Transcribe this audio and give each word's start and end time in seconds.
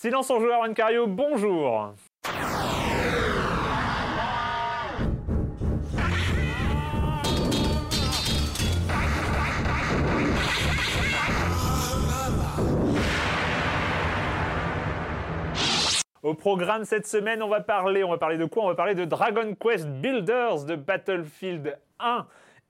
Silence 0.00 0.30
en 0.30 0.38
joueur, 0.38 0.62
Cario, 0.74 1.08
bonjour. 1.08 1.92
Au 16.22 16.34
programme 16.34 16.84
cette 16.84 17.08
semaine, 17.08 17.42
on 17.42 17.48
va 17.48 17.60
parler, 17.60 18.04
on 18.04 18.10
va 18.10 18.18
parler 18.18 18.38
de 18.38 18.44
quoi? 18.44 18.62
On 18.62 18.68
va 18.68 18.76
parler 18.76 18.94
de 18.94 19.04
Dragon 19.04 19.56
Quest 19.56 19.88
Builders, 19.88 20.64
de 20.64 20.76
Battlefield 20.76 21.76
1 21.98 22.24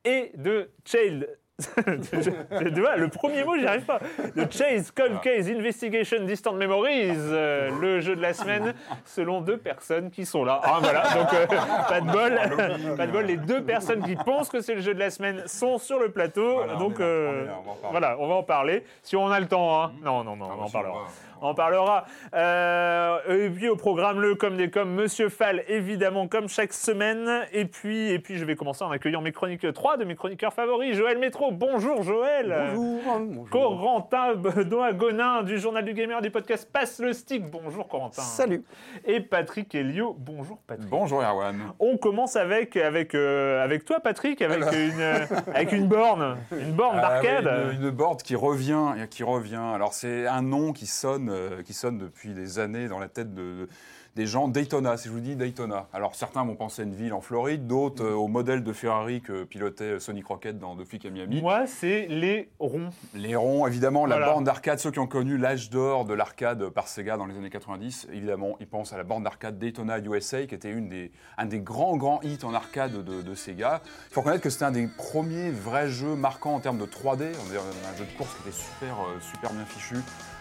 et 0.06 0.32
de 0.34 0.70
Child. 0.82 1.28
le 1.80 3.08
premier 3.08 3.42
mot, 3.42 3.56
j'y 3.58 3.66
arrive 3.66 3.84
pas. 3.84 3.98
De 4.36 4.46
Chase 4.48 4.92
Cold 4.92 5.20
Case 5.20 5.50
Investigation 5.50 6.24
Distant 6.24 6.52
Memories, 6.52 7.16
euh, 7.16 7.70
le 7.80 8.00
jeu 8.00 8.14
de 8.14 8.20
la 8.20 8.32
semaine, 8.32 8.74
selon 9.04 9.40
deux 9.40 9.56
personnes 9.56 10.10
qui 10.10 10.24
sont 10.24 10.44
là. 10.44 10.60
Ah, 10.62 10.78
voilà, 10.80 11.02
donc 11.14 11.34
euh, 11.34 11.46
pas 11.88 12.00
de 12.00 12.12
bol, 12.12 12.94
pas 12.96 13.06
de 13.06 13.12
bol. 13.12 13.24
Les 13.24 13.36
deux 13.36 13.62
personnes 13.62 14.04
qui 14.04 14.14
pensent 14.14 14.48
que 14.48 14.60
c'est 14.60 14.76
le 14.76 14.82
jeu 14.82 14.94
de 14.94 15.00
la 15.00 15.10
semaine 15.10 15.42
sont 15.46 15.78
sur 15.78 15.98
le 15.98 16.10
plateau. 16.12 16.62
donc 16.78 17.00
euh, 17.00 17.46
voilà, 17.90 18.16
on 18.20 18.28
va 18.28 18.34
en 18.34 18.44
parler. 18.44 18.84
Si 19.02 19.16
on 19.16 19.28
a 19.28 19.40
le 19.40 19.46
temps, 19.46 19.82
hein. 19.82 19.92
Non, 20.02 20.22
non, 20.22 20.36
non, 20.36 20.48
on 20.60 20.62
en 20.62 20.70
parlera 20.70 21.08
on 21.40 21.48
en 21.48 21.54
parlera. 21.54 22.04
Euh, 22.34 23.46
et 23.46 23.50
puis 23.50 23.68
au 23.68 23.76
programme 23.76 24.20
le 24.20 24.34
comme 24.34 24.56
des 24.56 24.70
comme 24.70 24.94
Monsieur 24.94 25.28
Fall 25.28 25.62
évidemment 25.68 26.28
comme 26.28 26.48
chaque 26.48 26.72
semaine. 26.72 27.46
Et 27.52 27.64
puis 27.64 28.10
et 28.10 28.18
puis 28.18 28.38
je 28.38 28.44
vais 28.44 28.56
commencer 28.56 28.84
en 28.84 28.90
accueillant 28.90 29.20
mes 29.20 29.32
chroniques 29.32 29.72
3 29.72 29.96
de 29.96 30.04
mes 30.04 30.14
chroniqueurs 30.14 30.52
favoris. 30.52 30.96
Joël 30.96 31.18
Métro, 31.18 31.50
bonjour 31.52 32.02
Joël. 32.02 32.72
Bonjour. 32.74 33.48
Corentin 33.50 34.34
Benoît 34.34 34.92
Gonin 34.92 35.42
du 35.42 35.58
journal 35.58 35.84
du 35.84 35.94
gamer 35.94 36.20
du 36.20 36.30
podcast 36.30 36.68
Passe 36.72 36.98
le 36.98 37.12
stick. 37.12 37.48
Bonjour 37.50 37.88
Corentin. 37.88 38.22
Salut. 38.22 38.64
Et 39.04 39.20
Patrick 39.20 39.74
Elio. 39.74 40.16
Bonjour 40.18 40.58
Patrick. 40.66 40.88
Bonjour 40.88 41.22
Erwan. 41.22 41.72
On 41.78 41.96
commence 41.96 42.36
avec 42.36 42.76
avec 42.76 43.14
euh, 43.14 43.62
avec 43.62 43.84
toi 43.84 44.00
Patrick 44.00 44.42
avec 44.42 44.62
une 44.72 45.00
euh, 45.00 45.26
avec 45.54 45.72
une 45.72 45.86
borne, 45.86 46.36
une 46.52 46.72
borne 46.72 46.98
ah 46.98 47.20
d'arcade. 47.20 47.74
une, 47.74 47.84
une 47.84 47.90
borne 47.90 48.16
qui 48.16 48.34
revient 48.34 49.06
qui 49.10 49.22
revient. 49.22 49.56
Alors 49.74 49.92
c'est 49.92 50.26
un 50.26 50.42
nom 50.42 50.72
qui 50.72 50.86
sonne 50.86 51.27
euh, 51.30 51.62
qui 51.62 51.72
sonne 51.72 51.98
depuis 51.98 52.34
des 52.34 52.58
années 52.58 52.88
dans 52.88 52.98
la 52.98 53.08
tête 53.08 53.34
de, 53.34 53.68
des 54.16 54.26
gens. 54.26 54.48
Daytona, 54.48 54.96
si 54.96 55.08
je 55.08 55.12
vous 55.12 55.20
dis 55.20 55.36
Daytona. 55.36 55.88
Alors 55.92 56.14
certains 56.14 56.44
vont 56.44 56.56
penser 56.56 56.82
à 56.82 56.84
une 56.84 56.94
ville 56.94 57.12
en 57.12 57.20
Floride, 57.20 57.66
d'autres 57.66 58.04
euh, 58.04 58.14
au 58.14 58.26
modèle 58.26 58.64
de 58.64 58.72
Ferrari 58.72 59.20
que 59.20 59.44
pilotait 59.44 60.00
Sonny 60.00 60.22
Crockett 60.22 60.58
dans 60.58 60.74
De 60.74 60.84
Flic 60.84 61.06
à 61.06 61.10
Miami. 61.10 61.40
Moi, 61.40 61.66
c'est 61.66 62.06
les 62.08 62.48
ronds. 62.58 62.90
Les 63.14 63.36
ronds, 63.36 63.66
évidemment, 63.66 64.06
la 64.06 64.18
borne 64.18 64.44
d'arcade. 64.44 64.78
Ceux 64.78 64.90
qui 64.90 64.98
ont 64.98 65.06
connu 65.06 65.38
l'âge 65.38 65.70
d'or 65.70 66.04
de 66.04 66.14
l'arcade 66.14 66.68
par 66.70 66.88
Sega 66.88 67.16
dans 67.16 67.26
les 67.26 67.36
années 67.36 67.50
90, 67.50 68.08
évidemment, 68.12 68.56
ils 68.60 68.66
pensent 68.66 68.92
à 68.92 68.96
la 68.96 69.04
borne 69.04 69.22
d'arcade 69.22 69.58
Daytona 69.58 69.98
USA, 69.98 70.46
qui 70.46 70.54
était 70.54 70.70
une 70.70 70.88
des, 70.88 71.12
un 71.36 71.46
des 71.46 71.60
grands, 71.60 71.96
grands 71.96 72.20
hits 72.22 72.38
en 72.42 72.54
arcade 72.54 73.04
de, 73.04 73.22
de 73.22 73.34
Sega. 73.34 73.82
Il 74.10 74.14
faut 74.14 74.20
reconnaître 74.20 74.42
que 74.42 74.50
c'était 74.50 74.64
un 74.64 74.72
des 74.72 74.88
premiers 74.88 75.50
vrais 75.50 75.88
jeux 75.88 76.16
marquants 76.16 76.54
en 76.54 76.60
termes 76.60 76.78
de 76.78 76.86
3D. 76.86 77.22
Un 77.22 77.96
jeu 77.96 78.04
de 78.04 78.16
course 78.16 78.34
qui 78.34 78.48
était 78.48 78.56
super, 78.56 78.96
euh, 79.00 79.20
super 79.20 79.52
bien 79.52 79.64
fichu 79.64 79.96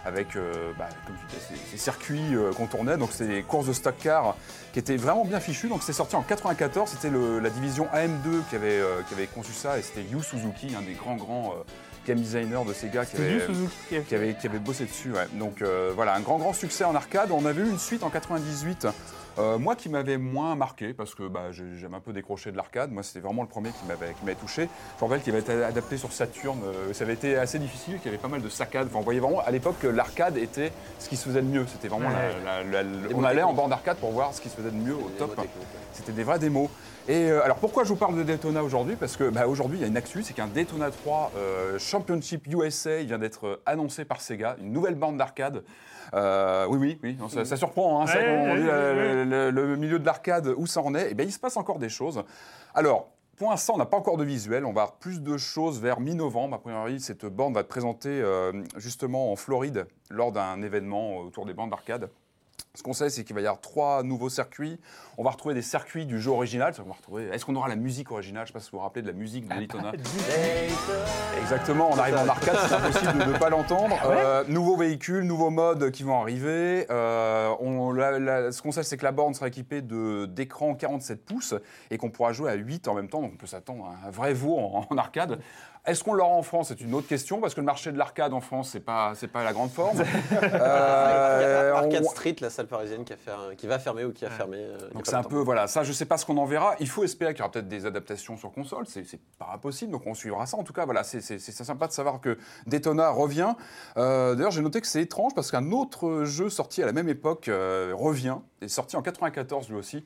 avec 0.06 0.36
euh, 0.36 0.72
bah, 0.78 0.90
comme 1.06 1.16
ces, 1.72 1.78
circuits 1.78 2.36
euh, 2.36 2.52
qu'on 2.54 2.68
tournait. 2.68 2.98
Donc 2.98 3.10
c'est 3.12 3.28
des 3.28 3.44
courses 3.44 3.68
de 3.68 3.74
stock 3.74 3.96
car 4.02 4.36
qui 4.74 4.80
étaient 4.80 4.98
vraiment 4.98 5.26
bien 5.26 5.40
fichues. 5.40 5.70
Donc 5.70 5.84
c'est 5.84 5.94
sorti 5.94 6.16
en 6.16 6.22
94. 6.22 6.90
C'était 6.90 7.16
la 7.16 7.50
division 7.50 7.88
AM2 7.94 8.44
qui 8.50 8.56
avait, 8.56 8.80
euh, 8.80 9.02
qui 9.08 9.14
avait 9.14 9.28
conçu 9.28 9.54
ça 9.54 9.78
et 9.78 9.82
c'était 9.82 10.04
Yu 10.04 10.22
Suzuki, 10.22 10.74
un 10.78 10.82
des 10.82 10.94
grands 10.94 11.16
grands 11.16 11.54
game 12.06 12.20
designers 12.20 12.64
de 12.66 12.74
Sega 12.74 13.06
qui 13.06 13.18
avait, 13.18 13.42
qui 13.90 14.16
avait, 14.16 14.34
qui 14.36 14.48
avait, 14.48 14.60
bossé 14.60 14.86
dessus. 14.86 15.12
Donc 15.34 15.62
voilà, 15.96 16.16
un 16.16 16.22
grand 16.22 16.38
grand 16.38 16.54
succès 16.54 16.86
en 16.86 16.96
arcade. 16.96 17.32
On 17.32 17.46
avait 17.46 17.62
eu 17.62 17.70
une 17.70 17.80
suite 17.80 18.04
en 18.04 18.10
98 18.10 18.88
euh, 19.40 19.58
moi 19.58 19.76
qui 19.76 19.90
m'avait 19.90 20.18
moins 20.18 20.56
marqué, 20.56 20.94
parce 20.94 21.16
que 21.16 21.28
bah, 21.28 21.52
j'aime 21.52 21.94
un 21.94 22.00
peu 22.00 22.14
décroché 22.14 22.52
de 22.52 22.58
l'arcade, 22.58 22.92
moi 22.92 23.04
c'était 23.04 23.20
vraiment 23.20 23.42
le 23.42 23.48
premier 23.48 23.70
qui 23.70 23.86
m'avait 23.88 24.36
touché. 24.36 24.70
Je 24.98 25.06
rappelle 25.06 25.22
qu'il 25.22 25.34
avait 25.34 25.42
été 25.42 25.52
adapté 25.64 25.98
sur 25.98 26.12
Saturn, 26.12 26.60
euh, 26.64 26.94
ça 26.94 27.04
avait 27.04 27.14
été 27.14 27.38
assez 27.38 27.60
difficile, 27.60 27.98
qu'il 27.98 28.06
y 28.06 28.10
avait 28.10 28.18
pas 28.18 28.28
mal 28.28 28.42
de 28.42 28.50
saccades. 28.50 28.88
Enfin, 28.88 29.00
on 29.00 29.04
voyait 29.04 29.20
vraiment 29.20 29.42
à 29.42 29.52
l'époque 29.52 29.76
que 29.80 29.88
l'arcade 29.88 30.38
était 30.38 30.72
ce 31.00 31.10
qui 31.10 31.18
se 31.18 31.26
faisait 31.28 31.42
de 31.42 31.48
mieux. 31.48 31.66
C'était 31.68 31.88
vraiment 31.88 32.10
on 33.14 33.24
allait 33.24 33.44
en 33.44 33.54
bande 33.54 33.70
d'arcade 33.70 33.98
pour 33.98 34.12
voir 34.12 34.34
ce 34.34 34.42
qui 34.42 34.50
se 34.50 34.56
faisait 34.56 34.72
de 34.72 34.76
mieux 34.76 34.96
au 34.96 35.10
top. 35.18 35.40
C'était 35.94 36.12
des 36.12 36.24
vrais 36.24 36.40
démos. 36.40 36.70
Et 37.08 37.32
euh, 37.32 37.44
alors 37.44 37.58
pourquoi 37.58 37.84
je 37.84 37.90
vous 37.90 37.96
parle 37.96 38.18
de 38.18 38.24
Daytona 38.24 38.64
aujourd'hui? 38.64 38.96
Parce 38.96 39.16
que 39.16 39.30
bah, 39.30 39.48
aujourd'hui 39.48 39.78
il 39.78 39.82
y 39.82 39.86
a 39.86 39.88
une 39.88 39.98
actu, 39.98 40.24
c'est 40.24 40.34
qu'un 40.34 40.48
Daytona 40.48 40.92
3 40.92 41.32
Championship 41.78 42.48
USA 42.48 43.02
vient 43.04 43.18
d'être 43.18 43.62
annoncé 43.66 44.04
par 44.06 44.22
Sega, 44.22 44.58
une 44.60 44.72
nouvelle 44.72 44.96
bande 44.96 45.18
d'arcade. 45.18 45.64
Euh, 46.14 46.66
oui, 46.70 47.00
oui, 47.04 47.18
oui, 47.20 47.46
ça, 47.46 47.58
surprend. 47.58 48.02
Hein, 48.02 48.06
le, 48.16 49.76
milieu 49.76 50.00
de 50.00 50.06
l'arcade, 50.06 50.54
où 50.58 50.68
ça 50.68 50.82
en 50.82 50.96
est, 50.96 51.08
et 51.08 51.08
eh 51.12 51.14
bien, 51.14 51.26
il 51.26 51.32
se 51.32 51.40
passe 51.40 51.58
encore 51.58 51.80
des 51.80 51.90
choses. 51.90 52.24
Alors, 52.74 53.10
pour 53.38 53.52
l'instant, 53.52 53.74
on 53.76 53.78
n'a 53.78 53.86
pas 53.86 53.98
encore 53.98 54.18
de 54.18 54.24
visuel. 54.24 54.66
On 54.66 54.74
va 54.74 54.84
avoir 54.84 54.98
plus 54.98 55.22
de 55.22 55.38
choses 55.38 55.80
vers 55.80 56.00
mi-novembre. 56.00 56.56
A 56.56 56.60
priori, 56.60 57.00
cette 57.00 57.26
bande 57.26 57.54
va 57.54 57.62
être 57.62 57.68
présentée 57.68 58.10
euh, 58.10 58.52
justement 58.78 59.32
en 59.32 59.36
Floride 59.36 59.86
lors 60.10 60.32
d'un 60.32 60.62
événement 60.62 61.18
autour 61.18 61.46
des 61.46 61.54
bandes 61.54 61.70
d'arcade. 61.70 62.10
Ce 62.78 62.84
qu'on 62.84 62.94
sait, 62.94 63.10
c'est 63.10 63.24
qu'il 63.24 63.34
va 63.34 63.42
y 63.42 63.48
avoir 63.48 63.60
trois 63.60 64.04
nouveaux 64.04 64.30
circuits. 64.30 64.80
On 65.18 65.24
va 65.24 65.32
retrouver 65.32 65.56
des 65.56 65.64
circuits 65.64 66.06
du 66.06 66.22
jeu 66.22 66.30
original. 66.30 66.76
Est-ce 67.34 67.44
qu'on 67.44 67.56
aura 67.56 67.70
la 67.70 67.76
musique 67.76 68.12
originale? 68.12 68.46
Je 68.46 68.52
ne 68.52 68.54
sais 68.54 68.54
pas 68.54 68.60
si 68.64 68.70
vous 68.70 68.78
vous 68.78 68.84
rappelez 68.84 69.02
de 69.02 69.08
la 69.08 69.14
musique 69.14 69.48
de 69.48 69.56
Daytona. 69.56 69.94
Exactement, 71.42 71.90
on 71.92 71.98
arrive 71.98 72.18
en 72.18 72.28
arcade, 72.28 72.56
c'est 72.68 72.76
impossible 72.76 73.26
de 73.26 73.32
ne 73.34 73.38
pas 73.40 73.50
l'entendre. 73.50 73.98
Ah 74.04 74.10
euh, 74.10 74.44
nouveaux 74.48 74.78
véhicules, 74.78 75.24
nouveaux 75.24 75.50
modes 75.50 75.90
qui 75.90 76.04
vont 76.04 76.22
arriver. 76.22 76.86
Euh, 76.92 78.52
ce 78.52 78.62
qu'on 78.62 78.72
sait, 78.72 78.84
c'est 78.84 78.98
que 78.98 79.06
la 79.06 79.12
borne 79.12 79.34
sera 79.34 79.48
équipée 79.48 79.82
d'écrans 79.82 80.76
47 80.76 81.26
pouces 81.26 81.56
et 81.90 81.98
qu'on 81.98 82.12
pourra 82.12 82.32
jouer 82.32 82.52
à 82.52 82.54
8 82.54 82.88
en 82.90 82.94
même 82.94 83.10
temps. 83.10 83.24
Donc 83.24 83.32
on 83.34 83.38
peut 83.38 83.48
s'attendre 83.48 83.86
à 83.86 84.08
un 84.08 84.12
vrai 84.12 84.36
veau 84.36 84.56
en 84.56 84.98
arcade. 84.98 85.40
Est-ce 85.88 86.04
qu'on 86.04 86.14
l'aura 86.14 86.34
en 86.34 86.42
France? 86.44 86.68
C'est 86.68 86.82
une 86.82 86.94
autre 86.94 87.08
question 87.08 87.40
parce 87.40 87.54
que 87.56 87.62
le 87.62 87.66
marché 87.66 87.92
de 87.94 87.98
l'arcade 87.98 88.34
en 88.34 88.42
France, 88.42 88.70
c'est 88.72 88.82
pas 88.82 89.14
c'est 89.16 89.30
pas 89.30 89.44
la 89.44 89.54
grande 89.54 89.72
forme. 89.72 90.04
euh, 90.44 91.74
Arcade 91.74 92.04
Street, 92.06 92.36
la 92.42 92.50
salle 92.50 92.68
parisienne 92.68 93.04
qui, 93.06 93.14
a 93.14 93.18
fer- 93.18 93.56
qui 93.58 93.68
va 93.68 93.80
fermer 93.80 94.04
ou 94.06 94.12
qui 94.12 94.26
a 94.26 94.30
fermé. 94.30 94.58
euh, 94.58 94.78
Donc 94.94 95.06
c'est 95.06 95.16
un 95.16 95.24
peu, 95.24 95.38
voilà, 95.40 95.68
ça 95.68 95.84
je 95.84 95.92
sais 95.94 96.06
pas 96.06 96.18
ce 96.18 96.26
qu'on 96.26 96.38
en 96.38 96.46
verra. 96.46 96.76
Il 96.80 96.90
faut 96.90 97.04
espérer 97.04 97.34
qu'il 97.34 97.40
y 97.40 97.44
aura 97.44 97.52
peut-être 97.52 97.68
des 97.68 97.86
adaptations 97.86 98.38
sur 98.38 98.52
console, 98.52 98.86
c'est 98.88 99.06
pas 99.40 99.50
impossible, 99.54 99.92
donc 99.92 100.04
on 100.06 100.14
suivra 100.14 100.46
ça. 100.46 100.58
En 100.58 100.64
tout 100.64 100.74
cas, 100.74 100.86
voilà, 100.86 101.04
c'est 101.04 101.22
c'est- 101.22 101.40
c'est 101.40 101.64
sympa 101.64 101.88
de 101.88 101.94
savoir 101.94 102.20
que 102.22 102.38
Daytona 102.66 103.10
revient. 103.10 103.54
Euh, 103.98 104.36
D'ailleurs, 104.36 104.52
j'ai 104.52 104.62
noté 104.62 104.82
que 104.82 104.88
c'est 104.88 105.02
étrange 105.02 105.34
parce 105.36 105.52
qu'un 105.52 105.72
autre 105.72 106.24
jeu 106.26 106.50
sorti 106.50 106.84
à 106.84 106.86
la 106.86 106.92
même 106.94 107.10
époque 107.10 107.48
euh, 107.48 107.94
revient, 107.96 108.38
est 108.62 108.68
sorti 108.68 108.96
en 108.98 109.02
94 109.02 109.70
lui 109.70 109.78
aussi. 109.78 110.06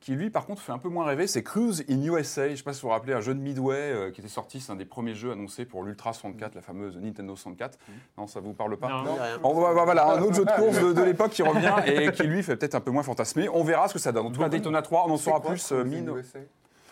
Qui 0.00 0.12
lui, 0.12 0.30
par 0.30 0.46
contre, 0.46 0.62
fait 0.62 0.72
un 0.72 0.78
peu 0.78 0.88
moins 0.88 1.04
rêver, 1.04 1.26
c'est 1.26 1.42
Cruise 1.42 1.84
in 1.88 2.00
USA. 2.02 2.48
Je 2.50 2.54
sais 2.56 2.62
pas 2.62 2.72
si 2.72 2.82
vous 2.82 2.88
vous 2.88 2.92
rappelez, 2.92 3.12
un 3.14 3.20
jeu 3.20 3.34
de 3.34 3.40
Midway 3.40 3.74
euh, 3.76 4.10
qui 4.12 4.20
était 4.20 4.30
sorti, 4.30 4.60
c'est 4.60 4.70
un 4.70 4.76
des 4.76 4.84
premiers 4.84 5.14
jeux 5.14 5.32
annoncés 5.32 5.64
pour 5.64 5.82
l'Ultra 5.82 6.12
64, 6.12 6.54
la 6.54 6.60
fameuse 6.60 6.96
Nintendo 6.98 7.34
64. 7.34 7.78
Non, 8.16 8.26
ça 8.26 8.40
vous 8.40 8.52
parle 8.52 8.76
pas 8.76 8.88
Non. 8.88 9.04
Il 9.14 9.16
y 9.16 9.18
a 9.18 9.24
rien. 9.24 9.38
Bon, 9.38 9.52
voilà, 9.52 10.06
un 10.12 10.22
autre 10.22 10.34
jeu 10.34 10.44
de 10.44 10.50
course 10.52 10.80
de, 10.80 10.92
de 10.92 11.02
l'époque 11.02 11.32
qui 11.32 11.42
revient 11.42 11.74
et 11.86 12.12
qui 12.12 12.22
lui 12.24 12.42
fait 12.42 12.56
peut-être 12.56 12.74
un 12.76 12.80
peu 12.80 12.90
moins 12.90 13.02
fantasmer. 13.02 13.48
On 13.48 13.64
verra 13.64 13.88
ce 13.88 13.94
que 13.94 13.98
ça 13.98 14.12
donne. 14.12 14.26
En 14.26 14.30
tout 14.30 14.40
cas, 14.40 14.48
Daytona 14.48 14.82
3, 14.82 15.06
on 15.08 15.10
en 15.12 15.16
saura 15.16 15.42
plus. 15.42 15.72
euh, 15.72 15.82
mine. 15.84 16.12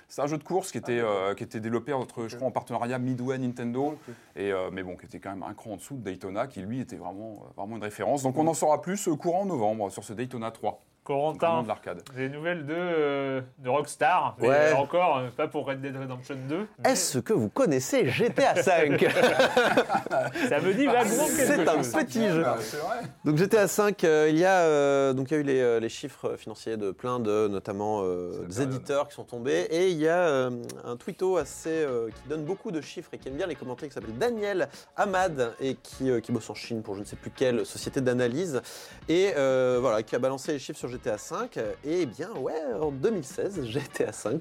C'est 0.09 0.21
un 0.23 0.27
jeu 0.27 0.39
de 0.39 0.45
course 0.45 0.71
qui 0.71 0.79
était, 0.79 1.01
euh, 1.01 1.35
qui 1.35 1.43
était 1.45 1.61
développé 1.61 1.93
entre, 1.93 2.29
je 2.29 2.37
crois, 2.37 2.47
en 2.49 2.51
partenariat 2.53 2.99
Midway 2.99 3.39
Nintendo, 3.39 3.97
et, 4.37 4.53
euh, 4.53 4.71
mais 4.73 4.83
bon, 4.83 4.97
qui 4.97 5.07
était 5.07 5.19
quand 5.19 5.31
même 5.31 5.43
un 5.43 5.55
cran 5.55 5.73
en 5.73 5.77
dessous 5.77 5.95
de 5.97 6.03
Daytona, 6.03 6.47
qui 6.47 6.61
lui 6.61 6.81
était 6.81 6.97
vraiment, 6.97 7.43
vraiment 7.57 7.77
une 7.77 7.83
référence. 7.83 8.23
Donc 8.23 8.37
on 8.37 8.47
en 8.47 8.55
saura 8.55 8.81
plus 8.83 9.09
courant 9.19 9.45
novembre 9.47 9.91
sur 9.91 10.05
ce 10.05 10.13
Daytona 10.13 10.51
3, 10.51 10.73
vraiment 10.73 10.81
Corentin, 11.05 11.63
de 11.63 11.69
l'arcade. 11.69 12.03
des 12.17 12.29
nouvelles 12.31 12.65
de, 12.67 12.75
euh, 12.75 13.41
de 13.59 13.69
Rockstar. 13.69 14.37
Mais 14.41 14.49
Ouais. 14.49 14.73
encore, 14.73 15.19
euh, 15.19 15.29
pas 15.37 15.47
pour 15.49 15.67
Red 15.67 15.81
Dead 15.83 15.95
Redemption 15.97 16.37
2. 16.49 16.67
mais 16.83 16.91
Est-ce 16.91 17.19
que 17.19 17.33
vous 17.35 17.51
connaissez 17.51 18.09
GTA 18.09 18.55
V 18.55 18.63
Ça 20.49 20.61
me 20.61 20.73
dit 20.75 20.87
vaguement 20.87 21.27
quelque 21.27 21.47
C'est 21.47 21.69
un 21.69 21.75
chose. 21.83 21.93
petit 21.93 22.29
jeu. 22.29 22.43
Ah, 22.47 22.55
vrai. 22.57 23.09
Donc 23.25 23.37
GTA 23.37 23.67
V, 23.67 23.95
euh, 24.05 24.27
il 24.31 24.39
y 24.39 24.45
a 24.45 24.61
euh, 24.61 25.13
donc 25.13 25.31
il 25.31 25.35
y 25.35 25.37
a 25.37 25.41
eu 25.41 25.45
les, 25.45 25.61
euh, 25.61 25.81
les 25.81 25.89
chiffres 25.89 26.37
financiers 26.37 26.77
de 26.77 26.91
plein 26.91 27.19
de 27.21 27.49
notamment 27.49 28.01
euh, 28.03 28.45
des 28.47 28.63
éditeurs 28.63 29.09
qui 29.09 29.15
sont 29.15 29.25
tombés 29.25 29.67
et 29.71 29.91
il 29.91 29.99
y 29.99 30.09
a 30.09 30.19
euh, 30.19 30.51
un 30.85 30.97
tweeto 30.97 31.37
assez 31.37 31.69
euh, 31.71 32.09
qui 32.09 32.29
donne 32.29 32.45
beaucoup 32.45 32.71
de 32.71 32.81
chiffres 32.81 33.11
et 33.13 33.19
qui 33.19 33.29
aime 33.29 33.35
bien 33.37 33.47
les 33.47 33.55
commenter 33.55 33.89
qui 33.89 33.95
s'appelle 33.95 34.17
Daniel 34.19 34.69
Ahmad 34.97 35.53
et 35.61 35.75
qui, 35.77 36.11
euh, 36.11 36.21
qui 36.21 36.33
bosse 36.33 36.49
en 36.51 36.55
Chine 36.55 36.83
pour 36.83 36.95
je 36.95 37.01
ne 37.01 37.05
sais 37.05 37.17
plus 37.17 37.31
quelle 37.31 37.67
société 37.67 38.01
d'analyse 38.01 38.63
et 39.09 39.33
euh, 39.37 39.79
voilà 39.81 40.03
qui 40.03 40.15
a 40.17 40.19
balancé 40.19 40.53
les 40.53 40.59
chiffres 40.59 40.79
sur 40.79 40.89
GTA 40.95 41.17
V 41.17 41.49
et 41.85 42.03
eh 42.03 42.07
bien 42.07 42.31
ouais 42.33 42.61
en 42.81 42.91
2016 42.91 43.65
GTA 43.65 44.11
V 44.25 44.39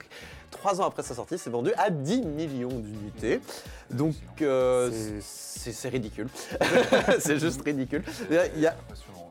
trois 0.52 0.80
ans 0.80 0.86
après 0.86 1.04
sa 1.04 1.16
sortie 1.16 1.38
s'est 1.38 1.50
vendu 1.50 1.72
à 1.78 1.90
10 1.90 2.22
millions 2.22 2.80
d'unités. 2.80 3.42
Donc 3.90 4.16
euh, 4.42 5.20
c'est 5.22 5.72
c'est 5.72 5.90
ridicule. 5.90 6.28
C'est 7.20 7.40
juste 7.40 7.62
ridicule. 7.62 8.04
Il 8.30 8.62
y 8.62 8.68
a- 8.68 8.76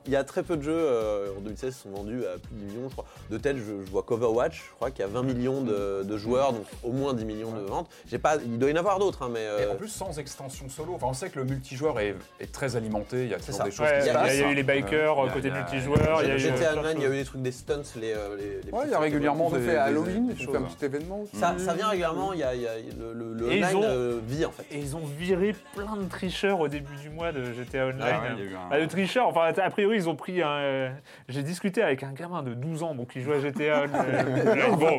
il 0.06 0.12
y 0.12 0.16
a 0.16 0.24
très 0.24 0.42
peu 0.42 0.56
de 0.56 0.62
jeux 0.62 0.72
euh, 0.74 1.28
en 1.36 1.40
2016 1.40 1.74
qui 1.74 1.80
sont 1.82 1.90
vendus 1.90 2.22
à 2.26 2.38
plus 2.38 2.54
de 2.54 2.60
10 2.60 2.64
millions, 2.76 2.88
je 2.88 2.92
crois. 2.92 3.04
De 3.30 3.38
tête, 3.38 3.56
je, 3.56 3.62
je 3.84 3.90
vois 3.90 4.02
Coverwatch, 4.02 4.64
je 4.68 4.74
crois 4.74 4.90
qu'il 4.90 5.00
y 5.00 5.04
a 5.04 5.10
20 5.10 5.22
millions 5.22 5.60
de, 5.62 6.02
de 6.02 6.16
joueurs, 6.16 6.52
donc 6.52 6.64
au 6.82 6.92
moins 6.92 7.14
10 7.14 7.24
millions 7.24 7.52
de 7.52 7.60
ventes. 7.60 7.88
J'ai 8.06 8.18
pas, 8.18 8.36
il 8.44 8.58
doit 8.58 8.70
y 8.70 8.72
en 8.72 8.76
avoir 8.76 8.98
d'autres, 8.98 9.22
hein, 9.22 9.30
mais. 9.32 9.42
Et 9.42 9.46
euh, 9.46 9.72
en 9.72 9.76
plus, 9.76 9.88
sans 9.88 10.18
extension 10.18 10.68
solo. 10.68 10.94
Enfin, 10.94 11.06
on 11.08 11.12
sait 11.14 11.30
que 11.30 11.38
le 11.38 11.44
multijoueur 11.44 12.00
est, 12.00 12.14
est 12.40 12.50
très 12.52 12.76
alimenté, 12.76 13.24
il 13.24 13.30
y 13.30 13.34
a 13.34 13.38
toujours 13.38 13.54
ça. 13.54 13.64
des 13.64 13.70
choses 13.70 13.86
Ouais, 13.86 13.98
qui 14.00 14.06
il 14.06 14.08
y, 14.08 14.12
se 14.12 14.16
a- 14.16 14.20
passent. 14.20 14.34
il 14.34 14.40
y 14.40 14.44
a 14.44 14.50
eu 14.50 14.54
les 14.54 14.62
bikers 14.62 15.18
Euh, 15.20 15.26
euh, 15.26 15.30
côté 15.32 15.50
multijoueur. 15.50 16.22
Il 16.22 16.28
y 16.28 16.30
a 16.32 16.34
eu 16.34 16.38
GTA 16.38 16.76
Online, 16.78 16.94
il 16.96 17.02
y 17.02 17.06
a 17.06 17.08
eu 17.10 17.16
des 17.18 17.24
trucs 17.24 17.42
des 17.42 17.52
stunts, 17.52 17.82
les. 18.00 18.12
euh, 18.12 18.36
les, 18.36 18.60
les 18.64 18.72
Ouais, 18.72 18.82
il 18.86 18.90
y 18.90 18.94
a 18.94 18.98
régulièrement 18.98 19.50
des, 19.50 19.60
fait 19.60 19.76
Halloween, 19.76 20.34
choses. 20.38 20.50
fait 20.50 20.56
un 20.56 20.62
petit 20.62 20.84
événement. 20.84 21.24
Ça, 21.32 21.54
vient 21.74 21.88
régulièrement, 21.88 22.32
il 22.32 22.40
y 22.40 22.42
a, 22.44 22.52
le, 22.54 23.46
online 23.46 23.76
ont- 23.76 23.82
euh, 23.84 24.20
vit 24.26 24.44
en 24.44 24.50
fait. 24.50 24.64
Et 24.72 24.78
ils 24.78 24.96
ont 24.96 25.02
viré 25.18 25.54
plein 25.74 25.96
de 25.96 26.08
tricheurs 26.08 26.60
au 26.60 26.68
début 26.68 26.96
du 26.96 27.10
mois 27.10 27.32
de 27.32 27.44
GTA 27.52 27.86
Online. 27.86 27.98
Ah 28.02 28.20
ouais, 28.20 28.28
il 28.38 28.44
y 28.44 28.48
a 28.48 28.50
eu 28.50 28.54
un- 28.54 28.68
Bah, 28.70 28.78
le 28.78 28.86
tricheur, 28.86 29.26
enfin, 29.28 29.52
a 29.56 29.70
priori, 29.70 29.91
ils 29.94 30.08
ont 30.08 30.16
pris 30.16 30.42
un. 30.42 30.48
euh, 30.48 30.90
J'ai 31.28 31.42
discuté 31.42 31.82
avec 31.82 32.02
un 32.02 32.12
gamin 32.12 32.42
de 32.42 32.54
12 32.54 32.82
ans, 32.82 32.94
bon, 32.94 33.04
qui 33.04 33.20
joue 33.20 33.32
à 33.32 33.38
GTA. 33.40 33.82
Online. 33.82 34.76
bon. 34.78 34.98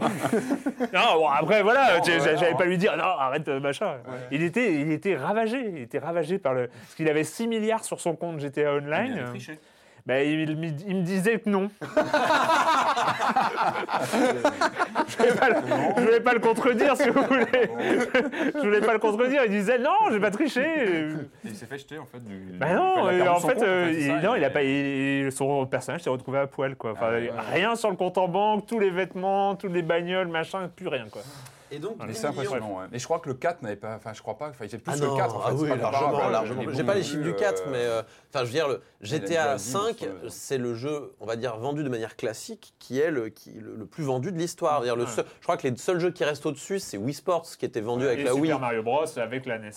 Non, 0.93 1.15
bon, 1.15 1.27
après, 1.27 1.61
voilà, 1.63 1.97
hein. 1.97 2.55
pas 2.57 2.65
lui 2.65 2.77
dire, 2.77 2.95
non, 2.97 3.03
arrête, 3.03 3.47
euh, 3.47 3.59
machin. 3.59 3.97
Il, 4.31 4.43
était, 4.43 4.73
il 4.75 4.91
était 4.91 5.15
ravagé, 5.15 5.59
il 5.69 5.77
était 5.79 5.99
ravagé 5.99 6.37
par 6.39 6.53
le. 6.53 6.67
Parce 6.67 6.95
qu'il 6.95 7.09
avait 7.09 7.23
6 7.23 7.47
milliards 7.47 7.83
sur 7.83 7.99
son 7.99 8.15
compte 8.15 8.39
GTA 8.39 8.61
Il 8.61 8.67
Online. 8.85 9.19
a 9.19 9.23
triché. 9.29 9.59
Bah, 10.05 10.21
il, 10.21 10.49
il 10.49 10.57
me- 10.57 10.67
il 10.87 10.95
me 10.97 11.01
disait 11.03 11.39
que 11.39 11.49
non. 11.49 11.69
je 15.07 15.17
voulais 15.17 15.33
pas 15.39 15.49
le, 15.49 15.55
je 15.95 16.01
voulais 16.01 16.19
pas 16.19 16.33
le 16.33 16.39
contredire, 16.39 16.97
si 16.97 17.09
vous 17.09 17.23
voulez. 17.23 17.45
je 18.55 18.59
voulais 18.59 18.81
pas 18.81 18.93
le 18.93 18.99
contredire. 18.99 19.43
Il 19.45 19.51
disait 19.51 19.79
non, 19.79 19.91
j'ai 20.11 20.19
pas 20.19 20.31
triché. 20.31 20.61
Et 20.61 21.07
il 21.45 21.55
s'est 21.55 21.65
fait 21.65 21.77
jeter 21.77 21.97
en 21.99 22.05
fait 22.05 22.19
du. 22.23 22.35
Du- 22.37 22.59
non, 22.59 23.09
il 23.11 23.21
euh, 23.21 23.31
en 23.31 23.39
son 23.39 23.47
fait, 23.47 23.53
compte, 23.55 23.63
euh, 23.63 23.91
c'est 23.93 23.99
il- 24.01 24.07
ça, 24.07 24.19
non, 24.21 24.35
il 24.35 24.43
a 24.43 24.47
est- 24.47 24.49
pas, 24.53 24.63
il- 24.63 25.31
son 25.31 25.65
personnage 25.65 26.01
s'est 26.01 26.09
retrouvé 26.09 26.39
à 26.39 26.47
poil, 26.47 26.75
quoi. 26.75 26.91
Enfin, 26.91 27.05
Ah 27.07 27.11
ouais, 27.11 27.29
ouais. 27.29 27.31
rien 27.53 27.75
sur 27.75 27.89
le 27.89 27.95
compte 27.95 28.17
en 28.17 28.27
banque, 28.27 28.65
tous 28.65 28.79
les 28.79 28.89
vêtements, 28.89 29.55
tous 29.55 29.69
les 29.69 29.83
bagnoles, 29.83 30.27
machin, 30.27 30.69
plus 30.75 30.87
rien, 30.89 31.05
quoi. 31.09 31.21
Et 31.75 31.79
donc, 31.79 31.95
Mais 31.99 32.13
10 32.13 32.15
c'est 32.15 32.27
impressionnant, 32.27 32.79
ouais. 32.79 32.85
Et 32.93 32.99
je 32.99 33.03
crois 33.05 33.17
que 33.19 33.27
le 33.29 33.35
4 33.35 33.63
n'avait 33.63 33.75
pas. 33.75 33.95
Enfin, 33.95 34.13
je 34.13 34.21
crois 34.21 34.37
pas. 34.37 34.49
Enfin, 34.49 34.65
il 34.65 34.69
plus 34.69 34.81
Ah 34.85 34.95
le 34.95 35.07
non, 35.07 35.17
4 35.17 35.35
en 35.35 35.39
fait. 35.39 35.45
ah 35.49 35.53
oui, 35.55 35.69
pas 35.69 35.75
largement, 35.75 36.29
largement. 36.29 36.61
J'ai 36.71 36.83
pas 36.83 36.93
les 36.93 37.03
chiffres 37.03 37.23
du 37.23 37.29
euh, 37.31 37.33
4, 37.33 37.63
mais 37.71 37.77
euh, 37.79 38.01
enfin, 38.29 38.41
je 38.41 38.45
veux 38.45 38.51
dire, 38.51 38.67
le 38.67 38.81
GTA 39.01 39.55
dit, 39.55 39.63
5, 39.63 39.79
monstrueux. 39.81 40.29
c'est 40.29 40.57
le 40.59 40.75
jeu, 40.75 41.13
on 41.19 41.25
va 41.25 41.35
dire, 41.35 41.57
vendu 41.57 41.83
de 41.83 41.89
manière 41.89 42.15
classique, 42.15 42.73
qui 42.77 42.99
est 42.99 43.09
le, 43.09 43.29
qui, 43.29 43.51
le, 43.53 43.75
le 43.75 43.85
plus 43.87 44.03
vendu 44.03 44.31
de 44.31 44.37
l'histoire. 44.37 44.75
C'est-à-dire 44.83 44.95
le 44.95 45.05
Ouais. 45.05 45.09
seul- 45.09 45.25
je 45.39 45.43
crois 45.43 45.57
que 45.57 45.67
les 45.67 45.75
seuls 45.77 45.99
jeux 45.99 46.11
qui 46.11 46.23
restent 46.23 46.45
au-dessus, 46.45 46.79
c'est 46.79 46.97
Wii 46.97 47.13
Sports, 47.15 47.47
qui 47.57 47.65
était 47.65 47.81
vendu 47.81 48.05
avec 48.05 48.19
Et 48.19 48.23
la 48.23 48.33
Wii. 48.35 48.43
Super 48.45 48.59
Mario 48.59 48.83
Bros 48.83 49.05
avec 49.17 49.45
la 49.47 49.57
NES. 49.57 49.71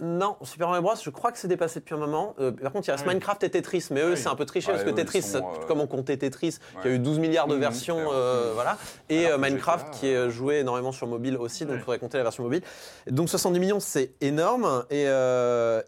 Non, 0.00 0.36
Super 0.42 0.68
Mario 0.68 0.82
Bros, 0.82 0.94
je 1.02 1.10
crois 1.10 1.32
que 1.32 1.38
c'est 1.38 1.48
dépassé 1.48 1.80
depuis 1.80 1.94
un 1.94 1.98
moment. 1.98 2.34
Euh, 2.38 2.52
par 2.52 2.72
contre, 2.72 2.86
il 2.88 2.92
reste 2.92 3.02
Ah 3.04 3.08
oui. 3.08 3.14
Minecraft 3.14 3.42
et 3.44 3.50
Tetris, 3.50 3.86
mais 3.90 4.00
eux, 4.02 4.10
oui. 4.12 4.16
c'est 4.16 4.28
un 4.28 4.34
peu 4.36 4.44
triché 4.44 4.68
Ouais, 4.70 4.74
parce 4.78 4.84
que 4.88 4.94
Tetris, 4.94 5.22
sont, 5.22 5.38
euh, 5.38 5.66
comme 5.66 5.80
on 5.80 5.86
comptait 5.86 6.16
Tetris, 6.16 6.58
qui 6.82 6.86
a 6.88 6.90
ouais. 6.90 6.96
eu 6.96 6.98
12 7.00 7.18
milliards 7.18 7.48
de 7.48 7.54
Mhm, 7.54 7.60
versions, 7.60 7.96
c'est 7.98 8.14
euh, 8.14 8.50
voilà. 8.54 8.76
Et 9.08 9.26
euh, 9.26 9.38
Minecraft, 9.38 9.90
qui 9.92 10.06
est 10.08 10.30
joué 10.30 10.58
énormément 10.60 10.92
sur 10.92 11.06
mobile 11.08 11.36
aussi, 11.36 11.64
donc 11.66 11.76
il 11.76 11.80
faudrait 11.80 11.98
compter 11.98 12.16
la 12.18 12.22
version 12.22 12.44
mobile. 12.44 12.62
Donc 13.10 13.28
70 13.28 13.58
millions, 13.58 13.80
c'est 13.80 14.12
énorme. 14.20 14.84
Et, 14.90 15.04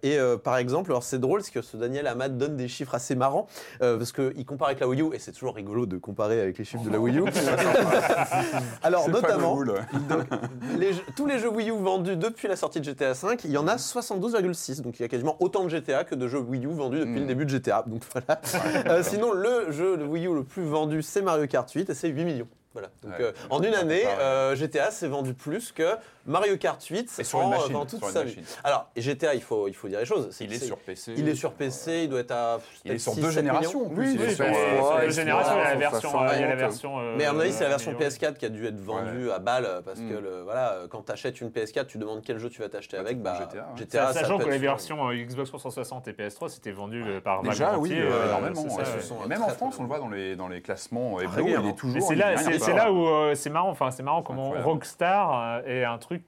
et 0.03 0.19
par 0.43 0.57
exemple, 0.57 0.91
alors 0.91 1.03
c'est 1.05 1.19
drôle, 1.19 1.41
parce 1.41 1.51
que 1.51 1.63
ce 1.63 1.77
Daniel 1.77 2.07
Ahmad 2.07 2.37
donne 2.37 2.57
des 2.57 2.69
chiffres 2.69 2.95
assez 2.95 3.15
marrants, 3.15 3.47
parce 3.79 4.13
qu'il 4.13 4.45
compare 4.45 4.69
avec 4.69 4.81
la 4.81 4.89
Wii 4.89 5.03
U, 5.03 5.15
et 5.15 5.19
c'est 5.19 5.33
toujours 5.33 5.55
rigolo 5.55 5.87
de 5.87 5.97
comparer 5.99 6.41
avec 6.41 6.59
les 6.59 6.65
chiffres 6.65 6.85
de 6.85 6.91
la 6.91 6.99
Wii 6.99 7.19
U. 7.19 7.25
alors 8.83 9.05
C'est 9.05 9.11
notamment, 9.13 9.55
cool. 9.57 9.75
donc, 10.09 10.27
les 10.79 10.93
jeux- 10.95 11.03
tous 11.17 11.27
les 11.27 11.39
jeux 11.39 11.49
Wii 11.51 11.71
U 11.71 11.79
vendus 11.79 12.17
depuis 12.17 12.49
la 12.49 12.57
sortie 12.57 12.81
de 12.81 12.85
GTA 12.85 13.13
V, 13.13 13.37
il 13.45 13.51
y 13.51 13.59
en 13.59 13.69
a 13.69 13.79
72,6. 14.01 14.83
Donc 14.83 14.99
il 14.99 15.03
y 15.03 15.05
a 15.05 15.09
quasiment 15.09 15.37
autant 15.41 15.65
de 15.65 15.69
GTA 15.69 16.05
que 16.05 16.15
de 16.15 16.29
jeux 16.29 16.39
Wii 16.39 16.67
U 16.67 16.73
vendus 16.73 17.01
depuis 17.01 17.21
le 17.21 17.27
début 17.27 17.45
de 17.45 17.51
GTA. 17.51 17.85
Donc 17.87 18.03
voilà. 18.13 18.41
Euh, 18.87 19.03
sinon, 19.03 19.33
le 19.33 19.71
jeu 19.71 19.97
de 19.97 20.05
Wii 20.05 20.27
U 20.27 20.35
le 20.35 20.45
plus 20.45 20.65
vendu, 20.65 21.03
c'est 21.03 21.23
Mario 21.23 21.47
Kart 21.47 21.71
8 21.71 21.91
et 21.91 21.95
c'est 21.95 22.09
8 22.09 22.25
millions. 22.25 22.49
Voilà. 22.73 22.89
Donc 23.03 23.13
Ouais, 23.13 23.25
euh, 23.25 23.33
en 23.51 23.63
une 23.63 23.75
année, 23.75 24.05
euh, 24.07 24.55
GTA 24.55 24.91
s'est 24.91 25.09
vendu 25.09 25.35
plus 25.35 25.73
que 25.73 25.97
Mario 26.31 26.57
Kart 26.57 26.83
8 26.85 27.17
Et 27.19 27.25
sur 27.25 27.39
en, 27.39 27.43
une 27.45 27.51
machine, 27.51 27.73
dans 27.73 27.87
toute 27.87 27.99
sur 27.99 28.09
une 28.09 28.15
sa 28.15 28.25
machine. 28.25 28.41
vie. 28.43 28.57
Alors, 28.65 28.89
GTA, 28.97 29.35
il 29.35 29.43
faut, 29.43 29.69
il 29.69 29.75
faut 29.75 29.89
dire 29.89 29.99
les 29.99 30.05
choses. 30.07 30.37
Il 30.41 30.53
est 30.53 30.59
sur 30.59 30.79
PC. 30.79 31.15
Il 31.17 31.29
est 31.29 31.35
sur 31.35 31.53
PC, 31.53 32.05
il 32.05 32.09
doit 32.09 32.21
être 32.21 32.31
à. 32.33 32.59
Il 32.85 32.93
est 32.93 32.99
sur 32.99 33.13
6, 33.15 33.21
deux 33.21 33.27
7 33.31 33.35
générations. 33.35 33.81
en 33.87 33.89
millions. 33.91 33.95
plus. 33.95 34.11
Oui, 34.13 34.15
Il 34.15 34.23
est 34.23 34.35
sur, 34.35 34.45
euh, 34.47 35.01
deux 35.07 35.11
générations, 35.11 35.53
il 35.55 35.59
y 35.59 35.61
a 35.61 35.71
la 35.71 35.77
version, 35.77 36.23
euh, 36.23 36.29
il 36.35 36.41
y 36.41 36.45
a 36.45 36.47
la 36.47 36.49
ouais. 36.49 36.57
version. 36.57 36.99
euh, 37.01 37.15
Mais 37.19 37.25
à 37.27 37.33
mon 37.33 37.41
avis, 37.41 37.53
c'est 37.53 37.65
la 37.65 37.71
version 37.71 37.93
million. 37.93 38.07
PS4 38.09 38.35
qui 38.37 38.47
a 38.47 38.49
dû 38.49 38.67
être 38.67 38.81
vendue 38.81 39.31
à 39.31 39.39
balle 39.39 39.83
parce 39.85 39.99
que 40.01 40.05
Mm. 40.21 40.43
voilà, 40.45 40.77
quand 40.91 41.03
tu 41.07 41.13
achètes 41.13 41.41
une 41.41 41.51
PS4, 41.51 41.87
tu 41.87 41.99
demandes 41.99 42.23
quel 42.25 42.39
jeu 42.39 42.49
tu 42.49 42.61
vas 42.63 42.69
t'acheter 42.69 42.97
Bah, 42.97 43.03
avec. 43.03 43.21
Bah, 43.23 43.49
GTA, 43.77 44.13
Sachant 44.13 44.39
que 44.39 44.49
les 44.49 44.59
versions 44.59 45.09
euh, 45.09 45.15
Xbox 45.15 45.49
360 45.51 46.09
et 46.09 46.13
PS3 46.13 46.49
c'était 46.49 46.71
vendu 46.73 47.03
euh, 47.05 47.21
par 47.21 47.43
Déjà, 47.43 47.79
oui, 47.79 47.91
euh, 47.93 48.11
euh, 48.11 48.27
énormément. 48.29 48.67
Même 49.29 49.43
en 49.43 49.49
France, 49.49 49.77
on 49.79 49.83
le 49.83 49.89
voit 49.89 49.99
dans 49.99 50.09
les, 50.09 50.37
dans 50.37 50.49
les 50.49 50.61
classements 50.63 51.19
c'est 52.01 52.73
là, 52.75 52.93
où 52.93 53.07
euh, 53.07 53.35
c'est 53.35 53.51
marrant. 53.51 53.71
Enfin, 53.71 53.91
c'est 53.91 54.03
marrant 54.03 54.23
comment. 54.23 54.51
Rockstar 54.63 55.61
euh, 55.65 55.81
est 55.81 55.85
un 55.85 55.99
truc 55.99 56.20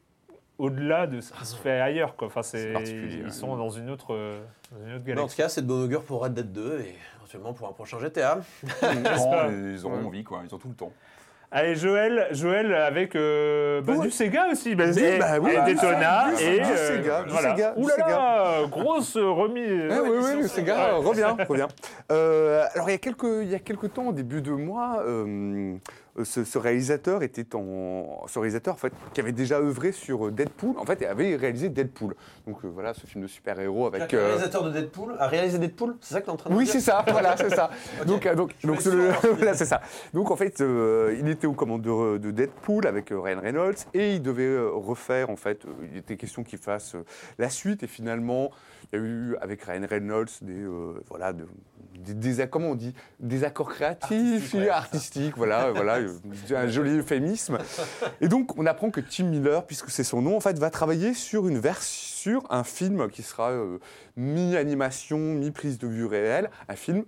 au-delà 0.59 1.07
de 1.07 1.21
ce 1.21 1.33
qui 1.33 1.45
se 1.47 1.57
fait 1.57 1.81
ailleurs. 1.81 2.17
Quoi. 2.17 2.29
Enfin, 2.29 2.43
c'est, 2.43 2.73
ils 2.87 3.25
ouais. 3.25 3.31
sont 3.31 3.57
dans 3.57 3.71
une 3.71 3.91
autre, 3.91 4.15
euh, 4.15 4.41
dans 4.71 4.87
une 4.87 4.95
autre 4.95 5.03
Mais 5.07 5.13
en 5.13 5.17
galaxie. 5.17 5.37
tout 5.37 5.43
cas, 5.43 5.49
c'est 5.49 5.63
de 5.63 5.67
bon 5.67 5.83
augure 5.85 6.03
pour 6.03 6.23
Red 6.23 6.35
Dead 6.35 6.53
2 6.53 6.81
et 6.81 6.95
éventuellement 7.19 7.53
pour 7.53 7.69
un 7.69 7.73
prochain 7.73 7.99
GTA. 7.99 8.39
Ils 8.83 9.87
auront 9.87 10.05
envie, 10.07 10.25
quoi. 10.25 10.43
Ils 10.49 10.55
ont 10.55 10.59
tout 10.59 10.69
le 10.69 10.75
temps. 10.75 10.93
Allez, 11.55 11.75
Joël, 11.75 12.29
Joël 12.31 12.73
avec 12.75 13.15
euh, 13.15 13.83
bah, 13.83 13.93
Ouais. 13.93 14.07
du 14.07 14.11
Sega 14.11 14.47
aussi. 14.51 14.75
Bah, 14.75 14.85
Oui, 14.95 15.03
et- 15.03 15.19
bah 15.19 15.39
oui, 15.39 15.51
et 15.53 15.57
bah, 15.57 15.65
Daytona 15.67 16.35
du- 16.35 16.43
et 16.43 16.61
du 16.61 16.65
euh, 16.65 16.77
Sega, 16.97 17.23
du 17.25 17.31
voilà. 17.31 17.51
Sega, 17.57 17.75
du 17.77 17.83
Ouh 17.85 17.89
là 17.89 17.97
là, 17.99 18.67
grosse 18.71 19.17
remise. 19.19 19.83
Eh 19.91 20.01
oui, 20.01 20.17
oui, 20.23 20.41
le 20.41 20.49
Sega 20.49 20.99
Ouais. 20.99 21.07
revient, 21.07 21.35
revient. 21.47 21.67
Euh, 22.11 22.65
alors, 22.75 22.89
il 22.89 22.93
y, 22.93 22.95
a 22.95 22.99
quelques, 22.99 23.27
il 23.43 23.51
y 23.51 23.55
a 23.55 23.59
quelques 23.59 23.93
temps, 23.93 24.07
au 24.07 24.13
début 24.13 24.41
de 24.41 24.51
mois, 24.53 25.03
ce, 26.25 26.45
ce 26.45 26.59
réalisateur 26.59 27.23
était 27.23 27.55
en, 27.55 28.27
ce 28.27 28.39
réalisateur 28.39 28.75
en 28.75 28.77
fait 28.77 28.93
qui 29.15 29.21
avait 29.21 29.33
déjà 29.33 29.59
œuvré 29.59 29.93
sur 29.93 30.27
euh, 30.27 30.31
Deadpool, 30.31 30.79
en 30.79 30.85
fait, 30.85 31.01
et 31.03 31.07
avait 31.07 31.37
réalisé 31.37 31.69
Deadpool. 31.69 32.15
Donc 32.47 32.59
euh, 32.65 32.69
voilà, 32.69 32.95
ce 32.95 33.07
film 33.07 33.23
de 33.23 33.29
super-héros 33.29 33.87
avec. 33.87 34.13
Le 34.13 34.19
euh, 34.19 34.27
réalisateur 34.27 34.65
de 34.65 34.71
Deadpool 34.71 35.17
a 35.19 35.27
réalisé 35.27 35.59
Deadpool 35.59 35.97
C'est 36.01 36.15
ça 36.15 36.21
que 36.21 36.27
tu 36.27 36.31
es 36.31 36.33
en 36.33 36.37
train 36.37 36.51
de 36.51 36.55
oui, 36.55 36.65
dire 36.65 36.73
c'est 36.73 36.81
ça, 36.81 37.05
voilà, 37.11 37.37
c'est 37.37 37.51
ça. 37.51 37.71
Donc, 38.07 38.27
euh, 38.27 38.35
donc, 38.35 38.55
donc, 38.65 38.87
hein. 38.87 39.13
voilà, 39.37 39.55
c'est 39.55 39.65
ça. 39.65 39.81
Donc, 40.13 40.31
en 40.31 40.37
fait, 40.37 40.61
euh, 40.61 41.17
il 41.19 41.29
était 41.29 41.47
aux 41.47 41.55
commandes 41.55 41.83
de, 41.83 42.19
de 42.19 42.31
Deadpool 42.31 42.87
avec 42.87 43.11
euh, 43.13 43.21
Ryan 43.21 43.41
Reynolds 43.41 43.87
et 43.95 44.15
il 44.15 44.23
devait 44.23 44.45
euh, 44.45 44.71
refaire, 44.71 45.31
en 45.31 45.37
fait, 45.37 45.65
euh, 45.65 45.71
il 45.91 45.99
était 45.99 46.17
question 46.17 46.45
qu'il 46.45 46.59
fasse 46.59 46.95
euh, 46.95 47.05
la 47.39 47.49
suite 47.49 47.83
et 47.83 47.87
finalement, 47.87 48.51
il 48.93 48.99
y 48.99 49.03
a 49.03 49.05
eu 49.05 49.37
avec 49.41 49.63
Ryan 49.63 49.87
Reynolds 49.89 50.29
des, 50.43 50.53
euh, 50.63 50.95
voilà, 51.09 51.33
de- 51.33 51.47
des, 51.99 52.15
des- 52.15 52.47
comment 52.49 52.71
on 52.71 52.75
dit, 52.75 52.95
des 53.21 53.45
accords 53.45 53.71
créatifs, 53.71 54.55
ouais. 54.55 54.69
artistiques, 54.69 55.37
voilà, 55.37 55.67
euh, 55.69 55.73
voilà, 55.73 55.99
euh, 55.99 56.09
un 56.55 56.67
joli 56.69 56.99
euphémisme. 56.99 57.59
Et 58.21 58.29
donc, 58.29 58.59
on 58.59 58.67
apprend 58.67 58.91
que 58.91 59.01
Tim 59.01 59.25
Miller, 59.25 59.65
puisque 59.67 59.91
c'est 59.91 60.05
son 60.05 60.21
nom, 60.23 60.37
en 60.37 60.41
fait, 60.41 60.59
va 60.59 60.71
travailler 60.71 61.15
sur 61.15 61.49
une 61.49 61.59
version, 61.59 62.11
sur 62.23 62.47
un 62.51 62.63
film 62.63 63.09
qui 63.11 63.23
sera 63.25 63.51
euh, 63.51 63.79
mi-animation, 64.17 65.19
mi-prise 65.19 65.79
de 65.79 65.87
vue 65.89 66.07
réelle, 66.07 66.51
un 66.69 66.77
film 66.77 67.05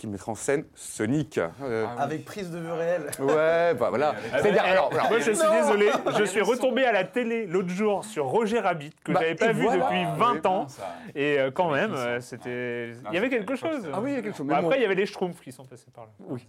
qui 0.00 0.06
mettra 0.06 0.32
en 0.32 0.34
scène 0.34 0.64
Sonic. 0.74 1.38
Euh, 1.62 1.84
Avec 1.98 2.24
prise 2.24 2.50
de 2.50 2.58
vue 2.58 2.72
réelle. 2.72 3.10
ouais, 3.18 3.74
bah 3.74 3.90
voilà. 3.90 4.14
C'est-à-dire, 4.32 4.64
alors, 4.64 4.90
alors, 4.92 5.10
Moi, 5.10 5.18
je 5.18 5.30
suis 5.32 5.44
Non 5.44 5.52
désolé, 5.60 5.90
je 6.18 6.24
suis 6.24 6.40
retombé 6.40 6.84
à 6.86 6.92
la 6.92 7.04
télé 7.04 7.44
l'autre 7.46 7.68
jour 7.68 8.02
sur 8.06 8.24
Roger 8.24 8.60
Rabbit, 8.60 8.92
que 9.04 9.12
Bah, 9.12 9.20
j'avais 9.20 9.34
pas 9.34 9.52
vu 9.52 9.64
voilà. 9.64 9.84
depuis 9.84 9.98
Ah, 10.06 10.14
20 10.16 10.46
ans. 10.46 10.68
ça. 10.68 10.94
Et 11.14 11.38
euh, 11.38 11.50
quand 11.50 11.70
même, 11.70 11.92
euh, 11.92 12.18
c'était. 12.20 12.92
Non, 13.04 13.10
Il 13.10 13.14
y 13.14 13.18
avait 13.18 13.28
quelque 13.28 13.54
chose. 13.56 13.86
Ah 13.92 14.00
oui, 14.00 14.12
il 14.12 14.14
y 14.14 14.18
a 14.18 14.22
quelque 14.22 14.38
chose. 14.38 14.46
Après, 14.50 14.78
il 14.78 14.82
y 14.82 14.86
avait 14.86 14.94
les 14.94 15.04
Schtroumpfs 15.06 15.40
qui 15.42 15.52
sont 15.52 15.64
passés 15.66 15.90
par 15.94 16.04
là. 16.04 16.10
Oui. 16.28 16.46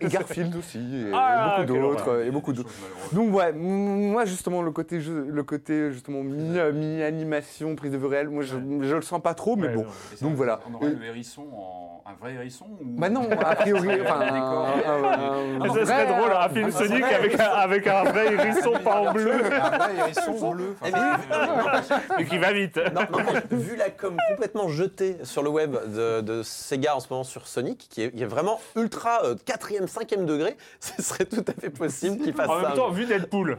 Et 0.00 0.06
Garfield 0.06 0.56
aussi, 0.56 0.78
et 0.78 1.10
Ah, 1.12 1.56
beaucoup 1.66 1.72
d'autres, 1.78 2.22
et 2.24 2.30
beaucoup 2.30 2.52
d'autres. 2.54 2.70
Donc 3.12 3.34
ouais, 3.34 3.52
moi 3.52 4.24
justement 4.24 4.62
le 4.62 4.70
côté 4.70 5.00
jeu- 5.02 5.26
le 5.28 5.42
côté 5.42 5.92
justement 5.92 6.22
mi- 6.22 6.58
mi-animation, 6.72 7.74
prise 7.76 7.92
de 7.92 7.98
vue 7.98 8.06
réelle, 8.06 8.28
moi 8.30 8.42
je, 8.44 8.56
je 8.56 8.94
le 8.94 9.02
sens 9.02 9.20
pas 9.20 9.34
trop, 9.34 9.56
mais 9.56 9.68
Ouais, 9.68 9.74
bon. 9.74 9.86
Donc 10.22 10.34
voilà. 10.36 10.60
On 10.70 10.74
aurait 10.74 10.90
le 10.90 11.04
hérisson 11.04 11.46
en 11.52 12.02
un 12.06 12.14
vrai 12.14 12.32
hérisson 12.34 12.66
ou... 12.80 12.84
Bah 12.98 13.08
non, 13.08 13.28
a 13.30 13.54
priori, 13.56 14.00
enfin, 14.02 14.20
un, 14.20 14.34
un- 14.34 15.60
un- 15.64 15.74
ça 15.74 15.86
serait 15.86 16.06
drôle, 16.06 16.32
un 16.32 16.48
film 16.48 16.70
Sonic 16.70 17.04
avec 17.04 17.38
un, 17.40 17.44
avec 17.44 17.86
un 17.86 18.02
vrai 18.04 18.32
hérisson 18.34 18.72
pas 18.82 19.00
en 19.00 19.12
bleu, 19.12 19.32
Un 19.44 19.78
vrai 19.78 19.96
hérisson 19.98 20.50
bleu. 20.52 20.76
Eh, 20.84 20.88
Enfin, 20.92 21.80
mais- 21.90 22.16
mais 22.18 22.24
qui 22.26 22.38
va 22.38 22.52
vite. 22.52 22.76
Non, 22.94 23.02
non, 23.10 23.18
mais 23.50 23.56
vu 23.56 23.76
la 23.76 23.90
com 23.90 24.16
complètement 24.30 24.68
jetée 24.68 25.18
sur 25.24 25.42
le 25.42 25.50
web 25.50 25.76
de, 25.94 26.20
de 26.20 26.42
Sega 26.42 26.96
en 26.96 27.00
ce 27.00 27.08
moment 27.10 27.24
sur 27.24 27.46
Sonic, 27.46 27.86
qui 27.90 28.02
est, 28.02 28.10
qui 28.12 28.22
est 28.22 28.26
vraiment 28.26 28.60
ultra 28.76 29.24
euh, 29.24 29.34
quatrième, 29.44 29.88
cinquième 29.88 30.26
degré, 30.26 30.56
ce 30.80 31.02
serait 31.02 31.24
tout 31.24 31.44
à 31.46 31.60
fait 31.60 31.70
possible 31.70 32.18
qu'il 32.22 32.32
fasse 32.34 32.48
En 32.48 32.60
ça. 32.60 32.68
même 32.68 32.76
temps, 32.76 32.90
vu 32.90 33.06
Deadpool, 33.06 33.58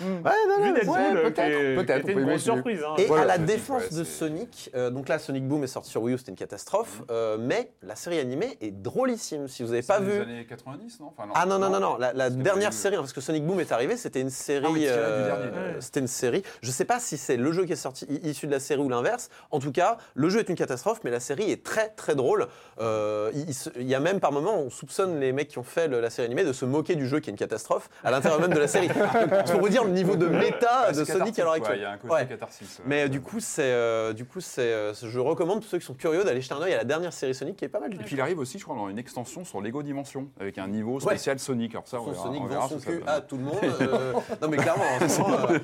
Ouais, 0.00 0.06
non, 0.48 0.58
non, 0.58 0.72
ouais, 0.72 0.98
euh, 1.14 1.30
peut-être, 1.30 1.84
peut-être, 1.86 2.08
une 2.08 2.24
grosse 2.24 2.42
surprise. 2.42 2.80
hein. 2.82 2.94
Et 2.98 3.04
Voilà, 3.06 3.22
à 3.22 3.26
la 3.26 3.34
Sonic, 3.34 3.46
défense 3.46 3.82
ouais, 3.90 3.98
de 3.98 4.04
Sonic, 4.04 4.70
euh, 4.74 4.90
donc 4.90 5.08
là 5.08 5.18
Sonic 5.18 5.46
Boom 5.46 5.64
est 5.64 5.68
sorti 5.68 5.90
sur 5.90 6.02
Wii 6.02 6.14
U, 6.14 6.18
c'était 6.18 6.30
une 6.30 6.36
catastrophe, 6.36 7.02
euh, 7.10 7.36
mais 7.38 7.70
la 7.82 7.94
série 7.94 8.18
animée 8.18 8.56
est 8.60 8.70
drôlissime. 8.70 9.48
Si 9.48 9.62
vous 9.62 9.70
n'avez 9.70 9.82
pas 9.82 10.00
vu. 10.00 10.20
années 10.20 10.46
90, 10.48 11.00
non, 11.00 11.12
Enfin, 11.16 11.28
Ah 11.34 11.44
non, 11.46 11.58
non, 11.58 11.68
non, 11.68 11.80
non, 11.80 11.96
la, 11.98 12.30
dernière 12.30 12.72
série, 12.72 12.96
parce 12.96 13.12
que 13.12 13.20
Sonic 13.20 13.44
Boom 13.44 13.60
est 13.60 13.70
arrivé, 13.72 13.96
c'était 13.96 14.20
une 14.20 14.30
série. 14.30 14.64
Ah 14.66 14.72
oui, 14.72 14.86
euh. 14.88 15.74
C'était 15.80 16.00
une 16.00 16.06
série. 16.08 16.42
Je 16.62 16.70
sais 16.70 16.84
pas 16.86 16.98
si 16.98 17.16
c'est 17.18 17.36
le 17.36 17.52
jeu 17.52 17.64
qui 17.66 17.72
est 17.72 17.76
sorti 17.76 18.06
i- 18.08 18.28
issu 18.30 18.46
de 18.46 18.52
la 18.52 18.60
série 18.60 18.80
ou 18.80 18.88
l'inverse. 18.88 19.28
En 19.50 19.58
tout 19.58 19.72
cas, 19.72 19.98
le 20.14 20.28
jeu 20.30 20.40
est 20.40 20.48
une 20.48 20.54
catastrophe, 20.56 21.00
mais 21.04 21.10
la 21.10 21.20
série 21.20 21.50
est 21.50 21.62
très 21.64 21.88
très 21.90 22.14
drôle. 22.14 22.46
Il, 22.80 23.88
y 23.88 23.94
a 23.94 24.00
même 24.00 24.20
par 24.20 24.32
moments, 24.32 24.58
on 24.58 24.70
soupçonne 24.70 25.20
les 25.20 25.32
mecs 25.32 25.48
qui 25.48 25.58
ont 25.58 25.62
fait 25.62 25.88
le- 25.88 26.00
la 26.00 26.10
série 26.10 26.26
animée 26.26 26.44
de 26.44 26.52
se 26.52 26.64
moquer 26.64 26.94
du 26.94 27.06
jeu 27.06 27.20
qui 27.20 27.30
est 27.30 27.32
une 27.32 27.38
catastrophe 27.38 27.88
à 28.04 28.10
l'intérieur 28.10 28.40
même 28.40 28.52
de 28.54 28.58
la 28.58 28.68
série. 28.68 28.88
Donc, 28.88 29.44
pour 29.50 29.60
vous 29.60 29.68
dire 29.68 29.81
le 29.84 29.90
niveau 29.90 30.16
de 30.16 30.26
méta 30.26 30.90
de 30.92 31.04
c'est 31.04 31.12
Sonic 31.12 31.38
à 31.38 31.44
l'heure 31.44 31.52
actuelle. 31.54 31.78
Il 31.78 31.82
y 31.82 31.84
a 31.84 31.90
un 31.92 31.96
côté 31.96 32.12
Ouais. 32.14 32.26
catharsis. 32.26 32.78
euh. 32.80 32.82
Mais 32.86 33.04
euh, 33.04 33.08
du 33.08 33.20
coup, 33.20 33.40
c'est, 33.40 33.62
euh, 33.62 34.12
du 34.12 34.24
coup, 34.24 34.40
c'est, 34.40 34.60
euh, 34.62 34.92
je 34.94 35.18
recommande 35.18 35.60
pour 35.60 35.68
ceux 35.70 35.78
qui 35.78 35.84
sont 35.86 35.94
curieux 35.94 36.24
d'aller 36.24 36.40
jeter 36.40 36.54
un 36.54 36.62
œil 36.62 36.74
à 36.74 36.78
la 36.78 36.84
dernière 36.84 37.12
série 37.12 37.34
Sonic 37.34 37.56
qui 37.56 37.64
est 37.64 37.68
pas 37.68 37.80
mal 37.80 37.90
du 37.90 37.96
Et 37.96 38.04
puis 38.04 38.16
il 38.16 38.20
arrive 38.20 38.38
aussi, 38.38 38.58
je 38.58 38.64
crois, 38.64 38.76
dans 38.76 38.88
une 38.88 38.98
extension 38.98 39.44
sur 39.44 39.60
Lego 39.60 39.82
Dimension, 39.82 40.28
avec 40.40 40.58
un 40.58 40.68
niveau 40.68 41.00
spécial 41.00 41.38
Sonic. 41.38 41.72
Alors 41.72 41.86
ça, 41.88 42.00
on 42.00 42.10
verra, 42.10 42.22
Sonic 42.24 42.40
on 42.40 42.44
vend 42.44 42.50
verra 42.50 42.68
son 42.68 42.78
ça 42.78 42.90
cul 42.90 43.02
à 43.06 43.20
tout 43.20 43.36
le 43.36 43.44
monde. 43.44 43.58
euh, 43.80 44.12
non 44.40 44.48
mais 44.48 44.56
clairement, 44.56 44.84
en 45.00 45.08
ce 45.08 45.20
moment, 45.20 45.36
euh, 45.50 45.58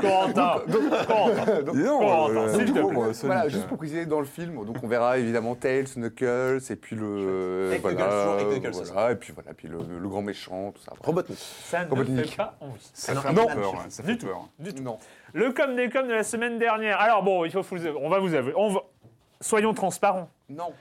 Corentin, 0.00 0.60
Corentin. 1.06 1.62
Voilà, 3.22 3.48
juste 3.48 3.66
pour 3.66 3.78
préciser 3.78 4.06
dans 4.06 4.20
le 4.20 4.26
film, 4.26 4.64
donc 4.64 4.76
on 4.82 4.88
verra 4.88 5.18
évidemment 5.18 5.54
Tails, 5.54 5.86
Knuckles, 5.96 6.60
et 6.70 6.76
puis 6.76 6.96
le, 6.96 7.76
voilà, 7.80 8.36
c'est 8.38 9.12
et 9.12 9.16
puis 9.16 9.32
voilà, 9.34 9.54
puis 9.54 9.68
le, 9.68 10.08
grand 10.08 10.22
méchant, 10.22 10.72
tout 10.72 10.82
ça. 10.82 10.92
Robotnik. 11.00 11.38
Ça 11.38 11.84
ne 11.84 12.04
fait 12.24 12.36
pas 12.36 12.56
envie. 12.60 12.90
Ça 12.92 13.14
Non, 13.14 13.20
fait 13.22 13.32
non, 13.32 13.46
peu 13.46 13.54
peur. 13.54 13.72
ouais, 13.74 13.80
Ça 13.88 14.02
fait 14.02 14.12
Du 14.12 14.18
tout. 14.18 14.26
peur. 14.26 14.48
Du 14.58 14.74
tout. 14.74 14.82
Non. 14.82 14.98
Le 15.32 15.52
com 15.52 15.74
des 15.76 15.88
com 15.88 16.06
de 16.06 16.12
la 16.12 16.22
semaine 16.24 16.58
dernière. 16.58 17.00
Alors 17.00 17.22
bon, 17.22 17.44
il 17.44 17.50
faut 17.50 17.62
vous, 17.62 17.86
on 17.86 18.08
va 18.08 18.18
vous 18.18 18.34
avouer. 18.34 18.52
On 18.56 18.68
va- 18.70 18.82
soyons 19.40 19.72
transparents. 19.74 20.28
Non. 20.48 20.72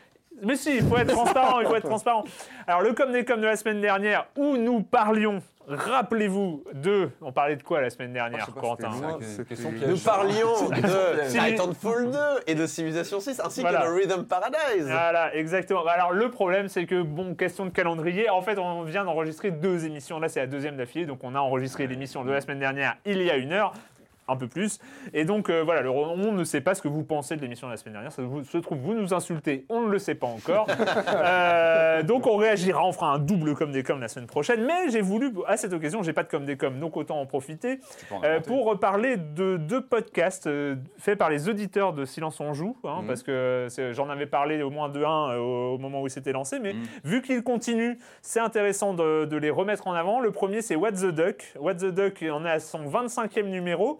Mais 0.41 0.55
si, 0.55 0.77
il 0.77 0.83
faut 0.83 0.97
être 0.97 1.11
transparent, 1.13 1.59
il 1.59 1.67
faut 1.67 1.75
être 1.75 1.87
transparent. 1.89 2.23
Alors 2.67 2.81
le 2.81 2.93
com 2.93 3.11
des 3.11 3.23
com 3.25 3.39
de 3.39 3.45
la 3.45 3.55
semaine 3.55 3.81
dernière, 3.81 4.27
où 4.37 4.57
nous 4.57 4.81
parlions, 4.81 5.41
rappelez-vous 5.67 6.63
de, 6.73 7.09
on 7.21 7.31
parlait 7.31 7.55
de 7.55 7.63
quoi 7.63 7.81
la 7.81 7.89
semaine 7.89 8.13
dernière, 8.13 8.47
Ah, 8.49 9.17
une 9.19 9.21
C'était- 9.21 9.43
question 9.45 9.71
Nous 9.87 9.97
parlions 9.99 10.69
de 10.69 11.29
Titanfall 11.29 12.11
2 12.11 12.17
et 12.47 12.55
de 12.55 12.65
Civilization 12.65 13.19
6 13.19 13.39
ainsi 13.39 13.61
Voilà. 13.61 13.81
que 13.81 13.85
de 13.87 13.91
Rhythm 13.93 14.23
Paradise. 14.25 14.85
Voilà, 14.85 15.35
exactement. 15.35 15.85
Alors 15.85 16.11
le 16.11 16.29
problème, 16.29 16.67
c'est 16.67 16.85
que 16.85 17.01
bon, 17.01 17.35
question 17.35 17.65
de 17.65 17.69
calendrier. 17.71 18.29
En 18.29 18.41
fait, 18.41 18.57
on 18.57 18.83
vient 18.83 19.05
d'enregistrer 19.05 19.51
deux 19.51 19.85
émissions. 19.85 20.19
Là, 20.19 20.29
c'est 20.29 20.39
la 20.39 20.47
deuxième 20.47 20.77
d'affilée, 20.77 21.05
donc 21.05 21.19
on 21.23 21.35
a 21.35 21.39
enregistré 21.39 21.87
l'émission 21.87 22.23
de 22.23 22.31
la 22.31 22.41
semaine 22.41 22.59
dernière 22.59 22.95
il 23.05 23.21
y 23.21 23.29
a 23.29 23.35
une 23.37 23.53
heure. 23.53 23.73
Un 24.31 24.37
peu 24.37 24.47
plus. 24.47 24.79
Et 25.13 25.25
donc, 25.25 25.49
euh, 25.49 25.61
voilà, 25.61 25.81
le- 25.81 25.89
on 25.89 26.31
ne 26.31 26.43
sait 26.45 26.61
pas 26.61 26.73
ce 26.73 26.81
que 26.81 26.87
vous 26.87 27.03
pensez 27.03 27.35
de 27.35 27.41
l'émission 27.41 27.67
de 27.67 27.73
la 27.73 27.77
semaine 27.77 27.93
dernière. 27.93 28.11
Ça 28.13 28.21
vous- 28.21 28.43
se 28.45 28.57
trouve, 28.59 28.77
vous 28.79 28.93
nous 28.93 29.13
insultez, 29.13 29.65
on 29.69 29.81
ne 29.81 29.89
le 29.91 29.99
sait 29.99 30.15
pas 30.15 30.27
encore. 30.27 30.67
Euh, 31.21 32.03
donc, 32.03 32.27
on 32.27 32.37
réagira, 32.37 32.83
on 32.85 32.91
fera 32.91 33.13
un 33.13 33.19
double 33.19 33.55
comme 33.55 33.71
des 33.71 33.83
coms 33.83 33.99
la 33.99 34.07
semaine 34.07 34.27
prochaine. 34.27 34.63
Mais 34.65 34.89
j'ai 34.89 35.01
voulu, 35.01 35.31
à 35.47 35.57
cette 35.57 35.73
occasion, 35.73 36.01
j'ai 36.03 36.13
pas 36.13 36.23
de 36.23 36.29
comme 36.29 36.45
des 36.45 36.57
coms, 36.57 36.79
donc 36.79 36.95
autant 36.97 37.19
en 37.19 37.25
profiter. 37.25 37.79
En 38.11 38.21
Euh, 38.23 38.39
pour 38.39 38.79
parler 38.79 39.17
de 39.17 39.57
deux 39.57 39.81
podcasts 39.81 40.49
faits 40.97 41.17
par 41.17 41.29
les 41.29 41.49
auditeurs 41.49 41.93
de 41.93 42.05
Silence 42.05 42.39
on 42.39 42.53
Joue, 42.53 42.77
hein, 42.83 42.99
Mhm. 43.01 43.07
parce 43.07 43.23
que 43.23 43.67
j'en 43.91 44.09
avais 44.09 44.25
parlé 44.25 44.61
au 44.63 44.69
moins 44.69 44.89
de 44.89 45.03
un 45.03 45.37
au, 45.37 45.73
au 45.75 45.77
moment 45.77 46.01
où 46.01 46.07
il 46.07 46.11
s'était 46.11 46.31
lancé, 46.31 46.59
mais 46.59 46.73
Mhm. 46.73 46.83
vu 47.03 47.21
qu'ils 47.21 47.43
continuent, 47.43 47.97
c'est 48.21 48.39
intéressant 48.39 48.93
de, 48.93 49.25
de 49.25 49.37
les 49.37 49.49
remettre 49.49 49.87
en 49.87 49.93
avant. 49.93 50.19
Le 50.19 50.31
premier, 50.31 50.61
c'est 50.61 50.75
What 50.75 50.93
the 50.93 51.07
Duck. 51.11 51.53
What 51.59 51.75
the 51.75 51.85
Duck 51.93 52.23
en 52.31 52.45
est 52.45 52.51
à 52.51 52.59
son 52.59 52.85
25e 52.85 53.49
numéro, 53.49 53.99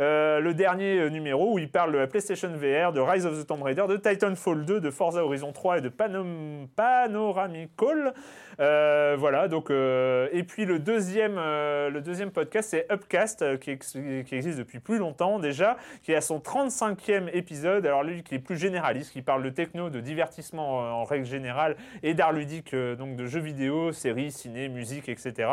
Euh, 0.00 0.38
le 0.38 0.54
dernier 0.54 1.00
euh, 1.00 1.10
numéro 1.10 1.54
où 1.54 1.58
il 1.58 1.68
parle 1.68 1.92
de 1.92 1.98
la 1.98 2.06
PlayStation 2.06 2.50
VR, 2.50 2.92
de 2.92 3.00
Rise 3.00 3.26
of 3.26 3.36
the 3.36 3.44
Tomb 3.44 3.64
Raider, 3.64 3.84
de 3.88 3.96
Titanfall 3.96 4.64
2, 4.64 4.80
de 4.80 4.90
Forza 4.90 5.24
Horizon 5.24 5.50
3 5.50 5.78
et 5.78 5.80
de 5.80 5.88
Panoramical. 5.88 8.14
Euh, 8.60 9.16
voilà, 9.18 9.48
donc, 9.48 9.70
et 9.70 10.44
puis 10.44 10.66
le 10.66 10.78
deuxième, 10.78 11.34
podcast, 12.30 12.70
c'est 12.70 12.86
Upcast, 12.92 13.58
qui, 13.58 13.76
qui 13.78 14.34
existe 14.34 14.58
depuis 14.58 14.78
plus 14.78 14.98
longtemps 14.98 15.40
déjà, 15.40 15.76
qui 16.02 16.12
est 16.12 16.16
à 16.16 16.20
son 16.20 16.38
35e 16.38 17.28
épisode. 17.32 17.84
Alors 17.84 18.04
lui, 18.04 18.22
qui 18.22 18.36
est 18.36 18.40
plus 18.40 18.56
généraliste, 18.56 19.12
qui 19.12 19.22
parle 19.22 19.42
de 19.42 19.50
techno, 19.50 19.90
de 19.90 19.98
divertissement 20.00 21.00
en 21.00 21.04
règle 21.04 21.26
générale, 21.26 21.76
et 22.04 22.14
d'art 22.14 22.32
ludique, 22.32 22.72
donc 22.74 23.16
de 23.16 23.26
jeux 23.26 23.40
vidéo, 23.40 23.90
séries, 23.92 24.30
ciné, 24.30 24.68
musique, 24.68 25.08
etc. 25.08 25.50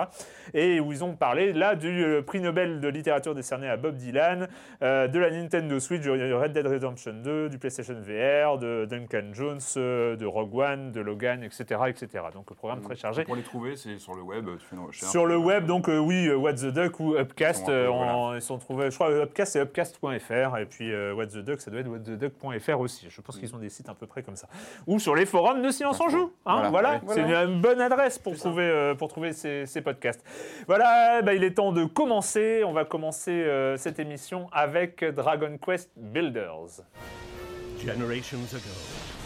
Et 0.53 0.79
où 0.79 0.91
ils 0.91 1.03
ont 1.03 1.15
parlé 1.15 1.53
là 1.53 1.75
du 1.75 2.05
prix 2.25 2.41
Nobel 2.41 2.79
de 2.79 2.87
littérature 2.87 3.33
décerné 3.33 3.69
à 3.69 3.77
Bob 3.77 3.95
Dylan, 3.95 4.34
euh, 4.81 5.07
de 5.07 5.19
la 5.19 5.31
Nintendo 5.31 5.79
Switch, 5.79 6.01
de 6.03 6.33
Red 6.33 6.53
Dead 6.53 6.65
Redemption 6.67 7.13
2, 7.23 7.49
du 7.49 7.57
PlayStation 7.57 7.95
VR, 7.95 8.57
de 8.57 8.85
Duncan 8.85 9.29
Jones, 9.33 9.59
euh, 9.77 10.15
de 10.15 10.25
Rogue 10.25 10.55
One, 10.55 10.91
de 10.91 11.01
Logan, 11.01 11.43
etc. 11.43 11.63
etc. 11.87 12.07
Donc 12.33 12.49
le 12.49 12.55
programme 12.55 12.81
très 12.81 12.95
chargé. 12.95 13.23
Pour 13.23 13.35
les 13.35 13.43
trouver, 13.43 13.75
c'est 13.75 13.97
sur 13.97 14.15
le 14.15 14.21
web, 14.21 14.45
tu 14.59 14.65
fais 14.65 14.75
une 14.75 14.85
recherche. 14.85 15.11
Sur 15.11 15.25
le 15.25 15.37
web, 15.37 15.65
donc 15.65 15.89
euh, 15.89 15.97
oui, 15.97 16.27
euh, 16.27 16.35
What 16.35 16.53
the 16.53 16.67
Duck 16.73 16.99
ou 16.99 17.15
Upcast, 17.17 17.61
Ils 17.61 17.65
sont 17.65 17.71
un 17.71 17.73
peu, 17.73 17.77
euh, 17.85 17.89
voilà. 17.89 18.15
en- 18.17 18.35
ils 18.35 18.41
sont 18.41 18.57
trouvés. 18.57 18.89
Je 18.91 18.95
crois 18.95 19.09
Upcast 19.11 19.53
c'est 19.53 19.59
upcast.fr 19.59 20.57
et 20.57 20.65
puis 20.65 20.91
euh, 20.91 21.13
What 21.13 21.27
the 21.27 21.37
Duck 21.37 21.61
ça 21.61 21.71
doit 21.71 21.79
être 21.79 21.87
whattheduck.fr 21.87 22.79
aussi. 22.79 23.07
Je 23.09 23.21
pense 23.21 23.37
qu'ils 23.37 23.53
ont 23.55 23.59
des 23.59 23.69
sites 23.69 23.89
à 23.89 23.93
peu 23.93 24.07
près 24.07 24.23
comme 24.23 24.35
ça. 24.35 24.47
Ou 24.87 24.99
sur 24.99 25.15
les 25.15 25.25
forums 25.25 25.61
de 25.61 25.69
Silence 25.69 25.99
en 26.01 26.09
Joue. 26.09 26.31
hein, 26.45 26.69
Voilà, 26.69 26.99
c'est 27.07 27.21
une, 27.21 27.61
bonne 27.61 27.79
adresse 27.81 28.19
pour 28.19 28.35
trouver 28.35 28.63
euh, 28.63 28.95
pour 28.95 29.07
trouver 29.07 29.33
ces, 29.33 29.65
ces 29.65 29.81
podcasts. 29.81 30.23
Voilà, 30.67 31.21
bah, 31.21 31.33
il 31.33 31.43
est 31.43 31.51
temps 31.51 31.71
de 31.71 31.85
commencer. 31.85 32.63
On 32.65 32.73
va 32.73 32.85
commencer 32.85 33.31
euh, 33.31 33.77
cette 33.77 33.99
émission 33.99 34.24
avec 34.33 35.15
Dragon 35.15 35.57
Quest 35.59 35.89
Builders. 36.11 36.81
Generations 37.77 38.53
ago, 38.53 38.75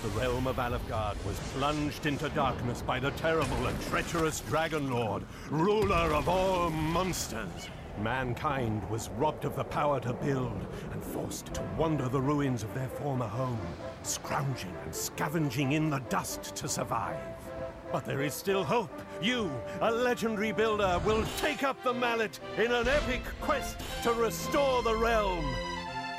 the 0.04 0.10
realm 0.20 0.48
of 0.48 0.58
Alafgard 0.58 1.16
was 1.26 1.40
plunged 1.54 2.06
into 2.06 2.28
darkness 2.30 2.82
by 2.82 3.00
the 3.00 3.12
terrible 3.12 3.68
and 3.68 3.82
treacherous 3.84 4.42
Dragon 4.42 4.90
Lord, 4.90 5.24
ruler 5.50 6.14
of 6.14 6.28
all 6.28 6.70
monsters. 6.70 7.70
Mankind 8.02 8.90
was 8.90 9.10
robbed 9.18 9.46
of 9.46 9.56
the 9.56 9.64
power 9.64 10.00
to 10.02 10.14
build 10.14 10.66
and 10.92 11.04
forced 11.04 11.54
to 11.54 11.62
wander 11.78 12.10
the 12.10 12.20
ruins 12.20 12.64
of 12.64 12.74
their 12.74 12.90
former 12.90 13.28
home, 13.28 13.60
scrounging 14.04 14.76
and 14.84 14.94
scavenging 14.94 15.74
in 15.74 15.90
the 15.90 16.00
dust 16.10 16.56
to 16.56 16.68
survive. 16.68 17.39
But 17.92 18.06
there 18.06 18.22
is 18.22 18.34
still 18.36 18.64
hope. 18.64 18.90
You, 19.22 19.50
a 19.82 19.92
legendary 19.92 20.52
builder, 20.52 21.00
will 21.06 21.24
take 21.42 21.64
up 21.64 21.76
the 21.84 21.94
mallet 21.94 22.40
in 22.58 22.72
an 22.72 22.88
epic 22.88 23.22
quest 23.42 23.78
to 24.04 24.12
restore 24.14 24.84
the 24.84 24.96
realm. 24.96 25.44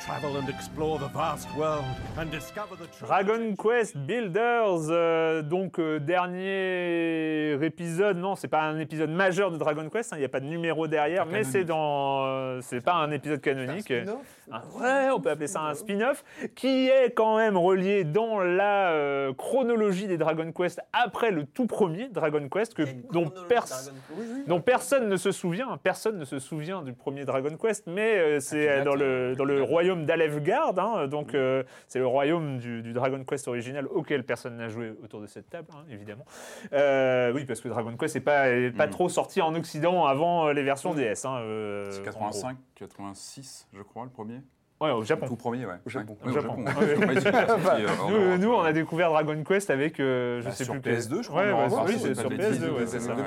Travel 0.05 0.35
and 0.37 0.49
explore 0.49 0.97
the 0.99 1.07
vast 1.09 1.47
world 1.55 1.85
and 2.17 2.29
discover 2.31 2.75
the 2.75 2.87
true 2.87 3.07
Dragon 3.07 3.55
Quest 3.55 3.95
Builders, 3.95 4.89
euh, 4.89 5.43
donc 5.43 5.77
euh, 5.79 5.99
dernier 5.99 7.53
épisode, 7.63 8.17
non, 8.17 8.35
c'est 8.35 8.47
pas 8.47 8.63
un 8.63 8.79
épisode 8.79 9.11
majeur 9.11 9.51
de 9.51 9.57
Dragon 9.57 9.87
Quest, 9.89 10.11
hein, 10.11 10.15
il 10.17 10.19
n'y 10.21 10.25
a 10.25 10.29
pas 10.29 10.39
de 10.39 10.47
numéro 10.47 10.87
derrière, 10.87 11.27
mais 11.27 11.43
c'est 11.43 11.63
dans, 11.65 12.25
euh, 12.25 12.59
c'est 12.63 12.81
pas 12.83 12.95
un 12.95 13.11
épisode 13.11 13.41
canonique. 13.41 13.91
Un- 13.91 14.05
ouais, 14.79 15.09
on 15.13 15.19
peut 15.19 15.29
appeler 15.29 15.47
ça 15.47 15.61
un 15.61 15.73
spin-off, 15.73 16.23
qui 16.55 16.87
est 16.89 17.11
quand 17.13 17.37
même 17.37 17.57
relié 17.57 18.03
dans 18.03 18.39
la 18.41 18.91
euh, 18.91 19.33
chronologie 19.33 20.07
des 20.07 20.17
Dragon 20.17 20.51
Quest 20.51 20.79
après 20.93 21.31
le 21.31 21.45
tout 21.45 21.67
premier 21.67 22.09
Dragon 22.09 22.47
Quest, 22.49 22.73
que, 22.73 22.83
dont, 23.11 23.29
pers- 23.47 23.65
dont 24.47 24.61
personne 24.61 25.07
ne 25.09 25.15
se 25.17 25.31
souvient. 25.31 25.77
Personne 25.81 26.17
ne 26.17 26.25
se 26.25 26.39
souvient 26.39 26.81
du 26.81 26.93
premier 26.93 27.25
Dragon 27.25 27.55
Quest, 27.61 27.87
mais 27.87 28.17
euh, 28.17 28.39
c'est 28.39 28.69
euh, 28.69 28.83
dans 28.83 28.95
le, 28.95 29.35
dans 29.35 29.45
le 29.45 29.61
royaume 29.63 30.05
d'Alefgard, 30.05 30.77
hein, 30.79 31.07
donc 31.07 31.33
euh, 31.33 31.63
c'est 31.87 31.99
le 31.99 32.07
royaume 32.07 32.57
du, 32.59 32.81
du 32.81 32.93
Dragon 32.93 33.23
Quest 33.23 33.47
original 33.47 33.87
auquel 33.87 34.23
personne 34.25 34.57
n'a 34.57 34.67
joué 34.69 34.93
autour 35.03 35.21
de 35.21 35.27
cette 35.27 35.49
table, 35.49 35.67
hein, 35.73 35.83
évidemment. 35.89 36.25
Euh, 36.73 37.31
oui, 37.33 37.45
parce 37.45 37.61
que 37.61 37.67
Dragon 37.69 37.95
Quest 37.97 38.15
n'est 38.15 38.21
pas, 38.21 38.49
est 38.49 38.71
pas 38.71 38.87
Mm. 38.87 38.91
trop 38.91 39.09
sorti 39.09 39.41
en 39.41 39.55
Occident 39.55 40.05
avant 40.05 40.51
les 40.51 40.63
versions 40.63 40.93
DS. 40.93 41.25
hein, 41.25 41.37
euh, 41.41 41.89
C'est 41.91 42.01
en 42.01 42.03
85, 42.03 42.57
86, 42.75 43.67
je 43.73 43.81
crois, 43.81 44.03
le 44.03 44.09
premier. 44.09 44.40
Ouais, 44.81 44.91
au 44.91 45.03
Japon. 45.03 45.27
Tout 45.27 45.35
premier, 45.35 45.65
ouais. 45.65 45.75
Au 45.85 45.89
Japon. 45.89 46.17
Ouais, 46.25 46.31
Au 46.31 46.33
Japon. 46.33 46.57
euh, 46.65 47.87
Nous, 48.09 48.37
nous, 48.39 48.53
on 48.53 48.61
a 48.61 48.73
découvert 48.73 49.09
Dragon 49.11 49.43
Quest 49.47 49.69
avec, 49.69 49.99
euh, 49.99 50.41
je 50.41 50.45
Bah, 50.45 50.51
sais 50.51 50.63
sur 50.63 50.73
plus 50.79 50.91
PS2, 50.91 51.21
je 51.23 51.27
crois, 51.29 51.43
Ouais, 51.43 51.67
voir 51.67 51.85
oui, 51.85 51.97
c'est 51.99 52.15
sur 52.15 52.23
pas 52.29 52.35
de 52.35 52.35
PS2, 52.35 52.47
bêtises, 52.49 52.63
ouais, 52.63 52.69
ouais, 52.71 52.87
c'est 52.87 52.99
ça. 52.99 53.13
ouais. 53.13 53.21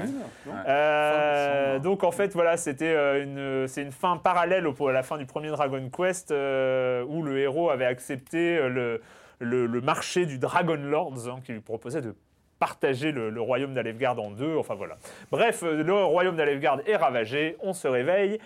Euh, 0.66 1.78
donc 1.78 2.04
en 2.04 2.10
fait 2.10 2.32
voilà 2.32 2.56
c'était 2.56 2.94
une 3.22 3.66
c'est 3.68 3.82
une 3.82 3.92
fin 3.92 4.16
parallèle 4.16 4.66
au, 4.66 4.88
à 4.88 4.92
la 4.92 5.02
fin 5.02 5.16
du 5.18 5.26
premier 5.26 5.48
Dragon 5.48 5.88
Quest 5.96 6.30
euh, 6.30 7.04
où 7.08 7.22
le 7.22 7.38
héros 7.38 7.70
avait 7.70 7.84
accepté 7.84 8.56
le, 8.68 9.00
le, 9.40 9.66
le 9.66 9.80
marché 9.80 10.26
du 10.26 10.38
Dragon 10.38 10.78
Lords 10.80 11.28
hein, 11.28 11.40
qui 11.44 11.52
lui 11.52 11.60
proposait 11.60 12.00
de 12.00 12.14
partager 12.58 13.12
le, 13.12 13.30
le 13.30 13.40
royaume 13.40 13.74
d'Alefgard 13.74 14.18
en 14.20 14.30
deux 14.30 14.56
enfin 14.56 14.74
voilà 14.74 14.96
bref 15.30 15.62
le 15.62 15.92
royaume 16.04 16.36
d'Alefgard 16.36 16.80
est 16.86 16.96
ravagé 16.96 17.56
on 17.60 17.72
se 17.72 17.88
réveille 17.88 18.38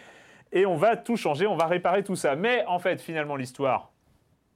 et 0.53 0.67
on 0.67 0.77
va 0.77 0.97
tout 0.97 1.17
changer 1.17 1.47
on 1.47 1.57
va 1.57 1.67
réparer 1.67 2.03
tout 2.05 2.17
ça. 2.17 2.37
Mais 2.37 2.65
en 2.67 2.79
fait 2.79 3.01
finalement 3.01 3.37
l'histoire 3.37 3.91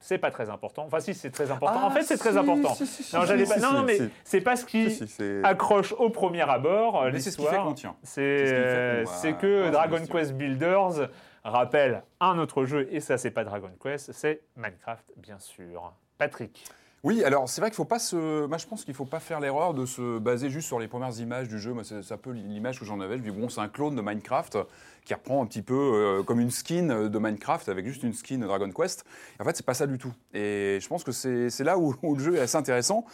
c'est 0.00 0.18
pas 0.18 0.32
très 0.32 0.50
important. 0.50 0.84
Enfin 0.84 0.98
si 1.00 1.14
c'est 1.14 1.30
très 1.30 1.50
important. 1.50 1.80
Ah, 1.82 1.86
en 1.86 1.90
fait 1.90 2.02
c'est 2.02 2.18
très 2.18 2.36
important. 2.36 2.74
si, 2.74 2.86
si, 2.86 3.04
si, 3.04 3.14
non, 3.14 3.22
pas- 3.24 3.58
non, 3.58 3.82
mais 3.84 3.98
c'est 4.24 4.40
pas 4.40 4.56
ce 4.56 4.64
qui 4.64 5.00
accroche 5.44 5.92
au 5.92 6.10
premier 6.10 6.42
abord 6.42 7.04
c'est 7.20 7.30
ce 7.30 7.36
l'histoire. 7.36 7.74
C'est 8.02 8.46
ce 8.46 8.52
euh, 8.54 9.04
on 9.06 9.34
que 9.34 9.70
Dragon. 9.70 9.98
Quest 10.10 10.32
Builders 10.32 11.08
rappelle 11.44 12.02
un 12.22 12.38
autre 12.38 12.64
jeu, 12.64 12.88
et 12.90 13.00
ça, 13.00 13.18
c'est 13.18 13.30
pas 13.30 13.44
Dragon 13.44 13.70
Quest, 13.82 14.12
c'est 14.12 14.42
Minecraft, 14.56 15.04
bien 15.16 15.38
sûr. 15.38 15.92
Patrick. 16.18 16.64
Oui, 17.04 17.24
alors 17.24 17.48
c'est 17.48 17.60
vrai 17.60 17.70
qu'il 17.70 17.76
faut 17.76 17.84
pas 17.84 17.98
se. 17.98 18.46
Moi, 18.46 18.58
je 18.58 18.66
pense 18.66 18.84
qu'il 18.84 18.94
faut 18.94 19.04
pas 19.04 19.18
faire 19.18 19.40
l'erreur 19.40 19.74
de 19.74 19.86
se 19.86 20.20
baser 20.20 20.50
juste 20.50 20.68
sur 20.68 20.78
les 20.78 20.86
premières 20.86 21.18
images 21.18 21.48
du 21.48 21.58
jeu. 21.58 21.72
Moi, 21.72 21.82
c'est 21.82 22.12
un 22.12 22.16
peu 22.16 22.30
l'image 22.30 22.78
que 22.78 22.84
j'en 22.84 23.00
avais. 23.00 23.18
Je 23.18 23.24
dis 23.24 23.32
bon, 23.32 23.48
c'est 23.48 23.60
un 23.60 23.68
clone 23.68 23.96
de 23.96 24.02
Minecraft 24.02 24.58
qui 25.04 25.12
reprend 25.12 25.42
un 25.42 25.46
petit 25.46 25.62
peu 25.62 25.74
euh, 25.74 26.22
comme 26.22 26.38
une 26.38 26.52
skin 26.52 27.08
de 27.08 27.18
Minecraft 27.18 27.68
avec 27.68 27.86
juste 27.86 28.04
une 28.04 28.12
skin 28.12 28.38
Dragon 28.38 28.70
Quest. 28.70 29.04
En 29.40 29.44
fait, 29.44 29.56
c'est 29.56 29.66
pas 29.66 29.74
ça 29.74 29.88
du 29.88 29.98
tout. 29.98 30.12
Et 30.32 30.78
je 30.80 30.86
pense 30.86 31.02
que 31.02 31.10
c'est 31.10 31.64
là 31.64 31.76
où, 32.02 32.14
le 32.14 32.22
jeu 32.22 32.36
est 32.36 32.40
assez 32.40 32.56
intéressant, 32.56 33.04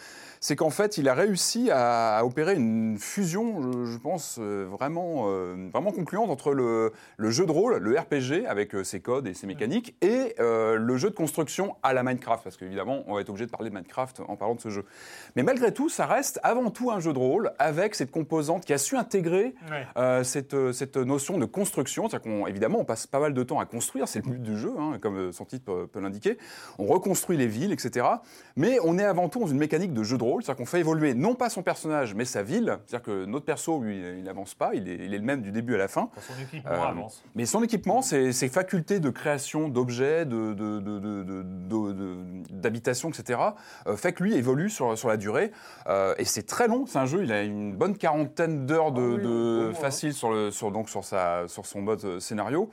c'est 0.41 0.57
qu'en 0.57 0.71
fait, 0.71 0.99
il 0.99 1.09
a 1.09 1.15
réussi 1.15 1.71
à, 1.73 2.23
opérer 2.25 2.55
une 2.55 2.99
fusion, 2.99 3.85
je, 3.85 3.97
pense 3.99 4.39
euh, 4.39 4.67
vraiment 4.71 5.25
euh, 5.29 5.69
vraiment 5.73 5.93
concluante 5.93 6.31
entre 6.31 6.53
le, 6.53 6.93
le 7.17 7.31
jeu 7.31 7.47
de 7.47 7.53
rôle, 7.53 7.77
le 7.79 7.99
RPG 7.99 8.47
avec 8.47 8.75
euh, 8.75 8.85
ses 8.99 9.01
codes 9.01 9.29
et 9.29 9.35
ses 9.35 9.47
mécaniques, 9.47 9.95
et 10.03 10.35
euh, 10.41 10.77
le 10.77 10.97
jeu 10.97 11.11
de 11.11 11.15
construction 11.15 11.77
à 11.85 11.93
la 11.93 12.03
Minecraft, 12.03 12.43
parce 12.43 12.57
qu'évidemment, 12.57 13.05
on 13.07 13.15
va 13.15 13.21
être 13.21 13.29
obligé 13.29 13.47
de 13.47 13.51
parler 13.51 13.71
de 13.71 13.75
Minecraft 13.75 14.23
en 14.27 14.35
parlant 14.37 14.57
de 14.57 14.61
ce 14.61 14.71
jeu. 14.71 14.85
Mais 15.37 15.45
malgré 15.45 15.73
tout, 15.73 15.89
ça 15.89 16.05
reste 16.07 16.41
avant 16.43 16.71
tout 16.71 16.91
un 16.91 16.99
jeu 16.99 17.13
de 17.13 17.19
rôle 17.19 17.53
avec 17.61 17.95
cette 17.95 18.11
composante 18.11 18.65
qui 18.65 18.73
a 18.73 18.79
su 18.79 18.97
intégrer 18.97 19.55
euh, 19.97 20.25
cette, 20.25 20.55
euh, 20.55 20.73
cette 20.73 20.97
notion 20.97 21.39
de 21.39 21.45
construction. 21.45 22.09
C'est-à-dire 22.09 22.29
qu'on, 22.29 22.47
évidemment, 22.49 22.81
on 22.81 22.85
passe 22.85 23.07
pas 23.07 23.21
mal 23.21 23.35
de 23.35 23.43
temps 23.45 23.61
à 23.61 23.67
construire, 23.67 24.09
c'est 24.09 24.25
le 24.25 24.33
but 24.33 24.43
du 24.43 24.59
jeu, 24.59 24.73
hein, 24.79 24.99
comme 25.01 25.33
son 25.33 25.45
titre 25.45 25.65
peut, 25.65 25.87
peut 25.87 26.01
l'indiquer. 26.01 26.39
On 26.79 26.87
reconstruit 26.87 27.37
les 27.37 27.47
villes, 27.47 27.73
etc. 27.73 28.07
Mais 28.57 28.79
on 28.83 28.99
est 28.99 29.05
avant 29.05 29.29
tout 29.29 29.39
dans 29.39 29.47
une 29.47 29.59
mécanique 29.59 29.93
de 29.95 30.03
jeu 30.03 30.19
de 30.19 30.25
rôle, 30.25 30.43
c'est-à-dire 30.43 30.59
qu'on 30.59 30.67
fait 30.67 30.81
évoluer 30.81 31.15
non 31.15 31.35
pas 31.37 31.51
son 31.51 31.63
personnage, 31.63 32.15
mais 32.15 32.25
sa 32.25 32.43
ville. 32.43 32.79
C'est-à-dire 32.87 33.05
que 33.05 33.25
notre 33.27 33.45
perso, 33.45 33.81
lui, 33.81 33.97
il 34.19 34.25
n'avance 34.25 34.55
pas, 34.55 34.71
il 34.75 34.89
est, 34.89 34.97
il 34.97 35.15
est 35.15 35.19
le 35.19 35.25
même 35.25 35.43
du 35.43 35.53
début 35.53 35.75
à 35.77 35.79
la 35.79 35.89
fin. 35.89 36.11
Son 36.27 36.43
équipement 36.43 36.73
Euh, 36.73 36.89
avance. 36.89 37.23
Mais 37.35 37.47
son 37.47 37.63
équipement, 37.63 38.03
ses, 38.03 38.33
ses 38.33 38.49
de 38.89 39.11
création 39.11 39.69
d'objets, 39.69 40.25
de, 40.25 40.55
de- 40.55 40.79
d'habitation, 42.51 43.11
etc., 43.11 43.41
euh, 43.87 43.97
fait 43.97 44.13
que 44.13 44.23
lui 44.23 44.35
évolue 44.35 44.71
sur, 44.71 44.97
sur 44.97 45.09
la 45.09 45.17
durée. 45.17 45.53
Euh, 45.87 46.15
et 46.19 46.25
c'est 46.25 46.47
très 46.47 46.69
long, 46.69 46.87
c'est 46.87 46.99
un 46.99 47.07
jeu, 47.07 47.23
il 47.23 47.33
a 47.33 47.43
une 47.43 47.75
bonne 47.75 47.97
quarantaine 47.97 48.67
d'heures 48.67 48.93
de, 48.93 49.71
Ah 49.71 49.75
facile 49.75 50.13
sur, 50.13 50.33
le, 50.33 50.51
sur, 50.51 50.71
donc 50.71 50.89
sur, 50.89 51.05
sa, 51.05 51.47
sur 51.47 51.67
son 51.67 51.83
mode 51.83 52.05
euh, 52.05 52.21
scénario. 52.21 52.71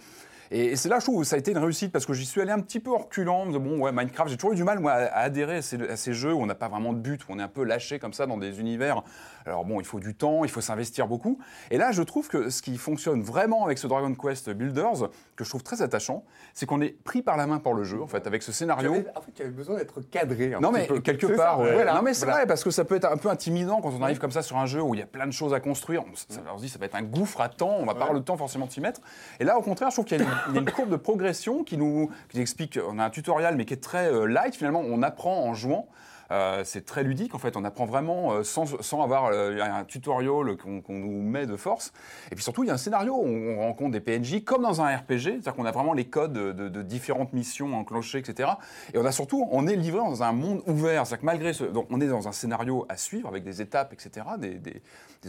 Et, 0.52 0.76
c'est 0.76 0.90
là, 0.90 1.00
je 1.00 1.06
trouve, 1.06 1.22
que 1.22 1.28
ça 1.28 1.36
a 1.36 1.40
été 1.40 1.52
une 1.52 1.58
réussite 1.58 1.92
parce 1.92 2.06
que 2.06 2.14
j'y 2.14 2.26
suis 2.26 2.40
allé 2.40 2.52
un 2.52 2.60
petit 2.60 2.80
peu 2.80 2.92
en 2.92 3.00
reculant. 3.00 3.48
Bon, 3.48 3.80
ouais, 3.80 3.92
Minecraft, 3.92 4.30
j'ai 4.30 4.38
toujours 4.38 4.54
eu 4.54 4.56
du 4.56 4.64
mal, 4.64 4.80
moi, 4.80 4.92
à, 4.92 5.06
à 5.06 5.20
adhérer 5.22 5.58
à 5.58 5.62
ces, 5.62 5.82
à 5.90 5.98
ces 5.98 6.14
jeux 6.14 6.34
où 6.34 6.42
on 6.42 6.46
n'a 6.46 6.56
pas 6.56 6.68
vraiment 6.68 6.94
de 6.94 7.00
but, 7.00 7.22
où 7.24 7.28
on 7.30 7.40
est 7.40 7.44
un 7.44 7.48
peu 7.48 7.64
lâché 7.64 8.00
comme 8.00 8.14
ça 8.14 8.26
dans 8.28 8.38
des 8.38 8.60
univers. 8.60 9.02
Alors 9.46 9.64
bon, 9.66 9.80
il 9.80 9.86
faut 9.86 10.00
du 10.00 10.16
temps, 10.16 10.44
il 10.44 10.50
faut 10.50 10.62
s'investir 10.62 11.08
beaucoup. 11.08 11.38
Et 11.72 11.78
là, 11.78 11.92
je 11.92 12.02
trouve 12.02 12.28
que 12.28 12.50
ce 12.50 12.62
qui 12.62 12.78
fonctionne 12.78 13.22
vraiment 13.22 13.66
avec 13.66 13.78
ce 13.78 13.86
Dragon 13.88 14.14
Quest 14.16 14.50
Builders, 14.50 15.10
que 15.36 15.44
je 15.44 15.50
trouve 15.50 15.62
très 15.64 15.82
attachant, 15.82 16.24
c'est 16.54 16.66
qu'on 16.66 16.82
est 16.82 16.90
pris 17.04 17.22
par 17.22 17.38
la 17.38 17.46
main 17.46 17.60
par 17.60 17.74
le 17.74 17.84
jeu, 17.84 18.02
en 18.02 18.08
fait, 18.08 18.26
avec 18.28 18.42
ce 18.44 18.52
scénario. 18.52 18.94
J'avais- 18.96 19.10
En 19.16 19.22
fait, 19.22 19.32
il 19.36 19.40
y 19.40 19.42
avait 19.44 19.52
besoin 19.52 19.76
d'être 19.78 20.02
cadré. 20.10 20.54
un 20.54 20.60
Non 20.60 20.72
petit 20.72 20.82
mais 20.82 20.88
peu. 20.88 21.00
quelque 21.00 21.28
part, 21.28 21.58
ça, 21.60 21.64
voilà, 21.74 21.94
non 21.96 22.02
mais 22.02 22.14
c'est 22.14 22.26
voilà. 22.26 22.40
vrai 22.40 22.48
parce 22.48 22.64
que 22.64 22.72
ça 22.72 22.86
peut 22.86 22.96
être 22.96 23.06
un 23.12 23.18
peu 23.18 23.30
intimidant 23.30 23.82
quand 23.82 23.92
on 23.98 24.02
arrive 24.02 24.18
comme 24.20 24.32
ça 24.32 24.42
sur 24.42 24.58
un 24.58 24.66
jeu 24.66 24.82
où 24.82 24.94
il 24.96 25.00
y 25.00 25.04
a 25.04 25.08
plein 25.08 25.28
de 25.28 25.32
choses 25.32 25.54
à 25.54 25.60
construire. 25.60 26.04
On, 26.12 26.16
ça, 26.16 26.42
on 26.54 26.58
se 26.58 26.64
dit 26.64 26.70
ça 26.70 26.80
va 26.80 26.86
être 26.88 26.96
un 26.96 27.04
gouffre 27.04 27.42
à 27.42 27.50
temps, 27.50 27.76
on 27.80 27.86
va 27.86 27.94
pas 27.94 28.02
avoir 28.02 28.14
le 28.14 28.22
temps 28.22 28.38
forcément 28.38 28.66
de 28.66 28.72
s'y 28.72 28.82
mettre. 28.82 29.02
Et 29.40 29.44
là 29.44 29.58
au 29.58 29.62
contraire, 29.62 29.90
je 29.92 29.96
trouve 29.96 30.06
qu'il 30.06 30.20
y, 30.20 30.22
a 30.22 30.24
une- 30.24 30.32
il 30.50 30.56
y 30.56 30.58
a 30.58 30.62
une 30.62 30.72
courbe 30.72 30.90
de 30.90 30.96
progression 30.96 31.64
qui 31.64 31.78
nous 31.78 32.10
qui 32.30 32.40
explique. 32.42 32.80
On 32.88 32.98
a 33.00 33.06
un 33.06 33.10
tutoriel 33.10 33.56
mais 33.56 33.66
qui 33.66 33.74
est 33.74 33.84
très 33.84 34.12
euh, 34.12 34.26
light 34.26 34.56
finalement. 34.56 34.82
On 34.84 35.04
apprend 35.04 35.44
en 35.46 35.54
jouant. 35.54 35.88
Euh, 36.32 36.64
c'est 36.64 36.86
très 36.86 37.04
ludique 37.04 37.36
en 37.36 37.38
fait, 37.38 37.56
on 37.56 37.64
apprend 37.64 37.86
vraiment 37.86 38.34
euh, 38.34 38.44
sans, 38.44 38.66
avoir 39.04 39.26
euh, 39.26 39.60
un 39.62 39.84
tutoriel 39.84 40.58
qu'on 40.58 40.82
nous 40.88 41.22
met 41.22 41.46
de 41.46 41.56
force. 41.56 41.94
Et 42.32 42.36
puis 42.36 42.44
surtout, 42.44 42.64
il 42.64 42.68
y 42.68 42.70
a 42.70 42.74
un 42.74 42.78
scénario 42.78 43.14
où 43.14 43.28
on 43.28 43.60
rencontre 43.60 43.92
des 43.92 44.00
PNJ 44.00 44.44
comme 44.44 44.64
dans 44.64 44.82
un 44.82 44.96
RPG, 44.96 45.22
c'est-à-dire 45.22 45.56
qu'on 45.56 45.66
a 45.66 45.72
vraiment 45.72 45.94
les 45.94 46.06
codes 46.06 46.34
de, 46.34 46.82
différentes 46.82 47.34
missions 47.34 47.78
enclenchées, 47.78 48.20
etc. 48.20 48.50
Et 48.94 48.98
on 48.98 49.06
a 49.06 49.12
surtout, 49.12 49.48
on 49.52 49.68
est 49.68 49.76
livré 49.76 50.00
dans 50.00 50.24
un 50.24 50.32
monde 50.32 50.62
ouvert, 50.68 51.06
c'est-à-dire 51.06 51.22
que 51.22 51.26
malgré 51.26 51.54
ce, 51.54 51.64
donc 51.64 51.88
on 51.90 52.02
est 52.02 52.08
dans 52.08 52.28
un 52.28 52.32
scénario 52.32 52.86
à 52.90 52.98
suivre 52.98 53.28
avec 53.28 53.44
des 53.44 53.62
étapes, 53.62 53.94
etc., 53.94 54.26
des, 54.38 54.82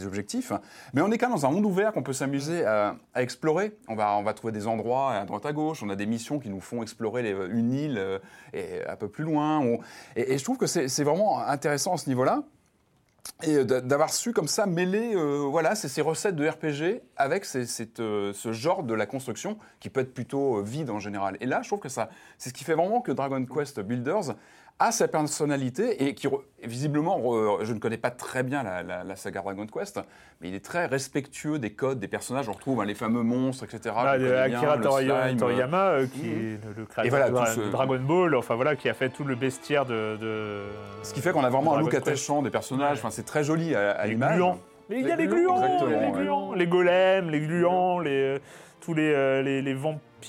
objectifs, 0.05 0.51
mais 0.93 1.01
on 1.01 1.11
est 1.11 1.17
quand 1.17 1.27
même 1.27 1.35
dans 1.35 1.47
un 1.47 1.49
monde 1.49 1.65
ouvert 1.65 1.91
qu'on 1.91 2.03
peut 2.03 2.13
s'amuser 2.13 2.63
à, 2.63 2.95
explorer. 3.15 3.75
On 3.87 3.95
va, 3.95 4.15
on 4.17 4.21
va 4.21 4.35
trouver 4.35 4.53
des 4.53 4.67
endroits 4.67 5.13
à 5.13 5.25
droite 5.25 5.47
à 5.47 5.53
gauche, 5.53 5.81
on 5.81 5.89
a 5.89 5.95
des 5.95 6.05
missions 6.05 6.37
qui 6.37 6.49
nous 6.49 6.61
font 6.61 6.83
explorer 6.83 7.31
une 7.49 7.73
île 7.73 8.19
et 8.53 8.85
un 8.87 8.95
peu 8.95 9.07
plus 9.07 9.23
loin. 9.23 9.57
On- 9.57 9.79
et 10.15 10.37
je 10.37 10.43
trouve 10.43 10.57
que 10.57 10.67
c'est 10.67 10.86
c'est 10.87 11.03
vraiment 11.03 11.39
intéressant 11.39 11.93
à 11.93 11.97
ce 11.97 12.09
niveau-là. 12.09 12.43
Et 13.43 13.55
euh, 13.55 13.65
d'a- 13.65 13.81
d'avoir 13.81 14.13
su 14.13 14.31
comme 14.31 14.47
ça 14.47 14.65
mêler 14.65 15.13
euh, 15.15 15.39
voilà, 15.49 15.75
ces, 15.75 16.01
recettes 16.01 16.35
de 16.35 16.47
RPG 16.47 17.01
avec 17.17 17.45
euh, 17.99 18.33
ce 18.33 18.51
genre 18.53 18.83
de 18.83 18.93
la 18.93 19.05
construction 19.05 19.57
qui 19.79 19.89
peut 19.89 19.99
être 19.99 20.13
plutôt 20.13 20.61
vide 20.61 20.89
en 20.89 20.99
général. 20.99 21.37
Et 21.41 21.45
là, 21.45 21.61
je 21.61 21.67
trouve 21.69 21.79
que 21.79 21.89
c'est 21.89 22.07
ce 22.37 22.53
qui 22.53 22.63
fait 22.63 22.73
vraiment 22.73 23.01
que 23.01 23.11
Dragon 23.11 23.43
Quest 23.45 23.79
Builders 23.81 24.35
a 24.79 24.91
sa 24.91 25.07
personnalité 25.07 26.03
et 26.07 26.13
qui, 26.13 26.27
visiblement, 26.63 27.19
je 27.63 27.73
ne 27.73 27.79
connais 27.79 27.97
pas 27.97 28.11
très 28.11 28.43
bien 28.43 28.61
la, 28.61 28.83
la- 28.83 29.03
la 29.03 29.15
saga 29.15 29.41
Dragon 29.41 29.65
Quest, 29.65 29.99
mais 30.39 30.49
il 30.49 30.55
est 30.55 30.63
très 30.63 30.85
respectueux 30.85 31.57
des 31.57 31.71
codes, 31.71 31.99
des 31.99 32.07
personnages. 32.07 32.47
On 32.47 32.51
retrouve 32.51 32.81
hein, 32.81 32.85
les 32.85 32.93
fameux 32.93 33.23
monstres, 33.23 33.63
etc. 33.63 33.95
Connaît 33.95 34.17
bien, 34.19 34.57
Akira 34.57 34.75
le 34.75 34.83
Toriyama, 34.83 35.23
slime, 35.23 35.35
euh, 35.35 35.39
Toriyama, 35.39 35.77
euh, 35.87 36.05
qui 36.07 36.27
est 36.29 36.59
le, 36.63 36.73
le 36.77 36.85
créateur 36.85 37.29
voilà, 37.31 37.49
de, 37.49 37.55
ce- 37.55 37.71
Dragon 37.71 37.99
Ball, 37.99 38.35
enfin 38.35 38.53
voilà, 38.55 38.75
qui 38.75 38.87
a 38.87 38.93
fait 38.93 39.09
tout 39.09 39.23
le 39.23 39.33
bestiaire 39.35 39.85
de. 39.87 40.15
de- 40.21 40.63
Ce 41.01 41.11
qui 41.13 41.21
fait 41.21 41.31
qu'on 41.31 41.43
a 41.43 41.49
vraiment 41.49 41.75
un 41.75 41.79
look 41.79 41.89
Quest. 41.91 42.07
attachant 42.07 42.43
des 42.43 42.51
personnages. 42.51 42.97
Ouais. 42.97 42.99
Enfin, 42.99 43.09
c'est 43.09 43.25
très 43.25 43.43
joli 43.43 43.73
à, 43.73 43.91
à 43.91 44.05
Les 44.05 44.11
l'image. 44.11 44.35
gluants. 44.35 44.59
Mais 44.89 44.99
il 45.01 45.07
y 45.07 45.11
a 45.11 45.15
Les 45.15 45.23
les 45.23 45.27
gluants, 45.29 45.59
les, 45.59 45.95
ouais. 45.95 46.11
gluants, 46.13 46.53
les 46.53 46.67
golems, 46.67 47.29
les 47.31 47.41
gluants, 47.41 47.99
les, 47.99 48.11
euh, 48.11 48.39
tous 48.79 48.93
les, 48.93 49.11
euh, 49.11 49.41
les, 49.41 49.61
les 49.63 49.73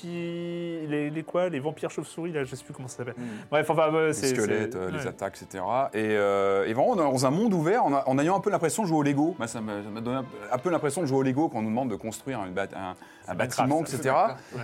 vampires, 0.03 0.89
les, 0.89 1.11
les 1.11 1.23
quoi, 1.23 1.49
les 1.49 1.61
vampires 1.61 1.91
chauves-souris, 1.91 2.33
là, 2.33 2.45
je 2.45 2.55
sais 2.55 2.65
plus 2.65 2.75
comment 2.75 2.89
ça 2.89 2.99
s'appelle. 2.99 3.15
Bref, 3.51 3.69
enfin, 3.71 3.91
les 3.91 4.13
squelettes, 4.13 4.77
euh, 4.77 4.91
les 4.91 4.99
ouais. 4.99 5.07
attaques, 5.09 5.39
etc. 5.43 5.65
Et, 5.95 5.99
euh, 6.17 6.67
et 6.67 6.73
vraiment, 6.73 6.91
on 6.91 6.95
est 6.95 6.99
dans 7.13 7.27
un 7.27 7.31
monde 7.31 7.53
ouvert, 7.55 7.85
en, 7.85 8.19
ayant 8.19 8.37
un 8.37 8.41
peu 8.41 8.51
l'impression 8.51 8.83
de 8.83 8.89
jouer 8.89 8.99
au 8.99 9.03
Lego. 9.03 9.35
Moi, 9.39 9.47
ça 9.47 9.61
m'a 9.61 9.81
donné 10.01 10.19
un 10.19 10.23
peu- 10.25 10.37
un 10.53 10.59
peu 10.59 10.71
l'impression 10.71 11.01
de 11.03 11.07
jouer 11.07 11.19
au 11.19 11.23
Lego 11.23 11.49
quand 11.49 11.59
on 11.59 11.63
nous 11.63 11.69
demande 11.71 11.91
de 11.91 11.97
construire 11.97 12.41
une 12.45 12.59
un, 12.59 12.95
un 13.29 13.35
bâtiment, 13.35 13.81
etc. 13.83 14.15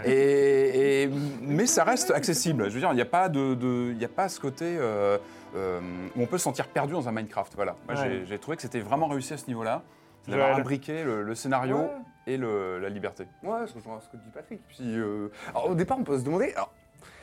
Et, 0.04 1.02
et- 1.04 1.10
mais 1.42 1.66
ça 1.66 1.84
reste 1.84 2.10
accessible. 2.10 2.68
Je 2.68 2.74
veux 2.74 2.80
dire, 2.80 2.90
il 2.92 2.96
n'y 2.96 3.00
a 3.02 3.06
pas 3.06 3.28
de, 3.28 3.54
de- 3.54 3.90
il 3.92 3.98
n'y 3.98 4.04
a 4.04 4.08
pas 4.08 4.28
ce 4.28 4.40
côté. 4.40 4.64
euh, 4.78 5.18
euh, 5.56 5.78
où 6.16 6.22
on 6.22 6.26
peut 6.26 6.36
se 6.36 6.42
sentir 6.42 6.66
perdu 6.66 6.94
dans 6.94 7.08
un 7.08 7.12
Minecraft. 7.12 7.52
Voilà. 7.54 7.76
Ouais. 7.88 8.24
j'ai 8.26 8.38
trouvé 8.40 8.56
que 8.56 8.62
c'était 8.62 8.80
vraiment 8.80 9.06
réussi 9.06 9.34
à 9.34 9.36
ce 9.36 9.46
niveau-là. 9.46 9.82
D'avoir 10.28 10.56
imbriqué 10.56 11.04
le, 11.04 11.22
le 11.22 11.34
scénario 11.34 11.76
Ouais. 11.78 11.90
et 12.26 12.36
le- 12.36 12.78
la 12.78 12.88
liberté. 12.88 13.26
Ouais, 13.42 13.66
je 13.66 13.74
rejoins 13.74 14.00
ce 14.00 14.08
que 14.08 14.16
dit 14.16 14.30
Patrick. 14.32 14.60
Puis, 14.68 14.96
euh, 14.98 15.28
alors, 15.50 15.70
au 15.70 15.74
départ, 15.74 15.98
on 15.98 16.04
peut 16.04 16.18
se 16.18 16.24
demander. 16.24 16.52
alors, 16.54 16.72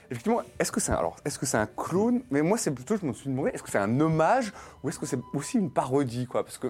effectivement, 0.09 0.41
est-ce 0.59 0.71
que 0.71 0.79
c'est 0.79 0.91
alors, 0.91 1.15
est-ce 1.25 1.39
que 1.39 1.45
c'est 1.45 1.57
un 1.57 1.65
clone 1.67 2.21
Mais 2.31 2.41
moi, 2.41 2.57
c'est 2.57 2.71
plutôt, 2.71 2.97
je 2.97 3.05
me 3.05 3.13
suis 3.13 3.29
demandé, 3.29 3.51
est-ce 3.53 3.63
que 3.63 3.71
c'est 3.71 3.77
un 3.79 3.99
hommage 3.99 4.51
ou 4.83 4.89
est-ce 4.89 4.99
que 4.99 5.05
c'est 5.05 5.19
aussi 5.33 5.57
une 5.57 5.71
parodie, 5.71 6.27
quoi? 6.27 6.43
Parce 6.43 6.57
que 6.57 6.67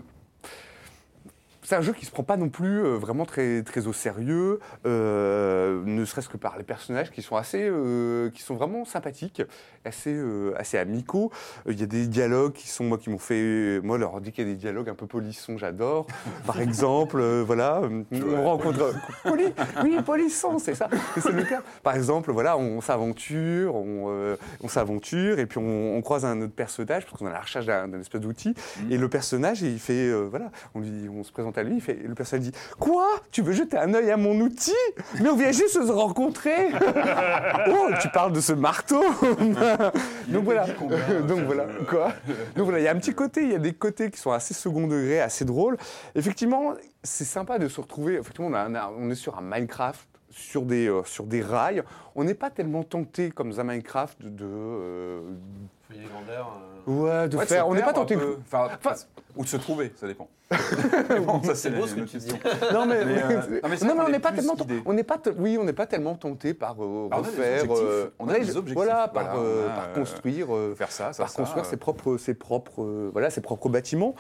c'est 1.72 1.78
un 1.78 1.82
jeu 1.82 1.94
qui 1.94 2.06
se 2.06 2.12
prend 2.12 2.24
pas 2.24 2.36
non 2.36 2.50
plus 2.50 2.84
euh, 2.84 2.98
vraiment 2.98 3.24
très, 3.24 3.64
très 3.64 3.88
au 3.88 3.94
sérieux, 3.94 4.60
euh, 4.86 5.82
ne 5.86 6.04
serait-ce 6.04 6.28
que 6.28 6.36
par 6.36 6.58
les 6.58 6.66
personnages 6.66 7.12
qui 7.12 7.22
sont 7.22 7.38
assez, 7.38 7.62
euh, 7.62 8.30
qui 8.32 8.42
sont 8.42 8.56
vraiment 8.56 8.84
sympathiques, 8.84 9.42
assez, 9.86 10.22
assez 10.58 10.78
amicaux. 10.78 11.32
Il 11.66 11.80
y 11.80 11.84
a 11.84 11.86
des 11.86 12.08
dialogues 12.08 12.52
qui 12.52 12.68
sont 12.68 12.84
moi 12.84 12.98
qui 12.98 13.10
m'ont 13.10 13.18
fait, 13.18 13.80
moi 13.86 13.98
leur 13.98 14.20
dire 14.20 14.34
qu'il 14.34 14.46
y 14.46 14.52
a 14.52 14.54
des 14.54 14.60
dialogues 14.60 14.90
un 14.90 14.96
peu 14.96 15.08
polissons, 15.08 15.58
j'adore. 15.58 16.08
Par 16.46 16.60
exemple, 16.60 17.22
voilà, 17.22 17.82
on 18.12 18.44
rencontre 18.44 18.94
poli, 19.24 19.46
oui 19.82 19.96
polisson, 20.06 20.60
c'est 20.60 20.76
ça, 20.76 20.90
c'est 21.16 21.32
le 21.32 21.44
cas. 21.44 21.62
Par 21.84 21.96
exemple, 21.96 22.34
voilà, 22.34 22.58
on 22.58 22.82
s'aventure, 22.82 23.76
on, 23.76 24.36
on 24.62 24.68
s'aventure 24.68 25.40
et 25.40 25.46
puis 25.46 25.60
on, 25.60 25.96
on 25.96 26.02
croise 26.02 26.26
un 26.26 26.42
autre 26.42 26.54
personnage 26.54 27.06
parce 27.06 27.18
qu'on 27.18 27.28
à 27.28 27.32
la 27.32 27.40
recherche 27.40 27.66
d'un 27.66 28.02
espèce 28.02 28.20
d'outil 28.20 28.56
et 28.90 28.98
le 28.98 29.08
personnage 29.08 29.62
il 29.62 29.80
fait, 29.80 30.12
voilà, 30.26 30.52
on 30.76 30.82
lui, 30.82 31.08
on 31.08 31.24
se 31.24 31.32
présente 31.32 31.58
à 31.58 31.61
lui, 31.64 31.76
il 31.76 31.82
fait, 31.82 31.94
et 32.04 32.08
le 32.08 32.14
personnage 32.16 32.46
dit, 32.46 32.52
quoi? 32.80 33.06
Tu 33.32 33.42
veux 33.42 33.54
jeter 33.54 33.78
un 33.78 33.94
œil 33.94 34.12
à 34.12 34.18
mon 34.18 34.40
outil? 34.42 34.72
Mais 35.22 35.30
on 35.30 35.36
vient 35.36 35.52
juste 35.52 35.74
se 35.86 35.92
rencontrer. 35.92 36.68
oh, 37.70 37.90
tu 38.02 38.10
parles 38.10 38.34
de 38.34 38.40
ce 38.42 38.54
marteau 38.54 39.02
Donc 40.28 40.44
voilà, 40.44 40.66
donc 41.28 41.40
voilà, 41.46 41.66
quoi? 41.90 42.14
Donc 42.56 42.66
voilà, 42.66 42.80
il 42.80 42.84
y 42.84 42.88
a 42.88 42.92
un 42.92 42.98
petit 43.00 43.14
côté, 43.14 43.44
il 43.44 43.52
y 43.52 43.56
a 43.56 43.60
des 43.60 43.74
côtés 43.74 44.10
qui 44.12 44.20
sont 44.20 44.32
assez 44.32 44.54
second 44.54 44.88
degré, 44.88 45.20
assez 45.22 45.46
drôles. 45.46 45.78
Effectivement, 46.16 46.74
c'est 47.04 47.26
sympa 47.26 47.60
de 47.60 47.68
se 47.68 47.80
retrouver. 47.82 48.16
Effectivement, 48.16 48.48
on, 48.50 48.54
a 48.54 48.62
un- 48.80 48.92
on 48.98 49.10
est 49.10 49.16
sur 49.16 49.38
un 49.38 49.42
Minecraft, 49.42 50.08
sur 50.30 50.62
des, 50.64 50.88
euh, 50.88 51.04
sur 51.04 51.26
des 51.26 51.42
rails. 51.42 51.84
On 52.16 52.24
n'est 52.24 52.34
pas 52.34 52.50
tellement 52.50 52.84
tenté 52.84 53.32
comme 53.32 53.50
dans 53.50 53.60
un 53.60 53.64
Minecraft 53.66 54.18
de. 54.24 54.46
euh, 54.46 55.22
Foyer 55.92 56.08
grandeur. 56.10 56.62
ouais, 56.88 57.28
de 57.30 57.38
Ouais, 57.38 57.46
faire. 57.46 57.68
On 57.68 57.74
n'est 57.76 57.82
pas 57.84 57.94
tenté. 57.94 58.16
peu. 58.16 58.38
Enfin, 58.46 58.70
Enfin, 58.84 58.96
ou 59.36 59.44
de 59.44 59.48
se 59.50 59.58
trouver, 59.58 59.92
ça 59.96 60.08
dépend. 60.08 60.28
bon, 61.26 61.42
ça, 61.44 61.56
C'est 61.56 61.70
beau 61.70 61.88
ce 61.88 61.96
que 61.96 62.02
tu 62.02 62.18
dis. 62.18 62.28
Non 62.74 62.86
mais, 62.86 63.06
Mais, 63.06 63.24
euh, 63.24 63.60
non, 63.64 63.70
mais 63.70 63.78
non, 63.88 63.96
on 64.04 64.08
est 64.08 64.12
n'est 64.12 64.20
pas 64.20 64.34
tellement 64.34 64.56
guidé. 64.56 64.82
on 64.86 64.92
n'est 64.92 65.04
pas 65.06 65.18
oui 65.38 65.58
on 65.58 65.64
n'est 65.64 65.72
pas 65.72 65.86
tellement 65.88 66.16
tenté 66.16 66.54
par 66.54 66.76
euh, 66.84 67.08
Ah, 67.10 67.20
on 67.20 67.20
a 67.20 67.22
des 67.22 67.28
refaire 67.30 67.62
objectifs. 67.64 67.86
euh, 67.88 68.10
On 68.20 68.28
a 68.28 68.34
des 68.40 68.58
objectifs. 68.58 68.74
voilà 68.74 69.08
par, 69.08 69.24
Voilà, 69.36 69.40
euh, 69.40 69.68
euh, 69.70 69.94
construire 69.96 70.54
euh, 70.54 70.76
Faire 70.76 70.92
ça, 70.92 71.14
ça, 71.14 71.24
par 71.24 71.30
ça, 71.32 71.38
construire 71.38 71.64
euh, 71.66 71.70
ses 71.70 71.78
propres 71.78 72.18
ses 72.18 72.34
propres 72.34 72.84
euh, 72.84 73.10
voilà 73.14 73.30
ses 73.30 73.40
propres 73.40 73.70
bâtiments 73.70 74.14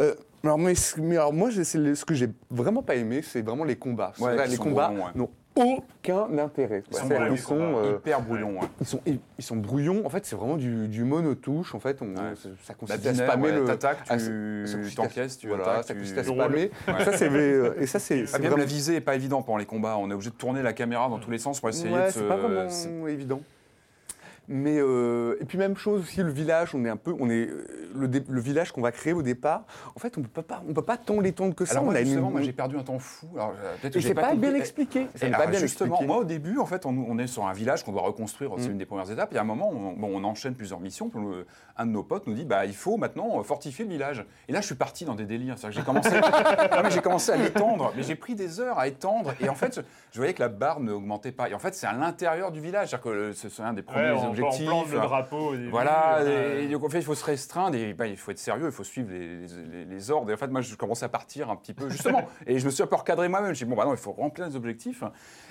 Euh, 0.00 0.14
alors 0.44 0.56
mais, 0.58 0.74
alors 1.16 1.32
moi 1.32 1.50
ce 1.50 2.04
que 2.04 2.14
j'ai 2.14 2.28
vraiment 2.48 2.84
pas 2.84 2.94
aimé 2.94 3.20
c'est 3.20 3.42
vraiment 3.42 3.64
les 3.64 3.74
combats 3.76 4.12
Ouais, 4.20 4.36
vrai, 4.36 4.46
les 4.46 4.56
combats 4.58 4.90
ouais. 4.90 5.00
n'ont 5.16 5.30
aucun 5.56 6.38
intérêt 6.38 6.82
Ils 6.90 6.96
sont 6.96 7.08
ils 7.08 7.76
euh, 7.78 7.96
hyper 7.98 8.22
brouillons. 8.22 8.60
ouais. 8.60 8.66
ils 8.80 8.86
sont, 8.86 9.00
ils 9.06 9.44
sont 9.44 9.56
brouillons. 9.56 10.04
En 10.06 10.08
fait, 10.08 10.24
c'est 10.24 10.36
vraiment 10.36 10.56
du, 10.56 10.88
du 10.88 11.04
monotouche. 11.04 11.74
En 11.74 11.80
fait, 11.80 12.00
on, 12.00 12.06
Ouais. 12.08 12.34
ça- 12.62 12.74
consiste 12.74 13.06
à 13.06 13.14
spammer 13.14 13.52
le. 13.52 13.64
t'attaques, 13.64 13.98
tu 14.04 14.64
ça 14.66 14.76
consiste 14.76 14.96
tu 15.40 15.48
voilà, 15.48 15.64
attaques, 15.64 15.84
ça 15.84 15.94
consiste 15.94 16.18
à 16.18 16.24
spammer. 16.24 16.70
Ça, 17.04 17.16
c'est 17.16 17.28
euh, 17.54 17.74
et 17.78 17.86
ça, 17.86 17.98
c'est. 17.98 18.24
Ah, 18.32 18.38
vraiment- 18.38 18.56
la 18.56 18.64
visée 18.64 18.94
n'est 18.94 19.00
pas 19.00 19.14
évidente 19.14 19.44
pendant 19.46 19.58
les 19.58 19.66
combats. 19.66 19.96
On 19.98 20.10
est 20.10 20.14
obligé 20.14 20.30
de 20.30 20.36
tourner 20.36 20.62
la 20.62 20.72
caméra 20.72 21.08
dans 21.08 21.18
tous 21.18 21.30
les 21.30 21.38
sens 21.38 21.60
pour 21.60 21.68
essayer 21.68 21.94
de 21.94 22.06
se. 22.06 22.20
c'est 22.20 22.28
pas 22.28 22.36
vraiment 22.36 22.68
évident. 23.08 23.40
Mais 24.48 24.78
euh, 24.80 25.36
et 25.40 25.44
puis 25.44 25.56
même 25.56 25.76
chose 25.76 26.00
aussi 26.02 26.20
le 26.20 26.30
village, 26.30 26.74
on 26.74 26.84
est 26.84 26.88
un 26.88 26.96
peu, 26.96 27.14
on 27.18 27.30
est 27.30 27.46
euh, 27.48 27.64
le, 27.94 28.40
village 28.40 28.72
qu'on 28.72 28.80
va 28.82 28.90
créer 28.90 29.12
au 29.12 29.22
départ. 29.22 29.64
En 29.94 30.00
fait, 30.00 30.18
on 30.18 30.22
peut 30.22 30.42
pas, 30.42 30.62
on 30.68 30.72
peut 30.74 30.82
pas 30.82 30.96
tant 30.96 31.20
l'étendre 31.20 31.54
que 31.54 31.64
ça. 31.64 31.74
Alors 31.74 31.84
on 31.84 31.86
moi, 31.86 31.94
a 31.96 32.00
une- 32.00 32.06
justement, 32.06 32.30
moi 32.30 32.42
j'ai 32.42 32.52
perdu 32.52 32.76
un 32.76 32.82
temps 32.82 32.98
fou. 32.98 33.28
Alors, 33.36 33.54
euh, 33.62 33.74
peut-être 33.80 33.96
et 33.96 34.00
c'est 34.00 34.14
pas, 34.14 34.34
bien 34.34 34.48
compris. 34.48 34.58
expliqué. 34.60 35.00
Et 35.22 35.30
pas 35.30 35.36
alors, 35.36 35.48
bien 35.50 35.60
justement, 35.60 35.90
expliqué. 35.94 36.06
moi 36.12 36.16
au 36.18 36.24
début, 36.24 36.58
en 36.58 36.66
fait, 36.66 36.84
on, 36.86 36.90
on 37.08 37.18
est 37.18 37.28
sur 37.28 37.46
un 37.46 37.52
village 37.52 37.84
qu'on 37.84 37.92
doit 37.92 38.02
reconstruire, 38.02 38.50
c'est 38.58 38.68
Mm. 38.68 38.72
une 38.72 38.78
des 38.78 38.84
premières 38.86 39.10
étapes. 39.10 39.28
Il 39.30 39.36
y 39.36 39.38
a 39.38 39.42
un 39.42 39.44
moment, 39.44 39.70
on, 39.70 39.92
bon, 39.92 40.10
on 40.12 40.24
enchaîne 40.24 40.54
plusieurs 40.54 40.80
missions. 40.80 41.08
puis 41.08 41.20
le- 41.20 41.46
un 41.78 41.86
de 41.86 41.92
nos 41.92 42.02
potes 42.02 42.26
nous 42.26 42.34
dit, 42.34 42.44
bah, 42.44 42.66
il 42.66 42.74
faut 42.74 42.96
maintenant 42.98 43.42
fortifier 43.44 43.84
le 43.86 43.90
village. 43.92 44.26
Et 44.48 44.52
là, 44.52 44.60
je 44.60 44.66
suis 44.66 44.74
parti 44.74 45.04
dans 45.06 45.14
des 45.14 45.24
délires. 45.24 45.56
J'ai 45.70 45.82
commencé, 45.82 46.10
j'ai 46.90 47.00
commencé 47.00 47.32
à 47.32 47.36
l'étendre, 47.36 47.92
mais 47.96 48.02
j'ai 48.02 48.14
pris 48.16 48.34
des 48.34 48.60
heures 48.60 48.78
à 48.78 48.88
étendre. 48.88 49.32
Et 49.40 49.48
en 49.48 49.54
fait, 49.54 49.80
je, 50.12 50.18
voyais 50.18 50.34
que 50.34 50.40
la 50.40 50.48
barre 50.48 50.78
n'augmentait 50.80 51.32
pas. 51.32 51.48
Et 51.48 51.54
en 51.54 51.58
fait, 51.58 51.74
c'est 51.74 51.86
à 51.86 51.92
l'intérieur 51.92 52.52
du 52.52 52.60
village. 52.60 52.88
C'est-à-dire 52.90 53.04
que 53.04 53.08
euh, 53.08 53.32
c'est 53.32 53.62
un 53.62 53.72
des 53.72 53.82
premiers 53.82 54.12
Ouais, 54.12 54.12
on, 54.12 54.26
on 54.26 54.28
objectifs. 54.30 54.66
plante 54.66 54.90
le 54.90 54.98
drapeau 54.98 55.36
au 55.48 55.52
début. 55.56 55.68
Voilà, 55.70 56.18
euh, 56.18 56.60
et, 56.62 56.68
donc 56.68 56.84
en 56.84 56.88
fait, 56.88 56.98
il 56.98 57.04
faut 57.04 57.14
se 57.14 57.24
restreindre 57.24 57.76
et 57.76 57.92
bah, 57.94 58.06
il 58.06 58.16
faut 58.16 58.30
être 58.30 58.38
sérieux, 58.38 58.66
il 58.66 58.72
faut 58.72 58.84
suivre 58.84 59.10
les, 59.10 59.46
les- 59.46 59.84
les 59.84 60.10
ordres. 60.10 60.30
Et 60.30 60.34
en 60.34 60.36
fait, 60.36 60.48
moi, 60.48 60.60
je 60.60 60.74
commençais 60.76 61.04
à 61.04 61.08
partir 61.08 61.50
un 61.50 61.56
petit 61.56 61.74
peu, 61.74 61.88
justement. 61.88 62.22
et 62.46 62.58
je 62.58 62.64
me 62.66 62.70
suis 62.70 62.82
un 62.82 62.86
peu 62.86 62.96
recadré 62.96 63.28
moi-même. 63.28 63.54
J'ai 63.54 63.64
dit, 63.64 63.70
bon, 63.70 63.76
bah 63.76 63.84
non, 63.84 63.92
il 63.92 63.98
faut 63.98 64.12
remplir 64.12 64.46
les 64.46 64.56
objectifs. 64.56 65.02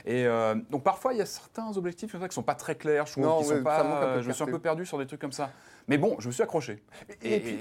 Et 0.05 0.25
euh, 0.25 0.55
donc, 0.69 0.83
parfois, 0.83 1.13
il 1.13 1.19
y 1.19 1.21
a 1.21 1.25
certains 1.25 1.75
objectifs 1.77 2.11
comme 2.11 2.21
ça 2.21 2.27
qui 2.27 2.35
sont 2.35 2.43
pas 2.43 2.55
très 2.55 2.75
clairs. 2.75 3.05
Je 3.05 3.13
trouve 3.13 3.23
Non, 3.25 3.43
sont 3.43 3.63
pas. 3.63 3.77
ça 3.79 4.21
je 4.21 4.27
me 4.27 4.33
suis 4.33 4.43
un 4.43 4.47
peu 4.47 4.59
perdu 4.59 4.85
sur 4.85 4.97
des 4.97 5.05
trucs 5.05 5.21
comme 5.21 5.31
ça. 5.31 5.49
Mais 5.91 5.97
bon, 5.97 6.15
je 6.19 6.27
me 6.27 6.31
suis 6.31 6.41
accroché. 6.41 6.81
Et, 7.21 7.39
puis, 7.39 7.57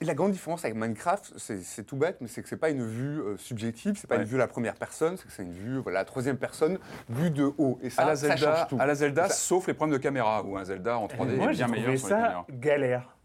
et 0.00 0.04
la 0.04 0.14
grande 0.14 0.32
différence 0.32 0.64
avec 0.64 0.76
Minecraft, 0.76 1.32
c'est 1.36 1.60
c'est 1.62 1.82
tout 1.84 1.96
bête, 1.96 2.18
mais 2.20 2.28
c'est 2.28 2.42
que 2.42 2.48
c'est 2.48 2.56
pas 2.56 2.70
une 2.70 2.86
vue 2.86 3.20
euh, 3.20 3.36
subjective, 3.38 3.96
c'est 3.98 4.06
pas 4.06 4.16
Ouais. 4.16 4.22
une 4.22 4.28
vue 4.28 4.36
à 4.36 4.38
la 4.40 4.48
première 4.48 4.74
personne, 4.74 5.16
c'est 5.16 5.26
que 5.26 5.32
c'est 5.32 5.42
une 5.42 5.52
vue, 5.52 5.78
voilà, 5.78 6.00
la 6.00 6.04
troisième 6.04 6.36
personne, 6.36 6.78
vue 7.08 7.30
de 7.30 7.50
haut. 7.58 7.78
Et 7.82 7.90
ça, 7.90 8.02
à 8.02 8.06
la 8.06 8.16
ça 8.16 8.28
Zelda, 8.28 8.56
change 8.56 8.68
tout. 8.68 8.76
à 8.78 8.86
la 8.86 8.94
Zelda 8.94 9.28
Ça- 9.28 9.34
sauf 9.34 9.66
les 9.66 9.74
problèmes 9.74 9.96
de 9.98 10.02
caméra, 10.02 10.42
où 10.44 10.56
un 10.56 10.64
Zelda 10.64 10.98
en 10.98 11.06
3D 11.08 11.36
moi, 11.36 11.46
est 11.50 11.54
j'ai 11.54 11.64
bien 11.64 11.68
meilleur 11.68 11.90
les 11.92 11.96
ça 11.98 12.08
caméras. 12.08 12.46
galère. 12.50 13.16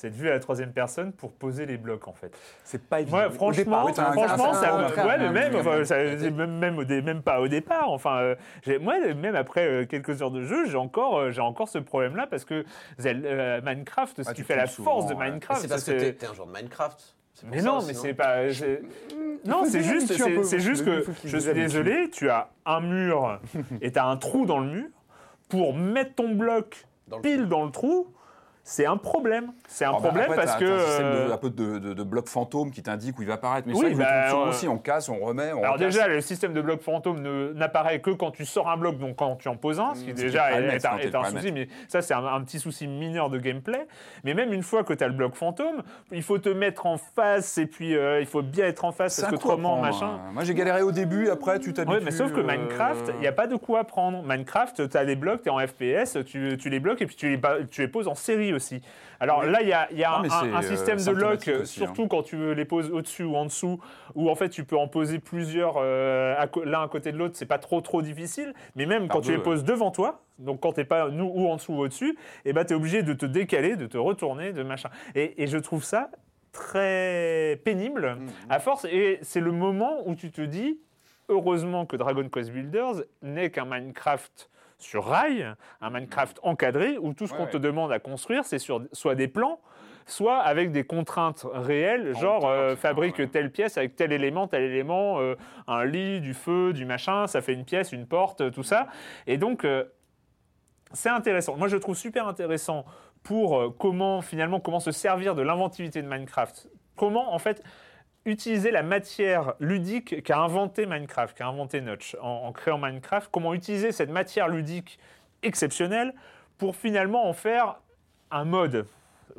Cette 0.00 0.14
vue 0.14 0.28
à 0.28 0.32
la 0.32 0.38
troisième 0.40 0.72
personne 0.72 1.12
pour 1.12 1.30
poser 1.30 1.66
les 1.66 1.76
blocs, 1.76 2.08
en 2.08 2.14
fait. 2.14 2.32
C'est 2.64 2.82
pas 2.82 3.02
évident. 3.02 3.18
Ouais, 3.18 3.26
Au 3.26 3.30
franchement, 3.32 3.84
départ, 3.84 3.92
t'as 3.94 4.08
un- 4.08 4.12
franchement, 4.12 4.54
ça, 4.54 4.78
même, 4.78 6.34
même, 6.34 6.58
même, 6.58 6.78
au 6.78 6.84
dé- 6.84 7.02
même 7.02 7.20
pas 7.20 7.38
au 7.42 7.48
départ. 7.48 7.90
Enfin, 7.90 8.16
euh, 8.20 8.34
j'ai- 8.62 8.78
moi, 8.78 8.94
même 9.14 9.34
après 9.34 9.66
euh, 9.66 9.84
quelques 9.84 10.22
heures 10.22 10.30
de 10.30 10.42
jeu, 10.42 10.64
j'ai 10.70 10.78
encore, 10.78 11.18
euh, 11.18 11.30
j'ai 11.32 11.42
encore 11.42 11.68
ce 11.68 11.76
problème-là 11.76 12.26
parce 12.26 12.46
que 12.46 12.64
euh, 13.04 13.60
Minecraft, 13.62 14.22
ce 14.22 14.28
Ah, 14.30 14.32
qui 14.32 14.40
tu 14.40 14.46
fait 14.46 14.56
la 14.56 14.66
force 14.66 15.02
souvent, 15.02 15.04
de 15.04 15.12
ouais. 15.18 15.28
Minecraft, 15.28 15.60
C'est 15.60 15.68
parce 15.68 15.84
que 15.84 16.10
t'es 16.12 16.26
un 16.26 16.32
joueur 16.32 16.46
de 16.48 16.52
Minecraft. 16.52 17.16
Mais 17.44 17.58
ça 17.60 17.64
non, 17.66 17.78
mais 17.86 17.92
non 17.92 17.98
c'est 18.00 18.14
pas. 18.14 18.36
Non, 19.44 19.64
c'est 19.66 19.82
juste, 19.82 20.14
c'est 20.44 20.60
juste 20.60 20.84
que 20.84 21.04
je 21.26 21.36
suis 21.36 21.52
désolé, 21.52 22.08
tu 22.10 22.30
as 22.30 22.48
un 22.64 22.80
mur 22.80 23.38
et 23.82 23.92
tu 23.92 23.98
as 23.98 24.06
un 24.06 24.16
trou 24.16 24.46
dans 24.46 24.60
le 24.60 24.66
mur. 24.70 24.86
Pour 25.50 25.74
mettre 25.74 26.14
ton 26.14 26.30
bloc 26.34 26.86
Dans 27.08 27.16
le 27.16 27.22
pile 27.22 27.48
dans 27.48 27.64
le 27.64 27.70
trou, 27.70 28.06
c'est 28.70 28.86
un 28.86 28.96
problème. 28.96 29.52
C'est 29.66 29.84
un 29.84 29.92
bah, 29.92 29.98
problème 29.98 30.30
après, 30.30 30.44
parce 30.44 30.56
que. 30.56 30.64
t'as 30.64 30.74
un 30.74 30.86
système 30.86 31.12
de, 31.12 31.16
euh, 31.30 31.34
un 31.34 31.36
peu 31.38 31.50
de, 31.50 31.78
de, 31.78 31.92
de 31.92 32.02
bloc 32.04 32.28
fantôme 32.28 32.70
qui 32.70 32.82
t'indique 32.84 33.18
où 33.18 33.22
il 33.22 33.28
va 33.28 33.34
apparaître. 33.34 33.66
Mais 33.66 33.74
Oui, 33.74 33.80
ça, 33.80 33.88
le 33.88 33.96
bah, 33.96 34.30
souvent 34.30 34.46
euh, 34.46 34.48
aussi, 34.50 34.68
on 34.68 34.78
casse, 34.78 35.08
on 35.08 35.18
remet, 35.18 35.52
on 35.52 35.58
Alors 35.62 35.74
recasse. 35.74 35.92
déjà, 35.94 36.06
le 36.06 36.20
système 36.20 36.52
de 36.52 36.60
bloc 36.60 36.80
fantôme 36.80 37.20
n'apparaît 37.54 38.00
que 38.00 38.10
quand 38.10 38.30
tu 38.30 38.44
sors 38.46 38.70
un 38.70 38.76
bloc, 38.76 38.96
donc 38.98 39.16
quand 39.16 39.34
tu 39.36 39.48
en 39.48 39.56
poses 39.56 39.80
un, 39.80 39.94
ce 39.96 40.04
qui 40.04 40.12
Mmh, 40.12 40.14
déjà 40.14 40.52
est, 40.52 40.60
le 40.60 40.68
un, 40.68 40.98
est 40.98 41.12
le 41.12 41.24
souci, 41.38 41.52
mais 41.52 41.68
ça 41.88 42.00
c'est 42.00 42.14
un, 42.14 42.24
un 42.24 42.40
petit 42.42 42.60
souci 42.60 42.86
mineur 42.86 43.28
de 43.28 43.38
gameplay. 43.38 43.88
Mais 44.22 44.34
même 44.34 44.52
une 44.52 44.62
fois 44.62 44.84
que 44.84 44.92
tu 44.92 45.02
as 45.02 45.08
le 45.08 45.14
bloc 45.14 45.34
fantôme, 45.34 45.82
il 46.12 46.22
faut 46.22 46.38
te 46.38 46.48
mettre 46.48 46.86
en 46.86 46.96
face 46.96 47.58
et 47.58 47.66
puis 47.66 47.96
euh, 47.96 48.20
il 48.20 48.26
faut 48.26 48.42
bien 48.42 48.66
être 48.66 48.84
en 48.84 48.92
face 48.92 49.20
parce 49.20 49.32
un 49.32 49.36
que 49.36 49.40
coup 49.42 49.50
à 49.50 49.54
autrement, 49.54 49.78
prendre, 49.78 49.82
machin. 49.82 50.06
hein? 50.06 50.30
Moi 50.32 50.44
j'ai 50.44 50.54
galéré 50.54 50.82
au 50.82 50.92
début, 50.92 51.28
après 51.28 51.58
tu 51.58 51.72
t'habitues. 51.72 51.96
Oui, 51.98 52.02
mais 52.04 52.12
sauf 52.12 52.32
que 52.32 52.38
euh, 52.40 52.44
Minecraft, 52.44 53.12
il 53.16 53.20
n'y 53.20 53.26
a 53.26 53.32
pas 53.32 53.48
de 53.48 53.56
quoi 53.56 53.80
apprendre. 53.80 54.22
Minecraft, 54.22 54.88
tu 54.88 54.96
as 54.96 55.04
des 55.04 55.16
blocs, 55.16 55.42
tu 55.42 55.48
es 55.48 55.52
en 55.52 55.58
FPS, 55.58 56.24
tu, 56.24 56.56
tu 56.56 56.70
les 56.70 56.78
bloques 56.78 57.02
et 57.02 57.06
puis 57.06 57.16
tu 57.16 57.28
les, 57.28 57.40
tu 57.70 57.80
les 57.80 57.88
poses 57.88 58.06
en 58.06 58.14
série 58.14 58.52
aussi. 58.52 58.59
Alors 59.18 59.44
là, 59.44 59.62
il 59.62 59.68
y 59.68 59.72
a, 59.72 59.88
il 59.90 59.98
y 59.98 60.04
a 60.04 60.18
un, 60.18 60.24
euh, 60.24 60.62
système 60.62 60.98
de 60.98 61.10
lock, 61.10 61.40
symptomatique 61.40 61.62
aussi, 61.62 61.78
surtout 61.80 62.06
quand 62.06 62.22
tu 62.22 62.36
veux 62.36 62.52
les 62.52 62.64
poses 62.64 62.90
au-dessus 62.90 63.24
ou 63.24 63.36
en 63.36 63.44
dessous, 63.44 63.80
où 64.14 64.30
en 64.30 64.34
fait 64.34 64.48
tu 64.48 64.64
peux 64.64 64.76
en 64.78 64.88
poser 64.88 65.18
plusieurs 65.18 65.74
euh, 65.78 66.34
l'un 66.64 66.82
à 66.82 66.88
côté 66.88 67.12
de 67.12 67.18
l'autre, 67.18 67.36
c'est 67.36 67.46
pas 67.46 67.58
trop 67.58 67.80
trop 67.80 68.02
difficile. 68.02 68.54
Mais 68.76 68.86
même 68.86 69.08
Par 69.08 69.16
quand 69.16 69.22
tu 69.22 69.30
les 69.32 69.36
ouais. 69.36 69.42
poses 69.42 69.64
devant 69.64 69.90
toi, 69.90 70.22
donc 70.38 70.60
quand 70.60 70.72
tu 70.72 70.84
pas 70.84 71.08
nous 71.10 71.30
ou 71.34 71.48
en 71.48 71.56
dessous 71.56 71.74
ou 71.74 71.80
au-dessus, 71.80 72.16
et 72.44 72.52
ben 72.52 72.64
tu 72.64 72.72
es 72.72 72.76
obligé 72.76 73.02
de 73.02 73.12
te 73.12 73.26
décaler, 73.26 73.76
de 73.76 73.86
te 73.86 73.98
retourner, 73.98 74.52
de 74.52 74.62
machin. 74.62 74.88
Et, 75.14 75.42
et 75.42 75.46
je 75.46 75.58
trouve 75.58 75.84
ça 75.84 76.10
très 76.52 77.60
pénible 77.64 78.16
Mmh. 78.18 78.28
à 78.48 78.58
force. 78.58 78.84
Et 78.86 79.18
c'est 79.22 79.40
le 79.40 79.52
moment 79.52 80.02
où 80.06 80.14
tu 80.14 80.30
te 80.30 80.40
dis, 80.40 80.80
heureusement 81.28 81.86
que 81.86 81.96
Dragon 81.96 82.28
Quest 82.28 82.50
Builders 82.50 83.04
n'est 83.22 83.50
qu'un 83.50 83.64
Minecraft 83.64 84.50
sur 84.82 85.04
rail, 85.04 85.54
un 85.80 85.90
Minecraft 85.90 86.40
encadré, 86.42 86.98
où 86.98 87.14
tout 87.14 87.26
ce 87.26 87.32
Ouais, 87.32 87.38
qu'on 87.38 87.44
ouais. 87.44 87.50
te 87.50 87.56
demande 87.56 87.92
à 87.92 87.98
construire, 87.98 88.44
c'est 88.44 88.58
sur 88.58 88.82
soit 88.92 89.14
des 89.14 89.28
plans, 89.28 89.60
soit 90.06 90.38
avec 90.38 90.72
des 90.72 90.84
contraintes 90.84 91.46
réelles, 91.52 92.16
genre 92.18 92.48
euh, 92.48 92.74
fabrique 92.76 93.18
ouais. 93.18 93.28
telle 93.28 93.50
pièce 93.52 93.78
avec 93.78 93.96
tel 93.96 94.12
élément, 94.12 94.48
tel 94.48 94.62
élément, 94.62 95.20
euh, 95.20 95.36
un 95.66 95.84
lit, 95.84 96.20
du 96.20 96.34
feu, 96.34 96.72
du 96.72 96.84
machin, 96.84 97.26
ça 97.26 97.40
fait 97.42 97.52
une 97.52 97.64
pièce, 97.64 97.92
une 97.92 98.06
porte, 98.06 98.50
tout 98.50 98.62
ça. 98.62 98.88
Et 99.26 99.38
donc, 99.38 99.64
euh, 99.64 99.84
c'est 100.92 101.10
intéressant. 101.10 101.56
Moi, 101.56 101.68
je 101.68 101.76
trouve 101.76 101.96
super 101.96 102.26
intéressant 102.26 102.84
pour 103.22 103.76
comment, 103.78 104.22
finalement, 104.22 104.60
comment 104.60 104.80
se 104.80 104.92
servir 104.92 105.34
de 105.34 105.42
l'inventivité 105.42 106.02
de 106.02 106.08
Minecraft. 106.08 106.68
Comment, 106.96 107.34
en 107.34 107.38
fait, 107.38 107.62
utiliser 108.24 108.70
la 108.70 108.82
matière 108.82 109.54
ludique 109.60 110.22
qu'a 110.22 110.38
inventé 110.38 110.86
Minecraft, 110.86 111.36
qu'a 111.36 111.46
inventé 111.46 111.80
Notch 111.80 112.16
en, 112.20 112.28
en 112.46 112.52
créant 112.52 112.78
Minecraft. 112.78 113.28
Comment 113.32 113.54
utiliser 113.54 113.92
cette 113.92 114.10
matière 114.10 114.48
ludique 114.48 114.98
exceptionnelle 115.42 116.14
pour 116.58 116.76
finalement 116.76 117.28
en 117.28 117.32
faire 117.32 117.76
un 118.30 118.44
mode. 118.44 118.86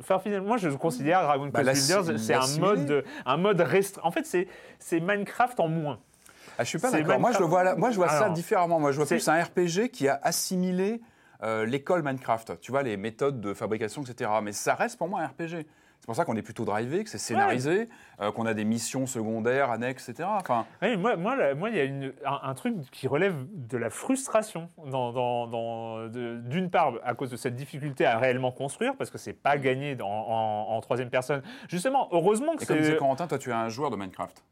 Enfin, 0.00 0.18
finalement, 0.18 0.48
moi, 0.48 0.56
je 0.56 0.68
considère 0.70 1.22
Dragon 1.22 1.46
Bah, 1.52 1.62
Quest 1.62 1.86
Builders, 1.94 2.18
c'est 2.18 2.34
un 2.34 2.58
mode, 2.58 3.04
un 3.24 3.36
mode 3.36 3.60
restreint. 3.60 4.02
En 4.04 4.10
fait, 4.10 4.26
c'est 4.78 5.00
Minecraft 5.00 5.60
en 5.60 5.68
moins. 5.68 5.98
Ah, 6.58 6.64
je 6.64 6.68
suis 6.70 6.78
pas 6.78 6.90
d'accord. 6.90 7.20
Moi, 7.20 7.32
je 7.32 7.42
vois, 7.42 7.62
là- 7.62 7.76
moi, 7.76 7.90
je 7.90 7.96
vois 7.96 8.08
ça 8.08 8.28
différemment. 8.30 8.80
Moi, 8.80 8.90
je 8.92 8.96
vois 8.96 9.06
c'est- 9.06 9.16
plus 9.16 9.28
un 9.28 9.42
RPG 9.42 9.88
qui 9.90 10.08
a 10.08 10.18
assimilé 10.22 11.00
euh, 11.44 11.66
l'école 11.66 12.02
Minecraft. 12.02 12.60
Tu 12.60 12.70
vois, 12.70 12.82
les 12.82 12.96
méthodes 12.96 13.40
de 13.40 13.52
fabrication, 13.54 14.02
etc. 14.02 14.30
Mais 14.42 14.52
ça 14.52 14.74
reste 14.74 14.96
pour 14.98 15.08
moi 15.08 15.20
un 15.22 15.26
RPG. 15.26 15.66
C'est 16.02 16.06
pour 16.06 16.16
ça 16.16 16.24
qu'on 16.24 16.34
est 16.34 16.42
plutôt 16.42 16.64
drivé, 16.64 17.04
que 17.04 17.10
c'est 17.10 17.16
scénarisé, 17.18 17.88
euh, 18.20 18.32
qu'on 18.32 18.44
a 18.44 18.54
des 18.54 18.64
missions 18.64 19.06
secondaires, 19.06 19.70
annexes, 19.70 20.08
etc. 20.08 20.28
Enfin, 20.32 20.66
Oui, 20.82 20.96
moi, 20.96 21.14
moi, 21.14 21.36
il 21.70 21.76
y 21.76 21.78
a 21.78 21.84
une- 21.84 22.12
un, 22.26 22.40
un 22.42 22.54
truc 22.54 22.74
qui 22.90 23.06
relève 23.06 23.36
de 23.52 23.78
la 23.78 23.88
frustration, 23.88 24.68
dans, 24.84 25.12
dans- 25.12 25.46
dans- 25.46 26.08
de- 26.08 26.38
d'une 26.44 26.70
part 26.70 26.94
à 27.04 27.14
cause 27.14 27.30
de 27.30 27.36
cette 27.36 27.54
difficulté 27.54 28.04
à 28.04 28.18
réellement 28.18 28.50
construire, 28.50 28.96
parce 28.96 29.10
que 29.10 29.18
c'est 29.18 29.32
pas 29.32 29.56
gagné 29.58 29.96
en, 30.02 30.06
en 30.08 30.80
troisième 30.80 31.08
personne. 31.08 31.40
Justement, 31.68 32.08
heureusement 32.10 32.56
que 32.56 32.64
et 32.64 32.66
comme 32.66 32.78
disait 32.78 32.90
c'est. 32.94 32.98
Corentin, 32.98 33.28
toi, 33.28 33.38
tu 33.38 33.50
es 33.50 33.52
un 33.52 33.68
joueur 33.68 33.90
de 33.92 33.96
Minecraft. 33.96 34.42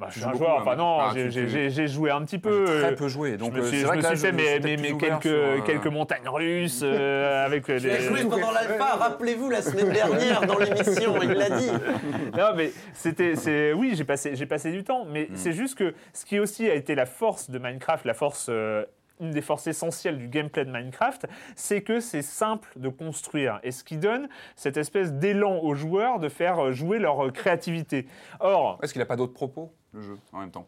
Bah, 0.00 0.06
je 0.10 0.18
suis 0.18 0.24
un 0.28 0.32
joueur. 0.32 0.58
beaucoup, 0.58 0.62
Enfin 0.62 0.72
hein, 0.72 0.76
non, 0.76 0.98
ah, 1.00 1.12
j'ai- 1.14 1.86
joué 1.88 2.10
un 2.10 2.22
petit 2.24 2.38
peu. 2.38 2.66
j'ai 2.66 2.80
très 2.80 2.92
euh, 2.92 2.96
peu 2.96 3.08
joué. 3.08 3.36
Donc, 3.36 3.52
je 3.54 3.58
me 3.60 3.62
euh, 3.64 3.68
suis, 3.68 3.76
c'est 3.76 3.82
je 3.82 3.86
vrai 3.86 3.96
me 3.98 4.02
que 4.02 4.06
là, 4.08 4.16
suis 4.16 4.26
fait 4.26 4.32
mes, 4.32 4.98
quelques, 4.98 5.22
sur, 5.22 5.30
euh, 5.32 5.60
quelques 5.60 5.86
montagnes 5.86 6.28
russes 6.28 6.80
euh, 6.84 7.44
avec 7.44 7.64
Tu 7.64 7.72
as 7.72 7.78
des. 7.80 8.00
joué 8.00 8.22
pendant 8.24 8.50
l'alpha, 8.50 8.96
rappelez-vous 8.96 9.50
la 9.50 9.62
semaine 9.62 9.92
dernière 9.92 10.40
dans 10.46 10.58
l'émission, 10.58 11.14
il 11.22 11.30
l'a 11.32 11.50
dit. 11.50 11.70
Non, 12.36 12.52
mais 12.56 12.72
c'était, 12.94 13.36
c'est, 13.36 13.72
oui, 13.72 13.92
j'ai 13.94 14.04
passé, 14.04 14.34
j'ai 14.36 14.46
passé 14.46 14.70
du 14.72 14.84
temps, 14.84 15.04
mais 15.10 15.28
c'est 15.34 15.52
juste 15.52 15.76
que 15.76 15.94
ce 16.12 16.24
qui 16.24 16.38
aussi 16.38 16.68
a 16.70 16.74
été 16.74 16.94
la 16.94 17.06
force 17.06 17.50
de 17.50 17.58
Minecraft, 17.58 18.04
la 18.06 18.14
force, 18.14 18.46
euh, 18.48 18.84
une 19.20 19.32
des 19.32 19.42
forces 19.42 19.66
essentielles 19.66 20.16
du 20.16 20.28
gameplay 20.28 20.64
de 20.64 20.70
Minecraft, 20.70 21.26
c'est 21.54 21.82
que 21.82 22.00
c'est 22.00 22.22
simple 22.22 22.68
de 22.76 22.88
construire 22.88 23.60
et 23.62 23.70
ce 23.70 23.84
qui 23.84 23.98
donne 23.98 24.28
cette 24.56 24.78
espèce 24.78 25.12
d'élan 25.12 25.58
aux 25.62 25.74
joueurs 25.74 26.20
de 26.20 26.30
faire 26.30 26.72
jouer 26.72 26.98
leur 26.98 27.30
créativité. 27.32 28.06
Or, 28.38 28.78
Est-ce 28.82 28.92
qu'il 28.94 29.00
n'a 29.00 29.06
pas 29.06 29.16
d'autres 29.16 29.34
propos, 29.34 29.74
le 29.92 30.02
jeu, 30.02 30.18
en 30.32 30.38
même 30.40 30.50
temps 30.52 30.66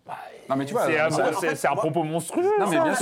Non, 0.50 0.56
mais 0.56 0.64
tu 0.64 0.72
vois. 0.72 0.86
c'est, 0.86 0.98
un, 0.98 1.06
en 1.06 1.10
fait, 1.40 1.62
moi- 1.68 1.74
propos 1.76 2.02
monstrueux. 2.02 2.42
Non, 2.58 2.66
mais 2.68 2.76
ça, 2.76 2.82
bien 2.84 2.94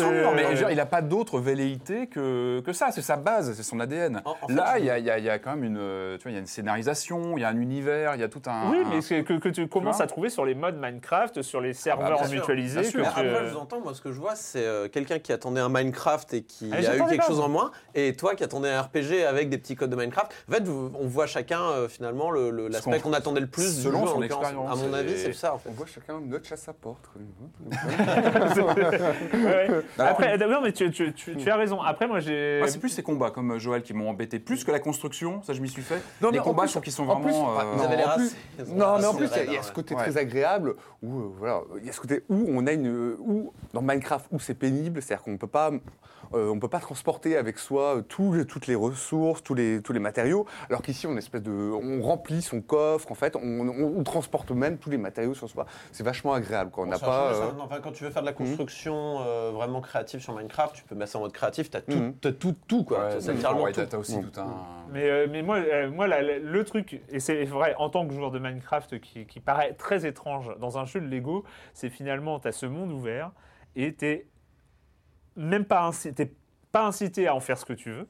sûr, 0.57 0.71
il 0.71 0.77
n'a 0.77 0.85
pas 0.87 1.01
d'autre 1.01 1.41
velléité 1.41 2.09
que, 2.09 2.61
que 2.61 2.73
ça. 2.75 2.91
C'est 2.93 3.01
sa 3.01 3.17
base, 3.17 3.55
c'est 3.55 3.63
son 3.63 3.81
ADN. 3.81 4.21
En- 4.27 4.33
en 4.43 4.47
fait, 4.49 4.53
Là, 4.55 4.79
il 4.79 4.85
y 4.85 4.91
a, 4.91 4.99
il 4.99 5.05
y 5.05 5.23
y 5.27 5.31
a 5.31 5.39
quand 5.39 5.51
même 5.55 5.65
une, 5.65 5.79
euh, 5.79 6.17
tu 6.19 6.25
vois, 6.25 6.33
il 6.33 6.35
y 6.35 6.37
a 6.37 6.41
une 6.41 6.47
scénarisation, 6.47 7.37
il 7.39 7.41
y 7.41 7.45
a 7.45 7.49
un 7.49 7.57
univers, 7.57 8.15
il 8.17 8.21
y 8.21 8.25
a 8.25 8.29
tout 8.29 8.43
un. 8.47 8.71
Oui, 8.71 8.79
un- 8.85 8.89
mais 8.91 9.23
que, 9.25 9.39
que 9.39 9.49
tu 9.49 9.67
commences 9.69 10.01
à 10.03 10.07
trouver 10.07 10.29
sur 10.29 10.45
les 10.45 10.55
modes 10.55 10.77
Minecraft, 10.79 11.41
sur 11.43 11.61
les 11.63 11.73
serveurs 11.73 12.19
bien 12.19 12.27
sûr, 12.29 12.39
mutualisés. 12.41 12.85
sûr. 12.85 12.93
que 12.93 12.99
Mais 12.99 13.13
tu- 13.13 13.29
Après, 13.29 13.47
je 13.47 13.53
vous 13.55 13.59
entends, 13.59 13.81
moi, 13.81 13.95
ce 13.95 14.01
que 14.03 14.13
je 14.13 14.21
vois, 14.21 14.35
c'est 14.35 14.65
euh, 14.65 14.89
quelqu'un 14.89 15.19
qui 15.19 15.33
attendait 15.33 15.61
un 15.61 15.69
Minecraft 15.71 16.35
et 16.35 16.43
qui 16.43 16.71
Ah, 16.73 16.77
a 16.77 16.81
eu 16.97 16.99
quelque 16.99 17.17
pas, 17.17 17.23
chose 17.27 17.37
moi. 17.39 17.47
en 17.47 17.49
moins, 17.49 17.71
et 17.95 18.15
toi 18.15 18.35
qui 18.35 18.45
attendais 18.45 18.71
un 18.71 18.83
RPG 18.83 19.25
avec 19.27 19.49
des 19.49 19.57
petits 19.59 19.75
codes 19.77 19.91
de 19.91 19.97
Minecraft. 19.97 20.31
En 20.49 20.53
fait, 20.53 20.65
on 20.69 21.07
voit 21.07 21.27
chacun, 21.27 21.63
euh, 21.63 21.89
finalement, 21.89 22.31
le- 22.31 22.51
le- 22.51 22.69
l'aspect 22.69 23.01
qu'on- 23.01 23.13
attendait 23.15 23.41
le 23.41 23.47
plus 23.47 23.77
du 23.77 23.83
selon 23.83 24.07
son 24.07 24.23
expérience, 24.23 24.71
À 24.71 24.75
mon 24.77 24.93
avis, 24.93 25.17
c'est 25.19 25.33
ça. 25.33 25.57
On 25.67 25.73
voit 25.73 25.87
chacun 25.87 26.10
notre 26.21 26.47
chasse 26.47 26.69
à 26.69 26.73
porte. 26.73 27.09
quoi. 27.13 27.21
Ouais. 29.35 29.69
Alors, 29.99 30.11
Après, 30.13 30.37
non, 30.39 30.61
mais 30.63 30.73
tu, 30.73 30.91
tu- 30.91 31.13
tu- 31.13 31.37
tu 31.37 31.51
as 31.51 31.57
raison. 31.57 31.81
Après, 31.81 32.07
moi, 32.07 32.21
j'ai. 32.21 32.59
Moi, 32.59 32.69
c'est 32.69 32.79
plus 32.79 32.89
ces 32.89 33.03
combats 33.03 33.31
comme 33.31 33.59
Joël 33.59 33.83
qui 33.83 33.95
m'ont 33.95 34.09
embêté, 34.09 34.39
plus 34.39 34.65
que 34.65 34.71
la 34.71 34.81
construction, 34.81 35.43
ça 35.43 35.53
je 35.53 35.61
m'y 35.61 35.69
suis 35.69 35.83
fait. 35.83 36.03
Non, 36.21 36.31
les 36.31 36.39
combats 36.39 36.67
je 36.67 36.71
trouve 36.73 36.83
qu'ils 36.83 36.93
sont 36.93 37.05
plus, 37.07 37.31
vraiment. 37.33 37.49
enfin, 37.55 37.67
euh, 37.67 37.73
Vous 37.77 37.83
avez 37.85 37.97
les 37.97 38.05
en 38.05 38.15
plus- 38.15 38.23
races. 38.23 38.37
Ils 38.59 38.73
ont 38.73 38.77
Non, 38.77 38.99
mais 38.99 39.07
en 39.07 39.15
plus, 39.15 39.29
il 39.47 39.53
y 39.53 39.57
a- 39.57 39.63
ce 39.63 39.73
côté 39.73 39.95
Ouais. 39.95 40.01
très 40.03 40.17
agréable 40.17 40.75
où, 41.03 41.21
euh, 41.21 41.31
voilà, 41.39 41.61
il 41.81 41.87
y 41.87 41.91
a 41.91 41.93
ce 41.93 42.01
côté 42.01 42.25
où 42.29 42.47
on 42.49 42.67
a 42.67 42.73
une, 42.73 43.17
où 43.19 43.53
dans 43.73 43.83
Minecraft 43.83 44.27
où 44.33 44.39
c'est 44.41 44.55
pénible, 44.55 45.03
c'est-à-dire 45.03 45.23
qu'on 45.25 45.37
peut 45.37 45.47
pas, 45.47 45.71
euh, 46.35 46.49
on 46.49 46.59
peut 46.59 46.69
pas 46.69 46.79
transporter 46.81 47.37
avec 47.37 47.59
soi 47.59 47.97
euh, 47.97 48.03
tous 48.03 48.33
les- 48.35 48.45
toutes 48.47 48.67
les 48.67 48.75
ressources, 48.75 49.43
tous 49.43 49.55
les, 49.55 49.81
tous 49.83 49.93
les 49.93 50.01
matériaux, 50.01 50.47
alors 50.69 50.83
qu'ici 50.83 51.07
on 51.07 51.17
espèce 51.17 51.43
de, 51.43 51.51
on 51.51 52.03
remplit 52.03 52.43
son 52.43 52.61
coffre, 52.61 53.11
en 53.11 53.15
fait, 53.15 53.37
on, 53.37 53.41
on- 53.69 53.95
on 53.99 54.03
transporte 54.05 54.51
même 54.51 54.79
tous 54.79 54.91
les 54.91 54.99
matériaux 54.99 55.35
sur 55.35 55.49
soi. 55.49 55.67
C'est 56.01 56.05
vachement 56.05 56.33
agréable 56.33 56.71
quand 56.73 56.81
on 56.81 56.85
Bon, 56.87 56.91
n'a 56.93 56.99
pas. 56.99 57.35
ça. 57.35 57.43
euh, 57.45 57.53
Non, 57.53 57.65
enfin, 57.65 57.79
quand 57.83 57.93
tu 57.93 58.05
veux 58.05 58.11
faire 58.11 58.23
de 58.23 58.27
la 58.27 58.33
construction 58.33 59.21
euh, 59.21 59.51
vraiment 59.51 59.83
créative 59.83 60.21
sur 60.21 60.35
Minecraft, 60.35 60.75
tu 60.75 60.83
peux 60.85 60.95
mettre 60.95 61.11
ça 61.13 61.19
en 61.19 61.21
mode 61.21 61.33
créatif, 61.33 61.69
t'as 61.69 61.83
tout, 61.83 62.15
t'as 62.23 62.33
tout, 62.33 62.57
tout, 62.67 62.85
quoi. 62.85 63.01
ouais, 63.01 63.09
T'as 63.11 63.21
c'est- 63.21 63.33
littéralement 63.35 63.65
ouais, 63.65 63.73
tout. 63.73 63.83
t'as 63.83 63.87
t'as 64.33 64.41
un. 64.41 64.87
Mais, 64.91 65.11
euh, 65.11 65.27
mais 65.31 65.43
moi, 65.43 65.59
euh, 65.59 65.91
moi 65.91 66.09
la- 66.09 66.23
la- 66.23 66.39
le 66.39 66.65
truc, 66.65 67.03
et 67.11 67.21
c'est 67.21 67.45
vrai, 67.45 67.75
en 67.77 67.91
tant 67.91 68.09
que 68.09 68.15
joueur 68.15 68.31
de 68.31 68.39
Minecraft 68.39 68.99
qui, 68.99 69.27
qui 69.27 69.41
paraît 69.41 69.75
très 69.75 70.07
étrange 70.07 70.51
dans 70.59 70.79
un 70.79 70.87
jeu 70.87 71.03
de 71.03 71.07
Lego, 71.07 71.45
c'est 71.75 71.91
finalement, 71.91 72.41
tu 72.41 72.49
as 72.49 72.53
ce 72.53 72.65
monde 72.65 72.93
ouvert 72.93 73.31
et 73.77 73.95
tu 73.95 74.25
même 75.37 75.67
pas, 75.67 75.87
inci- 75.91 76.15
t'es 76.15 76.33
pas 76.73 76.87
incité 76.87 77.27
à 77.29 77.35
en 77.35 77.41
faire 77.41 77.59
ce 77.59 77.67
que 77.67 77.75
tu 77.75 77.91
veux. 77.91 78.09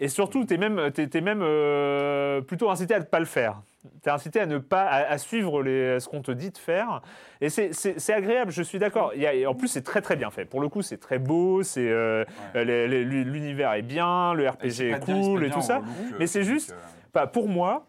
Et 0.00 0.08
surtout, 0.08 0.44
tu 0.44 0.54
es 0.54 0.58
même, 0.58 0.90
t'es 0.92 1.20
même 1.20 1.40
euh, 1.42 2.40
plutôt 2.40 2.70
incité 2.70 2.94
à 2.94 3.00
ne 3.00 3.04
pas 3.04 3.18
le 3.18 3.24
faire. 3.24 3.62
Tu 4.02 4.08
es 4.08 4.12
incité 4.12 4.38
à 4.40 4.46
ne 4.46 4.58
pas 4.58 4.82
à, 4.84 5.10
à 5.10 5.18
suivre 5.18 5.60
les, 5.62 5.98
ce 5.98 6.08
qu'on 6.08 6.22
te 6.22 6.30
dit 6.30 6.50
de 6.50 6.58
faire. 6.58 7.02
Et 7.40 7.48
c'est- 7.50 8.10
agréable, 8.12 8.52
je 8.52 8.62
suis 8.62 8.78
d'accord. 8.78 9.12
En 9.48 9.54
plus, 9.54 9.66
c'est 9.68 9.82
très 9.82 10.00
très 10.00 10.14
bien 10.14 10.30
fait. 10.30 10.44
Pour 10.44 10.60
le 10.60 10.68
coup, 10.68 10.82
c'est 10.82 10.98
très 10.98 11.18
beau, 11.18 11.62
c'est 11.64 11.88
euh, 11.88 12.24
l'univers 12.54 13.72
est 13.74 13.82
bien, 13.82 14.34
le 14.34 14.48
RPG 14.48 14.80
est 14.82 14.90
pas 14.90 14.98
cool 15.00 15.44
et 15.44 15.50
tout 15.50 15.62
ça. 15.62 15.76
euh, 15.78 16.16
Mais 16.18 16.26
c'est 16.26 16.44
juste-. 16.44 16.74
Bah, 17.14 17.26
pour 17.26 17.48
moi, 17.48 17.86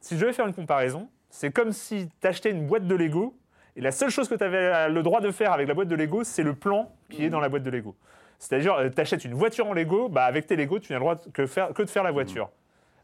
si 0.00 0.16
je 0.16 0.20
devais 0.20 0.32
faire 0.32 0.46
une 0.46 0.54
comparaison, 0.54 1.08
c'est 1.30 1.50
comme 1.50 1.72
si 1.72 2.08
tu 2.20 2.26
achetais 2.26 2.50
une 2.50 2.66
boîte 2.66 2.86
de 2.86 2.94
Lego 2.94 3.36
et 3.76 3.80
la 3.80 3.90
seule 3.92 4.10
chose 4.10 4.28
que 4.28 4.34
tu 4.34 4.44
avais 4.44 4.88
le 4.88 5.02
droit 5.02 5.20
de 5.20 5.30
faire 5.30 5.52
avec 5.52 5.66
la 5.68 5.74
boîte 5.74 5.88
de 5.88 5.96
Lego, 5.96 6.22
c'est 6.24 6.42
le 6.44 6.54
plan 6.54 6.90
qui 7.10 7.24
est 7.24 7.30
dans 7.30 7.40
la 7.40 7.48
boîte 7.48 7.64
de 7.64 7.70
Lego. 7.70 7.94
C'est-à-dire, 8.38 8.76
tu 8.94 9.00
achètes 9.00 9.24
une 9.24 9.34
voiture 9.34 9.66
en 9.66 9.72
Lego, 9.72 10.08
bah, 10.08 10.24
avec 10.24 10.46
tes 10.46 10.56
Lego, 10.56 10.78
tu 10.78 10.92
n'as 10.92 10.98
le 10.98 11.04
droit 11.04 11.16
que 11.32 11.42
de 11.82 11.90
faire 11.90 12.02
la 12.02 12.12
voiture. 12.12 12.50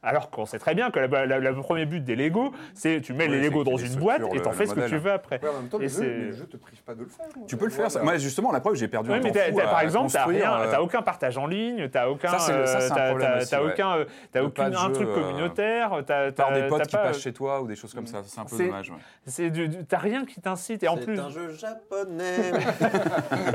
Alors 0.03 0.31
qu'on 0.31 0.47
sait 0.47 0.59
très 0.59 0.75
bien 0.75 0.91
que 0.91 0.99
le 0.99 1.53
premier 1.61 1.85
but 1.85 2.01
des 2.03 2.17
Lego, 2.17 2.53
c'est 2.75 3.03
tu 3.03 3.13
mets 3.13 3.25
Ouais, 3.25 3.31
les 3.33 3.43
c'est 3.43 3.49
Lego 3.51 3.65
dans 3.65 3.77
une 3.77 3.97
boîte 3.97 4.23
et 4.35 4.41
t'en 4.41 4.53
fais 4.53 4.65
ce 4.67 4.75
que 4.75 4.89
tu 4.89 4.97
veux 4.97 5.13
après. 5.13 5.41
ouais, 5.43 5.49
en 5.51 5.53
même 5.61 5.69
temps, 5.69 5.79
Et 5.79 5.89
c'est- 5.89 6.31
te 6.51 6.57
privent 6.57 6.83
pas 6.83 6.95
de 6.95 7.01
le 7.01 7.07
faire. 7.07 7.27
Tu 7.47 7.57
peux 7.59 7.67
le 7.67 7.71
faire. 7.71 7.89
Moi, 8.03 8.17
justement, 8.17 8.51
la 8.51 8.61
preuve, 8.61 8.77
j'ai 8.77 8.89
perdu 8.89 9.11
Oui, 9.11 9.17
un 9.17 9.21
mais 9.21 9.29
temps 9.31 9.35
t'as- 9.41 9.51
fou 9.53 9.59
t'as- 9.59 9.65
à 9.65 9.69
par 9.71 9.81
exemple, 9.83 10.11
t'as 10.11 10.27
euh, 10.29 10.71
t'as 10.71 10.81
aucun 10.81 11.03
partage 11.03 11.37
en 11.37 11.47
ligne, 11.47 11.89
t'as 11.91 12.09
aucun, 12.09 12.39
c'est 12.39 12.67
c'est 12.67 12.89
t'as- 12.89 13.13
aussi, 13.15 13.51
t'as 13.51 13.63
ouais. 13.63 13.73
aucun, 13.73 13.97
euh, 13.99 14.05
t'as 14.33 14.43
aucun 14.43 14.63
pas 14.65 14.71
de 14.71 14.77
un 14.77 14.91
truc 14.91 15.09
euh, 15.09 15.15
communautaire, 15.15 15.93
t'as, 16.07 16.33
Par 16.33 16.53
des 16.55 16.63
potes 16.67 16.79
t'as 16.79 16.85
qui 16.87 16.97
pas- 16.97 17.03
passent 17.03 17.21
chez 17.21 17.33
toi 17.35 17.61
ou 17.61 17.67
des 17.67 17.77
choses 17.77 17.93
comme 17.93 18.07
ça. 18.07 18.23
C'est 18.25 18.41
un 18.41 18.45
peu 18.45 18.57
C'est- 18.57 18.67
dommage. 18.67 18.91
ouais. 18.91 18.97
C'est 19.27 19.51
du, 19.51 19.69
du- 19.69 19.85
t'as 19.85 19.99
rien 19.99 20.25
qui 20.25 20.41
t'incite 20.41 20.83
et 20.83 20.89
en 20.89 20.97
C'est 20.97 21.05
plus, 21.05 21.21
un 21.21 21.29
jeu 21.29 21.51
japonais. 21.53 22.53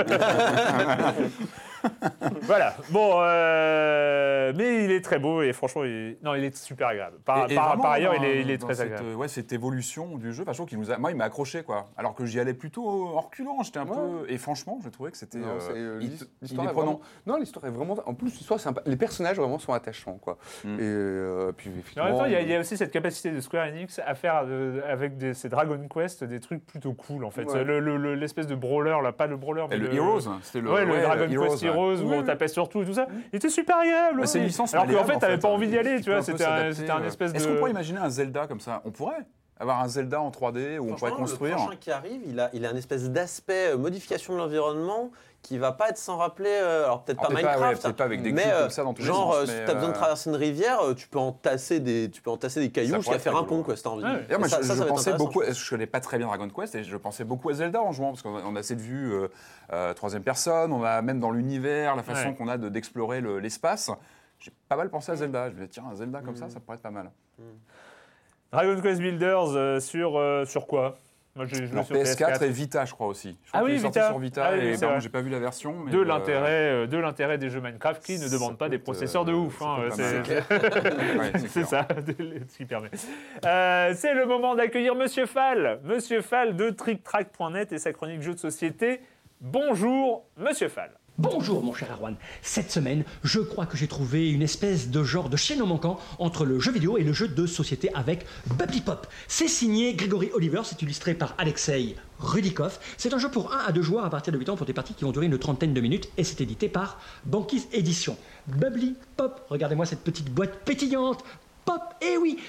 voilà. 2.43 2.75
Bon, 2.91 3.19
euh, 3.21 4.53
mais 4.55 4.85
il 4.85 4.91
est 4.91 5.01
très 5.03 5.19
beau 5.19 5.41
et 5.41 5.53
franchement, 5.53 5.83
il, 5.83 6.17
non, 6.23 6.35
il 6.35 6.43
est 6.43 6.55
super 6.55 6.87
agréable. 6.89 7.17
Par, 7.25 7.49
Et- 7.49 7.53
et 7.53 7.55
par- 7.55 7.67
vraiment, 7.69 7.83
par 7.83 7.91
ailleurs, 7.93 8.13
dans- 8.15 8.23
il 8.23 8.25
est, 8.25 8.41
il 8.41 8.51
est 8.51 8.57
dans 8.57 8.67
très 8.67 8.75
cette, 8.75 8.91
agréable. 8.93 9.15
ouais, 9.15 9.27
cette 9.27 9.51
évolution 9.53 10.17
du 10.17 10.33
jeu, 10.33 10.43
enfin, 10.43 10.51
je 10.53 10.57
trouve 10.57 10.67
qu'il 10.69 10.79
nous 10.79 10.91
a, 10.91 10.97
moi, 10.97 11.11
il 11.11 11.17
m'a 11.17 11.25
accroché, 11.25 11.63
quoi. 11.63 11.85
Alors 11.97 12.15
que 12.15 12.25
j'y 12.25 12.39
allais 12.39 12.53
plutôt 12.53 12.87
en 12.87 13.19
reculant, 13.21 13.61
j'étais 13.63 13.79
un 13.79 13.85
Ouais. 13.85 13.95
peu, 14.25 14.31
et 14.31 14.37
franchement, 14.37 14.79
j'ai 14.83 14.91
trouvé 14.91 15.11
que 15.11 15.17
c'était, 15.17 15.37
Non, 15.37 15.47
euh, 15.71 15.73
euh, 15.75 15.99
l'histoire 15.99 16.67
est 16.67 16.69
est 16.69 16.73
prenant. 16.73 16.91
vraiment- 16.93 17.01
Non, 17.27 17.37
l'histoire 17.37 17.65
est 17.65 17.69
vraiment. 17.71 17.97
En 18.05 18.13
plus, 18.13 18.27
l'histoire, 18.37 18.59
sympa. 18.59 18.81
Les 18.85 18.97
personnages 18.97 19.37
vraiment 19.37 19.59
sont 19.59 19.73
attachants, 19.73 20.17
quoi. 20.21 20.37
Mm. 20.63 20.75
Et 20.75 20.77
euh, 20.81 21.51
puis 21.51 21.69
Mais 21.69 21.75
en 21.75 21.79
effectivement. 21.79 22.05
même 22.05 22.17
temps, 22.17 22.25
il 22.25 22.31
y, 22.31 22.35
a- 22.35 22.41
il 22.41 22.49
y 22.49 22.55
a 22.55 22.59
aussi 22.59 22.77
cette 22.77 22.91
capacité 22.91 23.31
de 23.31 23.39
Square 23.41 23.67
Enix 23.67 23.99
à 24.05 24.15
faire 24.15 24.43
euh, 24.47 24.81
avec 24.89 25.17
des, 25.17 25.33
ces 25.33 25.49
Dragon 25.49 25.79
Quest 25.93 26.23
des 26.23 26.39
trucs 26.39 26.65
plutôt 26.65 26.93
cool 26.93 27.25
en 27.25 27.31
fait. 27.31 27.45
Ouais. 27.45 27.63
Le- 27.63 27.79
le- 27.79 27.97
le- 27.97 28.15
L'espèce 28.15 28.47
de 28.47 28.55
brawler, 28.55 28.97
là, 29.03 29.11
pas 29.11 29.27
le 29.27 29.37
brawler, 29.37 29.65
mais 29.69 29.77
le 29.77 29.93
Heroes, 29.93 30.21
c'était 30.41 30.61
le, 30.61 30.71
Ouais, 30.71 30.85
le 30.85 30.91
ouais, 30.93 31.01
Dragon 31.01 31.27
Heroes, 31.29 31.49
Quest 31.49 31.63
ouais. 31.63 31.69
Heroes 31.75 32.01
où 32.01 32.13
on 32.13 32.23
tapait 32.23 32.47
sur 32.47 32.69
tout 32.69 32.81
et 32.81 32.85
tout 32.85 32.93
ça. 32.93 33.07
Il 33.31 33.37
était 33.37 33.49
super 33.49 33.77
agréable. 33.77 34.21
Bah, 34.21 34.27
c'est 34.27 34.39
une 34.39 34.45
licence 34.45 34.73
Alors 34.73 34.87
qu'en 34.87 35.03
fait, 35.05 35.19
t'avais 35.19 35.37
pas 35.37 35.49
envie 35.49 35.67
d'y 35.67 35.77
aller, 35.77 35.97
qui 35.97 36.03
tu 36.03 36.11
vois. 36.11 36.21
C'était 36.21 36.43
un, 36.43 36.47
s'adapter, 36.47 36.73
c'était 36.73 36.91
un 36.91 37.01
ouais. 37.01 37.07
espèce 37.07 37.33
de. 37.33 37.37
Est-ce 37.37 37.47
qu'on 37.47 37.55
pourrait 37.55 37.71
imaginer 37.71 37.99
un 37.99 38.09
Zelda 38.09 38.47
comme 38.47 38.59
ça? 38.59 38.81
On 38.85 38.91
pourrait 38.91 39.25
avoir 39.57 39.81
un 39.81 39.87
Zelda 39.87 40.21
en 40.21 40.31
3D 40.31 40.79
où 40.79 40.91
on 40.91 40.95
pourrait 40.95 41.11
construire. 41.11 41.55
Le 41.55 41.61
prochain 41.61 41.77
qui 41.79 41.91
arrive, 41.91 42.21
il 42.25 42.39
a, 42.39 42.49
il 42.53 42.65
a 42.65 42.69
un 42.69 42.75
espèce 42.75 43.09
d'aspect 43.09 43.73
euh, 43.73 43.77
modification 43.77 44.33
de 44.33 44.39
l'environnement 44.39 45.11
qui 45.45 45.57
va 45.57 45.71
pas 45.71 45.89
être 45.89 45.97
sans 45.97 46.17
rappeler. 46.17 46.49
euh, 46.49 46.85
alors 46.85 47.03
peut-être 47.03 47.19
Alors, 47.19 47.29
pas 47.31 47.35
peut-être 47.35 47.45
pas, 47.45 47.51
ouais, 47.51 47.57
Minecraft, 47.59 47.81
peut-être 47.83 47.95
pas 47.97 48.03
avec 48.03 48.21
des 48.23 48.31
mais 48.31 48.43
euh, 48.47 48.61
comme 48.61 48.69
ça 48.71 48.83
dans 48.83 48.93
tous 48.93 49.01
les 49.01 49.07
genre 49.07 49.33
sens, 49.33 49.43
euh, 49.43 49.45
si 49.45 49.51
mais, 49.53 49.65
t'as 49.65 49.73
besoin 49.75 49.89
de 49.89 49.93
traverser 49.93 50.29
une 50.29 50.35
rivière, 50.35 50.79
tu 50.95 51.07
peux 51.07 51.19
entasser 51.19 51.79
des, 51.79 52.09
tu 52.11 52.21
peux 52.21 52.29
entasser 52.31 52.59
des 52.59 52.71
cailloux 52.71 52.95
jusqu'à 52.95 53.19
faire 53.19 53.35
un 53.37 53.43
pont, 53.43 53.63
quoi, 53.63 53.75
si 53.75 53.83
t'as 53.83 53.89
envie. 53.89 54.03
Ouais. 54.03 54.37
Moi, 54.37 54.47
ça- 54.49 54.61
je, 54.61 54.67
ça, 54.67 54.75
je 54.75 54.83
pensais 54.83 55.13
beaucoup, 55.13 55.43
je 55.43 55.51
je 55.53 55.69
connais 55.69 55.87
pas 55.87 55.99
très 55.99 56.17
bien 56.17 56.27
Dragon 56.27 56.49
Quest, 56.49 56.75
et 56.75 56.83
je 56.83 56.97
pensais 56.97 57.23
beaucoup 57.23 57.49
à 57.49 57.53
Zelda 57.53 57.81
en 57.81 57.91
jouant, 57.91 58.09
parce 58.11 58.21
qu'on 58.21 58.55
a, 58.55 58.63
cette 58.63 58.81
vue 58.81 59.13
euh, 59.13 59.27
euh, 59.73 59.93
troisième 59.93 60.23
personne, 60.23 60.71
on 60.73 60.83
a 60.83 61.01
même 61.01 61.19
dans 61.19 61.31
l'univers, 61.31 61.95
la 61.95 62.03
façon 62.03 62.29
Ouais. 62.29 62.35
qu'on 62.35 62.47
a 62.47 62.57
de- 62.57 62.69
d'explorer 62.69 63.21
le- 63.21 63.39
l'espace. 63.39 63.91
J'ai 64.39 64.51
pas 64.67 64.75
mal 64.75 64.89
pensé 64.89 65.11
à 65.11 65.15
Zelda. 65.15 65.45
Je 65.49 65.51
me 65.51 65.59
disais, 65.59 65.67
tiens, 65.69 65.83
un 65.91 65.95
Zelda 65.95 66.21
comme 66.21 66.35
ça, 66.35 66.49
ça 66.49 66.59
pourrait 66.59 66.75
être 66.77 66.83
pas 66.83 66.91
mal. 66.91 67.09
Dragon 68.51 68.79
Quest 68.81 68.99
Builders 69.01 69.55
euh, 69.55 69.79
sur, 69.79 70.17
euh, 70.17 70.45
sur 70.45 70.67
quoi? 70.67 70.97
Moi, 71.35 71.45
j'ai 71.47 71.65
joué 71.65 71.73
Alors 71.73 71.85
sur 71.85 71.95
PS4, 71.97 72.43
et 72.45 72.49
Vita, 72.49 72.85
je 72.85 72.93
crois 72.93 73.07
aussi. 73.07 73.37
Je 73.43 73.49
crois 73.49 73.59
Ah 73.59 73.63
oui, 73.65 73.75
Vita. 73.77 74.07
sur 74.07 74.19
Vita, 74.19 74.45
Ah 74.45 74.53
oui, 74.57 75.01
j'ai 75.01 75.09
pas 75.09 75.19
vu 75.19 75.29
la 75.29 75.39
version. 75.39 75.75
Mais 75.83 75.91
de 75.91 75.97
euh, 75.99 76.05
l'intérêt 76.05 76.71
euh, 76.71 76.87
de 76.87 76.97
l'intérêt 76.97 77.37
des 77.37 77.49
jeux 77.49 77.59
Minecraft 77.59 78.01
qui 78.01 78.17
ne 78.17 78.29
demandent 78.29 78.57
pas 78.57 78.69
des 78.69 78.77
être, 78.77 78.83
processeurs 78.83 79.25
de 79.25 79.33
euh, 79.33 79.35
ouf. 79.35 79.61
hein, 79.61 79.89
c'est-. 79.93 80.15
Ouais, 81.17 81.63
ça, 81.65 81.87
ce 82.07 82.57
qui 82.57 82.65
permet. 82.65 82.89
Euh, 83.45 83.93
c'est 83.95 84.13
le 84.13 84.25
moment 84.25 84.55
d'accueillir 84.55 84.95
Monsieur 84.95 85.25
Fall. 85.25 85.81
Monsieur 85.83 86.21
Fall 86.21 86.55
de 86.55 86.69
TrickTrack.net 86.69 87.73
et 87.73 87.79
sa 87.79 87.91
chronique 87.91 88.21
jeux 88.21 88.35
de 88.35 88.39
société. 88.39 89.01
Bonjour, 89.41 90.25
Monsieur 90.37 90.69
Fall. 90.69 90.91
Bonjour 91.17 91.63
mon 91.63 91.73
cher 91.73 91.89
Arwan. 91.93 92.17
Cette 92.41 92.71
semaine, 92.71 93.05
je 93.23 93.39
crois 93.39 93.65
que 93.65 93.77
j'ai 93.77 93.87
trouvé 93.87 94.29
une 94.29 94.41
espèce 94.41 94.89
de 94.89 95.01
genre 95.05 95.29
de 95.29 95.37
chaînon 95.37 95.65
manquant 95.65 95.97
entre 96.19 96.43
le 96.43 96.59
jeu 96.59 96.73
vidéo 96.73 96.97
et 96.97 97.03
le 97.03 97.13
jeu 97.13 97.29
de 97.29 97.47
société 97.47 97.89
avec 97.93 98.25
Bubbly 98.47 98.81
Pop. 98.81 99.07
C'est 99.29 99.47
signé 99.47 99.93
Grégory 99.93 100.29
Oliver, 100.33 100.59
c'est 100.65 100.81
illustré 100.81 101.13
par 101.13 101.33
Alexei 101.37 101.95
Rudikov. 102.19 102.79
C'est 102.97 103.13
un 103.13 103.17
jeu 103.17 103.31
pour 103.31 103.53
1 103.53 103.59
à 103.59 103.71
2 103.71 103.81
joueurs 103.81 104.03
à 104.03 104.09
partir 104.09 104.33
de 104.33 104.37
8 104.37 104.49
ans 104.49 104.57
pour 104.57 104.65
des 104.65 104.73
parties 104.73 104.93
qui 104.93 105.05
vont 105.05 105.13
durer 105.13 105.27
une 105.27 105.39
trentaine 105.39 105.73
de 105.73 105.79
minutes 105.79 106.09
et 106.17 106.25
c'est 106.25 106.41
édité 106.41 106.67
par 106.67 106.99
Banquise 107.23 107.69
Édition. 107.71 108.17
Bubbly 108.47 108.95
Pop, 109.15 109.45
regardez-moi 109.49 109.85
cette 109.85 110.01
petite 110.01 110.29
boîte 110.29 110.65
pétillante. 110.65 111.23
Pop, 111.63 111.81
eh 112.01 112.17
oui 112.17 112.39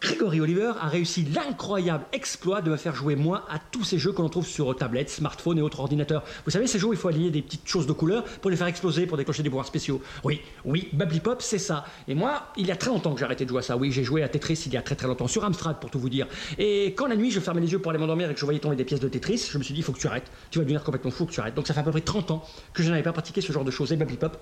Grégory 0.00 0.40
Oliver 0.40 0.72
a 0.80 0.88
réussi 0.88 1.24
l'incroyable 1.24 2.06
exploit 2.12 2.62
de 2.62 2.70
me 2.70 2.76
faire 2.76 2.94
jouer 2.94 3.16
moi 3.16 3.44
à 3.50 3.58
tous 3.58 3.84
ces 3.84 3.98
jeux 3.98 4.12
que 4.12 4.22
l'on 4.22 4.30
trouve 4.30 4.46
sur 4.46 4.74
tablette, 4.74 5.10
smartphone 5.10 5.58
et 5.58 5.62
autres 5.62 5.80
ordinateurs. 5.80 6.24
Vous 6.46 6.50
savez, 6.50 6.66
ces 6.66 6.78
jeux 6.78 6.86
où 6.86 6.92
il 6.94 6.98
faut 6.98 7.08
aligner 7.08 7.30
des 7.30 7.42
petites 7.42 7.68
choses 7.68 7.86
de 7.86 7.92
couleur 7.92 8.24
pour 8.24 8.50
les 8.50 8.56
faire 8.56 8.66
exploser, 8.66 9.04
pour 9.04 9.18
déclencher 9.18 9.42
des 9.42 9.50
pouvoirs 9.50 9.66
spéciaux. 9.66 10.00
Oui, 10.24 10.40
oui, 10.64 10.88
Bubbly 10.94 11.20
Pop, 11.20 11.42
c'est 11.42 11.58
ça. 11.58 11.84
Et 12.08 12.14
moi, 12.14 12.46
il 12.56 12.66
y 12.66 12.70
a 12.70 12.76
très 12.76 12.88
longtemps 12.90 13.12
que 13.12 13.18
j'ai 13.18 13.26
arrêté 13.26 13.44
de 13.44 13.50
jouer 13.50 13.58
à 13.58 13.62
ça. 13.62 13.76
Oui, 13.76 13.92
j'ai 13.92 14.02
joué 14.02 14.22
à 14.22 14.28
Tetris 14.28 14.62
il 14.64 14.72
y 14.72 14.78
a 14.78 14.82
très 14.82 14.96
très 14.96 15.06
longtemps, 15.06 15.26
sur 15.26 15.44
Amstrad 15.44 15.78
pour 15.78 15.90
tout 15.90 15.98
vous 15.98 16.08
dire. 16.08 16.26
Et 16.56 16.94
quand 16.94 17.06
la 17.06 17.16
nuit, 17.16 17.30
je 17.30 17.40
fermais 17.40 17.60
les 17.60 17.70
yeux 17.70 17.78
pour 17.78 17.90
aller 17.90 18.00
m'endormir 18.00 18.30
et 18.30 18.34
que 18.34 18.40
je 18.40 18.44
voyais 18.46 18.60
tomber 18.60 18.76
des 18.76 18.84
pièces 18.84 19.00
de 19.00 19.08
Tetris, 19.08 19.50
je 19.50 19.58
me 19.58 19.62
suis 19.62 19.74
dit, 19.74 19.80
il 19.80 19.84
faut 19.84 19.92
que 19.92 19.98
tu 19.98 20.06
arrêtes. 20.06 20.30
Tu 20.50 20.58
vas 20.58 20.64
devenir 20.64 20.82
complètement 20.82 21.10
fou, 21.10 21.26
que 21.26 21.32
tu 21.32 21.40
arrêtes. 21.40 21.54
Donc 21.54 21.66
ça 21.66 21.74
fait 21.74 21.80
à 21.80 21.84
peu 21.84 21.90
près 21.90 22.00
30 22.00 22.30
ans 22.30 22.42
que 22.72 22.82
je 22.82 22.88
n'avais 22.88 23.02
pas 23.02 23.12
pratiqué 23.12 23.42
ce 23.42 23.52
genre 23.52 23.64
de 23.64 23.70
choses. 23.70 23.92
Et 23.92 23.96
Bubbly 23.96 24.16
Pop 24.16 24.38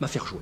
m'a 0.00 0.06
fait 0.06 0.20
jouer 0.20 0.40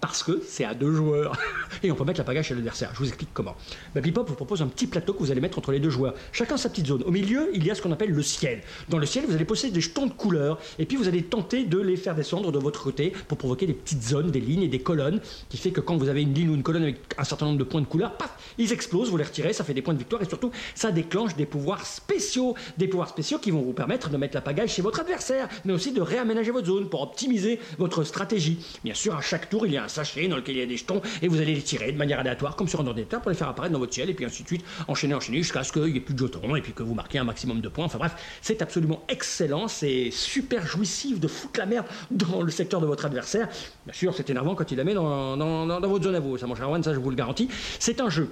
parce 0.00 0.22
que 0.22 0.42
c'est 0.46 0.64
à 0.64 0.74
deux 0.74 0.92
joueurs. 0.92 1.36
Et 1.82 1.90
on 1.90 1.94
peut 1.94 2.04
mettre 2.04 2.18
la 2.18 2.24
pagaille 2.24 2.44
chez 2.44 2.54
l'adversaire. 2.54 2.90
Je 2.94 2.98
vous 2.98 3.08
explique 3.08 3.30
comment. 3.32 3.56
Baby 3.94 4.12
Pop 4.12 4.28
vous 4.28 4.34
propose 4.34 4.62
un 4.62 4.66
petit 4.66 4.86
plateau 4.86 5.14
que 5.14 5.20
vous 5.20 5.30
allez 5.30 5.40
mettre 5.40 5.58
entre 5.58 5.72
les 5.72 5.80
deux 5.80 5.90
joueurs. 5.90 6.14
Chacun 6.32 6.56
sa 6.56 6.68
petite 6.68 6.86
zone. 6.86 7.02
Au 7.04 7.10
milieu, 7.10 7.50
il 7.54 7.64
y 7.64 7.70
a 7.70 7.74
ce 7.74 7.82
qu'on 7.82 7.92
appelle 7.92 8.10
le 8.10 8.22
ciel. 8.22 8.62
Dans 8.88 8.98
le 8.98 9.06
ciel, 9.06 9.24
vous 9.26 9.34
allez 9.34 9.44
posséder 9.44 9.72
des 9.72 9.80
jetons 9.80 10.06
de 10.06 10.12
couleur. 10.12 10.58
Et 10.78 10.86
puis 10.86 10.96
vous 10.96 11.08
allez 11.08 11.22
tenter 11.22 11.64
de 11.64 11.78
les 11.78 11.96
faire 11.96 12.14
descendre 12.14 12.52
de 12.52 12.58
votre 12.58 12.82
côté 12.82 13.12
pour 13.28 13.38
provoquer 13.38 13.66
des 13.66 13.72
petites 13.72 14.02
zones, 14.02 14.30
des 14.30 14.40
lignes 14.40 14.62
et 14.62 14.68
des 14.68 14.80
colonnes. 14.80 15.20
Qui 15.48 15.56
fait 15.56 15.70
que 15.70 15.80
quand 15.80 15.96
vous 15.96 16.08
avez 16.08 16.22
une 16.22 16.34
ligne 16.34 16.50
ou 16.50 16.54
une 16.54 16.62
colonne 16.62 16.82
avec 16.82 17.00
un 17.18 17.24
certain 17.24 17.46
nombre 17.46 17.58
de 17.58 17.64
points 17.64 17.80
de 17.80 17.86
couleur, 17.86 18.16
paf, 18.16 18.36
ils 18.58 18.72
explosent, 18.72 19.10
vous 19.10 19.16
les 19.16 19.24
retirez, 19.24 19.52
ça 19.52 19.64
fait 19.64 19.74
des 19.74 19.82
points 19.82 19.94
de 19.94 19.98
victoire. 19.98 20.22
Et 20.22 20.28
surtout, 20.28 20.50
ça 20.74 20.92
déclenche 20.92 21.36
des 21.36 21.46
pouvoirs 21.46 21.86
spéciaux. 21.86 22.54
Des 22.78 22.88
pouvoirs 22.88 23.08
spéciaux 23.08 23.38
qui 23.38 23.50
vont 23.50 23.62
vous 23.62 23.72
permettre 23.72 24.10
de 24.10 24.16
mettre 24.16 24.34
la 24.34 24.42
pagaille 24.42 24.68
chez 24.68 24.82
votre 24.82 25.00
adversaire. 25.00 25.48
Mais 25.64 25.72
aussi 25.72 25.92
de 25.92 26.00
réaménager 26.00 26.50
votre 26.50 26.66
zone 26.66 26.88
pour 26.88 27.02
optimiser 27.02 27.60
votre 27.78 28.04
stratégie. 28.04 28.58
Bien 28.84 28.94
sûr, 28.94 29.16
à 29.16 29.20
chaque 29.20 29.48
tour, 29.48 29.66
il 29.66 29.72
y 29.72 29.76
a 29.76 29.85
un 29.86 29.88
sachet 29.88 30.28
dans 30.28 30.36
lequel 30.36 30.56
il 30.56 30.58
y 30.58 30.62
a 30.62 30.66
des 30.66 30.76
jetons 30.76 31.00
et 31.22 31.28
vous 31.28 31.40
allez 31.40 31.54
les 31.54 31.62
tirer 31.62 31.92
de 31.92 31.96
manière 31.96 32.20
aléatoire 32.20 32.56
comme 32.56 32.68
sur 32.68 32.80
un 32.80 32.86
ordinateur 32.86 33.22
pour 33.22 33.30
les 33.30 33.36
faire 33.36 33.48
apparaître 33.48 33.72
dans 33.72 33.78
votre 33.78 33.94
ciel 33.94 34.10
et 34.10 34.14
puis 34.14 34.24
ainsi 34.24 34.42
de 34.42 34.48
suite, 34.48 34.64
enchaîner, 34.88 35.14
enchaîner 35.14 35.38
jusqu'à 35.38 35.62
ce 35.64 35.72
qu'il 35.72 35.82
n'y 35.84 35.96
ait 35.96 36.00
plus 36.00 36.14
de 36.14 36.18
jetons 36.18 36.56
et 36.56 36.60
puis 36.60 36.72
que 36.72 36.82
vous 36.82 36.94
marquez 36.94 37.18
un 37.18 37.24
maximum 37.24 37.60
de 37.60 37.68
points. 37.68 37.86
Enfin 37.86 37.98
bref, 37.98 38.14
c'est 38.42 38.60
absolument 38.62 39.02
excellent, 39.08 39.68
c'est 39.68 40.10
super 40.10 40.66
jouissif 40.66 41.20
de 41.20 41.28
foutre 41.28 41.60
la 41.60 41.66
merde 41.66 41.86
dans 42.10 42.42
le 42.42 42.50
secteur 42.50 42.80
de 42.80 42.86
votre 42.86 43.06
adversaire. 43.06 43.48
Bien 43.84 43.94
sûr, 43.94 44.14
c'est 44.14 44.28
énervant 44.30 44.54
quand 44.54 44.70
il 44.70 44.76
la 44.76 44.84
met 44.84 44.94
dans, 44.94 45.36
dans, 45.36 45.66
dans, 45.66 45.88
votre 45.88 46.04
zone 46.04 46.16
à 46.16 46.20
vous, 46.20 46.36
ça 46.36 46.46
mon 46.46 46.54
cher 46.54 46.66
Erwan, 46.66 46.82
ça 46.82 46.92
je 46.92 46.98
vous 46.98 47.10
le 47.10 47.16
garantis. 47.16 47.48
C'est 47.78 48.00
un 48.00 48.10
jeu 48.10 48.30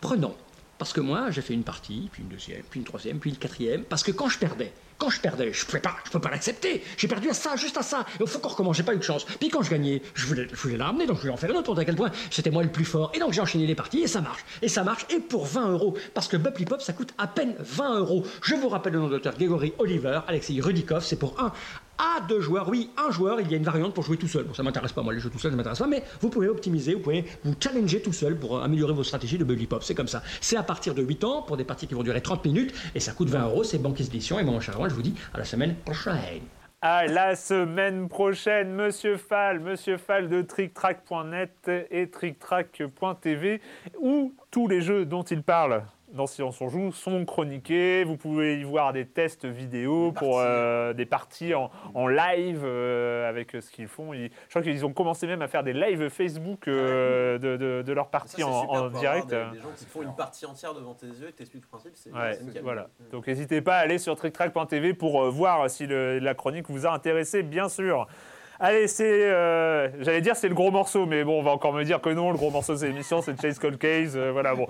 prenant. 0.00 0.34
Parce 0.78 0.92
que 0.92 1.00
moi, 1.00 1.32
j'ai 1.32 1.42
fait 1.42 1.54
une 1.54 1.64
partie, 1.64 2.08
puis 2.12 2.22
une 2.22 2.28
deuxième, 2.28 2.62
puis 2.70 2.78
une 2.78 2.86
troisième, 2.86 3.18
puis 3.18 3.30
une 3.30 3.36
quatrième. 3.36 3.82
Parce 3.82 4.04
que 4.04 4.12
quand 4.12 4.28
je 4.28 4.38
perdais, 4.38 4.72
quand 4.98 5.10
je 5.10 5.20
perdais, 5.20 5.52
je 5.52 5.64
ne 5.64 5.78
pas, 5.78 5.96
je 6.04 6.10
peux 6.10 6.20
pas 6.20 6.30
l'accepter. 6.30 6.82
J'ai 6.96 7.06
perdu 7.06 7.30
à 7.30 7.34
ça, 7.34 7.54
juste 7.54 7.76
à 7.76 7.82
ça. 7.82 8.04
Il 8.20 8.26
faut 8.26 8.40
qu'on 8.40 8.48
recommence, 8.48 8.76
j'ai 8.76 8.82
pas 8.82 8.94
eu 8.94 8.98
de 8.98 9.02
chance. 9.02 9.24
Puis 9.24 9.48
quand 9.48 9.62
je 9.62 9.70
gagnais, 9.70 10.02
je 10.14 10.26
voulais, 10.26 10.48
je 10.50 10.56
voulais 10.56 10.76
la 10.76 10.86
ramener, 10.86 11.06
donc 11.06 11.16
je 11.16 11.22
voulais 11.22 11.32
en 11.32 11.36
faire 11.36 11.50
une 11.50 11.56
autre 11.56 11.66
pour 11.66 11.78
à 11.78 11.84
quel 11.84 11.94
point 11.94 12.10
c'était 12.30 12.50
moi 12.50 12.64
le 12.64 12.70
plus 12.70 12.84
fort. 12.84 13.12
Et 13.14 13.20
donc 13.20 13.32
j'ai 13.32 13.40
enchaîné 13.40 13.66
les 13.66 13.76
parties 13.76 14.00
et 14.00 14.08
ça 14.08 14.20
marche. 14.20 14.44
Et 14.60 14.68
ça 14.68 14.82
marche, 14.82 15.06
et 15.10 15.20
pour 15.20 15.46
20 15.46 15.70
euros. 15.70 15.96
Parce 16.14 16.26
que 16.26 16.36
Bubbly 16.36 16.64
Pop, 16.64 16.82
ça 16.82 16.92
coûte 16.92 17.14
à 17.16 17.28
peine 17.28 17.54
20 17.60 18.00
euros. 18.00 18.24
Je 18.42 18.56
vous 18.56 18.68
rappelle 18.68 18.94
le 18.94 18.98
nom 18.98 19.06
de 19.06 19.12
l'auteur 19.12 19.34
Grégory 19.34 19.72
Oliver, 19.78 20.20
Alexei 20.26 20.60
Rudikov, 20.60 21.04
c'est 21.04 21.18
pour 21.18 21.38
un 21.40 21.52
à 21.98 22.20
deux 22.28 22.40
joueurs. 22.40 22.68
Oui, 22.68 22.90
un 22.96 23.10
joueur, 23.10 23.40
il 23.40 23.50
y 23.50 23.54
a 23.54 23.56
une 23.56 23.64
variante 23.64 23.92
pour 23.92 24.04
jouer 24.04 24.16
tout 24.16 24.28
seul. 24.28 24.44
Bon, 24.44 24.54
ça 24.54 24.62
m'intéresse 24.62 24.92
pas, 24.92 25.02
moi, 25.02 25.12
les 25.12 25.20
jeux 25.20 25.30
tout 25.30 25.38
seul, 25.38 25.50
ça 25.50 25.56
m'intéresse 25.56 25.80
pas, 25.80 25.86
mais 25.86 26.04
vous 26.20 26.30
pouvez 26.30 26.48
optimiser, 26.48 26.94
vous 26.94 27.00
pouvez 27.00 27.24
vous 27.44 27.54
challenger 27.58 28.00
tout 28.00 28.12
seul 28.12 28.36
pour 28.36 28.62
améliorer 28.62 28.92
vos 28.92 29.02
stratégies 29.02 29.38
de 29.38 29.44
Buggy 29.44 29.66
Pop. 29.66 29.82
C'est 29.82 29.94
comme 29.94 30.08
ça. 30.08 30.22
C'est 30.40 30.56
à 30.56 30.62
partir 30.62 30.94
de 30.94 31.02
8 31.02 31.24
ans 31.24 31.42
pour 31.42 31.56
des 31.56 31.64
parties 31.64 31.86
qui 31.86 31.94
vont 31.94 32.04
durer 32.04 32.20
30 32.20 32.44
minutes 32.44 32.72
et 32.94 33.00
ça 33.00 33.12
coûte 33.12 33.28
20 33.28 33.46
euros. 33.46 33.64
C'est 33.64 33.78
Banque. 33.78 33.98
Et 33.98 34.44
mon 34.44 34.60
je 34.88 34.94
vous 34.94 35.02
dis 35.02 35.14
à 35.34 35.38
la 35.38 35.44
semaine 35.44 35.74
prochaine. 35.74 36.42
À 36.80 37.06
la 37.06 37.34
semaine 37.34 38.08
prochaine, 38.08 38.72
Monsieur 38.72 39.16
Fall, 39.16 39.58
Monsieur 39.58 39.96
Fall 39.96 40.28
de 40.28 40.42
TrickTrack.net 40.42 41.68
et 41.90 42.08
TrickTrack.tv, 42.08 43.60
où 43.98 44.32
tous 44.52 44.68
les 44.68 44.80
jeux 44.80 45.04
dont 45.04 45.24
il 45.24 45.42
parle 45.42 45.82
dans 46.12 46.26
Silence 46.26 46.60
on 46.60 46.68
Joue 46.68 46.92
sont 46.92 47.24
chroniqués. 47.24 48.04
Vous 48.04 48.16
pouvez 48.16 48.60
y 48.60 48.64
voir 48.64 48.92
des 48.92 49.06
tests 49.06 49.44
vidéo 49.44 50.12
pour 50.12 50.40
euh, 50.40 50.92
des 50.92 51.06
parties 51.06 51.54
en, 51.54 51.70
en 51.94 52.06
live 52.06 52.62
euh, 52.64 53.28
avec 53.28 53.52
ce 53.52 53.70
qu'ils 53.70 53.88
font. 53.88 54.12
je 54.12 54.28
crois 54.48 54.62
qu'ils 54.62 54.84
ont 54.86 54.92
commencé 54.92 55.26
même 55.26 55.42
à 55.42 55.48
faire 55.48 55.62
des 55.62 55.72
lives 55.72 56.08
Facebook 56.08 56.68
euh, 56.68 57.38
de, 57.38 57.56
de, 57.56 57.82
de 57.82 57.92
leurs 57.92 58.08
parties 58.08 58.42
en, 58.42 58.50
en 58.50 58.88
direct. 58.90 59.28
Des, 59.28 59.36
des, 59.36 59.60
gens 59.60 59.68
qui 59.76 59.84
font 59.84 60.02
une 60.02 60.14
partie 60.14 60.46
entière 60.46 60.74
devant 60.74 60.94
tes 60.94 61.06
yeux 61.06 61.28
et 61.28 61.32
t'expliquent 61.32 61.64
le 61.64 61.68
principe. 61.68 61.92
C'est 61.94 62.12
ouais, 62.12 62.38
voilà. 62.62 62.88
Donc 63.12 63.26
n'hésitez 63.26 63.60
pas 63.60 63.76
à 63.76 63.80
aller 63.80 63.98
sur 63.98 64.16
tricktrack.tv 64.16 64.94
pour 64.94 65.30
voir 65.30 65.68
si 65.68 65.86
le, 65.86 66.18
la 66.18 66.34
chronique 66.34 66.68
vous 66.68 66.86
a 66.86 66.92
intéressé, 66.92 67.42
bien 67.42 67.68
sûr. 67.68 68.06
Allez, 68.60 68.88
c'est. 68.88 69.28
J'allais 70.00 70.20
dire 70.20 70.34
c'est 70.36 70.48
le 70.48 70.54
gros 70.54 70.70
morceau, 70.70 71.06
mais 71.06 71.22
bon, 71.22 71.38
on 71.38 71.42
va 71.42 71.52
encore 71.52 71.72
me 71.72 71.84
dire 71.84 72.00
que 72.00 72.10
non, 72.10 72.32
le 72.32 72.36
gros 72.36 72.50
morceau 72.50 72.76
c'est 72.76 72.88
l'émission, 72.88 73.22
c'est 73.22 73.40
Chase 73.40 73.58
Cold 73.58 73.78
Case. 73.78 74.16
voilà, 74.16 74.54
bon. 74.54 74.66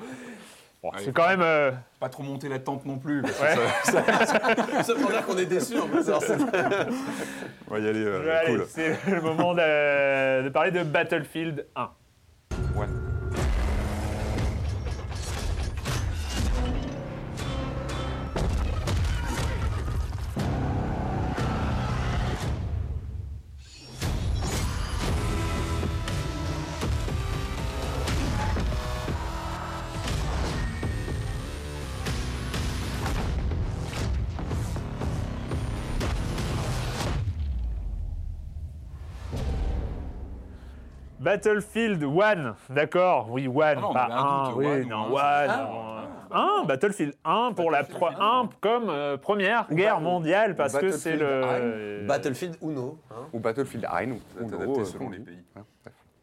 Bon, 0.82 0.90
c'est 0.98 1.12
quand 1.12 1.26
même. 1.28 1.42
Euh... 1.42 1.72
Pas 1.98 2.08
trop 2.08 2.22
monter 2.22 2.48
la 2.48 2.60
tente 2.60 2.86
non 2.86 2.98
plus. 2.98 3.20
Parce 3.22 3.34
que 3.34 3.90
ça, 3.90 4.26
ça- 4.26 4.82
Ça 4.84 4.94
pour 4.94 5.10
dire 5.10 5.26
qu'on 5.26 5.36
est 5.36 5.46
déçus 5.46 5.78
en 5.78 5.88
plus. 5.88 6.06
alors 6.08 6.22
c'est- 6.22 6.36
on 7.68 7.74
va 7.74 7.80
y 7.80 7.88
aller. 7.88 8.04
euh, 8.04 8.38
Allez, 8.40 8.56
cool. 8.56 8.66
c'est 8.68 8.96
le 9.10 9.20
moment 9.20 9.54
de, 9.54 10.42
de 10.44 10.48
parler 10.50 10.70
de 10.70 10.82
Battlefield 10.84 11.66
1. 11.74 11.90
Battlefield 41.38 42.02
1, 42.02 42.56
d'accord, 42.74 43.28
oui, 43.30 43.46
1, 43.46 43.74
non, 43.76 43.90
on 43.90 43.92
pas 43.92 44.00
avait 44.04 44.12
un 44.12 44.18
1, 44.18 44.44
doute, 44.48 44.56
oui, 44.56 44.66
one 44.66 44.84
ou 44.84 44.88
non, 44.88 45.16
un, 45.16 45.98
1, 46.30 46.62
1, 46.62 46.64
Battlefield 46.64 47.14
1 47.24 47.52
pour 47.54 47.70
la 47.70 47.84
pro- 47.84 48.08
1 48.08 48.48
comme 48.60 48.88
euh, 48.90 49.16
première 49.16 49.66
guerre 49.72 50.00
mondiale 50.00 50.56
parce 50.56 50.76
que 50.76 50.90
c'est 50.90 51.16
le. 51.16 52.04
Battlefield 52.06 52.06
Battlefield 52.06 52.56
Uno. 52.62 52.98
hein. 53.10 53.14
Ou 53.32 53.38
Battlefield 53.38 53.86
1 53.90 54.10
ou 54.10 54.20
ou 54.40 54.46
adapté 54.46 54.80
euh, 54.80 54.84
selon 54.84 55.06
ou- 55.06 55.10
les 55.12 55.18
pays. 55.20 55.38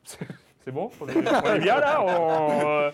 C'est 0.65 0.71
bon 0.71 0.89
on 0.99 1.07
est, 1.07 1.15
on 1.15 1.53
est 1.55 1.59
bien 1.59 1.79
là 1.79 2.03
on- 2.03 2.67
euh, 2.67 2.91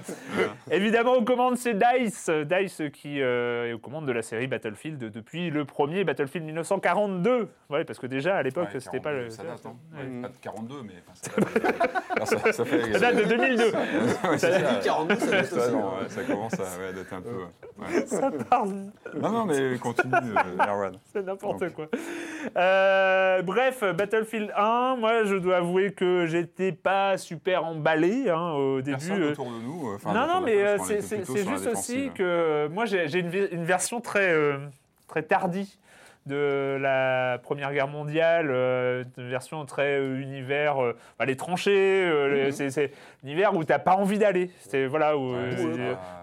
Évidemment, 0.70 1.14
aux 1.14 1.24
commandes, 1.24 1.56
c'est 1.56 1.74
DICE. 1.74 2.30
DICE 2.30 2.82
qui 2.94 3.22
euh, 3.22 3.70
est 3.70 3.74
aux 3.74 3.80
commandes 3.80 4.06
de 4.06 4.12
la 4.12 4.22
série 4.22 4.48
Battlefield 4.48 5.00
depuis 5.00 5.50
le 5.50 5.64
premier 5.64 6.04
Battlefield 6.04 6.46
1942. 6.48 7.48
Ouais, 7.70 7.86
parce 7.86 7.98
que 7.98 8.08
déjà, 8.08 8.36
à 8.36 8.44
l'époque, 8.44 8.68
Ouais, 8.74 8.80
c'était 8.82 9.00
pas 9.00 9.12
42, 9.12 9.24
le. 9.24 9.30
Ça 9.30 9.44
date, 9.44 9.66
hein. 9.66 9.76
Ouais. 9.96 10.22
Pas 10.22 10.28
de 10.28 10.38
42, 10.42 10.76
mais 10.84 10.94
enfin, 11.08 11.14
ça 11.16 11.32
date. 11.62 12.02
Alors, 12.16 12.28
ça, 12.28 12.52
ça 12.52 12.66
fait. 12.66 12.92
Ça 12.94 13.00
date 13.00 13.16
de 13.16 13.24
2002. 13.24 13.64
Ouais, 13.64 14.38
c'est 14.38 14.52
ça. 14.52 14.74
42, 14.84 15.16
ça 15.16 15.32
date 15.32 15.54
aussi. 15.54 15.72
non, 15.72 15.80
hein. 15.88 15.92
ouais, 16.02 16.10
ça 16.10 16.24
commence 16.24 16.54
à 16.56 16.64
ouais, 16.64 16.94
dater 16.94 17.16
un 17.16 17.22
peu. 17.22 17.30
ouais. 17.96 18.06
Ça 18.06 18.32
parle. 18.50 18.70
Non, 19.16 19.30
non, 19.32 19.46
mais 19.46 19.78
continue, 19.78 20.14
euh, 20.14 20.64
Erwan. 20.68 20.98
C'est 21.14 21.26
n'importe 21.26 21.70
quoi. 21.74 21.88
Euh, 22.58 23.42
bref, 23.44 23.84
Battlefield 23.96 24.52
1, 24.58 24.96
moi 24.98 25.24
je 25.24 25.36
dois 25.36 25.58
avouer 25.58 25.94
que 25.94 26.26
j'étais 26.26 26.72
pas 26.74 27.18
super 27.18 27.61
emballé 27.64 28.30
hein, 28.30 28.52
au 28.52 28.82
début. 28.82 28.98
Personne 28.98 29.22
euh. 29.24 29.32
autour 29.32 29.46
de 29.46 29.62
nous. 29.64 29.90
euh, 29.92 29.96
enfin, 29.96 30.14
non, 30.14 30.28
non, 30.28 30.42
mais 30.42 30.56
euh, 30.66 30.78
c'est 30.80 31.48
juste 31.48 31.68
aussi 31.68 32.10
que 32.16 32.68
moi 32.68 32.86
j'ai 32.86 33.20
une, 33.20 33.64
version 33.64 34.02
très, 34.02 34.32
euh, 34.32 34.58
très 35.08 35.24
tardie 35.24 35.78
de 36.28 36.78
la 36.80 37.40
Première 37.42 37.74
Guerre 37.74 37.88
mondiale, 37.88 38.50
euh, 38.52 39.04
une 39.18 39.30
version 39.30 39.66
très 39.66 40.00
euh, 40.00 40.20
univers, 40.22 40.78
euh, 40.84 40.96
bah, 41.18 41.26
les 41.26 41.36
tranchées, 41.36 42.04
euh, 42.06 42.46
Mhm. 42.46 42.52
c'est 42.52 42.70
c'est 42.70 42.92
univers 43.24 43.56
où 43.56 43.64
t'as 43.64 43.80
pas 43.80 43.96
envie 43.96 44.20
d'aller. 44.20 44.52
C'est 44.60 44.86
voilà 44.86 45.18
où 45.18 45.32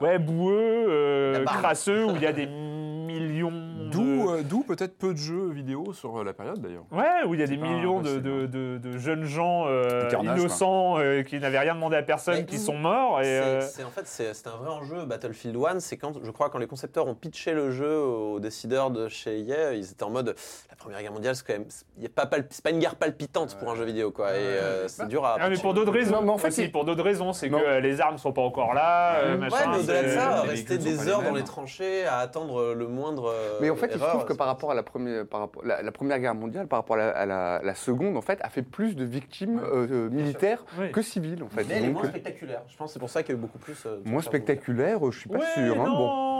Ouais, 0.00 0.18
boueux, 0.20 0.84
ouais, 0.86 0.86
euh, 0.88 1.44
crasseux, 1.44 2.04
où 2.04 2.14
il 2.14 2.22
y 2.22 2.26
a 2.26 2.32
des 2.32 2.46
millions. 2.46 3.52
D'où 3.90 4.07
euh, 4.26 4.38
Euh, 4.38 4.42
D'où 4.42 4.62
peut-être 4.62 4.96
peu 4.98 5.12
de 5.12 5.18
jeux 5.18 5.50
vidéo 5.50 5.92
sur 5.92 6.18
euh, 6.20 6.24
la 6.24 6.32
période 6.32 6.60
d'ailleurs. 6.60 6.84
Ouais, 6.90 7.24
où 7.26 7.34
il 7.34 7.40
y 7.40 7.42
a 7.42 7.46
des 7.46 7.56
millions 7.56 8.00
de, 8.00 8.08
impossible, 8.18 8.22
de- 8.22 8.46
de- 8.46 8.78
de 8.78 8.98
jeunes 8.98 9.24
gens 9.24 9.64
euh, 9.66 10.08
carnage, 10.10 10.38
innocents 10.38 10.98
euh, 10.98 11.22
qui 11.22 11.38
n'avaient 11.38 11.58
rien 11.58 11.74
demandé 11.74 11.96
à 11.96 12.02
personne, 12.02 12.36
Mais 12.38 12.44
qui 12.44 12.58
sont 12.58 12.76
morts. 12.76 13.20
Et, 13.20 13.24
C'est- 13.24 13.40
euh, 13.40 13.60
c'est- 13.60 13.84
en 13.84 13.90
fait, 13.90 14.06
c'est 14.06 14.34
c'est 14.34 14.46
un 14.48 14.56
vrai 14.56 14.70
enjeu. 14.70 15.04
Battlefield 15.04 15.56
1, 15.56 15.80
c'est 15.80 15.96
quand, 15.96 16.12
je 16.22 16.30
crois, 16.30 16.50
quand 16.50 16.58
les 16.58 16.66
concepteurs 16.66 17.06
ont 17.06 17.14
pitché 17.14 17.52
le 17.52 17.70
jeu 17.70 17.98
aux 17.98 18.40
décideurs 18.40 18.90
de 18.90 19.08
chez 19.08 19.40
EA, 19.40 19.72
ils 19.74 19.90
étaient 19.90 20.02
en 20.04 20.10
mode 20.10 20.34
la 20.70 20.76
Première 20.76 21.00
Guerre 21.02 21.12
mondiale, 21.12 21.34
c'est 21.34 21.44
quand 21.46 21.54
même, 21.54 21.66
il 21.96 22.02
y 22.04 22.06
a 22.06 22.08
pas 22.10 22.28
c'est 22.50 22.62
pas 22.62 22.70
une 22.70 22.78
guerre 22.78 22.94
palpitante 22.96 23.56
pour 23.58 23.70
un 23.70 23.74
jeu 23.74 23.84
vidéo, 23.84 24.10
quoi. 24.12 24.32
Et 24.32 24.36
euh, 24.38 24.86
c'est 24.88 25.08
dur 25.08 25.24
à. 25.24 25.36
Ah, 25.40 25.48
mais 25.50 25.56
pour 25.56 25.74
d'autres 25.74 25.92
raisons. 25.92 26.16
Non, 26.16 26.22
mais 26.22 26.30
en 26.30 26.38
fait, 26.38 26.48
aussi, 26.48 26.68
pour 26.68 26.84
d'autres 26.84 27.02
raisons, 27.02 27.32
c'est 27.32 27.48
que 27.50 27.78
les 27.80 28.00
armes 28.00 28.18
sont 28.18 28.32
pas 28.32 28.42
encore 28.42 28.74
là, 28.74 29.22
Ouais, 29.24 29.36
machin. 29.36 29.56
Ouais, 29.56 29.62
mais 29.72 29.78
au-delà 29.82 30.02
de 30.02 30.08
ça, 30.08 30.42
rester 30.42 30.78
des 30.78 31.08
heures 31.08 31.22
dans 31.22 31.34
les 31.34 31.44
tranchées 31.44 32.04
à 32.06 32.18
attendre 32.18 32.74
le 32.74 32.86
moindre. 32.86 33.34
Mais 33.60 33.70
en 33.70 33.76
fait, 33.76 33.90
il 33.92 33.98
trouve 34.10 34.24
que 34.24 34.32
par 34.32 34.46
rapport 34.46 34.70
à 34.70 34.74
la 34.74 34.82
première, 34.82 35.26
par 35.26 35.40
rapport, 35.40 35.64
la, 35.64 35.82
la 35.82 35.92
première 35.92 36.18
guerre 36.18 36.34
mondiale, 36.34 36.66
par 36.66 36.80
rapport 36.80 36.96
à 36.96 36.98
la, 36.98 37.08
à 37.10 37.26
la- 37.26 37.60
la 37.62 37.74
seconde, 37.74 38.16
en 38.16 38.22
fait, 38.22 38.38
a 38.42 38.48
fait 38.48 38.62
plus 38.62 38.96
de 38.96 39.04
victimes 39.04 39.60
euh, 39.60 39.86
euh, 39.90 40.10
militaires 40.10 40.64
Oui. 40.78 40.90
que 40.92 41.02
civiles, 41.02 41.42
en 41.42 41.48
fait. 41.48 41.64
Mais 41.68 41.74
elle 41.76 41.84
est 41.86 41.88
moins 41.90 42.04
euh, 42.04 42.08
spectaculaire. 42.08 42.62
Je 42.68 42.76
pense 42.76 42.88
que 42.88 42.92
c'est 42.94 42.98
pour 42.98 43.10
ça 43.10 43.22
qu'il 43.22 43.34
y 43.34 43.36
a 43.36 43.38
eu 43.38 43.42
beaucoup 43.42 43.58
plus. 43.58 43.84
euh, 43.86 43.98
moins 44.04 44.22
spectaculaire, 44.22 44.98
je 45.10 45.18
suis 45.18 45.28
pas 45.28 45.38
Ouais, 45.38 45.46
sûr. 45.54 45.80
hein, 45.80 45.84
non, 45.86 45.96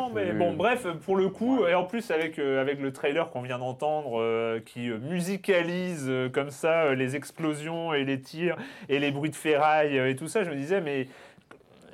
bon. 0.08 0.10
mais 0.14 0.32
bon, 0.32 0.54
bref, 0.54 0.86
pour 1.04 1.16
le 1.16 1.28
coup, 1.28 1.66
et 1.66 1.74
en 1.74 1.84
plus 1.84 2.10
avec, 2.10 2.38
euh, 2.38 2.60
avec 2.60 2.80
le 2.80 2.92
trailer 2.92 3.30
qu'on 3.30 3.42
vient 3.42 3.58
d'entendre, 3.58 4.20
euh, 4.20 4.60
qui 4.64 4.90
euh, 4.90 4.98
musicalise 4.98 6.06
euh, 6.08 6.28
comme 6.28 6.50
ça 6.50 6.84
euh, 6.84 6.94
les 6.94 7.16
explosions 7.16 7.94
et 7.94 8.04
les 8.04 8.20
tirs 8.20 8.56
et 8.88 8.98
les 8.98 9.10
bruits 9.10 9.30
de 9.30 9.36
ferraille 9.36 9.98
euh, 9.98 10.08
et 10.10 10.16
tout 10.16 10.28
ça, 10.28 10.44
je 10.44 10.50
me 10.50 10.54
disais, 10.56 10.80
mais 10.80 11.06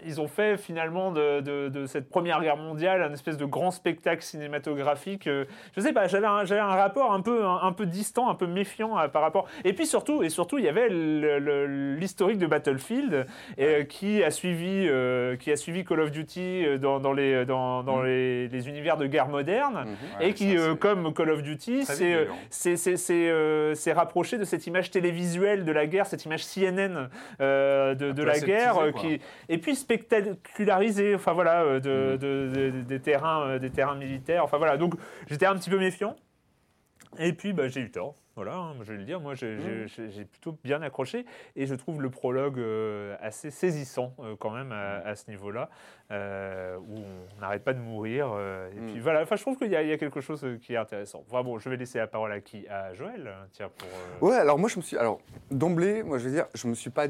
ils 0.06 0.20
ont 0.20 0.28
fait 0.28 0.56
finalement 0.56 1.10
de, 1.12 1.40
de- 1.40 1.68
de 1.68 1.86
cette 1.86 2.08
première 2.08 2.40
guerre 2.40 2.56
mondiale 2.56 3.02
un 3.02 3.12
espèce 3.12 3.36
de 3.36 3.44
grand 3.44 3.70
spectacle 3.70 4.22
cinématographique. 4.22 5.26
euh, 5.26 5.44
je 5.76 5.80
sais 5.80 5.92
pas, 5.92 6.06
j'avais 6.06 6.26
un, 6.26 6.66
rapport 6.66 7.12
un 7.12 7.20
peu, 7.20 7.44
un, 7.44 7.60
un 7.62 7.72
peu 7.72 7.86
distant, 7.86 8.28
un 8.28 8.34
peu 8.34 8.46
méfiant 8.46 8.98
euh, 8.98 9.08
par 9.08 9.22
rapport. 9.22 9.46
Et 9.64 9.72
puis 9.72 9.86
surtout, 9.86 10.22
et 10.22 10.28
surtout, 10.28 10.58
il 10.58 10.64
y 10.64 10.68
avait 10.68 10.88
l'historique 10.88 12.38
de 12.38 12.46
Battlefield 12.46 13.26
euh, 13.58 13.84
qui 13.84 14.22
a 14.22 14.30
suivi, 14.30 14.86
euh, 14.88 15.36
qui 15.36 15.50
a 15.52 15.56
suivi 15.56 15.84
Call 15.84 16.00
of 16.00 16.10
Duty 16.10 16.78
dans, 16.80 17.00
dans 17.00 17.12
les, 17.12 17.44
dans, 17.44 17.82
dans 17.82 17.94
Mm. 18.02 18.06
les, 18.06 18.48
les 18.48 18.68
univers 18.68 18.96
de 18.96 19.06
guerre 19.06 19.28
moderne. 19.28 19.86
Ouais, 20.20 20.28
et 20.30 20.34
qui, 20.34 20.58
ça, 20.58 20.74
comme 20.78 21.14
Call 21.14 21.30
of 21.30 21.42
Duty, 21.42 21.84
c'est 22.50 23.92
rapproché 23.92 24.38
de 24.38 24.44
cette 24.44 24.66
image 24.66 24.90
télévisuelle 24.90 25.64
de 25.64 25.72
la 25.72 25.86
guerre, 25.86 26.06
cette 26.06 26.24
image 26.24 26.44
CNN 26.44 27.08
de, 27.40 28.22
la 28.22 28.38
guerre, 28.40 28.74
quoi. 28.74 28.92
qui 28.92 29.20
et 29.48 29.58
puis 29.58 29.74
spectacularisée, 29.98 31.14
enfin 31.14 31.32
voilà, 31.32 31.62
euh, 31.62 31.78
Mm. 31.78 31.80
de, 31.80 32.16
de- 32.16 32.70
de- 32.70 32.82
des 32.82 33.00
terrains, 33.00 33.46
euh, 33.48 33.58
des 33.58 33.70
terrains 33.70 33.96
militaires. 33.96 34.44
Enfin 34.44 34.58
voilà, 34.58 34.76
donc 34.76 34.94
j'étais 35.26 35.46
un 35.46 35.54
petit 35.56 35.70
peu 35.70 35.78
méfiant. 35.78 36.16
Et 37.18 37.32
puis 37.32 37.52
bah, 37.52 37.68
j'ai 37.68 37.80
eu 37.80 37.90
tort. 37.92 38.16
Voilà, 38.34 38.56
hein, 38.56 38.74
je 38.82 38.90
vais 38.90 38.98
le 38.98 39.04
dire, 39.04 39.20
moi 39.20 39.34
j'ai 39.36 39.54
Mm. 39.54 39.86
j'ai- 40.10 40.24
plutôt 40.24 40.58
bien 40.64 40.82
accroché 40.82 41.24
et 41.54 41.66
je 41.66 41.74
trouve 41.76 42.02
le 42.02 42.10
prologue 42.10 42.58
euh, 42.58 43.14
assez 43.20 43.52
saisissant 43.52 44.12
euh, 44.18 44.34
quand 44.36 44.50
même 44.50 44.72
à, 44.72 44.96
à 45.06 45.14
ce 45.14 45.30
niveau-là, 45.30 45.70
euh, 46.10 46.76
où 46.78 46.96
on 46.98 47.40
n'arrête 47.40 47.62
pas 47.62 47.72
de 47.74 47.78
mourir. 47.78 48.26
et 48.74 48.80
Mm. 48.80 48.86
puis 48.90 48.98
voilà, 48.98 49.22
enfin 49.22 49.36
je 49.36 49.42
trouve 49.42 49.56
qu'il 49.56 49.68
y, 49.68 49.70
y 49.70 49.92
a 49.92 49.96
quelque 49.98 50.20
chose 50.20 50.44
qui 50.60 50.72
est 50.74 50.76
intéressant. 50.76 51.22
Enfin, 51.30 51.44
bon, 51.44 51.60
je 51.60 51.68
vais 51.68 51.76
laisser 51.76 51.98
la 51.98 52.08
parole 52.08 52.32
à 52.32 52.40
qui? 52.40 52.66
À 52.66 52.92
Joël, 52.94 53.28
hein, 53.28 53.46
tiens, 53.52 53.70
pour... 54.18 54.28
Ouais, 54.28 54.34
alors 54.36 54.58
moi 54.58 54.68
je 54.68 54.78
me 54.78 54.82
suis. 54.82 54.96
Alors, 54.98 55.20
d'emblée, 55.52 56.02
moi 56.02 56.18
je 56.18 56.24
veux 56.24 56.32
dire, 56.34 56.46
je 56.54 56.66
me 56.66 56.74
suis 56.74 56.90
pas. 56.90 57.06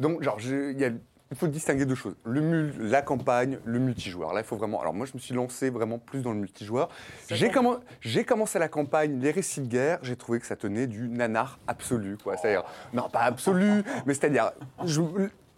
Donc, 0.00 0.22
genre, 0.22 0.38
il 0.40 0.80
y 0.80 0.86
a- 0.86 0.90
il 1.32 1.36
faut 1.36 1.46
distinguer 1.48 1.86
deux 1.86 1.94
choses. 1.94 2.14
Le 2.24 2.40
mul- 2.40 2.74
la 2.78 3.00
campagne, 3.02 3.58
le 3.64 3.78
multijoueur. 3.78 4.32
Là, 4.34 4.40
il 4.42 4.44
faut 4.44 4.56
vraiment. 4.56 4.80
Alors, 4.82 4.92
moi 4.92 5.06
je 5.06 5.12
me 5.14 5.18
suis 5.18 5.34
lancé 5.34 5.70
vraiment 5.70 5.98
plus 5.98 6.20
dans 6.22 6.32
le 6.32 6.38
multijoueur. 6.38 6.88
J'ai 7.30 7.48
commen- 7.48 7.80
j'ai 8.00 8.24
commencé 8.24 8.58
la 8.58 8.68
campagne, 8.68 9.18
les 9.18 9.30
récits 9.30 9.62
de 9.62 9.66
guerre, 9.66 9.98
j'ai 10.02 10.14
trouvé 10.16 10.38
que 10.40 10.46
ça 10.46 10.56
tenait 10.56 10.86
du 10.86 11.08
nanar 11.08 11.58
absolu, 11.66 12.18
quoi. 12.22 12.36
C'est-à-dire, 12.36 12.64
non, 12.92 13.08
pas 13.08 13.20
absolu, 13.22 13.82
mais 14.06 14.14
c'est-à-dire. 14.14 14.52
je- 14.84 15.00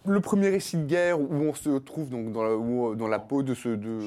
le 0.07 0.19
premier 0.21 0.49
récit 0.49 0.77
de 0.77 0.85
guerre 0.85 1.19
où 1.19 1.27
on 1.33 1.53
se 1.55 1.77
trouve 1.79 2.09
donc 2.09 2.31
dans 2.31 2.43
la, 2.43 2.95
dans 2.95 3.07
la 3.07 3.19
peau 3.19 3.41
de 3.43 3.53
ce, 3.55 3.69
de, 3.69 3.99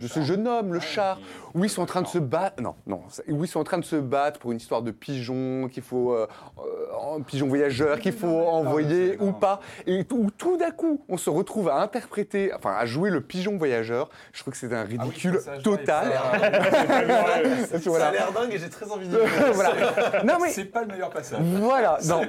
de 0.00 0.06
ce 0.08 0.20
jeune 0.22 0.46
homme, 0.48 0.72
le 0.72 0.80
char, 0.80 1.18
où 1.54 1.64
ils 1.64 1.70
sont 1.70 1.82
en 1.82 1.86
train 1.86 2.02
de 2.02 2.06
se 2.08 2.18
battre. 2.18 2.62
Non, 2.62 2.74
non, 2.86 3.02
où 3.28 3.44
ils 3.44 3.48
sont 3.48 3.60
en 3.60 3.64
train 3.64 3.78
de 3.78 3.84
se 3.84 3.96
battre 3.96 4.38
pour 4.40 4.52
une 4.52 4.58
histoire 4.58 4.82
de 4.82 4.90
pigeon 4.90 5.68
qu'il 5.70 5.82
faut, 5.82 6.12
euh, 6.12 6.26
euh, 6.58 7.18
pigeon 7.26 7.48
voyageur 7.48 7.98
qu'il 8.00 8.12
faut 8.12 8.26
envoyer 8.48 9.16
ou 9.20 9.32
pas, 9.32 9.60
et 9.86 10.04
où 10.12 10.30
tout 10.30 10.56
d'un 10.56 10.70
coup 10.70 11.02
on 11.08 11.16
se 11.16 11.30
retrouve 11.30 11.68
à 11.68 11.76
interpréter, 11.80 12.52
enfin 12.54 12.74
à 12.76 12.86
jouer 12.86 13.10
le 13.10 13.20
pigeon 13.20 13.56
voyageur. 13.56 14.08
Je 14.32 14.40
trouve 14.40 14.52
que 14.52 14.58
c'est 14.58 14.72
un 14.74 14.84
ridicule 14.84 15.34
passage-là 15.34 15.58
est 15.58 15.62
total. 15.62 16.12
Ça 17.70 17.78
Voilà. 17.90 18.08
a 18.08 18.12
l'air 18.12 18.32
dingue 18.32 18.52
et 18.54 18.58
j'ai 18.58 18.68
très 18.68 18.90
envie 18.90 19.08
de 19.08 19.18
voilà. 19.52 20.22
Non 20.24 20.34
mais 20.42 20.50
C'est 20.50 20.64
pas 20.64 20.82
le 20.82 20.88
meilleur 20.88 21.10
passage. 21.10 21.40
voilà, 21.42 21.98
non. 22.06 22.22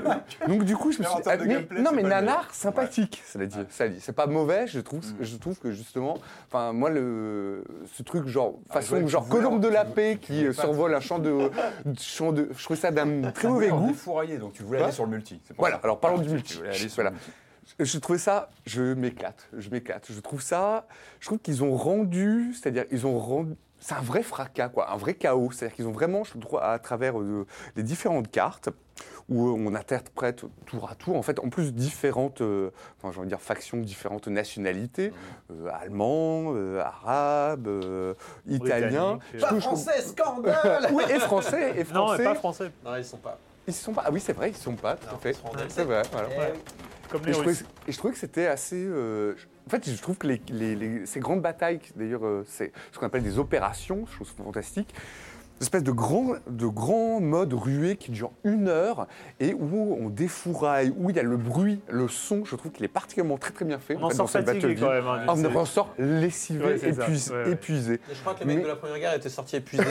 Donc 0.47 0.63
du 0.63 0.75
coup, 0.75 0.91
je 0.91 0.99
me 0.99 1.03
suis. 1.03 1.13
mais- 1.45 1.53
gameplay, 1.55 1.81
non, 1.81 1.91
mais 1.93 2.03
nanar, 2.03 2.53
sympathique, 2.53 3.21
cela 3.25 3.45
dit. 3.45 3.57
Ça 3.69 3.87
dit. 3.87 3.99
C'est 4.01 4.11
pas 4.15 4.27
mauvais. 4.27 4.67
Je 4.67 4.79
trouve, 4.79 5.01
Mm. 5.01 5.15
je 5.21 5.35
trouve 5.37 5.57
que 5.59 5.71
justement, 5.71 6.17
enfin 6.47 6.73
moi 6.73 6.89
le, 6.89 7.60
ce 7.93 8.03
truc 8.03 8.27
genre 8.27 8.55
Ah, 8.69 8.75
façon 8.81 9.05
genre 9.07 9.27
colombe 9.27 9.61
de 9.61 9.67
la 9.67 9.85
tu- 9.85 9.91
paix 9.91 10.17
qui 10.21 10.45
euh, 10.45 10.53
survole 10.53 10.93
un 10.95 10.99
champ 10.99 11.19
de, 11.19 11.49
champ 11.99 12.31
de. 12.31 12.49
Je 12.57 12.63
trouve 12.63 12.77
ça 12.77 12.91
d'un 12.91 13.31
très 13.31 13.47
mauvais 13.47 13.69
goût. 13.69 13.87
défourailler, 13.87 14.37
donc 14.37 14.53
tu 14.53 14.63
voulais 14.63 14.81
aller 14.83 14.91
sur 14.91 15.05
le 15.05 15.11
multi. 15.11 15.39
Voilà. 15.57 15.79
Alors 15.83 15.99
parlons 15.99 16.17
Ah, 16.19 16.21
du 16.23 16.29
Voilà. 16.95 17.11
multi. 17.11 17.31
Je 17.79 17.97
trouvais 17.99 18.19
ça, 18.19 18.49
je 18.65 18.93
m'éclate, 18.93 19.47
je 19.57 19.69
m'éclate. 19.69 20.07
Je 20.09 20.19
trouve 20.19 20.41
ça, 20.41 20.87
je 21.19 21.27
trouve 21.27 21.39
qu'ils 21.39 21.63
ont 21.63 21.75
rendu, 21.75 22.53
c'est-à-dire 22.53 22.85
ils 22.91 23.05
ont 23.07 23.17
rendu, 23.17 23.53
c'est 23.81 23.95
un 23.95 24.01
vrai 24.01 24.23
fracas, 24.23 24.69
quoi, 24.69 24.91
un 24.91 24.95
vrai 24.97 25.15
chaos. 25.15 25.51
C'est-à-dire 25.51 25.75
qu'ils 25.75 25.87
ont 25.87 25.91
vraiment, 25.91 26.23
je 26.23 26.37
trouve, 26.37 26.59
à 26.61 26.79
travers 26.79 27.19
euh, 27.19 27.45
les 27.75 27.83
différentes 27.83 28.29
cartes, 28.31 28.69
où 29.27 29.47
euh, 29.47 29.51
on 29.57 29.73
interprète 29.75 30.43
tour 30.65 30.89
à 30.89 30.95
tour, 30.95 31.15
en 31.17 31.21
fait, 31.23 31.39
en 31.39 31.49
plus 31.49 31.73
différentes, 31.73 32.41
euh, 32.41 32.69
enfin, 32.97 33.11
j'ai 33.11 33.17
envie 33.19 33.25
de 33.27 33.31
dire 33.35 33.41
factions, 33.41 33.77
différentes 33.77 34.27
nationalités, 34.27 35.11
euh, 35.51 35.69
allemands, 35.81 36.53
euh, 36.55 36.79
arabes, 36.81 37.67
euh, 37.67 38.13
italiens. 38.47 39.17
Je 39.33 39.39
Pas 39.41 39.49
je 39.55 39.59
français, 39.59 40.01
scandale 40.01 40.89
oui, 40.93 41.03
et 41.09 41.19
français, 41.19 41.73
et 41.77 41.83
Non, 41.85 42.05
français. 42.07 42.17
mais 42.19 42.23
pas 42.25 42.35
français, 42.35 42.71
Non, 42.85 42.95
ils 42.95 43.05
sont 43.05 43.17
pas. 43.17 43.37
Ils 43.67 43.73
sont 43.73 43.93
pas. 43.93 44.03
Ah 44.05 44.09
oui, 44.11 44.19
c'est 44.19 44.33
vrai, 44.33 44.49
ils 44.49 44.55
sont 44.57 44.75
pas, 44.75 44.95
tout 44.95 45.07
Non, 45.09 45.15
à 45.15 45.19
fait. 45.19 45.35
C'est 45.69 45.83
vrai, 45.85 46.01
voilà. 46.11 46.29
Comme 47.09 47.21
Et 47.23 47.25
les 47.27 47.33
je, 47.33 47.37
trouvais, 47.39 47.51
Russes. 47.51 47.65
et 47.87 47.91
je 47.91 47.97
trouvais 47.97 48.13
que 48.13 48.19
c'était 48.19 48.47
assez. 48.47 48.83
euh, 48.85 49.35
je- 49.35 49.45
fait, 49.71 49.89
je 49.89 50.01
trouve 50.01 50.17
que 50.17 50.27
les, 50.27 50.41
les- 50.49 50.75
les- 50.75 51.05
ces 51.05 51.19
grandes 51.19 51.41
batailles, 51.41 51.79
d'ailleurs, 51.95 52.25
euh, 52.25 52.43
c'est 52.47 52.71
ce 52.91 52.99
qu'on 52.99 53.05
appelle 53.07 53.23
des 53.23 53.39
opérations, 53.39 54.05
ça 54.07 54.43
fantastique. 54.43 54.93
Une 55.59 55.63
espèce 55.65 55.83
de 55.83 55.91
grand, 55.91 56.33
de 56.49 56.65
grand 56.65 57.19
mode 57.19 57.53
rué 57.53 57.95
qui 57.95 58.09
dure 58.09 58.31
une 58.43 58.67
heure 58.67 59.05
et 59.39 59.53
où 59.53 59.95
on 60.01 60.09
défouraille, 60.09 60.91
où 60.97 61.11
il 61.11 61.15
y 61.15 61.19
a 61.19 61.23
le 61.23 61.37
bruit, 61.37 61.81
le 61.87 62.07
son. 62.07 62.43
Je 62.45 62.55
trouve 62.55 62.71
qu'il 62.71 62.83
est 62.83 62.87
particulièrement 62.87 63.37
très 63.37 63.51
très 63.51 63.63
bien 63.63 63.77
fait. 63.77 63.95
On 63.95 64.05
en 64.05 64.09
fait, 64.09 64.15
sort 64.15 64.27
fatigué 64.27 64.75
quand 64.79 64.89
même. 64.89 65.05
hein, 65.05 65.23
on 65.27 65.55
en 65.55 65.65
sort 65.65 65.93
lessivé, 65.99 66.65
Ouais, 66.65 66.75
épuisé, 66.89 67.31
Ouais, 67.31 67.43
ouais. 67.43 67.51
épuisé. 67.51 67.93
Et 67.93 68.15
je 68.15 68.21
crois 68.21 68.33
que 68.33 68.39
les 68.39 68.45
mecs 68.47 68.57
Mais- 68.57 68.63
de 68.63 68.67
la 68.69 68.75
première 68.75 68.97
guerre 68.97 69.13
étaient 69.13 69.29
sortis 69.29 69.57
épuisés. 69.57 69.83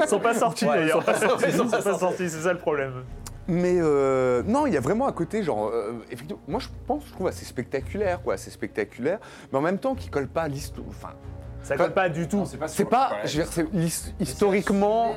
Ils 0.00 0.08
sont 0.08 0.20
pas 0.20 0.32
sortis 0.34 0.64
Ouais, 0.66 0.76
d'ailleurs. 0.76 1.02
ils 1.44 1.52
sont 1.52 1.66
pas 1.68 1.82
sortis, 1.98 2.30
c'est 2.30 2.42
ça 2.42 2.52
le 2.52 2.60
problème. 2.60 3.02
Mais 3.46 3.76
euh, 3.78 4.42
non, 4.46 4.66
il 4.66 4.72
y 4.72 4.76
a 4.76 4.80
vraiment 4.80 5.06
un 5.06 5.12
côté 5.12 5.42
genre, 5.42 5.68
euh, 5.68 5.92
effectivement, 6.10 6.40
moi 6.48 6.60
je 6.60 6.68
pense, 6.86 7.04
je 7.06 7.12
trouve 7.12 7.26
assez 7.26 7.44
spectaculaire, 7.44 8.22
quoi, 8.22 8.34
assez 8.34 8.50
spectaculaire, 8.50 9.18
mais 9.52 9.58
en 9.58 9.62
même 9.62 9.78
temps 9.78 9.94
qui 9.94 10.08
colle 10.08 10.28
pas 10.28 10.42
à 10.42 10.48
l'histoire. 10.48 10.86
Enfin, 10.88 11.10
Ça 11.62 11.76
colle 11.76 11.92
pas 11.92 12.08
du 12.08 12.26
tout. 12.26 12.44
C'est 12.46 12.84
pas 12.84 13.08
pas, 13.08 13.16
ouais. 13.22 13.28
je 13.28 13.42
veux 13.42 13.64
dire, 13.64 13.90
historiquement, 14.20 15.14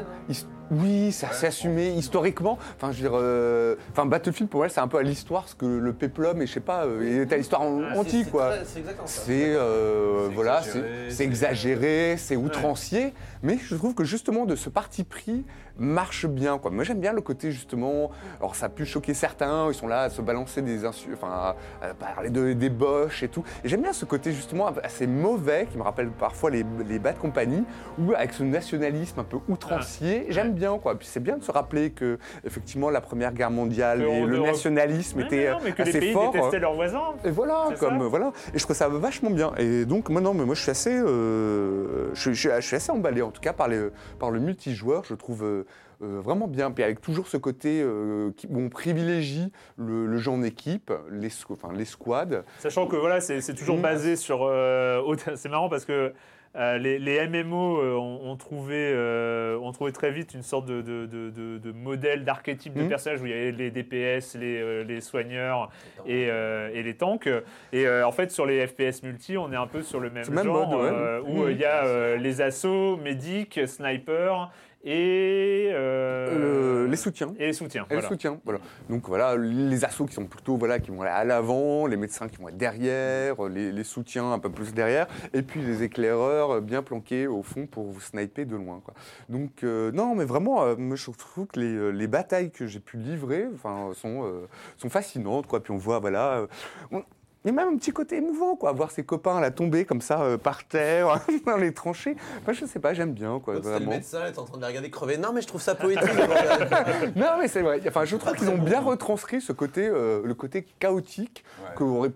oui, 0.72 1.12
c'est 1.12 1.26
assez 1.28 1.48
assumé 1.48 1.90
historiquement. 1.90 2.58
Enfin, 2.76 2.92
je 2.92 2.98
veux 3.04 3.10
dire, 3.10 3.18
euh, 3.20 3.76
enfin, 3.92 4.06
Battlefield 4.06 4.50
pour 4.50 4.60
moi 4.62 4.70
c'est 4.70 4.80
un 4.80 4.88
peu 4.88 4.98
à 4.98 5.04
l'histoire 5.04 5.48
ce 5.48 5.56
que 5.56 5.66
le 5.66 5.94
péplum 5.94 6.42
et 6.42 6.48
je 6.48 6.54
sais 6.54 6.60
pas, 6.60 6.86
euh, 6.86 7.24
est 7.24 7.32
à 7.34 7.38
l'histoire 7.38 7.62
Ah, 7.64 7.98
antique, 7.98 8.26
c'est 8.26 8.32
quoi. 8.32 8.50
très- 8.56 8.66
C'est 8.66 8.80
exactement 8.80 9.08
ça. 9.08 9.22
C'est 9.26 9.56
euh, 9.56 10.28
C'est 10.28 10.34
voilà, 10.36 10.60
exagéré, 10.60 11.10
c'est- 11.10 11.24
exagéré, 11.24 12.16
c'est 12.18 12.36
outrancier, 12.36 13.14
mais 13.44 13.58
je 13.62 13.76
trouve 13.76 13.94
que 13.94 14.04
justement 14.04 14.46
de 14.46 14.56
ce 14.56 14.70
parti 14.70 15.04
pris 15.04 15.46
marche 15.80 16.26
bien. 16.26 16.58
Quoi. 16.58 16.72
Moi 16.72 16.84
j'aime 16.84 17.00
bien 17.00 17.14
le 17.14 17.22
côté 17.22 17.52
justement, 17.52 18.10
alors 18.40 18.56
ça 18.56 18.66
a 18.66 18.70
pu 18.70 18.84
choquer 18.84 19.14
certains, 19.14 19.68
ils 19.70 19.76
sont 19.76 19.88
là 19.88 20.02
à 20.04 20.10
se 20.10 20.24
balancer 20.24 20.64
des 20.64 20.86
insultes, 20.86 21.20
enfin 21.22 21.32
à, 21.32 21.56
à 21.86 21.94
parler 21.94 22.32
de, 22.32 22.54
des 22.54 22.70
boches 22.72 23.22
et 23.22 23.28
tout. 23.28 23.44
Et 23.64 23.70
j'aime 23.70 23.84
bien 23.84 23.94
ce 23.94 24.04
côté 24.06 24.32
justement 24.32 24.68
assez 24.84 25.06
mauvais 25.06 25.68
qui 25.72 25.78
me 25.78 25.84
rappelle 25.84 26.10
parfois 26.10 26.50
les, 26.50 26.66
les 26.90 26.98
Bad 26.98 27.20
Company, 27.20 27.64
où 28.00 28.12
avec 28.16 28.34
ce 28.34 28.42
nationalisme 28.42 29.20
un 29.20 29.24
peu 29.24 29.38
outrancier, 29.48 30.26
j'aime 30.30 30.56
bien 30.58 30.78
quoi. 30.80 30.96
Puis 30.98 31.08
c'est 31.08 31.20
bien 31.22 31.38
de 31.38 31.44
se 31.44 31.52
rappeler 31.52 31.92
que 31.92 32.18
effectivement 32.46 32.90
la 32.90 33.00
Première 33.02 33.34
Guerre 33.34 33.52
mondiale 33.52 34.00
Que 34.00 34.06
et 34.10 34.26
le 34.26 34.40
nationalisme 34.40 35.20
était 35.22 35.52
non, 35.52 35.60
mais 35.64 35.72
que 35.72 35.84
les 35.84 35.90
assez 35.90 36.00
pays 36.00 36.14
fort. 36.14 36.32
détestaient 36.34 36.60
leurs 36.60 36.74
voisins. 36.76 37.14
Et 37.24 37.30
voilà, 37.32 37.70
comme 37.80 38.02
euh, 38.02 38.08
voilà. 38.08 38.32
Et 38.54 38.58
je 38.60 38.64
trouve 38.64 38.76
ça 38.76 38.88
vachement 38.90 39.30
bien. 39.30 39.54
Et 39.58 39.86
donc, 39.86 40.10
moi, 40.10 40.20
non, 40.22 40.34
mais 40.34 40.44
moi, 40.46 40.56
je 40.56 40.62
suis 40.62 40.72
assez, 40.72 40.98
euh, 40.98 42.10
je, 42.14 42.32
je- 42.34 42.50
je 42.56 42.62
suis 42.66 42.76
assez 42.76 42.92
emballé, 42.92 43.22
en 43.22 43.32
tout 43.32 43.42
cas, 43.42 43.54
par, 43.54 43.68
les, 43.68 43.88
par 44.20 44.32
le 44.32 44.40
multijoueur. 44.40 45.04
Je 45.06 45.14
trouve 45.16 45.44
euh, 45.44 45.66
euh, 46.04 46.20
vraiment 46.22 46.48
bien. 46.48 46.72
Puis 46.72 46.84
avec 46.84 47.02
toujours 47.02 47.28
ce 47.28 47.38
côté 47.38 47.82
euh, 47.82 48.32
qui- 48.36 48.48
où 48.48 48.60
on 48.60 48.70
privilégie 48.70 49.52
le, 49.78 50.06
le 50.08 50.18
jeu 50.18 50.32
en 50.32 50.44
équipe, 50.44 50.92
les, 51.12 51.30
enfin, 51.50 51.70
les 51.74 51.86
squads. 51.86 52.44
Sachant 52.60 52.88
que 52.88 52.96
voilà, 52.96 53.20
c'est 53.22 53.42
toujours 53.56 53.78
Mm. 53.78 53.82
basé 53.82 54.16
sur. 54.16 54.40
euh, 54.44 55.02
c'est 55.36 55.50
marrant 55.50 55.70
parce 55.70 55.86
que 55.86 56.14
Euh, 56.58 56.80
les, 56.80 56.98
les 56.98 57.28
MMO 57.28 57.78
euh, 57.80 57.94
ont, 57.96 58.32
ont 58.32 58.36
trouvé, 58.36 58.74
euh, 58.94 59.58
ont 59.60 59.72
trouvé 59.72 59.92
très 59.92 60.10
vite 60.12 60.34
une 60.34 60.42
sorte 60.42 60.66
de, 60.66 60.82
de, 60.82 61.06
de, 61.06 61.30
de- 61.30 61.58
de 61.60 61.72
modèle 61.72 62.24
d'archétype 62.24 62.74
de 62.74 62.82
Mhm. 62.82 62.90
personnage 62.90 63.22
où 63.22 63.26
il 63.28 63.30
y 63.32 63.34
avait 63.34 63.52
les 63.52 63.70
DPS, 63.70 64.36
les, 64.36 64.60
euh, 64.60 64.84
les 64.84 65.00
soigneurs 65.02 65.70
et, 66.08 66.28
euh, 66.32 66.72
et 66.74 66.82
les 66.82 66.96
tanks. 66.96 67.30
Et 67.74 67.86
euh, 67.86 68.08
en 68.08 68.12
fait, 68.12 68.32
sur 68.32 68.48
les 68.48 68.66
FPS 68.66 69.04
multi, 69.04 69.38
on 69.38 69.52
est 69.54 69.56
un 69.56 69.68
peu 69.68 69.84
sur 69.84 70.00
le 70.00 70.10
même 70.10 70.24
genre 70.24 70.68
mode, 70.68 70.80
ouais. 70.82 70.90
euh, 70.92 71.22
où 71.22 71.44
Mhm. 71.44 71.52
il 71.52 71.58
y 71.58 71.66
a 71.66 71.86
euh, 71.86 72.18
les 72.18 72.42
assauts, 72.42 72.98
médics, 72.98 73.60
snipers 73.68 74.50
et, 74.90 75.70
euh, 75.74 76.84
Le- 76.86 76.88
les 76.88 76.96
soutiens. 76.96 77.34
Et 77.38 77.48
les 77.48 77.54
soutiens. 77.54 77.86
Et 77.90 77.94
voilà. 77.96 78.08
soutien, 78.08 78.40
voilà. 78.46 78.60
Donc 78.90 79.08
voilà, 79.08 79.36
les 79.36 79.84
assauts 79.84 80.06
qui 80.06 80.14
sont 80.14 80.26
plutôt, 80.26 80.56
voilà, 80.58 80.80
qui 80.80 80.92
vont 80.92 81.02
aller 81.02 81.12
à 81.12 81.26
l'avant, 81.26 81.86
les 81.88 81.98
médecins 81.98 82.28
qui 82.30 82.38
vont 82.38 82.48
être 82.50 82.58
derrière, 82.58 83.36
les, 83.50 83.72
les 83.74 83.84
soutiens 83.84 84.32
un 84.32 84.40
peu 84.40 84.50
plus 84.50 84.74
derrière, 84.74 85.08
et 85.34 85.42
puis 85.42 85.62
les 85.62 85.84
éclaireurs 85.84 86.52
euh, 86.52 86.62
bien 86.62 86.82
planqués 86.82 87.28
au 87.28 87.44
fond 87.44 87.68
pour 87.68 87.86
vous 87.92 88.00
sniper 88.00 88.46
de 88.46 88.56
loin, 88.56 88.82
quoi. 88.84 88.94
Donc 89.28 89.64
euh, 89.64 89.92
non, 89.92 90.16
mais 90.16 90.26
vraiment, 90.26 90.64
euh, 90.64 90.76
je 90.96 91.12
trouve 91.12 91.48
que 91.48 91.60
les, 91.60 91.66
euh, 91.76 91.90
les 91.90 92.08
batailles 92.08 92.52
que 92.52 92.66
j'ai 92.66 92.80
pu 92.80 92.96
livrer, 92.98 93.46
enfin, 93.54 93.92
sont, 93.94 94.24
euh, 94.24 94.48
sont 94.78 94.90
fascinantes, 94.90 95.48
quoi. 95.48 95.62
Puis 95.62 95.74
on 95.74 95.78
voit, 95.78 96.00
voilà. 96.00 96.38
euh, 96.38 96.48
on- 96.92 97.04
il 97.46 97.48
y 97.48 97.50
a 97.52 97.54
même 97.54 97.74
un 97.74 97.78
petit 97.78 97.92
côté 97.92 98.18
émouvant, 98.18 98.56
quoi, 98.56 98.72
voir 98.74 98.92
ses 98.92 99.04
copains 99.04 99.40
là 99.40 99.52
tomber 99.52 99.86
comme 99.86 100.02
ça 100.02 100.22
euh, 100.22 100.38
par 100.38 100.68
terre, 100.68 101.20
dans 101.46 101.58
les 101.58 101.74
tranchées. 101.74 102.16
Enfin, 102.42 102.54
je 102.54 102.66
sais 102.66 102.80
pas, 102.80 102.94
j'aime 102.94 103.14
bien, 103.14 103.40
quoi, 103.40 103.56
C'était 103.58 103.80
le 103.80 103.86
médecin, 103.86 104.20
il 104.28 104.34
est 104.34 104.40
en 104.40 104.44
train 104.46 104.58
de 104.58 104.62
les 104.62 104.68
regarder 104.68 104.90
crever. 104.90 105.18
Non, 105.18 105.32
mais 105.34 105.42
je 105.42 105.48
trouve 105.48 105.62
ça 105.62 105.76
poétique. 105.76 106.04
Non, 107.16 107.38
mais 107.40 107.48
c'est 107.48 107.62
vrai. 107.62 107.82
Enfin, 107.88 108.06
je 108.06 108.16
trouve 108.18 108.34
qu'ils 108.34 108.50
ont 108.50 108.58
bien 108.58 108.82
retranscrit 108.82 109.40
ce 109.42 109.54
côté, 109.54 109.88
euh, 109.88 110.22
le 110.24 110.34
côté 110.34 110.66
chaotique 110.80 111.44
Ouais. 111.80 112.10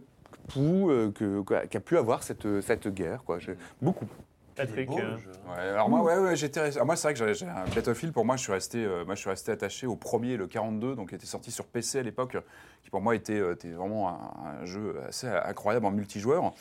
pu, 0.48 0.60
euh, 0.60 1.12
que- 1.12 1.42
qu'a 1.68 1.80
pu 1.80 1.98
avoir 1.98 2.24
cette, 2.24 2.62
cette 2.62 2.88
guerre. 2.90 3.24
Quoi. 3.26 3.38
Beaucoup. 3.82 4.06
Patrick, 4.56 4.90
euh. 4.90 5.16
Ouais, 5.54 5.70
alors 5.70 5.90
moi, 5.90 6.02
ouais, 6.04 6.18
ouais, 6.18 6.36
j'étais. 6.36 6.72
moi, 6.84 6.96
c'est 6.96 7.08
vrai 7.08 7.14
que 7.14 7.34
j'ai- 7.34 7.46
un 7.46 7.66
Battlefield. 7.76 8.14
Pour 8.14 8.26
moi, 8.26 8.36
je 8.38 8.42
suis 8.44 8.52
resté, 8.52 8.84
euh, 8.84 9.06
moi, 9.06 9.16
je 9.16 9.22
suis 9.22 9.30
resté 9.30 9.52
attaché 9.52 9.88
au 9.88 9.96
premier, 9.96 10.38
le 10.38 10.48
42, 10.48 10.96
donc 10.96 11.10
qui 11.10 11.16
était 11.16 11.26
sorti 11.26 11.52
sur 11.52 11.66
PC 11.66 12.00
à 12.00 12.04
l'époque, 12.04 12.38
qui 12.84 12.90
pour 12.90 13.02
moi 13.02 13.16
était, 13.16 13.40
euh, 13.40 13.54
était 13.54 13.72
vraiment 13.72 14.10
un, 14.10 14.62
un 14.62 14.66
jeu 14.66 14.96
assez 15.08 15.28
incroyable 15.28 15.86
en 15.86 15.92
multijoueur. 15.92 16.52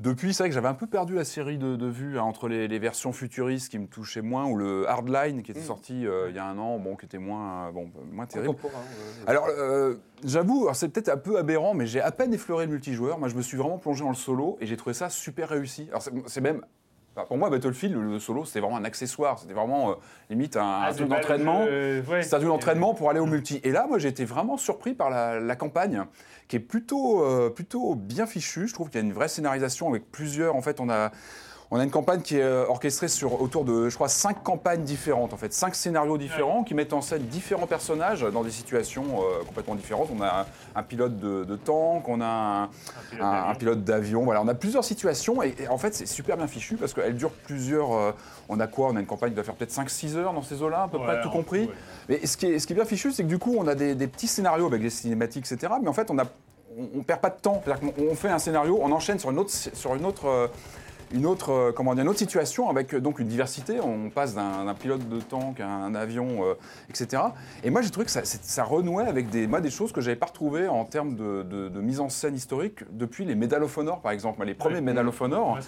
Depuis, 0.00 0.34
c'est 0.34 0.42
vrai 0.42 0.48
que 0.48 0.54
j'avais 0.56 0.66
un 0.66 0.74
peu 0.74 0.88
perdu 0.88 1.14
la 1.14 1.24
série 1.24 1.56
de, 1.56 1.76
de 1.76 1.86
vue 1.86 2.18
hein, 2.18 2.22
entre 2.24 2.48
les, 2.48 2.66
les 2.66 2.78
versions 2.80 3.12
futuristes 3.12 3.70
qui 3.70 3.78
me 3.78 3.86
touchaient 3.86 4.22
moins 4.22 4.44
ou 4.46 4.56
le 4.56 4.88
Hardline 4.88 5.44
qui 5.44 5.52
était 5.52 5.60
sorti 5.66 6.04
euh, 6.04 6.30
il 6.30 6.34
y 6.34 6.38
a 6.40 6.44
un 6.44 6.58
an, 6.58 6.78
bon, 6.78 6.96
qui 6.96 7.06
était 7.06 7.18
moins, 7.18 7.68
euh, 7.68 7.70
bon, 7.70 7.88
moins 8.10 8.26
terrible. 8.26 8.56
Alors, 9.28 9.46
euh, 9.48 9.94
j'avoue, 10.24 10.68
c'est 10.72 10.88
peut-être 10.88 11.10
un 11.10 11.16
peu 11.16 11.38
aberrant, 11.38 11.74
mais 11.74 11.86
j'ai 11.86 12.00
à 12.00 12.10
peine 12.10 12.34
effleuré 12.34 12.66
le 12.66 12.72
multijoueur. 12.72 13.20
Moi, 13.20 13.28
je 13.28 13.36
me 13.36 13.42
suis 13.42 13.56
vraiment 13.56 13.78
plongé 13.78 14.02
dans 14.02 14.10
le 14.10 14.16
solo 14.16 14.58
et 14.60 14.66
j'ai 14.66 14.76
trouvé 14.76 14.94
ça 14.94 15.08
super 15.10 15.48
réussi. 15.50 15.86
Alors, 15.90 16.02
c'est 16.26 16.40
même. 16.40 16.62
Enfin, 17.16 17.26
Pour 17.26 17.36
moi, 17.36 17.50
Battlefield, 17.50 17.94
le, 17.94 18.18
solo, 18.18 18.44
c'était 18.44 18.60
vraiment 18.60 18.76
un 18.76 18.84
accessoire. 18.84 19.38
C'était 19.38 19.54
vraiment 19.54 19.90
euh, 19.90 19.94
limite 20.30 20.56
un, 20.56 20.82
ah, 20.82 20.92
d'entraînement. 20.92 21.64
jeu, 21.64 21.70
euh, 21.70 22.02
ouais. 22.02 22.22
C'est 22.22 22.34
un 22.34 22.38
truc 22.38 22.48
d'entraînement 22.48 22.94
pour 22.94 23.10
aller 23.10 23.20
au 23.20 23.26
multi. 23.26 23.60
Et 23.64 23.70
là, 23.70 23.86
moi, 23.88 23.98
j'ai 23.98 24.08
été 24.08 24.24
vraiment 24.24 24.56
surpris 24.56 24.94
par 24.94 25.10
la, 25.10 25.40
la 25.40 25.56
campagne, 25.56 26.04
qui 26.48 26.56
est 26.56 26.60
plutôt, 26.60 27.24
euh, 27.24 27.50
plutôt 27.50 27.94
bien 27.94 28.26
fichue. 28.26 28.68
Je 28.68 28.74
trouve 28.74 28.88
qu'il 28.88 29.00
y 29.00 29.04
a 29.04 29.06
une 29.06 29.12
vraie 29.12 29.28
scénarisation 29.28 29.88
avec 29.88 30.10
plusieurs. 30.10 30.56
En 30.56 30.62
fait, 30.62 30.80
on 30.80 30.88
a. 30.90 31.10
On 31.70 31.78
a 31.80 31.84
une 31.84 31.90
campagne 31.90 32.20
qui 32.20 32.36
est 32.36 32.42
euh, 32.42 32.66
orchestrée 32.68 33.08
sur 33.08 33.40
autour 33.40 33.64
de, 33.64 33.88
je 33.88 33.94
crois, 33.94 34.08
cinq 34.08 34.42
campagnes 34.42 34.82
différentes, 34.82 35.32
en 35.32 35.36
fait, 35.36 35.52
cinq 35.52 35.74
scénarios 35.74 36.18
différents 36.18 36.62
qui 36.62 36.74
mettent 36.74 36.92
en 36.92 37.00
scène 37.00 37.22
différents 37.22 37.66
personnages 37.66 38.20
dans 38.22 38.44
des 38.44 38.50
situations 38.50 39.04
euh, 39.22 39.42
complètement 39.44 39.74
différentes. 39.74 40.08
On 40.16 40.20
a 40.22 40.42
un, 40.42 40.46
un 40.78 40.82
pilote 40.82 41.18
de, 41.18 41.42
de 41.44 41.56
tank, 41.56 42.08
on 42.08 42.20
a 42.20 42.26
un, 42.26 42.68
pilote 43.10 43.22
un- 43.22 43.30
d'avion. 43.32 43.48
un 43.50 43.54
pilote 43.54 43.84
d'avion. 43.84 44.22
Voilà, 44.24 44.42
on 44.42 44.48
a 44.48 44.54
plusieurs 44.54 44.84
situations 44.84 45.42
et, 45.42 45.54
et 45.58 45.68
en 45.68 45.78
fait, 45.78 45.94
c'est 45.94 46.06
super 46.06 46.36
bien 46.36 46.46
fichu 46.46 46.76
parce 46.76 46.92
qu'elle 46.94 47.16
dure 47.16 47.30
plusieurs. 47.30 47.92
euh, 47.92 48.12
on 48.48 48.60
a 48.60 48.66
quoi? 48.66 48.88
On 48.90 48.96
a 48.96 49.00
une 49.00 49.06
campagne 49.06 49.30
qui 49.30 49.36
doit 49.36 49.44
faire 49.44 49.54
peut-être 49.54 49.72
5-6 49.74 50.16
heures 50.16 50.32
dans 50.34 50.42
ces 50.42 50.62
eaux-là, 50.62 50.82
à 50.82 50.88
peu 50.88 50.98
Ouais, 50.98 51.04
près, 51.04 51.22
tout 51.22 51.30
compris. 51.30 51.60
ouais. 51.66 51.74
Mais 52.08 52.26
ce 52.26 52.36
qui, 52.36 52.46
est, 52.46 52.58
ce 52.58 52.66
qui 52.66 52.74
est 52.74 52.76
bien 52.76 52.84
fichu, 52.84 53.10
c'est 53.10 53.22
que 53.24 53.28
du 53.28 53.38
coup, 53.38 53.56
on 53.58 53.66
a 53.66 53.74
des, 53.74 53.94
des 53.94 54.06
petits 54.06 54.28
scénarios 54.28 54.66
avec 54.66 54.82
des 54.82 54.90
cinématiques, 54.90 55.50
etc. 55.50 55.72
Mais 55.82 55.88
en 55.88 55.92
fait, 55.94 56.10
on 56.10 56.18
a, 56.18 56.24
on, 56.78 56.98
on 56.98 57.02
perd 57.02 57.20
pas 57.20 57.30
de 57.30 57.40
temps. 57.40 57.62
C'est-à-dire 57.64 57.94
qu'on 57.94 58.02
on 58.10 58.14
fait 58.14 58.28
un 58.28 58.38
scénario, 58.38 58.78
on 58.82 58.92
enchaîne 58.92 59.18
sur 59.18 59.30
une 59.30 59.38
autre, 59.38 59.50
sur 59.50 59.94
une 59.94 60.04
autre, 60.04 60.50
une 61.12 61.26
autre, 61.26 61.50
euh, 61.52 61.72
comment 61.72 61.94
dire, 61.94 62.02
une 62.02 62.08
autre 62.08 62.18
situation 62.18 62.68
avec 62.70 62.94
euh, 62.94 63.00
donc 63.00 63.18
une 63.18 63.28
diversité. 63.28 63.80
On 63.80 64.10
passe 64.10 64.34
d'un 64.34 64.74
pilote 64.78 65.08
de 65.08 65.20
tank 65.20 65.60
à 65.60 65.66
un 65.68 65.94
avion, 65.94 66.44
euh, 66.44 66.54
etc. 66.88 67.22
Et 67.62 67.70
moi, 67.70 67.82
j'ai 67.82 67.90
trouvé 67.90 68.06
que 68.06 68.12
ça, 68.12 68.64
renouait 68.64 69.04
avec 69.06 69.28
des, 69.30 69.46
moi, 69.46 69.60
des 69.60 69.70
choses 69.70 69.92
que 69.92 70.00
j'avais 70.00 70.16
pas 70.16 70.26
retrouvées 70.26 70.68
en 70.68 70.84
termes 70.84 71.14
de, 71.16 71.42
de- 71.42 71.68
de 71.68 71.80
mise 71.80 72.00
en 72.00 72.08
scène 72.08 72.34
historique 72.34 72.80
depuis 72.92 73.24
les 73.24 73.34
Medal 73.34 73.62
of 73.62 73.76
Honor, 73.78 74.00
par 74.00 74.12
exemple. 74.12 74.44
Les 74.44 74.54
premiers. 74.54 74.80
Medal 74.80 75.08
of 75.08 75.20
Honor 75.20 75.58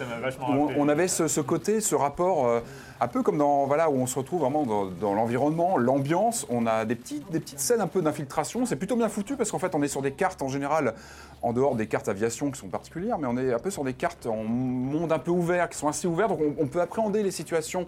où 0.49 0.69
on, 0.77 0.87
avait 0.89 1.07
ce, 1.07 1.27
ce 1.27 1.41
côté, 1.41 1.81
ce 1.81 1.95
rapport, 1.95 2.47
euh, 2.47 2.59
un 3.01 3.07
peu 3.07 3.23
comme 3.23 3.37
dans 3.37 3.65
voilà 3.65 3.89
où 3.89 3.95
on 3.95 4.07
se 4.07 4.17
retrouve 4.17 4.41
vraiment 4.41 4.65
dans, 4.65 4.85
dans 4.85 5.13
l'environnement, 5.13 5.77
l'ambiance. 5.77 6.45
On 6.49 6.65
a 6.67 6.85
des 6.85 6.95
petites, 6.95 7.29
des 7.31 7.39
petites 7.39 7.59
scènes 7.59 7.81
un 7.81 7.87
peu 7.87 8.01
d'infiltration. 8.01 8.65
C'est 8.65 8.75
plutôt 8.75 8.95
bien 8.95 9.09
foutu 9.09 9.35
parce 9.35 9.51
qu'en 9.51 9.59
fait, 9.59 9.75
on 9.75 9.81
est 9.83 9.87
sur 9.87 10.01
des 10.01 10.11
cartes 10.11 10.41
en 10.41 10.47
général, 10.47 10.93
en 11.41 11.53
dehors 11.53 11.75
des 11.75 11.87
cartes 11.87 12.07
aviation 12.09 12.51
qui 12.51 12.59
sont 12.59 12.67
particulières, 12.67 13.17
mais 13.19 13.27
on 13.27 13.37
est 13.37 13.53
un 13.53 13.59
peu 13.59 13.69
sur 13.69 13.83
des 13.83 13.93
cartes 13.93 14.25
en 14.25 14.43
monde 14.43 15.11
un 15.11 15.19
peu 15.19 15.26
ouvert, 15.31 15.69
qui 15.69 15.77
sont 15.77 15.87
assez 15.87 16.07
ouvertes. 16.07 16.29
Donc, 16.29 16.41
on, 16.41 16.63
on 16.63 16.67
peut 16.67 16.81
appréhender 16.81 17.23
les 17.23 17.31
situations 17.31 17.87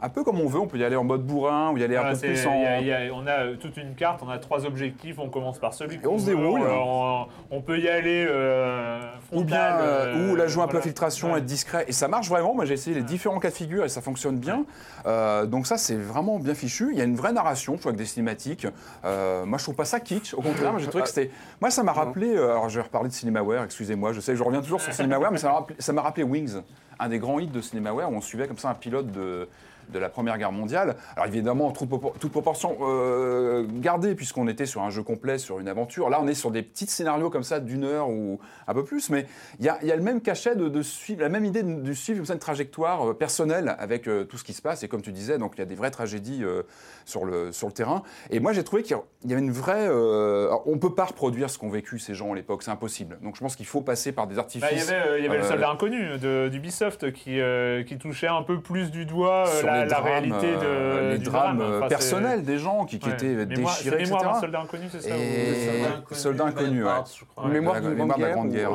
un 0.00 0.08
peu 0.08 0.22
comme 0.24 0.40
on 0.40 0.46
veut. 0.48 0.60
On 0.60 0.66
peut 0.66 0.78
y 0.78 0.84
aller 0.84 0.96
en 0.96 1.04
mode 1.04 1.22
bourrin, 1.26 1.70
ou 1.72 1.76
y 1.78 1.84
aller 1.84 1.96
un 1.96 2.00
Voilà, 2.02 2.14
peu 2.16 2.26
plus 2.26 2.46
en. 2.46 2.54
il 2.54 2.62
y 2.62 2.66
a- 2.66 2.80
il 2.80 2.86
y 2.86 2.92
a- 2.92 3.14
on 3.14 3.26
a 3.26 3.30
euh, 3.44 3.56
toute 3.56 3.76
une 3.76 3.94
carte, 3.94 4.20
on 4.24 4.28
a 4.28 4.38
trois 4.38 4.64
objectifs, 4.66 5.18
on 5.18 5.28
commence 5.28 5.58
par 5.58 5.74
celui 5.74 5.96
Et 5.96 6.00
on 6.06 6.10
qu'on 6.10 6.18
se 6.18 6.26
veut, 6.30 6.36
déroule. 6.36 6.60
On, 6.68 7.26
on 7.50 7.60
peut 7.60 7.78
y 7.78 7.88
aller 7.88 8.26
euh, 8.28 9.00
Ou 9.32 9.42
bien, 9.44 9.76
euh, 9.80 10.30
ou 10.32 10.36
la 10.36 10.46
jouer 10.46 10.62
un 10.62 10.66
peu 10.66 10.72
voilà. 10.72 10.84
infiltration, 10.84 11.32
Ouais. 11.32 11.38
être 11.38 11.44
discret. 11.46 11.84
Et 11.88 11.92
ça 11.92 12.08
marche 12.08 12.28
vraiment. 12.28 12.54
Moi, 12.54 12.64
j'ai 12.64 12.74
essayé 12.74 12.94
les 12.96 13.02
différents 13.02 13.38
cas 13.40 13.50
de 13.50 13.54
figure 13.54 13.84
et 13.84 13.88
ça 13.88 14.00
fonctionne 14.00 14.38
bien. 14.38 14.64
Euh, 15.06 15.46
donc 15.46 15.66
ça, 15.66 15.76
c'est 15.78 15.96
vraiment 15.96 16.38
bien 16.38 16.54
fichu. 16.54 16.88
Il 16.92 16.98
y 16.98 17.00
a 17.00 17.04
une 17.04 17.16
vraie 17.16 17.32
narration, 17.32 17.76
tu 17.76 17.82
vois, 17.82 17.90
avec 17.90 17.98
des 17.98 18.06
cinématiques. 18.06 18.66
Euh, 19.04 19.44
moi, 19.46 19.58
je 19.58 19.64
trouve 19.64 19.74
pas 19.74 19.84
ça 19.84 20.00
kitsch. 20.00 20.34
Au 20.34 20.42
contraire, 20.42 20.70
moi, 20.72 20.80
j'ai 20.80 20.86
trouvé 20.88 21.02
que 21.02 21.08
c'était... 21.10 21.30
Moi, 21.60 21.70
ça 21.70 21.82
m'a 21.82 21.92
rappelé... 21.92 22.34
alors, 22.36 22.68
je 22.68 22.78
vais 22.78 22.84
reparler 22.84 23.08
de 23.08 23.14
Cinemaware, 23.14 23.64
excusez-moi. 23.64 24.12
Je 24.12 24.20
sais 24.20 24.32
que 24.32 24.38
je 24.38 24.42
reviens 24.44 24.60
toujours 24.62 24.80
sur 24.80 24.92
Cinemaware, 24.94 25.32
mais 25.32 25.38
ça 25.38 25.48
m'a 25.48 25.54
rappelé, 25.54 25.76
ça 25.80 25.92
m'a 25.92 26.02
rappelé 26.02 26.22
Wings, 26.24 26.56
un 26.98 27.08
des 27.08 27.18
grands 27.18 27.38
hits 27.40 27.46
de 27.48 27.60
Cinemaware, 27.60 28.10
où 28.10 28.14
on 28.16 28.20
suivait 28.20 28.46
comme 28.46 28.58
ça 28.58 28.70
un 28.70 28.74
pilote 28.74 29.10
de 29.10 29.48
de 29.90 29.98
la 29.98 30.08
Première 30.08 30.38
Guerre 30.38 30.52
mondiale. 30.52 30.96
Alors 31.16 31.26
évidemment, 31.26 31.70
toute, 31.70 31.88
toute 32.20 32.32
proportion 32.32 32.76
euh, 32.82 33.66
gardée, 33.80 34.14
puisqu'on 34.14 34.48
était 34.48 34.66
sur 34.66 34.82
un 34.82 34.90
jeu 34.90 35.02
complet, 35.02 35.38
sur 35.38 35.60
une 35.60 35.68
aventure. 35.68 36.10
Là, 36.10 36.20
on 36.22 36.28
est 36.28 36.34
sur 36.34 36.50
des 36.50 36.62
petits 36.62 36.86
scénarios 36.86 37.30
comme 37.30 37.42
ça 37.42 37.60
d'une 37.60 37.84
heure 37.84 38.08
ou 38.08 38.40
un 38.66 38.74
peu 38.74 38.84
plus, 38.84 39.10
mais 39.10 39.26
il 39.58 39.64
y 39.64 39.68
a, 39.68 39.78
il 39.82 39.88
y 39.88 39.92
a 39.92 39.96
le 39.96 40.02
même 40.02 40.20
cachet 40.20 40.56
de, 40.56 40.68
de 40.68 40.82
suivre, 40.82 41.22
la 41.22 41.28
même 41.28 41.44
idée 41.44 41.62
de, 41.62 41.80
de 41.80 41.92
suivre 41.92 42.18
comme 42.18 42.26
ça, 42.26 42.34
une 42.34 42.38
trajectoire 42.38 43.10
euh, 43.10 43.14
personnelle 43.14 43.74
avec 43.78 44.08
euh, 44.08 44.24
tout 44.24 44.38
ce 44.38 44.44
qui 44.44 44.52
se 44.52 44.62
passe. 44.62 44.82
Et 44.82 44.88
comme 44.88 45.02
tu 45.02 45.12
disais, 45.12 45.38
donc 45.38 45.52
il 45.56 45.58
y 45.58 45.62
a 45.62 45.66
des 45.66 45.74
vraies 45.74 45.90
tragédies 45.90 46.44
euh, 46.44 46.62
sur, 47.04 47.24
le, 47.24 47.52
sur 47.52 47.66
le 47.66 47.72
terrain. 47.72 48.02
Et 48.30 48.40
moi, 48.40 48.52
j'ai 48.52 48.64
trouvé 48.64 48.82
qu'il 48.82 48.96
y 49.24 49.32
avait 49.32 49.42
une 49.42 49.50
vraie... 49.50 49.86
alors, 49.86 50.62
on 50.66 50.72
ne 50.72 50.80
peut 50.80 50.94
pas 50.94 51.06
reproduire 51.06 51.50
ce 51.50 51.58
qu'ont 51.58 51.70
vécu 51.70 51.98
ces 51.98 52.14
gens 52.14 52.32
à 52.32 52.34
l'époque, 52.34 52.62
c'est 52.62 52.70
impossible. 52.70 53.18
Donc 53.22 53.36
je 53.36 53.40
pense 53.40 53.56
qu'il 53.56 53.66
faut 53.66 53.80
passer 53.80 54.12
par 54.12 54.26
des 54.26 54.38
artifices. 54.38 54.68
Bah, 54.68 54.70
il 54.72 54.78
y 54.78 54.82
avait, 54.82 55.18
il 55.18 55.24
y 55.24 55.28
avait 55.28 55.38
le 55.38 55.44
soldat 55.44 55.70
inconnu 55.70 56.18
d'Ubisoft 56.50 57.12
qui, 57.12 57.40
qui 57.86 57.98
touchait 57.98 58.26
un 58.26 58.42
peu 58.42 58.60
plus 58.60 58.90
du 58.90 59.06
doigt 59.06 59.46
sur 59.46 59.68
la, 59.78 59.84
les 59.84 59.90
la 59.90 59.96
drames, 59.96 60.04
réalité 60.12 60.46
de, 60.52 60.58
euh, 60.64 61.12
les 61.12 61.18
du 61.18 61.24
drames 61.24 61.58
drame. 61.58 61.68
Enfin, 61.70 61.80
c'est- 61.82 61.88
personnels 61.88 62.42
des 62.44 62.58
gens 62.58 62.84
qui, 62.84 62.98
qui 62.98 63.08
Ouais. 63.08 63.14
étaient 63.14 63.46
déchirés, 63.46 63.98
Mémoire 63.98 64.20
etc. 64.22 64.32
d'un 64.34 64.40
soldat 64.40 64.60
inconnu, 64.60 64.84
c'est 64.90 65.00
ça 65.00 65.10
ou- 65.14 65.18
Et- 65.18 66.14
Soldat 66.14 66.44
inconnu, 66.46 66.84
ouais. 66.84 66.90
Ouais. 66.90 67.50
Mémoire 67.50 67.74
la- 67.76 67.80
d'une 67.80 67.90
mémoire 67.94 68.18
de 68.18 68.22
la 68.22 68.30
grande 68.30 68.48
Grande 68.50 68.52
Guerre. 68.52 68.70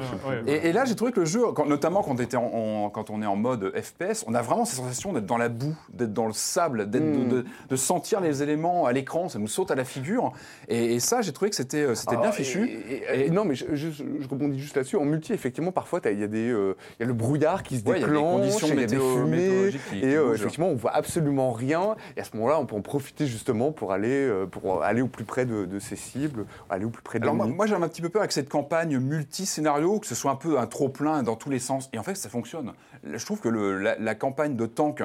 Et, 0.48 0.70
et 0.70 0.74
là, 0.74 0.86
j'ai 0.86 0.96
trouvé 0.96 1.12
que 1.12 1.20
le 1.22 1.26
jeu, 1.26 1.42
quand- 1.56 1.66
notamment 1.66 2.04
quand, 2.04 2.20
était 2.20 2.38
en- 2.38 2.44
en- 2.54 2.90
quand 2.90 3.10
on 3.10 3.22
est 3.22 3.26
en 3.26 3.36
mode 3.36 3.72
FPS, 3.76 4.24
on 4.28 4.34
a 4.34 4.42
vraiment 4.42 4.66
cette 4.66 4.78
sensation 4.80 5.14
d'être 5.14 5.26
dans 5.26 5.38
la 5.38 5.50
boue, 5.50 5.76
d'être 5.94 6.14
dans 6.14 6.28
le 6.28 6.34
sable, 6.34 6.90
d'être- 6.90 7.04
Mm. 7.04 7.28
de, 7.30 7.36
de- 7.42 7.46
de 7.70 7.76
sentir 7.76 8.20
les 8.22 8.44
éléments 8.44 8.86
à 8.86 8.92
l'écran, 8.94 9.30
ça 9.30 9.40
nous 9.40 9.48
saute 9.48 9.72
à 9.72 9.76
la 9.76 9.84
figure. 9.86 10.32
Et, 10.68 10.96
et 10.96 11.00
ça, 11.00 11.22
j'ai 11.22 11.32
trouvé 11.34 11.50
que 11.50 11.56
c'était 11.56 11.84
euh, 11.84 11.96
c'était 11.96 12.18
bien 12.18 12.32
fichu. 12.32 12.66
et- 12.68 13.04
et- 13.22 13.26
et- 13.28 13.30
non, 13.30 13.46
mais 13.46 13.56
je, 13.56 13.66
je- 13.74 13.90
je 13.90 14.28
rebondis 14.30 14.60
juste 14.60 14.76
là-dessus. 14.76 14.98
En 14.98 15.06
multi, 15.06 15.34
effectivement, 15.34 15.72
parfois, 15.72 16.00
il 16.06 16.20
y, 16.20 16.24
a 16.24 16.28
des, 16.28 16.50
euh, 16.50 16.76
il 17.00 17.04
y 17.04 17.04
a 17.04 17.08
le 17.08 17.14
brouillard 17.14 17.64
qui 17.64 17.78
se 17.80 17.84
Ouais, 17.84 17.98
il 17.98 18.02
y 18.02 18.04
a 18.04 18.08
des 18.08 18.14
déclenche, 18.14 18.40
conditions 18.42 18.68
il 18.72 18.80
y 18.80 18.84
a 18.84 18.88
des 18.88 18.98
fumées, 18.98 19.72
et 20.02 20.16
euh, 20.16 20.34
effectivement, 20.34 20.68
on 20.68 20.76
voit 20.76 20.93
absolument 20.94 21.52
rien. 21.52 21.96
Et 22.16 22.22
à 22.22 22.24
ce 22.24 22.36
moment-là, 22.38 22.60
on 22.60 22.66
peut 22.66 22.76
en 22.76 22.82
profiter 22.82 23.28
justement 23.28 23.72
pour 23.72 23.92
aller, 23.92 24.28
euh, 24.28 24.46
pour 24.46 24.84
aller 24.84 25.02
au 25.02 25.08
plus 25.08 25.26
près 25.26 25.46
de, 25.46 25.66
de 25.66 25.80
ses 25.80 25.96
cibles, 25.96 26.46
aller 26.70 26.86
au 26.86 26.90
plus 26.90 27.02
près 27.04 27.20
de 27.20 27.24
Alors 27.24 27.36
moi, 27.36 27.48
moi, 27.48 27.66
j'ai 27.66 27.76
un 27.76 27.82
petit 27.88 28.02
peu 28.02 28.10
peur 28.10 28.22
avec 28.22 28.32
cette 28.32 28.50
campagne 28.50 28.98
multi-scénario, 29.00 30.00
que 30.00 30.08
ce 30.08 30.16
soit 30.16 30.32
un 30.32 30.36
peu 30.36 30.60
un 30.60 30.68
trop-plein 30.68 31.24
dans 31.24 31.36
tous 31.36 31.50
les 31.50 31.60
sens. 31.60 31.90
Et 31.94 31.98
en 32.00 32.04
fait, 32.04 32.16
ça 32.16 32.30
fonctionne. 32.30 32.74
Je 33.04 33.26
trouve 33.26 33.40
que 33.40 33.50
le- 33.50 33.78
la, 33.80 33.98
la 33.98 34.16
campagne 34.16 34.56
de 34.56 34.66
tank, 34.66 35.04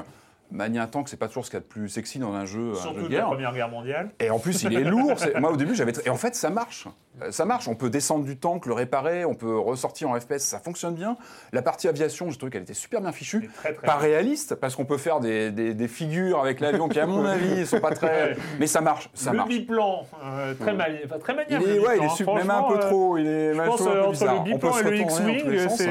manier 0.51 0.79
un 0.79 0.87
tank, 0.87 1.09
c'est 1.09 1.17
pas 1.19 1.29
toujours 1.29 1.45
ce 1.45 1.51
qu'il 1.51 1.57
y 1.59 1.61
a 1.61 1.61
de 1.63 1.67
plus 1.67 1.89
sexy 1.89 2.19
dans 2.19 2.33
un 2.33 2.45
jeu, 2.47 2.71
un 2.71 2.75
jeu 2.75 2.81
Surtout 2.81 3.09
de 3.09 3.17
la. 3.17 3.25
Première 3.25 3.53
Guerre 3.53 3.69
mondiale. 3.69 4.11
Et 4.21 4.31
en 4.31 4.39
plus, 4.39 4.63
il 4.63 4.73
est 4.75 4.85
lourd. 4.85 5.15
Moi, 5.41 5.51
au 5.53 5.57
début, 5.57 5.75
j'avais. 5.75 5.93
Et 6.05 6.11
en 6.11 6.17
fait, 6.17 6.35
ça 6.35 6.51
marche. 6.51 6.87
Euh, 7.23 7.31
Ça 7.31 7.45
marche, 7.45 7.69
on 7.69 7.75
peut 7.75 7.91
descendre 7.91 8.25
du 8.25 8.37
tank, 8.37 8.67
le 8.67 8.73
réparer, 8.73 9.25
on 9.25 9.35
peut 9.35 9.59
ressortir 9.59 10.11
en 10.11 10.19
FPS, 10.21 10.39
ça 10.39 10.59
fonctionne 10.59 10.95
bien. 10.95 11.17
La 11.53 11.63
partie 11.63 11.89
aviation, 11.89 12.31
je 12.31 12.39
trouve 12.39 12.51
qu'elle 12.51 12.63
était 12.63 12.75
super 12.75 13.01
bien 13.01 13.13
fichue. 13.13 13.51
Très, 13.57 13.73
très 13.75 13.87
pas 13.87 13.95
bien. 13.99 14.03
réaliste, 14.09 14.55
parce 14.57 14.75
qu'on 14.77 14.85
peut 14.85 14.99
faire 14.99 15.21
des, 15.21 15.51
des- 15.51 15.75
des 15.75 15.89
figures 15.89 16.41
avec 16.41 16.61
l'avion 16.61 16.89
qui, 16.89 17.01
à 17.01 17.07
mon 17.07 17.25
avis, 17.25 17.67
sont 17.67 17.81
pas 17.81 17.91
très. 17.93 18.37
Mais 18.59 18.67
ça 18.67 18.81
marche, 18.81 19.11
ça 19.15 19.31
le 19.33 19.39
marche. 19.39 19.49
biplan, 19.49 20.07
euh, 20.25 20.55
très, 20.55 20.73
mani- 20.75 20.99
enfin, 21.05 21.19
très 21.19 21.33
Il 21.33 21.37
maniable. 21.37 21.65
est, 21.69 21.75
le 21.75 21.81
ouais, 21.81 21.97
il 21.99 22.03
est 22.03 22.07
hein. 22.07 22.09
super- 22.11 22.35
même 22.35 22.51
un 22.51 22.63
peu 22.65 22.75
euh, 22.77 22.89
trop. 22.89 23.17
Il 23.19 23.27
est, 23.27 23.55
Je 23.55 23.63
pense 23.63 23.81
un 23.81 23.85
peu 23.85 23.91
euh, 23.91 24.01
entre 24.03 24.11
bizarre. 24.11 24.35
le 24.35 24.41
On 24.41 24.45
peut 24.45 24.53
biplan 24.69 24.73
se 24.73 24.79
et 24.81 24.83
le 24.83 25.03
retourner 25.05 25.39
dans 25.39 25.45
tous 25.45 25.51
les 25.51 25.65
X-Wing, 25.65 25.69
sens. 25.69 25.79
c'est. 25.79 25.89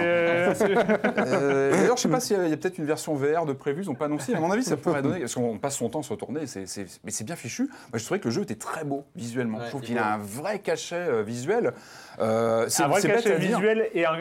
euh, 1.17 1.71
D'ailleurs, 1.71 1.97
je 1.97 2.01
sais 2.01 2.09
pas 2.09 2.19
s'il 2.19 2.37
y 2.37 2.39
a, 2.39 2.47
il 2.47 2.57
peut-être 2.57 2.77
une 2.77 2.85
version 2.85 3.13
VR 3.15 3.45
de 3.45 3.53
prévue, 3.53 3.83
ils 3.83 3.87
n'ont 3.87 3.95
pas 3.95 4.05
annoncé. 4.05 4.33
À 4.33 4.39
mon 4.39 4.51
avis, 4.51 4.63
ça 4.63 4.77
pourrait 4.77 5.01
donner, 5.01 5.19
parce 5.19 5.35
qu'on 5.35 5.57
passe 5.57 5.75
son 5.77 5.89
temps 5.89 5.99
à 5.99 6.03
se 6.03 6.09
retourner, 6.09 6.41
mais 6.41 7.11
c'est 7.11 7.23
bien 7.23 7.35
fichu. 7.35 7.63
Moi, 7.63 7.99
je 7.99 8.05
trouvais 8.05 8.19
que 8.19 8.25
le 8.25 8.31
jeu 8.31 8.41
était 8.43 8.55
très 8.55 8.83
beau 8.83 9.05
visuellement. 9.15 9.57
Ouais, 9.59 9.65
je 9.65 9.69
trouve 9.69 9.81
qu'il 9.81 9.97
a 9.97 10.13
un 10.13 10.17
vrai 10.17 10.59
cachet 10.59 10.95
euh, 10.95 11.16
visuel. 11.23 11.73
Euh, 12.19 12.65
c'est 12.69 12.83
un 12.83 12.87
vrai 12.87 13.01
cachet 13.01 13.35
visuel 13.37 13.89
et 13.93 14.05
un 14.05 14.17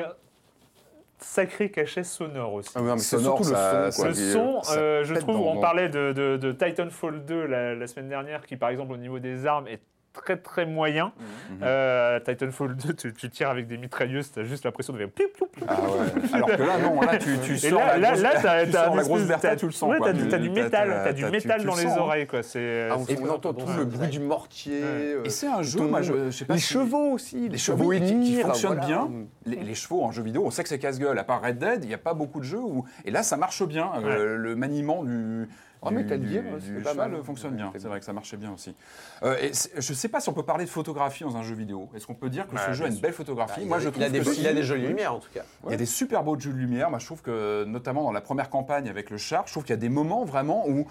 sacré 1.18 1.70
cachet 1.70 2.04
sonore 2.04 2.52
aussi. 2.54 2.70
Ah, 2.74 2.80
mais 2.82 2.98
Sonore, 2.98 3.38
surtout 3.44 3.52
le 3.54 4.14
son. 4.14 4.60
quoi. 4.62 4.76
Le 4.76 4.80
euh, 4.80 5.04
je 5.04 5.14
trouve, 5.14 5.40
on 5.40 5.60
parlait 5.60 5.88
de, 5.88 6.12
de- 6.12 6.36
de 6.36 6.52
Titanfall 6.52 7.24
2 7.24 7.46
la, 7.46 7.74
la 7.74 7.86
semaine 7.86 8.08
dernière, 8.08 8.44
qui 8.44 8.56
par 8.56 8.68
exemple 8.68 8.92
au 8.92 8.96
niveau 8.98 9.18
des 9.18 9.46
armes 9.46 9.66
est 9.68 9.80
très 10.22 10.36
très 10.36 10.66
moyen. 10.66 11.12
Mhm. 11.50 11.58
Euh, 11.62 12.20
Titanfall 12.20 12.76
2, 12.76 12.94
tu, 12.94 13.12
tu 13.12 13.30
tires 13.30 13.50
avec 13.50 13.66
des 13.66 13.78
mitrailleuses, 13.78 14.32
tu 14.32 14.40
as 14.40 14.44
juste 14.44 14.64
l'impression 14.64 14.92
de 14.92 14.98
faire 14.98 15.08
piou, 15.10 15.26
piou, 15.34 15.46
piou. 15.46 15.64
Ah 15.68 15.76
ouais. 15.80 16.34
Alors 16.34 16.48
que 16.48 16.62
là, 16.62 16.78
non, 16.78 17.00
là, 17.00 17.16
tu, 17.18 17.38
tu 17.44 17.52
Et 17.54 17.56
sors 17.58 17.78
là, 17.78 17.98
la 17.98 17.98
là, 17.98 18.10
grosse, 18.10 18.22
là, 18.22 18.30
t'as, 18.42 18.64
tu 18.66 18.70
t'as 18.72 18.84
sors 18.84 18.96
la 18.96 19.02
grosse 19.02 19.26
t'as- 19.40 19.56
tu 19.56 19.66
le 19.66 19.72
sens. 19.72 19.90
ouais, 19.90 19.98
t'as, 20.02 20.12
du- 20.12 20.28
t'as 20.28 20.38
du 20.38 20.50
métal, 20.50 21.00
t'as 21.04 21.12
du 21.12 21.22
dans 21.22 21.28
le 21.30 21.82
les 21.82 21.98
oreilles, 21.98 22.26
quoi. 22.26 22.42
C'est, 22.42 22.88
Ah, 22.90 22.96
on, 22.98 23.28
entend 23.28 23.52
tout 23.54 23.66
le 23.76 23.84
bruit 23.84 24.08
du 24.08 24.20
mortier. 24.20 24.80
euh, 24.82 25.24
Et 25.24 25.30
c'est 25.30 25.46
un 25.48 25.62
jeu, 25.62 25.80
moi, 25.80 26.02
je, 26.02 26.30
sais 26.30 26.44
pas 26.44 26.54
Les 26.54 26.60
chevaux 26.60 27.12
aussi. 27.12 27.48
Les 27.48 27.58
chevaux 27.58 27.90
qui, 27.90 28.40
fonctionnent 28.40 28.80
bien. 28.80 29.08
Les, 29.44 29.56
les 29.56 29.74
chevaux 29.74 30.02
en 30.02 30.10
jeu 30.12 30.22
vidéo, 30.22 30.42
on 30.44 30.50
sait 30.50 30.62
que 30.62 30.68
c'est 30.68 30.78
casse-gueule. 30.78 31.18
À 31.18 31.24
part 31.24 31.42
Red 31.42 31.58
Dead, 31.58 31.80
il 31.84 31.88
n'y 31.88 31.94
a 31.94 31.98
pas 31.98 32.14
beaucoup 32.14 32.40
de 32.40 32.44
jeux 32.44 32.60
où. 32.60 32.84
Et 33.04 33.10
là, 33.10 33.22
ça 33.22 33.36
marche 33.36 33.62
bien. 33.64 33.90
euh, 34.04 34.36
le 34.36 34.56
maniement 34.56 35.04
du. 35.04 35.48
Oh, 35.82 35.88
du- 35.90 35.94
Metal 35.96 36.26
Gear, 36.26 36.42
du 36.58 36.80
pas 36.82 36.90
cheval 36.92 37.10
mal. 37.12 37.22
fonctionne 37.22 37.54
bien. 37.56 37.70
C'est 37.76 37.86
vrai 37.86 37.98
que 38.00 38.04
ça 38.04 38.12
marchait 38.12 38.36
bien 38.36 38.52
aussi. 38.52 38.74
Euh, 39.22 39.36
et 39.40 39.52
je 39.78 39.92
ne 39.92 39.96
sais 39.96 40.08
pas 40.08 40.20
si 40.20 40.28
on 40.28 40.32
peut 40.32 40.42
parler 40.42 40.64
de 40.64 40.70
photographie 40.70 41.22
dans 41.24 41.36
un 41.36 41.42
jeu 41.42 41.54
vidéo. 41.54 41.88
Est-ce 41.94 42.06
qu'on 42.06 42.14
peut 42.14 42.30
dire 42.30 42.48
que 42.48 42.56
ce 42.58 42.68
Ouais, 42.68 42.74
jeu 42.74 42.84
a 42.84 42.88
une 42.88 42.96
belle 42.98 43.12
photographie 43.12 43.60
Il 43.62 43.68
Moi, 43.68 43.76
a- 43.76 43.80
je 43.80 43.88
il 43.88 43.92
trouve 43.92 44.02
a 44.04 44.08
des, 44.08 44.20
que 44.20 44.34
il 44.38 44.46
a 44.46 44.54
des 44.54 44.62
jolies 44.62 44.86
lumières 44.88 45.14
en 45.14 45.18
tout 45.20 45.28
cas. 45.32 45.42
Il 45.66 45.70
y 45.70 45.74
a 45.74 45.76
des 45.76 45.86
super 45.86 46.22
beaux 46.24 46.38
jeux 46.38 46.52
de 46.52 46.58
lumière. 46.58 46.90
Moi, 46.90 46.98
je 46.98 47.06
trouve 47.06 47.22
que, 47.22 47.64
notamment 47.64 48.02
dans 48.04 48.12
la 48.12 48.20
première 48.20 48.50
campagne 48.50 48.88
avec 48.88 49.10
le 49.10 49.18
char, 49.18 49.44
je 49.46 49.52
trouve 49.52 49.64
qu'il 49.64 49.72
y 49.74 49.78
a 49.78 49.80
des 49.80 49.88
moments 49.88 50.24
vraiment 50.24 50.66
où 50.68 50.86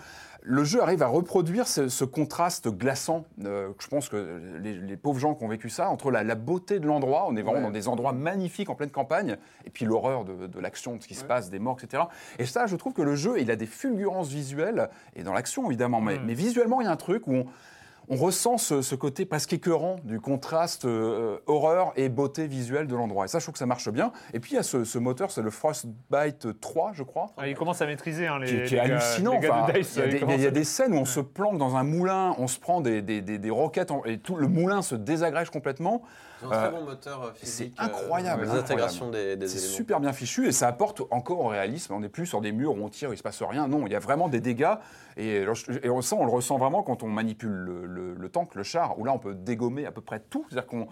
le 0.47 0.63
jeu 0.63 0.81
arrive 0.81 1.01
à 1.01 1.07
reproduire 1.07 1.67
ce, 1.67 1.89
ce 1.89 2.05
contraste 2.05 2.69
glaçant. 2.69 3.25
euh, 3.43 3.69
je 3.79 3.87
pense 3.87 4.09
que 4.09 4.39
les, 4.61 4.75
les 4.75 4.95
pauvres 4.97 5.19
gens 5.19 5.33
qui 5.33 5.43
ont 5.43 5.47
vécu 5.47 5.69
ça, 5.69 5.89
entre 5.89 6.11
la, 6.11 6.23
la 6.23 6.35
beauté 6.35 6.79
de 6.79 6.85
l'endroit, 6.85 7.25
on 7.27 7.35
est 7.35 7.41
vraiment 7.41 7.57
Ouais. 7.57 7.63
dans 7.63 7.71
des 7.71 7.87
endroits 7.87 8.13
magnifiques 8.13 8.69
en 8.69 8.75
pleine 8.75 8.91
campagne, 8.91 9.37
et 9.65 9.69
puis 9.69 9.85
l'horreur 9.85 10.23
de, 10.25 10.47
de 10.47 10.59
l'action, 10.59 10.97
de 10.97 11.01
ce 11.01 11.07
qui 11.07 11.15
se 11.15 11.23
passe, 11.25 11.49
des 11.49 11.57
morts, 11.59 11.77
etc. 11.81 12.03
Et 12.37 12.45
ça, 12.45 12.67
je 12.67 12.75
trouve 12.75 12.93
que 12.93 13.01
le 13.01 13.15
jeu, 13.15 13.39
il 13.39 13.49
a 13.49 13.55
des 13.55 13.65
fulgurances 13.65 14.29
visuelles, 14.29 14.89
et 15.15 15.23
dans 15.23 15.33
l'action 15.33 15.65
évidemment, 15.67 15.99
mais, 16.01 16.19
mais 16.19 16.33
visuellement, 16.35 16.79
il 16.81 16.85
y 16.85 16.87
a 16.87 16.91
un 16.91 16.95
truc 16.95 17.27
où 17.27 17.33
on, 17.33 17.45
on 18.09 18.15
ressent 18.15 18.57
ce, 18.57 18.81
ce 18.81 18.95
côté 18.95 19.25
presque 19.25 19.53
écœurant 19.53 19.97
du 20.03 20.19
contraste 20.19 20.85
euh, 20.85 21.37
horreur 21.47 21.91
et 21.95 22.09
beauté 22.09 22.47
visuelle 22.47 22.87
de 22.87 22.95
l'endroit. 22.95 23.25
Et 23.25 23.27
ça, 23.27 23.39
je 23.39 23.45
trouve 23.45 23.53
que 23.53 23.59
ça 23.59 23.65
marche 23.65 23.89
bien. 23.89 24.11
Et 24.33 24.39
puis, 24.39 24.51
il 24.51 24.55
y 24.55 24.57
a 24.59 24.63
ce, 24.63 24.83
ce 24.83 24.97
moteur, 24.99 25.31
c'est 25.31 25.41
le 25.41 25.49
Frostbite 25.49 26.59
3, 26.59 26.91
je 26.93 27.03
crois. 27.03 27.27
Ah, 27.37 27.47
il 27.47 27.55
commence 27.55 27.81
à 27.81 27.85
maîtriser 27.85 28.27
hein, 28.27 28.39
les, 28.39 28.45
Qui, 28.45 28.53
qui 28.69 28.75
les 28.75 28.75
est 28.75 28.79
hallucinant. 28.79 29.33
les 29.33 29.39
gars 29.39 29.63
Enfin, 29.63 29.73
de 29.73 29.77
Dice, 29.79 29.95
il 29.95 29.99
y 29.99 30.03
a 30.03 30.07
des- 30.49 30.57
y 30.57 30.61
a, 30.61 30.63
scènes 30.63 30.93
où 30.93 30.97
on 30.97 31.05
se 31.05 31.19
planque 31.19 31.57
dans 31.57 31.75
un 31.75 31.83
moulin, 31.83 32.35
on 32.37 32.47
se 32.47 32.59
prend 32.59 32.81
des, 32.81 33.01
des- 33.01 33.21
des- 33.21 33.37
des 33.39 33.49
roquettes 33.49 33.91
en- 33.91 34.03
et 34.05 34.17
tout 34.17 34.35
le 34.35 34.47
moulin 34.47 34.81
se 34.81 34.95
désagrège 34.95 35.49
complètement. 35.49 36.01
Ils 36.41 36.47
ont 36.47 36.51
un 36.51 36.55
Euh, 36.55 36.69
très 36.69 36.77
bon 36.79 36.85
moteur 36.85 37.23
euh, 37.23 37.31
phisique. 37.33 37.73
c'est 37.77 37.83
incroyable, 37.83 38.41
Les 38.43 38.47
incroyable. 38.49 38.57
intégrations 38.59 39.09
des, 39.09 39.35
des 39.35 39.47
C'est 39.47 39.59
super 39.59 39.99
bien 39.99 40.13
fichu 40.13 40.47
et 40.47 40.51
ça 40.51 40.67
apporte 40.67 41.01
encore 41.11 41.39
au 41.41 41.47
réalisme. 41.47 41.93
On 41.93 41.99
n'est 42.01 42.09
plus 42.09 42.25
sur 42.25 42.41
des 42.41 42.51
murs 42.51 42.73
où 42.73 42.83
on 42.83 42.89
tire, 42.89 43.11
il 43.13 43.17
se 43.17 43.23
passe 43.23 43.41
rien. 43.41 43.67
Non, 43.67 43.85
il 43.85 43.91
y 43.93 43.95
a 43.95 43.99
vraiment 43.99 44.27
des 44.27 44.41
dégâts 44.41 44.75
et, 45.17 45.45
on, 45.47 46.01
sent, 46.01 46.15
on 46.19 46.25
le 46.25 46.31
ressent 46.31 46.57
vraiment 46.57 46.83
quand 46.83 47.03
on 47.03 47.07
manipule 47.07 47.49
le, 47.51 47.85
le- 47.85 48.13
le 48.15 48.29
tank, 48.29 48.55
le 48.55 48.63
char, 48.63 48.97
où 48.99 49.05
là 49.05 49.11
on 49.13 49.19
peut 49.19 49.33
dégommer 49.33 49.85
à 49.85 49.91
peu 49.91 50.01
près 50.01 50.19
tout. 50.19 50.45
C'est-à-dire 50.49 50.67
qu'on 50.67 50.87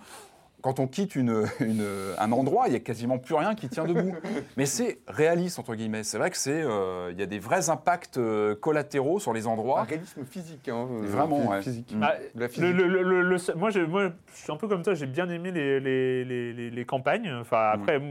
quand 0.64 0.80
on 0.80 0.88
quitte 0.88 1.16
une- 1.16 1.44
une- 1.60 1.86
un 2.18 2.32
endroit, 2.32 2.68
il 2.68 2.72
n'y 2.72 2.78
a 2.78 2.80
quasiment 2.80 3.20
plus 3.20 3.36
rien 3.36 3.54
qui 3.54 3.70
tient 3.70 3.84
debout. 3.86 4.16
Mais 4.58 4.66
c'est 4.66 5.00
réaliste, 5.08 5.60
entre 5.60 5.76
guillemets. 5.76 6.04
C'est 6.04 6.18
vrai 6.18 6.32
que 6.32 6.38
c'est, 6.38 6.64
euh, 6.64 7.12
il 7.12 7.20
y 7.20 7.22
a 7.22 7.26
des 7.28 7.38
vrais 7.38 7.70
impacts 7.70 8.18
euh, 8.18 8.56
collatéraux 8.56 9.20
sur 9.20 9.34
les 9.34 9.46
Un 9.46 9.52
endroits. 9.52 9.84
réalisme 9.84 10.24
physique. 10.26 10.70
Hein, 10.70 10.88
euh, 10.90 11.06
Vraiment, 11.06 11.46
ouais. 11.50 11.62
Physique. 11.62 11.94
Mm. 11.96 12.02
Ah, 12.04 12.14
De 12.34 12.40
la 12.40 12.46
le- 12.46 12.48
physique. 12.48 12.74
le- 12.76 12.88
le- 12.88 13.04
le- 13.04 13.22
le 13.22 13.38
seul- 13.38 13.56
moi, 13.58 13.70
je, 13.70 13.82
moi, 13.82 14.10
je 14.34 14.42
suis 14.42 14.52
un 14.52 14.56
peu 14.56 14.68
comme 14.70 14.82
toi, 14.84 14.94
j'ai 14.94 15.06
bien 15.06 15.30
aimé 15.30 15.52
les, 15.52 15.80
les, 15.82 16.24
les, 16.26 16.54
les- 16.54 16.70
les 16.72 16.86
campagnes. 16.86 17.30
Enfin, 17.42 17.72
après, 17.74 18.02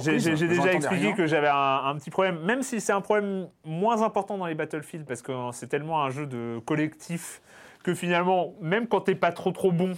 j'ai 0.00 0.12
déjà 0.48 0.72
expliqué 0.72 1.06
rien. 1.06 1.12
que 1.16 1.26
j'avais 1.26 1.48
un, 1.48 1.80
un 1.86 1.94
petit 1.96 2.10
problème, 2.10 2.40
même 2.44 2.62
si 2.62 2.80
c'est 2.80 2.92
un 2.92 3.00
problème 3.00 3.48
moins 3.64 4.02
important 4.02 4.36
dans 4.36 4.46
les 4.46 4.54
Battlefield, 4.54 5.06
parce 5.06 5.22
que 5.22 5.32
c'est 5.52 5.68
tellement 5.68 6.04
un 6.04 6.10
jeu 6.10 6.26
de 6.26 6.60
collectif 6.66 7.40
que 7.82 7.94
finalement, 7.94 8.52
même 8.60 8.86
quand 8.86 9.00
t'es 9.00 9.14
pas 9.14 9.32
trop 9.32 9.52
trop 9.52 9.72
bon, 9.72 9.94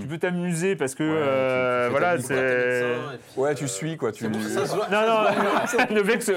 tu 0.00 0.06
peux 0.06 0.18
t'amuser 0.18 0.76
parce 0.76 0.94
que. 0.94 1.02
Ouais, 1.02 1.10
tu- 1.10 1.22
tu 1.22 1.28
euh, 1.28 1.88
voilà, 1.90 2.18
c'est. 2.20 2.34
Ouais, 3.36 3.50
euh, 3.50 3.54
tu 3.54 3.68
suis 3.68 3.96
quoi. 3.96 4.12
Tu... 4.12 4.28
pour 4.28 4.40
ça, 4.42 4.66
se 4.66 4.74
voit- 4.76 4.88
Non, 4.90 5.00
non, 5.06 5.94
ne 5.94 6.00
vexe. 6.02 6.28
Non, 6.30 6.34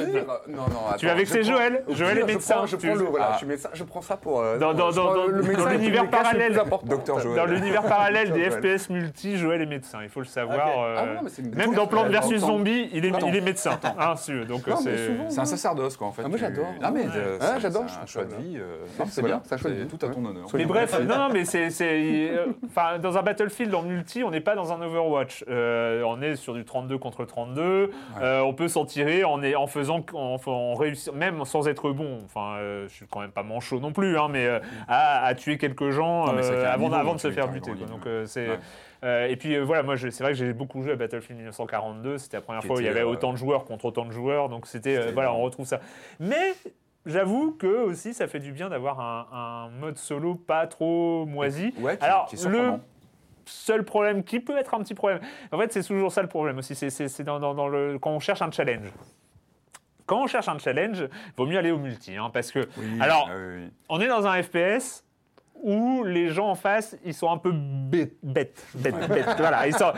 non, 0.48 0.66
Tu 0.98 1.06
vas 1.06 1.14
vexer 1.16 1.44
Joël. 1.44 1.84
Joël 1.90 2.18
est 2.18 2.22
je 2.22 2.26
médecin. 2.26 2.56
prends- 2.56 2.66
Je 2.66 2.76
Tu- 2.78 2.88
prends 2.88 2.96
le, 2.96 3.04
voilà, 3.06 3.32
Ah. 3.34 3.38
je 3.42 3.46
je 3.74 3.84
prends 3.84 4.02
ça 4.02 4.18
pour. 4.18 4.42
euh, 4.42 4.58
Dans- 4.58 4.74
dans- 4.74 4.92
dans- 4.92 5.28
l'univers 5.28 6.10
parallèle. 6.10 6.58
important. 6.60 6.88
Docteur 6.88 7.20
Joël. 7.20 7.36
Dans 7.36 7.46
l'univers 7.46 7.84
parallèle 7.84 8.32
des. 8.32 8.50
FPS 8.50 8.90
multi, 8.90 9.38
Joël 9.38 9.62
est 9.62 9.66
médecin, 9.66 10.00
il 10.04 10.10
faut 10.10 10.20
le 10.20 10.26
savoir. 10.26 10.68
Euh, 10.84 10.96
Ah 10.98 11.22
mais 11.24 11.56
même 11.66 11.74
dans 11.74 11.88
Plante 11.88 12.08
vs 12.10 12.38
Zombie, 12.38 12.90
il 12.94 13.06
est, 13.06 13.16
Attends. 13.16 13.28
il 13.28 13.36
est 13.36 13.42
médecin. 13.42 13.80
Hein, 14.00 14.16
si, 14.16 14.32
donc 14.46 14.68
euh, 14.68 14.74
mais 14.86 15.30
c'est. 15.30 15.40
un 15.40 15.46
sacerdoce, 15.46 15.98
quoi, 15.98 16.08
en 16.08 16.12
fait. 16.12 16.22
Ah, 16.26 16.30
moi, 16.30 16.38
j'adore. 16.38 16.68
Mais 16.94 17.06
euh, 17.16 17.38
Ah, 17.42 17.54
c'est- 17.56 17.62
j'adore, 17.62 17.84
un 17.84 18.06
choix 18.06 18.22
ça 18.22 18.24
de 18.24 18.26
bien. 18.36 18.38
vie. 18.40 18.58
euh, 18.58 18.78
c'est 19.08 19.22
bien, 19.22 19.30
bien. 19.36 19.42
c'est 19.46 19.56
un 19.56 19.58
choix 19.58 19.70
de 19.72 19.76
C'est 19.76 19.82
vie. 19.84 19.88
tout 19.88 20.06
à 20.06 20.10
ton 20.10 20.26
honneur. 20.26 20.46
Mais 20.54 20.66
bref, 20.66 21.00
non, 21.02 21.18
non, 21.18 21.30
mais 21.34 21.46
c'est, 21.46 21.70
c'est, 21.70 22.30
euh, 22.32 22.46
enfin, 22.68 23.00
dans 23.00 23.18
un 23.18 23.24
Battlefield 23.44 23.76
en 23.76 23.82
multi, 23.84 24.24
on 24.24 24.32
n'est 24.32 24.40
pas 24.42 24.56
dans 24.56 24.72
un 24.72 24.82
Overwatch. 24.82 25.44
Euh, 25.50 26.04
on 26.06 26.22
est 26.22 26.36
sur 26.36 26.54
du 26.54 26.64
32 26.64 26.98
contre 26.98 27.26
32. 27.26 27.92
Euh, 28.22 28.40
on 28.42 28.54
peut 28.54 28.68
s'en 28.70 28.86
tirer 28.86 29.24
en, 29.24 29.44
est- 29.44 29.56
en 29.56 29.68
faisant, 29.68 30.06
en, 30.14 30.38
en 30.46 30.74
réussir, 30.76 31.14
même 31.14 31.44
sans 31.46 31.68
être 31.68 31.92
bon. 31.92 32.20
Enfin, 32.24 32.56
euh, 32.58 32.88
je 32.88 32.94
suis 32.94 33.06
quand 33.08 33.20
même 33.20 33.32
pas 33.32 33.44
manchot 33.44 33.80
non 33.80 33.92
plus, 33.92 34.18
hein, 34.18 34.28
mais 34.30 34.46
euh, 34.46 34.60
à, 34.88 35.26
à 35.26 35.36
tuer 35.36 35.58
quelques 35.58 35.90
gens 35.90 36.28
Non, 36.28 36.38
avant, 36.38 36.84
niveau, 36.86 36.94
avant 36.96 37.16
de 37.16 37.20
se 37.20 37.32
faire 37.32 37.50
buter. 37.50 37.72
quoi. 37.74 37.86
Donc 37.88 38.08
c'est. 38.26 38.48
Ouais. 38.50 38.60
euh, 39.04 39.28
et 39.28 39.36
puis 39.36 39.56
euh, 39.56 39.62
voilà, 39.64 39.84
moi 39.84 39.98
c'est 39.98 40.18
vrai 40.22 40.32
que 40.32 40.38
j'ai 40.38 40.54
beaucoup 40.54 40.82
joué 40.82 40.94
à 40.94 40.96
Battlefield 40.96 41.38
1942. 41.40 42.18
C'était 42.18 42.38
la 42.38 42.42
première 42.42 42.62
Qui 42.62 42.68
fois 42.68 42.78
où 42.78 42.80
il 42.80 42.86
y 42.86 42.90
avait 42.90 43.02
euh, 43.02 43.08
autant 43.08 43.34
de 43.34 43.38
joueurs 43.38 43.66
contre 43.66 43.86
autant 43.86 44.06
de 44.06 44.12
joueurs. 44.12 44.48
Donc 44.50 44.68
c'était, 44.68 45.12
voilà, 45.12 45.34
on 45.34 45.42
retrouve 45.42 45.66
ça. 45.66 45.80
Mais 46.20 46.54
J'avoue 47.06 47.52
que 47.52 47.68
aussi 47.68 48.14
ça 48.14 48.28
fait 48.28 48.40
du 48.40 48.54
bien 48.54 48.70
d'avoir 48.70 49.02
un, 49.02 49.28
un 49.34 49.70
mode 49.82 49.98
solo 49.98 50.36
pas 50.36 50.68
trop 50.68 51.26
moisi. 51.26 51.74
Ouais, 51.82 51.98
qui- 51.98 52.04
Alors 52.06 52.28
qui 52.28 52.38
le. 52.48 52.72
Seul 53.46 53.84
problème 53.84 54.24
qui 54.24 54.40
peut 54.40 54.58
être 54.58 54.74
un 54.74 54.80
petit 54.80 54.94
problème, 54.96 55.20
en 55.52 55.58
fait 55.60 55.72
c'est 55.74 55.84
toujours 55.84 56.12
ça 56.12 56.22
le 56.22 56.28
problème 56.28 56.58
aussi, 56.58 56.76
c'est- 56.76 57.22
dans, 57.24 57.40
dans- 57.40 57.54
dans 57.54 57.68
le 57.68 57.98
quand 58.00 58.12
on 58.12 58.20
cherche 58.20 58.42
un 58.42 58.52
challenge. 58.52 58.88
Quand 60.06 60.22
on 60.24 60.28
cherche 60.28 60.50
un 60.50 60.58
challenge, 60.60 61.00
il 61.00 61.34
vaut 61.38 61.46
mieux 61.46 61.58
aller 61.58 61.72
au 61.72 61.78
multi, 61.78 62.16
hein, 62.18 62.30
parce 62.34 62.52
que 62.52 62.68
Oui, 62.78 62.98
alors 63.00 63.30
ah 63.32 63.36
oui, 63.38 63.64
oui. 63.64 63.70
on 63.90 64.02
est 64.02 64.08
dans 64.08 64.28
un 64.28 64.42
FPS 64.44 65.04
où 65.56 66.04
les 66.04 66.28
gens 66.28 66.50
en 66.50 66.56
face, 66.56 66.98
ils 67.06 67.14
sont 67.14 67.32
un 67.32 67.38
peu 67.38 67.52
bêtes, 67.54 68.18
bêtes, 68.22 68.66
bêtes, 68.76 69.08
bêtes. 69.08 69.36
Voilà, 69.38 69.66
ils 69.66 69.74
sont. 69.74 69.94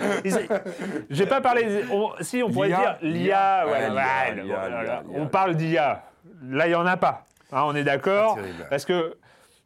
J'ai 1.10 1.26
pas 1.26 1.42
parlé. 1.42 1.84
on- 1.92 2.12
si 2.22 2.44
on 2.44 2.52
pourrait 2.52 2.68
dire 2.68 2.98
l'IA, 3.02 3.66
ouais, 3.66 3.72
ouais, 3.90 3.96
ouais, 3.96 5.00
on 5.16 5.26
parle 5.28 5.56
d'IA. 5.56 6.04
Là, 6.44 6.68
il 6.68 6.72
y 6.72 6.76
en 6.76 6.86
a 6.86 6.98
pas. 6.98 7.26
Hein, 7.52 7.64
on 7.66 7.74
est 7.76 7.84
d'accord. 7.84 8.38
Parce 8.70 8.86
que 8.86 9.18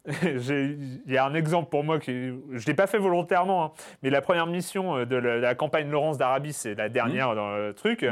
il 0.23 1.01
y 1.07 1.17
a 1.17 1.25
un 1.25 1.33
exemple 1.33 1.69
pour 1.69 1.83
moi 1.83 1.99
qui, 1.99 2.11
je 2.51 2.65
l'ai 2.65 2.73
pas 2.73 2.87
fait 2.87 2.97
volontairement, 2.97 3.65
hein, 3.65 3.71
mais 4.01 4.09
la 4.09 4.21
première 4.21 4.47
mission 4.47 4.97
euh, 4.97 5.05
de 5.05 5.15
la, 5.15 5.35
de 5.35 5.41
la 5.41 5.55
campagne 5.55 5.89
Laurence 5.89 6.17
d'Arabie, 6.17 6.53
c'est 6.53 6.73
la 6.75 6.89
dernière 6.89 7.35
dans 7.35 7.55
le 7.55 7.73
truc. 7.73 8.05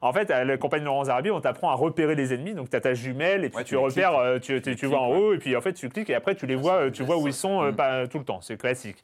En 0.00 0.12
fait, 0.12 0.30
à 0.30 0.44
la 0.44 0.56
campagne 0.56 0.84
Laurence 0.84 1.08
d'Arabie, 1.08 1.30
on 1.30 1.40
t'apprend 1.40 1.70
à 1.70 1.74
repérer 1.74 2.14
les 2.14 2.32
ennemis. 2.34 2.54
Donc, 2.54 2.70
tu 2.70 2.76
as 2.76 2.80
ta 2.80 2.94
jumelle 2.94 3.44
et 3.44 3.48
puis 3.50 3.58
Ouais, 3.58 3.64
tu, 3.64 3.76
repères, 3.76 4.10
cliques. 4.10 4.20
euh, 4.22 4.38
tu, 4.38 4.62
tu- 4.62 4.70
tu 4.70 4.76
cliques, 4.76 4.84
vois 4.90 5.00
en 5.00 5.10
ouais. 5.10 5.16
haut 5.18 5.34
et 5.34 5.38
puis 5.38 5.54
en 5.56 5.60
fait 5.60 5.72
tu 5.74 5.88
cliques 5.88 6.10
et 6.10 6.14
après 6.14 6.34
tu 6.34 6.46
les 6.46 6.56
vois, 6.56 6.74
euh, 6.86 6.90
tu 6.90 7.02
vois 7.02 7.18
où 7.18 7.26
ils 7.28 7.32
sont 7.34 7.72
pas 7.76 8.06
tout 8.08 8.18
le 8.18 8.24
temps. 8.24 8.40
C'est 8.40 8.56
classique. 8.56 9.02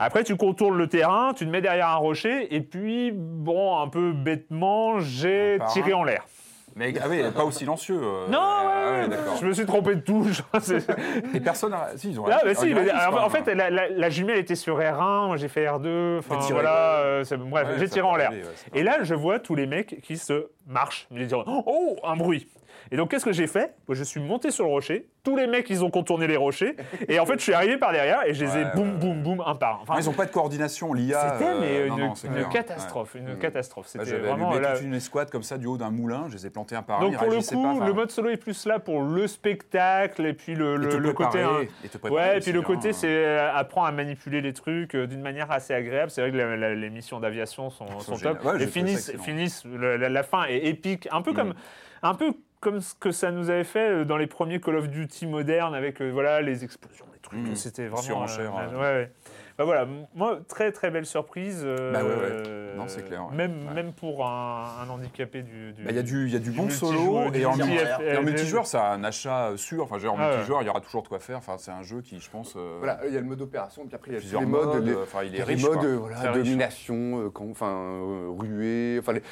Après, 0.00 0.22
tu 0.22 0.36
contournes 0.36 0.78
le 0.78 0.86
terrain, 0.86 1.32
tu 1.34 1.44
te 1.44 1.50
mets 1.50 1.60
derrière 1.60 1.88
un 1.88 1.96
rocher, 1.96 2.54
et 2.54 2.60
puis, 2.60 3.10
bon, 3.12 3.76
un 3.80 3.88
peu 3.88 4.12
bêtement, 4.12 5.00
j'ai 5.00 5.58
tiré 5.72 5.92
en 5.92 6.04
l'air. 6.04 6.24
Mais 6.78 6.94
ah 7.02 7.06
oui, 7.10 7.20
pas 7.34 7.44
au 7.44 7.50
silencieux. 7.50 8.00
euh, 8.00 8.28
Non, 8.28 8.38
ah 8.40 8.90
ouais, 8.92 9.00
ouais, 9.02 9.08
d'accord. 9.08 9.36
je 9.40 9.46
me 9.46 9.52
suis 9.52 9.66
trompé 9.66 9.96
de 9.96 10.00
touche. 10.00 10.42
C'est- 10.60 10.86
Et 11.34 11.40
personne 11.40 11.72
n'a. 11.72 11.88
Si, 11.96 12.10
ils 12.10 12.20
ont 12.20 12.24
Ah, 12.30 12.38
bah 12.44 12.54
si, 12.54 12.72
mais, 12.72 12.90
en 12.92 13.28
fait, 13.30 13.52
la, 13.52 13.68
la- 13.70 13.88
la 13.88 14.10
jumelle 14.10 14.38
était 14.38 14.54
sur 14.54 14.78
R1, 14.78 15.26
moi 15.26 15.36
j'ai 15.36 15.48
fait 15.48 15.66
R2, 15.66 16.18
enfin 16.20 16.36
T'as 16.36 16.40
tiré, 16.42 16.52
voilà, 16.54 16.96
euh, 17.00 17.24
c'est- 17.24 17.36
bref, 17.36 17.66
Ouais, 17.68 17.74
j'ai 17.78 17.88
tiré 17.88 18.06
en 18.06 18.14
l'air. 18.16 18.30
Et 18.74 18.82
là, 18.82 18.98
je 19.02 19.14
vois 19.14 19.38
tous 19.40 19.54
les 19.56 19.66
mecs 19.66 20.00
qui 20.02 20.16
se 20.16 20.46
marchent. 20.66 21.06
Ils 21.10 21.18
disent 21.26 21.34
Oh, 21.46 21.96
un 22.04 22.16
bruit 22.16 22.46
Et 22.90 22.96
donc, 22.96 23.10
qu'est-ce 23.10 23.24
que 23.24 23.32
j'ai 23.32 23.46
fait? 23.46 23.74
Je 23.88 24.02
suis 24.04 24.20
monté 24.20 24.50
sur 24.50 24.64
le 24.64 24.70
rocher. 24.70 25.08
Tous 25.24 25.36
les 25.36 25.46
mecs, 25.46 25.68
ils 25.70 25.84
ont 25.84 25.90
contourné 25.90 26.26
les 26.26 26.36
rochers. 26.36 26.74
Et 27.08 27.18
en 27.20 27.26
fait, 27.26 27.34
je 27.38 27.42
suis 27.42 27.52
arrivé 27.52 27.76
par 27.76 27.92
derrière 27.92 28.26
et 28.26 28.32
je 28.34 28.44
les 28.44 28.50
ai 28.56 28.64
Ouais, 28.64 28.70
boum, 28.74 28.88
ouais, 28.92 28.96
boum, 28.98 29.22
boum, 29.22 29.42
un 29.46 29.54
par 29.54 29.76
un. 29.76 29.82
Enfin, 29.82 29.94
Non, 29.94 30.00
ils 30.00 30.06
n'ont 30.06 30.12
pas 30.14 30.26
de 30.26 30.30
coordination. 30.30 30.92
L'IA. 30.94 31.38
c'était 31.38 31.54
mais 31.60 31.66
euh, 31.80 31.86
une, 31.88 31.96
non, 31.96 32.14
une 32.14 32.48
catastrophe, 32.48 33.14
une 33.14 33.34
Mm. 33.34 33.38
catastrophe. 33.38 33.86
Bah, 33.86 33.90
C'était 34.04 34.16
J'avais 34.16 34.28
vraiment 34.28 34.50
allumé 34.50 34.62
là- 34.66 34.74
toute 34.76 34.84
une 34.84 34.94
escouade 34.94 35.30
comme 35.30 35.42
ça 35.42 35.58
du 35.58 35.66
haut 35.66 35.76
d'un 35.76 35.90
moulin. 35.90 36.24
Je 36.28 36.34
les 36.34 36.46
ai 36.46 36.50
plantés 36.50 36.76
un 36.76 36.82
par 36.82 36.98
un. 36.98 37.02
Donc 37.02 37.12
ils 37.12 37.18
pour 37.18 37.28
le 37.30 37.40
coup, 37.42 37.78
pas, 37.78 37.86
le 37.86 37.92
mode 37.92 38.10
solo 38.10 38.30
est 38.30 38.36
plus 38.38 38.64
là 38.66 38.78
pour 38.78 39.02
le 39.02 39.26
spectacle 39.26 40.24
et 40.26 40.32
puis 40.32 40.54
le, 40.54 40.74
et 40.74 40.78
le, 40.78 40.88
te 40.88 40.96
le 40.96 41.12
côté. 41.12 41.28
préparer, 41.40 41.64
hein, 41.64 41.68
et 41.84 41.88
te 41.88 41.98
préparer 41.98 42.20
Ouais, 42.30 42.36
et 42.38 42.40
puis 42.40 42.52
le 42.52 42.60
hein. 42.60 42.62
côté, 42.62 42.92
c'est 42.92 43.06
euh, 43.08 43.52
apprendre 43.54 43.86
à 43.88 43.92
manipuler 43.92 44.40
les 44.40 44.52
trucs 44.52 44.94
euh, 44.94 45.06
d'une 45.06 45.20
manière 45.20 45.50
assez 45.50 45.74
agréable. 45.74 46.10
C'est 46.10 46.22
vrai 46.22 46.30
que 46.32 46.36
la- 46.36 46.56
la- 46.56 46.74
les 46.74 46.90
missions 46.90 47.20
d'aviation 47.20 47.70
sont, 47.70 47.86
sont 48.00 48.16
top. 48.16 48.44
Ouais, 48.44 48.62
et 48.62 48.66
finissent, 48.66 49.12
finissent 49.22 49.64
la, 49.66 50.08
la 50.08 50.22
fin 50.22 50.44
est 50.44 50.64
épique, 50.66 51.08
un 51.12 51.22
peu 51.22 51.32
comme, 51.34 51.54
un 52.02 52.14
peu 52.14 52.32
comme 52.60 52.80
ce 52.80 52.94
que 52.94 53.10
ça 53.10 53.30
nous 53.30 53.50
avait 53.50 53.64
fait 53.64 53.88
euh, 53.90 54.04
dans 54.04 54.16
les 54.16 54.26
premiers 54.26 54.60
Call 54.60 54.76
of 54.76 54.88
Duty 54.88 55.26
modernes 55.26 55.74
avec 55.74 56.00
euh, 56.00 56.10
voilà 56.10 56.40
les 56.40 56.64
explosions, 56.64 57.06
les 57.12 57.20
trucs. 57.20 57.38
Mm. 57.40 57.54
C'était 57.54 57.86
vraiment. 57.86 58.02
Surenchère, 58.02 58.52
euh, 58.56 58.70
ouais. 58.70 58.74
ouais, 58.76 58.80
ouais. 58.80 59.12
Bah 59.56 59.64
voilà, 59.64 59.88
moi 60.14 60.38
très 60.46 60.70
très 60.70 60.88
belle 60.88 61.04
surprise. 61.04 61.62
euh, 61.64 61.92
Bah 61.92 62.04
ouais, 62.04 62.10
ouais. 62.14 62.76
Non, 62.76 62.84
c'est 62.86 63.04
clair, 63.04 63.26
ouais. 63.28 63.34
Même 63.36 63.66
Ouais. 63.66 63.74
même 63.74 63.92
pour 63.92 64.24
un, 64.24 64.66
un 64.84 64.88
handicapé 64.88 65.42
du. 65.42 65.72
du- 65.72 65.82
Bah, 65.82 65.90
Il 65.90 65.96
y 65.96 65.98
a 65.98 66.02
du, 66.04 66.26
il 66.28 66.32
y 66.32 66.36
a 66.36 66.38
du 66.38 66.52
bon 66.52 66.66
multijoueur, 66.66 66.92
solo 66.92 67.30
du 67.32 67.40
et 67.40 67.44
en, 67.44 68.22
multijoueur, 68.22 68.66
c'est 68.68 68.78
un 68.78 69.02
achat 69.02 69.50
sûr. 69.56 69.82
Enfin, 69.82 69.98
dire, 69.98 70.12
en 70.12 70.16
Ah 70.16 70.28
ouais. 70.28 70.34
multijoueur, 70.36 70.62
il 70.62 70.66
y 70.66 70.68
aura 70.68 70.80
toujours 70.80 71.02
de 71.02 71.08
quoi 71.08 71.18
faire. 71.18 71.38
Enfin, 71.38 71.56
c'est 71.58 71.72
un 71.72 71.82
jeu 71.82 72.02
qui, 72.02 72.20
je 72.20 72.30
pense, 72.30 72.54
euh, 72.56 72.76
Voilà, 72.78 73.00
il 73.08 73.12
y 73.12 73.16
a 73.16 73.20
le 73.20 73.26
mode 73.26 73.42
opération, 73.42 73.84
puis 73.84 73.96
après 73.96 74.12
il 74.12 74.14
y 74.14 74.16
a 74.16 74.20
plusieurs 74.20 74.42
les 74.42 74.46
modes. 74.46 74.66
modes, 74.66 74.84
les, 74.86 74.92
euh, 74.92 75.02
Enfin, 75.02 75.24
il 75.24 75.34
est 75.34 75.38
les 75.38 75.42
riche. 75.42 75.64
modes 75.64 75.74
quoi. 75.78 75.84
euh, 75.86 75.96
voilà, 75.96 76.32
domination, 76.32 76.94
euh, 77.24 77.30
quand- 77.30 77.50
enfin 77.50 77.66
euh, 77.72 78.28
ruée, 78.28 78.98
enfin 79.00 79.12
les, 79.14 79.22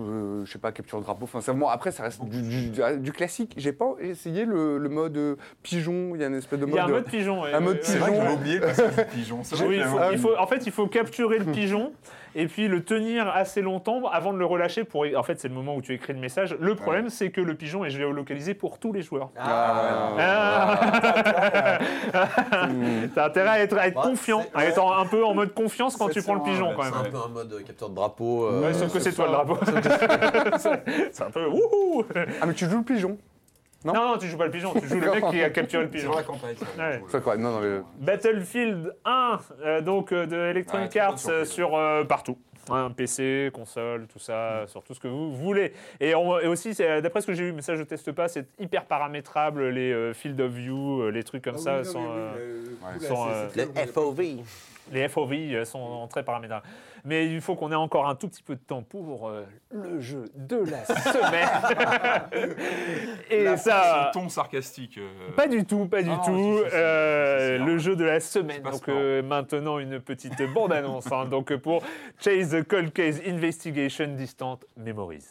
euh, 0.00 0.44
je 0.44 0.52
sais 0.52 0.58
pas 0.58 0.72
capture 0.72 0.98
de 0.98 1.04
drapeau. 1.04 1.24
Enfin 1.24 1.40
vraiment 1.40 1.68
après 1.70 1.90
ça 1.92 2.02
reste 2.02 2.24
du, 2.24 2.70
du- 2.70 2.98
du 2.98 3.12
classique. 3.12 3.54
J'ai 3.56 3.72
pas 3.72 3.94
essayé 4.00 4.44
le, 4.44 4.78
le 4.78 4.88
mode 4.88 5.16
euh, 5.16 5.36
pigeon. 5.62 6.12
Il 6.14 6.20
y 6.20 6.24
a 6.24 6.28
une 6.28 6.34
espèce 6.36 6.58
de 6.58 6.64
Il 6.66 6.68
mode. 6.70 6.76
y 6.76 6.80
a 6.80 6.84
un 6.84 6.88
mode 6.88 7.04
pigeon. 7.04 7.42
ouais, 7.42 7.52
un 7.52 7.60
mode 7.60 7.76
ouais. 7.76 7.98
vrai 7.98 8.10
que 8.12 8.16
pigeon. 8.16 8.34
oublié 8.34 8.58
le 8.58 9.04
pigeon. 9.12 9.40
C'est 9.44 9.56
vrai 9.56 9.66
Oui, 9.66 9.76
que 9.76 9.80
il 9.82 9.86
faut, 9.86 9.98
j'avais- 9.98 10.12
il 10.14 10.18
faut- 10.18 10.36
en 10.38 10.46
fait, 10.46 10.66
il 10.66 10.72
faut 10.72 10.86
capturer 10.86 11.38
le 11.38 11.44
pigeon 11.52 11.92
et 12.34 12.46
puis 12.46 12.68
le 12.68 12.84
tenir 12.84 13.28
assez 13.34 13.62
longtemps 13.62 14.02
avant 14.10 14.32
de 14.32 14.38
le 14.38 14.44
relâcher. 14.46 14.84
Pour, 14.84 15.04
en 15.16 15.22
fait, 15.22 15.38
c'est 15.40 15.48
le 15.48 15.54
moment 15.54 15.74
où 15.76 15.82
tu 15.82 15.92
écris 15.94 16.12
le 16.12 16.18
message. 16.18 16.56
Le 16.60 16.74
problème, 16.74 17.08
c'est 17.10 17.30
que 17.30 17.40
le 17.40 17.54
pigeon 17.54 17.84
est 17.84 17.90
géolocalisé 17.90 18.54
pour 18.54 18.78
tous 18.78 18.92
les 18.92 19.02
joueurs. 19.02 19.30
Ah, 19.38 20.10
Ah. 20.18 21.78
T'as 23.14 23.26
intérêt 23.26 23.48
à 23.48 23.60
être, 23.60 23.76
à 23.78 23.86
être 23.86 23.96
Ouais, 23.96 24.02
confiant, 24.10 24.42
c'est- 24.42 24.58
à 24.58 24.64
être 24.66 24.78
en- 24.82 24.96
un 24.96 25.06
peu 25.06 25.24
en 25.24 25.34
mode 25.34 25.54
confiance 25.54 25.96
quand 25.96 26.08
tu 26.08 26.22
prends 26.22 26.34
le 26.34 26.42
pigeon 26.42 26.72
quand 26.76 26.82
C'est 26.82 26.90
même. 26.90 27.06
un 27.06 27.10
peu 27.10 27.16
un 27.24 27.28
mode 27.28 27.52
euh, 27.52 27.62
capteur 27.62 27.88
de 27.90 27.94
drapeau. 27.94 28.44
euh, 28.46 28.62
Ouais, 28.62 28.74
sauf 28.74 28.92
que 28.92 29.00
c'est 29.00 29.12
toi 29.12 29.26
le 29.26 29.32
drapeau. 29.32 29.58
C'est- 30.58 30.82
c'est 31.12 31.22
un 31.24 31.30
peu 31.30 31.46
wouhou 31.46 32.04
Ah 32.40 32.46
mais 32.46 32.54
tu 32.54 32.66
joues 32.68 32.78
le 32.78 32.84
pigeon. 32.84 33.16
Non, 33.84 33.94
non, 33.94 34.18
tu 34.18 34.26
joues 34.26 34.36
pas 34.36 34.44
le 34.44 34.50
pigeon, 34.50 34.74
tu 34.78 34.86
joues 34.86 35.00
le 35.00 35.10
mec 35.10 35.24
qui 35.30 35.42
a 35.42 35.50
capturé 35.50 35.84
le 35.84 35.88
pigeon. 35.90 36.10
dans 36.10 36.16
la 36.18 36.22
campagne. 36.22 36.54
ça. 36.56 36.66
Ouais. 36.78 37.02
C'est 37.08 37.22
quoi 37.22 37.36
Non 37.36 37.52
non 37.52 37.60
mais. 37.60 37.80
Battlefield 37.98 38.94
1, 39.04 39.38
euh, 39.64 39.80
donc 39.80 40.12
euh, 40.12 40.26
de 40.26 40.36
Electronic 40.36 40.92
Ouais, 40.94 41.00
Arts 41.00 41.16
euh, 41.28 41.44
sur 41.44 41.74
euh, 41.76 42.04
partout. 42.04 42.36
Hein, 42.68 42.92
PC, 42.94 43.50
console, 43.54 44.06
tout 44.06 44.18
ça, 44.18 44.64
sur 44.66 44.82
tout 44.84 44.92
ce 44.94 45.00
que 45.00 45.08
vous 45.08 45.34
voulez. 45.34 45.72
Et, 45.98 46.14
on- 46.14 46.38
et 46.38 46.46
aussi, 46.46 46.74
c'est- 46.74 47.00
d'après 47.00 47.20
ce 47.22 47.26
que 47.26 47.32
j'ai 47.32 47.44
vu, 47.44 47.52
mais 47.52 47.62
ça 47.62 47.74
je 47.74 47.82
teste 47.82 48.12
pas, 48.12 48.28
c'est 48.28 48.46
hyper 48.60 48.84
paramétrable, 48.84 49.70
les 49.70 49.90
euh, 49.92 50.12
field 50.12 50.38
of 50.40 50.52
view, 50.52 51.00
euh, 51.02 51.10
les 51.10 51.24
trucs 51.24 51.42
comme 51.42 51.56
ça. 51.58 51.82
sont, 51.82 52.04
euh, 52.10 52.64
sont, 53.00 53.26
euh, 53.30 53.48
Les 53.56 53.86
FOV. 53.86 54.20
Les 54.90 55.08
FOV 55.08 55.32
euh, 55.32 55.64
sont 55.64 56.06
très 56.08 56.22
paramétrables. 56.24 56.66
Mais 57.04 57.26
il 57.26 57.40
faut 57.40 57.54
qu'on 57.56 57.72
ait 57.72 57.76
encore 57.76 58.06
un 58.08 58.14
tout 58.14 58.28
petit 58.28 58.42
peu 58.42 58.54
de 58.56 58.60
temps 58.60 58.82
pour 58.82 59.28
euh, 59.28 59.44
le 59.70 60.00
jeu 60.00 60.24
de 60.34 60.56
la 60.56 60.84
semaine. 60.84 61.48
et 63.30 63.44
La 63.44 63.56
ça. 63.56 64.10
ton 64.12 64.28
sarcastique. 64.28 64.98
euh, 64.98 65.32
Pas 65.36 65.46
du 65.48 65.64
tout, 65.64 65.86
pas 65.86 66.02
du 66.02 66.10
Ah 66.10 66.20
tout. 66.24 66.58
si, 66.58 66.64
si, 66.64 66.70
si, 66.70 66.76
Euh, 66.76 67.56
si, 67.56 67.62
si, 67.62 67.66
le 67.70 67.78
jeu 67.78 67.96
de 67.96 68.04
la 68.04 68.20
semaine. 68.20 68.62
Donc 68.62 68.86
maintenant 69.24 69.78
une 69.78 70.00
petite 70.00 70.42
bande-annonce. 70.52 71.10
hein. 71.12 71.24
donc 71.26 71.54
pour 71.56 71.82
Chase 72.18 72.50
the 72.50 72.62
Cold 72.66 72.92
Case 72.92 73.20
Investigation 73.26 74.08
Distant 74.08 74.58
Memories. 74.76 75.24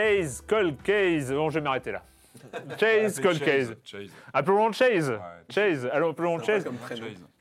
Chase 0.00 0.40
Cold 0.46 0.82
Case. 0.82 1.30
Bon, 1.30 1.50
je 1.50 1.54
vais 1.58 1.60
m'arrêter 1.60 1.92
là. 1.92 2.02
Chase 2.78 3.20
Cold 3.20 3.42
Chase. 3.44 3.74
Appelons 4.32 4.72
Chase. 4.72 5.12
Chase. 5.50 5.86
Alors 5.92 6.10
appelons 6.10 6.38
Chase. 6.42 6.64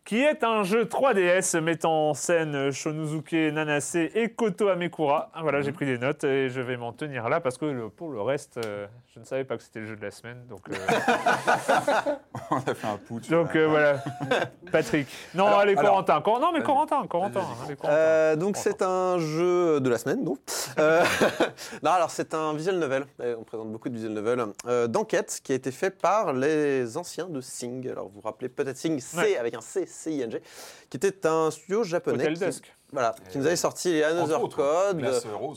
Qui 0.10 0.24
est 0.24 0.44
un 0.44 0.64
jeu 0.64 0.86
3DS 0.86 1.60
mettant 1.62 2.10
en 2.10 2.14
scène 2.16 2.72
Shonosuke 2.72 3.32
Nanase 3.54 3.96
et 3.96 4.30
Koto 4.36 4.68
Amekura. 4.70 5.30
Ah, 5.36 5.44
Voilà, 5.44 5.62
j'ai 5.62 5.72
pris 5.72 5.86
des 5.86 6.00
notes 6.00 6.24
et 6.24 6.50
je 6.50 6.62
vais 6.62 6.78
m'en 6.78 6.94
tenir 6.94 7.30
là 7.30 7.40
parce 7.40 7.60
que 7.60 7.66
le- 7.66 7.90
pour 7.90 8.10
le 8.10 8.20
reste, 8.20 8.58
euh, 8.66 8.88
je 9.14 9.20
ne 9.20 9.26
savais 9.26 9.44
pas 9.44 9.56
que 9.56 9.62
c'était 9.62 9.82
le 9.82 9.86
jeu 9.86 9.96
de 9.96 10.02
la 10.02 10.10
semaine. 10.10 10.48
Donc, 10.50 10.62
euh, 10.68 10.74
On 12.50 12.56
a 12.58 12.74
fait 12.74 12.88
un 12.88 12.98
putsch. 12.98 13.30
donc 13.30 13.56
euh, 13.56 13.68
voilà. 13.68 14.04
Patrick. 14.72 15.08
Non, 15.36 15.46
Alors- 15.46 15.60
allez, 15.60 15.74
alors- 15.78 15.92
Corentin. 15.92 16.22
Cor- 16.22 16.40
non, 16.40 16.52
mais. 16.54 16.64
Corentin, 16.64 17.06
Corentin. 17.06 17.44
Allez. 17.66 17.76
Euh, 17.86 18.36
donc 18.36 18.58
c'est 18.58 18.82
un 18.82 19.20
jeu 19.20 19.80
de 19.80 19.90
la 19.92 20.00
semaine, 20.00 20.24
donc. 20.26 20.40
Euh, 20.80 21.04
non, 21.84 21.92
alors 21.92 22.10
c'est 22.10 22.34
un 22.34 22.56
visual 22.56 22.78
novel. 22.80 23.06
On 23.20 23.44
présente 23.44 23.72
beaucoup 23.72 23.90
de 23.90 23.94
visual 23.94 24.14
novels 24.14 24.44
euh, 24.66 24.88
d'enquête 24.88 25.40
qui 25.44 25.52
a 25.52 25.56
été 25.56 25.70
fait 25.72 25.92
par 25.92 26.34
les 26.34 26.98
anciens 26.98 27.28
de 27.28 27.42
Sing. 27.42 27.88
Alors 27.92 28.06
vous 28.08 28.16
vous 28.16 28.22
rappelez 28.22 28.50
peut-être 28.50 28.78
Sing, 28.78 29.00
C 29.00 29.16
Ouais. 29.20 29.38
avec 29.38 29.54
un 29.54 29.62
C, 29.62 29.86
C 30.00 30.12
I 30.14 30.22
N 30.22 30.32
G, 30.32 30.42
qui 30.90 30.98
était 30.98 31.26
un 31.28 31.52
studio 31.52 31.84
japonais. 31.84 32.24
Hotel 32.24 32.34
qui, 32.34 32.46
Dusk. 32.46 32.76
Voilà, 32.92 33.14
qui 33.30 33.38
nous 33.38 33.46
avait 33.46 33.56
sorti 33.56 33.92
les 33.92 34.04
Another 34.04 34.44
autres, 34.44 34.56
Code. 34.58 35.06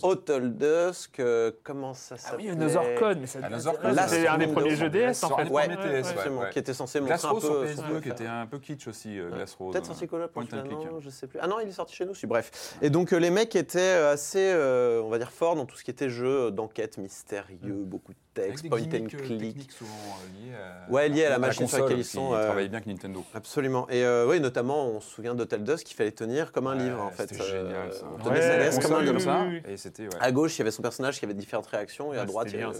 Hotel 0.02 0.54
Dusk, 0.54 1.18
euh, 1.18 1.50
comment 1.64 1.94
ça 1.94 2.16
Ah 2.16 2.18
s'appelle 2.18 2.40
oui, 2.40 2.50
Another 2.50 2.94
Code, 2.98 3.18
mais 3.20 3.26
ça 3.26 3.38
Ah, 3.42 4.06
c'était 4.08 4.26
un 4.26 4.36
des 4.36 4.48
premiers 4.48 4.76
jeux 4.76 4.90
DS 4.90 5.22
en 5.22 5.36
fait. 5.36 5.48
Ouais, 5.48 5.66
premiers 5.66 5.76
TS, 5.76 5.82
ouais, 5.82 5.98
absolument, 6.10 6.40
ouais. 6.42 6.50
qui 6.50 6.58
était 6.58 6.74
censé 6.74 7.00
montrer 7.00 7.14
un 7.26 7.30
Rose 7.30 7.42
peu 7.42 7.66
sur 7.66 7.76
son 7.76 7.82
PS2 7.82 8.00
qui 8.02 8.08
était 8.10 8.26
un 8.26 8.46
peu 8.46 8.58
kitsch 8.58 8.86
aussi, 8.86 9.18
euh, 9.18 9.30
Glace 9.30 9.54
Rose. 9.54 9.72
Peut-être 9.72 9.86
sorti 9.86 10.06
Call 10.06 10.28
Point 10.28 10.44
Point 10.44 10.58
and 10.58 10.62
click. 10.64 10.78
non, 10.90 11.00
je 11.00 11.08
sais 11.08 11.26
plus. 11.26 11.38
Ah 11.40 11.46
non, 11.46 11.58
il 11.60 11.68
est 11.68 11.72
sorti 11.72 11.94
chez 11.94 12.04
nous 12.04 12.10
aussi, 12.10 12.26
bref. 12.26 12.76
Et 12.82 12.90
donc 12.90 13.14
euh, 13.14 13.16
les 13.16 13.30
mecs 13.30 13.56
étaient 13.56 13.78
euh, 13.80 14.12
assez, 14.12 14.50
euh, 14.52 15.00
on 15.02 15.08
va 15.08 15.16
dire, 15.16 15.30
forts 15.32 15.56
dans 15.56 15.64
tout 15.64 15.76
ce 15.76 15.84
qui 15.84 15.90
était 15.90 16.10
jeu 16.10 16.50
d'enquête 16.50 16.98
mystérieux, 16.98 17.82
beaucoup 17.84 18.12
de 18.12 18.18
point 18.34 18.78
and 18.78 18.78
gimmicks, 18.78 19.14
euh, 19.14 19.18
click. 19.26 19.72
souvent 19.72 19.90
euh, 19.92 20.46
liées 20.46 20.54
à, 20.54 20.90
Ouais, 20.90 21.08
liées 21.08 21.24
à 21.26 21.30
la 21.30 21.38
machine 21.38 21.66
sur 21.68 21.78
laquelle 21.82 21.98
ils 22.00 22.18
euh, 22.18 22.44
travaillait 22.46 22.68
bien 22.68 22.80
que 22.80 22.88
Nintendo. 22.88 23.24
Absolument. 23.34 23.86
Et 23.90 24.04
euh, 24.04 24.26
oui, 24.28 24.40
notamment, 24.40 24.86
on 24.88 25.00
se 25.00 25.10
souvient 25.10 25.34
d'Hotel 25.34 25.62
Dusk 25.64 25.84
qu'il 25.86 25.96
fallait 25.96 26.12
tenir 26.12 26.52
comme 26.52 26.66
un 26.66 26.76
Ouais, 26.76 26.84
livre, 26.84 27.00
en 27.02 27.10
fait. 27.10 27.28
C'était 27.28 27.44
génial 27.44 27.92
ça. 27.92 28.06
on 28.14 28.18
tenait 28.22 28.36
Ouais, 28.36 28.40
sa 28.42 28.48
la 28.48 28.58
laisse 28.58 28.78
comme 28.78 28.94
un 28.94 29.02
livre. 29.02 29.20
ça, 29.20 29.44
et 29.68 29.76
c'était 29.76 30.04
ouais. 30.04 30.08
À 30.20 30.32
gauche, 30.32 30.56
il 30.56 30.58
y 30.60 30.62
avait 30.62 30.70
son 30.70 30.82
personnage 30.82 31.18
qui 31.18 31.24
avait 31.24 31.34
différentes 31.34 31.66
réactions, 31.66 32.12
et 32.14 32.18
à 32.18 32.24
droite, 32.24 32.48
il 32.52 32.60
y 32.60 32.62
avait-. 32.62 32.76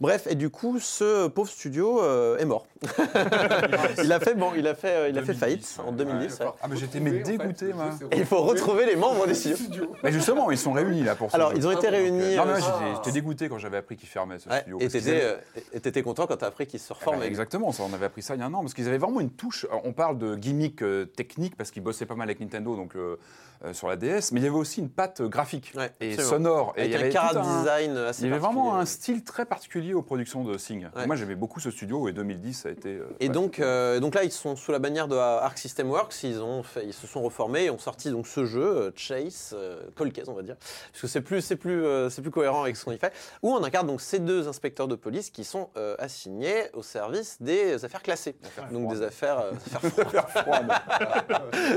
Bref, 0.00 0.28
et 0.30 0.36
du 0.36 0.48
coup, 0.48 0.78
ce 0.78 1.26
pauvre 1.26 1.50
studio 1.50 2.00
euh, 2.02 2.38
est 2.38 2.44
mort. 2.44 2.66
il 4.02 4.12
a 4.12 4.20
fait, 4.20 4.34
bon, 4.34 4.52
il 4.56 4.66
a 4.68 4.74
fait, 4.76 4.90
euh, 4.90 5.08
il 5.08 5.18
a 5.18 5.22
fait 5.22 5.32
2010, 5.34 5.38
faillite 5.40 5.76
en 5.84 5.90
ouais. 5.90 5.96
2010. 5.96 6.38
ouais. 6.40 6.46
Ah 6.62 6.68
mais 6.68 6.76
j'étais 6.76 7.00
dégoûté 7.00 7.72
moi. 7.72 7.90
Et 8.12 8.18
il 8.18 8.24
faut 8.24 8.42
retrouver 8.42 8.86
les 8.86 8.94
membres 8.94 9.26
des 9.26 9.34
studios. 9.34 9.92
Mais 10.04 10.12
justement, 10.12 10.52
ils 10.52 10.58
sont 10.58 10.72
réunis 10.72 11.02
là 11.02 11.16
pour 11.16 11.30
ça. 11.32 11.36
Alors, 11.36 11.52
ils 11.54 11.66
ont 11.66 11.72
été 11.72 11.88
réunis. 11.88 12.36
Non 12.36 12.44
mais 12.46 12.52
moi, 12.52 12.60
j'étais- 12.60 12.94
j'étais 12.96 13.10
dégoûté 13.12 13.48
quand 13.48 13.58
j'avais 13.58 13.78
appris 13.78 13.96
qu'ils 13.96 14.08
fermaient 14.08 14.38
ce 14.38 14.48
et 14.80 14.88
t'étais 14.88 15.20
euh, 15.22 15.36
et 15.72 15.80
t'étais 15.80 16.02
content 16.02 16.26
quand 16.26 16.36
t'as 16.36 16.46
appris 16.48 16.66
qu'ils 16.66 16.80
se 16.80 16.92
Ah 16.92 16.96
bah, 16.96 17.06
reformaient. 17.06 17.26
exactement, 17.26 17.72
ça, 17.72 17.82
on 17.84 17.92
avait 17.92 18.06
appris 18.06 18.22
ça 18.22 18.34
il 18.34 18.40
y 18.40 18.42
a 18.42 18.46
un 18.46 18.54
an, 18.54 18.60
parce 18.60 18.74
qu'ils 18.74 18.88
avaient 18.88 18.98
vraiment 18.98 19.20
une 19.20 19.30
touche. 19.30 19.66
On 19.84 19.92
parle 19.92 20.18
de 20.18 20.36
gimmick 20.36 20.82
euh, 20.82 21.04
technique, 21.06 21.56
parce 21.56 21.70
qu'ils 21.70 21.82
bossaient 21.82 22.06
pas 22.06 22.14
mal 22.14 22.28
avec 22.28 22.40
Nintendo 22.40 22.76
donc, 22.76 22.94
euh, 22.96 23.16
euh, 23.64 23.72
sur 23.72 23.88
la 23.88 23.96
DS, 23.96 24.30
mais 24.32 24.40
il 24.40 24.44
y 24.44 24.46
avait 24.46 24.56
aussi 24.56 24.80
une 24.80 24.90
patte 24.90 25.22
graphique 25.22 25.72
Ouais, 25.76 25.90
et 26.00 26.16
sonore. 26.18 26.72
Et 26.76 26.82
Avec 26.82 26.88
il 26.88 26.92
y 27.12 27.18
un 27.18 27.20
avait 27.22 27.38
un- 27.38 27.58
design 27.60 27.96
assez 27.96 28.22
Il 28.22 28.28
y 28.28 28.30
avait 28.30 28.38
vraiment 28.40 28.76
un 28.76 28.84
style 28.86 29.24
très 29.24 29.44
particulier 29.46 29.94
aux 29.94 30.02
productions 30.02 30.44
de 30.44 30.56
Sing. 30.58 30.88
Ouais. 30.96 31.06
Moi 31.06 31.16
j'aimais 31.16 31.34
beaucoup 31.34 31.60
ce 31.60 31.70
studio 31.70 32.08
et 32.08 32.12
2010 32.12 32.54
ça 32.54 32.68
a 32.68 32.72
été. 32.72 32.90
euh, 32.96 33.04
Et 33.20 33.26
ouais, 33.26 33.32
donc, 33.32 33.58
euh, 33.60 34.00
donc 34.00 34.14
là, 34.14 34.24
ils 34.24 34.32
sont 34.32 34.56
sous 34.56 34.72
la 34.72 34.78
bannière 34.78 35.08
de 35.08 35.16
Arc 35.16 35.58
System 35.58 35.90
Works. 35.90 36.22
Ils, 36.22 36.40
ont 36.40 36.62
fait, 36.62 36.84
ils 36.86 36.92
se 36.94 37.06
sont 37.06 37.22
reformés 37.22 37.64
et 37.64 37.70
ont 37.70 37.78
sorti 37.78 38.10
donc 38.10 38.26
ce 38.26 38.44
jeu, 38.44 38.92
Chase, 38.96 39.56
Cold 39.96 40.12
Case, 40.12 40.28
on 40.28 40.34
va 40.34 40.42
dire. 40.42 40.56
Parce 40.92 41.02
que 41.02 41.06
c'est 41.08 41.20
plus, 41.20 41.40
c'est 41.40 41.56
plus, 41.56 41.84
c'est 42.10 42.22
plus 42.22 42.30
cohérent 42.30 42.62
avec 42.62 42.76
ce 42.76 42.84
qu'on 42.84 42.92
y 42.92 42.98
fait. 42.98 43.12
Où 43.42 43.52
on 43.54 43.62
incarne 43.64 43.86
donc 43.86 44.00
ces 44.00 44.18
deux 44.18 44.48
inspecteurs 44.48 44.88
de 44.88 44.94
police 44.94 45.30
qui 45.30 45.44
sont 45.44 45.70
assignés 45.98 46.64
au 46.74 46.82
service 46.82 47.36
des 47.40 47.84
affaires 47.84 48.02
classées. 48.02 48.36
donc 48.70 48.92
des 48.94 49.02
affaires, 49.02 49.38
affaires 49.74 50.30
froides. 50.30 50.72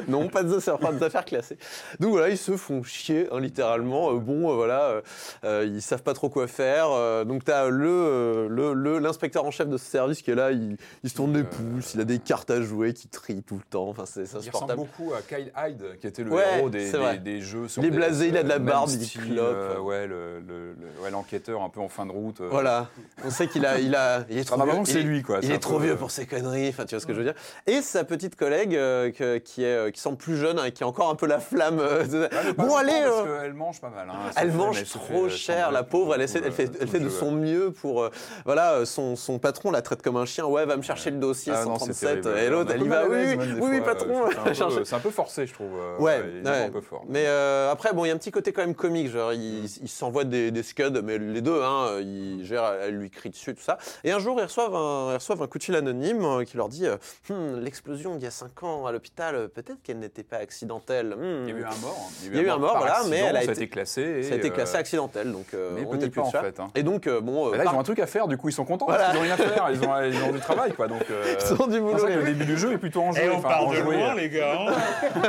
non, 0.07 0.27
pas 0.27 0.43
des 0.43 0.55
affaires, 0.55 0.77
pas 0.77 0.91
des 0.91 1.03
affaires 1.03 1.25
classées. 1.25 1.57
Donc 1.99 2.11
voilà, 2.11 2.29
ils 2.29 2.37
se 2.37 2.55
font 2.57 2.83
chier, 2.83 3.27
hein, 3.31 3.39
littéralement. 3.39 4.11
Euh, 4.11 4.19
bon, 4.19 4.51
euh, 4.51 4.55
voilà, 4.55 5.01
euh, 5.43 5.65
ils 5.67 5.81
savent 5.81 6.03
pas 6.03 6.13
trop 6.13 6.29
quoi 6.29 6.47
faire. 6.47 6.89
Donc 7.25 7.43
t'as 7.43 7.69
le, 7.69 8.99
l'inspecteur 8.99 9.45
en 9.45 9.51
chef 9.51 9.67
de 9.67 9.77
ce 9.77 9.85
service 9.85 10.21
qui 10.21 10.31
est 10.31 10.35
là, 10.35 10.51
il, 10.51 10.77
il 11.03 11.09
se 11.09 11.15
tourne 11.15 11.33
les 11.35 11.43
pouces, 11.43 11.93
il 11.95 12.01
a 12.01 12.05
des 12.05 12.19
cartes 12.19 12.51
à 12.51 12.61
jouer, 12.61 12.93
qui 12.93 13.07
trie 13.07 13.41
tout 13.43 13.55
le 13.55 13.63
temps. 13.69 13.87
Enfin, 13.89 14.03
c'est 14.05 14.23
Il 14.43 14.49
ressemble 14.49 14.75
beaucoup 14.75 15.11
à 15.13 15.21
Kyle 15.21 15.51
Hyde, 15.57 15.97
qui 15.99 16.07
était 16.07 16.23
le 16.23 16.31
Ouais, 16.31 16.57
héros 16.57 16.69
des, 16.69 16.91
des, 16.91 17.17
des 17.19 17.41
jeux. 17.41 17.67
sur 17.67 17.83
Il 17.83 17.87
est 17.87 17.91
blasé, 17.91 18.27
il 18.27 18.37
a 18.37 18.43
de 18.43 18.49
la 18.49 18.59
barbe, 18.59 18.89
même 18.89 18.99
il 18.99 19.05
style, 19.05 19.33
clope. 19.35 19.79
ouais, 19.81 20.07
le, 20.07 20.39
le- 20.39 20.73
le- 20.73 21.03
ouais, 21.03 21.11
l'enquêteur 21.11 21.61
un 21.61 21.69
peu 21.69 21.79
en 21.79 21.89
fin 21.89 22.05
de 22.05 22.11
route. 22.11 22.41
Voilà, 22.41 22.89
on 23.25 23.29
sait 23.29 23.47
qu'il 23.47 23.65
a, 23.65 23.79
il 23.79 23.95
a, 23.95 24.25
il 24.29 24.37
est 24.37 24.43
trop 24.43 24.57
Ah, 24.61 24.65
bah, 24.65 24.73
vieux. 24.73 24.85
c'est 24.85 25.01
lui, 25.03 25.21
quoi. 25.23 25.39
Il 25.41 25.51
est 25.51 25.59
trop 25.59 25.77
peu, 25.77 25.85
vieux 25.85 25.95
pour 25.95 26.11
ses 26.11 26.25
conneries. 26.25 26.69
Enfin, 26.69 26.85
tu 26.85 26.95
vois 26.95 26.99
ce 27.01 27.05
que 27.07 27.13
je 27.13 27.17
veux 27.19 27.23
dire. 27.25 27.35
Et 27.67 27.81
sa 27.81 28.03
petite 28.03 28.35
collègue 28.35 28.75
euh, 28.75 29.11
que- 29.11 29.37
qui 29.37 29.63
est, 29.63 29.91
qui 29.93 29.99
semble 29.99 30.17
plus 30.17 30.37
jeune, 30.37 30.59
hein, 30.59 30.69
qui 30.71 30.83
a 30.83 30.87
encore 30.87 31.09
un 31.09 31.15
peu 31.15 31.25
la 31.27 31.39
flamme. 31.39 31.60
Euh, 31.69 32.27
Ah, 32.31 32.53
bon, 32.57 32.75
allez. 32.75 32.91
Parce 33.03 33.27
euh, 33.27 33.41
qu'elle 33.41 33.53
mange 33.53 33.81
pas 33.81 33.89
mal. 33.89 34.07
hein. 34.09 34.31
Elle 34.37 34.51
fait- 34.51 34.57
mange 34.57 34.83
trop 34.89 35.27
fait 35.27 35.35
cher, 35.35 35.71
la 35.71 35.83
pauvre. 35.83 36.15
Elle, 36.15 36.21
essaie, 36.21 36.39
le- 36.39 36.47
elle 36.47 36.51
fait, 36.51 36.71
elle 36.81 37.03
de 37.03 37.09
son 37.09 37.31
mieux 37.31 37.71
pour. 37.71 38.03
euh, 38.03 38.09
voilà, 38.45 38.73
euh, 38.73 38.85
son, 38.85 39.15
son 39.15 39.39
patron 39.39 39.71
la 39.71 39.81
traite 39.81 40.01
comme 40.01 40.17
un 40.17 40.25
chien. 40.25 40.45
Ouais, 40.45 40.65
va 40.65 40.77
me 40.77 40.81
chercher 40.81 41.11
le 41.11 41.17
dossier 41.17 41.51
Ah 41.55 41.65
non, 41.65 41.75
c'est 41.77 41.93
137. 41.93 42.21
terrible. 42.21 42.39
et 42.39 42.49
l'autre, 42.49 42.71
elle 42.73 42.81
y 42.83 42.87
va. 42.87 43.05
Oui, 43.07 43.17
oui, 43.17 43.37
des 43.37 43.53
oui, 43.61 43.77
fois, 43.77 43.85
patron. 43.93 44.25
euh, 44.27 44.53
c'est 44.83 44.95
un 44.95 44.99
peu- 44.99 45.09
forcé, 45.11 45.45
je 45.45 45.53
trouve. 45.53 45.73
euh, 45.79 45.97
Ouais, 45.97 46.23
il 46.41 46.47
ouais. 46.47 46.63
un 46.65 46.69
peu 46.69 46.81
fort. 46.81 47.03
Mais 47.07 47.25
euh, 47.27 47.71
après, 47.71 47.93
bon, 47.93 48.05
il 48.05 48.07
y 48.07 48.11
a 48.11 48.13
un 48.13 48.17
petit 48.17 48.31
côté 48.31 48.53
quand 48.53 48.61
même 48.61 48.75
comique. 48.75 49.09
Genre, 49.09 49.33
ils 49.33 49.65
il 49.65 49.89
s'envoient 49.89 50.23
des, 50.23 50.51
des 50.51 50.63
scuds, 50.63 51.01
mais 51.03 51.17
les 51.17 51.41
deux, 51.41 51.61
hein, 51.61 51.99
ils, 51.99 52.45
gèrent, 52.45 52.73
elle 52.81 52.95
lui 52.95 53.09
crie 53.09 53.29
dessus, 53.29 53.53
tout 53.55 53.61
ça. 53.61 53.77
Et 54.03 54.11
un 54.11 54.19
jour, 54.19 54.37
ils 54.39 54.43
reçoivent 54.43 54.75
un, 54.75 55.11
ils 55.11 55.15
reçoivent 55.15 55.41
un 55.41 55.47
coup 55.47 55.57
de 55.57 55.63
fil 55.63 55.75
anonyme 55.75 56.23
euh, 56.23 56.43
qui 56.43 56.55
leur 56.57 56.69
dit 56.69 56.85
euh, 56.87 56.97
Hum, 57.29 57.59
L'explosion 57.59 58.15
d'il 58.15 58.23
y 58.23 58.27
a 58.27 58.31
5 58.31 58.63
ans 58.63 58.85
à 58.85 58.91
l'hôpital, 58.91 59.35
euh, 59.35 59.47
peut-être 59.47 59.81
qu'elle 59.83 59.99
n'était 59.99 60.23
pas 60.23 60.37
accidentelle. 60.37 61.13
Hum. 61.13 61.45
Il 61.51 61.57
y 61.57 61.59
a 61.59 61.61
eu 61.61 61.65
un 61.65 61.75
mort. 61.81 62.09
Il 62.23 62.35
y 62.35 62.39
a 62.39 62.41
eu 62.43 62.49
un 62.49 62.57
mort, 62.57 62.77
voilà, 62.77 62.99
mais 63.09 63.17
elle 63.17 63.35
a 63.37 63.41
ça 63.41 63.49
a 63.49 63.51
été- 63.53 63.63
été 63.63 63.67
classé. 63.69 64.01
et, 64.01 64.23
Ça 64.23 64.33
a 64.33 64.37
été 64.37 64.49
classé 64.49 64.75
euh, 64.75 64.79
accidentel, 64.79 65.31
donc 65.31 65.45
euh, 65.53 65.71
mais 65.75 65.85
on 65.85 65.91
peut-être 65.91 66.13
pas, 66.13 66.21
en 66.21 66.31
ça. 66.31 66.41
fait, 66.41 66.59
hein. 66.59 66.67
Et 66.75 66.83
donc, 66.83 67.07
euh, 67.07 67.21
bon, 67.21 67.47
euh, 67.47 67.51
bah 67.51 67.57
Là, 67.57 67.63
par- 67.65 67.73
ils 67.73 67.77
ont 67.77 67.79
un 67.79 67.83
truc 67.83 67.99
à 67.99 68.07
faire, 68.07 68.27
du 68.27 68.37
coup, 68.37 68.49
ils 68.49 68.53
sont 68.53 68.65
contents. 68.65 68.85
Voilà. 68.87 69.05
parce 69.05 69.11
qu'ils 69.11 69.19
ont 69.19 69.23
rien 69.23 69.33
à 69.33 69.37
faire. 69.37 69.69
Ils 69.71 69.79
ont, 69.87 70.01
ils 70.21 70.23
ont 70.29 70.31
du 70.31 70.39
travail, 70.39 70.73
quoi. 70.73 70.87
Donc, 70.87 71.03
euh, 71.11 71.35
ils 71.39 71.61
ont 71.61 71.67
du 71.67 71.79
boulot. 71.79 72.05
le 72.07 72.23
début 72.23 72.45
du 72.45 72.57
jeu 72.57 72.71
est 72.73 72.77
plutôt 72.77 73.01
enjoué. 73.01 73.25
Et 73.25 73.29
on 73.29 73.41
part 73.41 73.67
de 73.69 73.77
loin, 73.79 73.93
euh. 74.11 74.15
les 74.15 74.29
gars. 74.29 74.57
hein. 74.59 74.73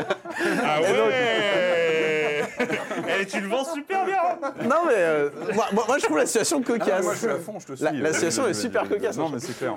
ah 0.64 0.80
ouais 0.80 2.42
Eh, 3.20 3.26
tu 3.26 3.40
le 3.40 3.48
vends 3.48 3.64
super 3.64 4.04
bien 4.04 4.16
Non, 4.64 4.76
mais 4.86 4.94
euh, 4.96 5.30
moi, 5.54 5.66
moi- 5.72 5.84
moi, 5.86 5.98
je 5.98 6.04
trouve 6.04 6.18
la 6.18 6.26
situation 6.26 6.60
Ah, 6.62 6.66
cocasse. 6.66 7.04
moi, 7.04 7.12
je 7.14 7.18
suis 7.18 7.28
à 7.28 7.36
fond, 7.36 7.58
je 7.58 7.66
te 7.66 7.74
suis. 7.74 7.84
La- 7.84 7.92
la 7.92 8.08
euh, 8.08 8.12
situation 8.12 8.46
est 8.48 8.54
super 8.54 8.88
cocasse, 8.88 9.16
Non, 9.16 9.28
mais 9.28 9.38
c'est 9.40 9.56
clair. 9.56 9.76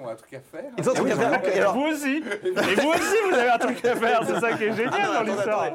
Donc 0.00 0.06
ils 0.06 0.06
ont 0.06 0.10
un 0.10 0.14
truc 0.14 0.34
à 0.34 0.40
faire. 0.40 0.70
Ils 0.78 0.88
ont 0.88 0.92
un 0.92 0.94
truc 0.94 1.10
à 1.10 1.16
faire. 1.16 1.54
Et 1.54 1.58
alors- 1.58 1.74
Vous 1.74 1.86
aussi 1.86 2.16
Et 2.16 2.50
vous 2.50 2.88
aussi, 2.88 3.16
vous 3.28 3.34
avez 3.34 3.50
un 3.50 3.58
truc 3.58 3.84
à 3.84 3.96
faire, 3.96 4.20
c'est 4.26 4.40
ça 4.40 4.52
qui 4.52 4.64
est 4.64 4.72
génial 4.72 4.92
Ah 4.92 5.06
non, 5.06 5.14
dans 5.14 5.22
l'histoire. 5.22 5.70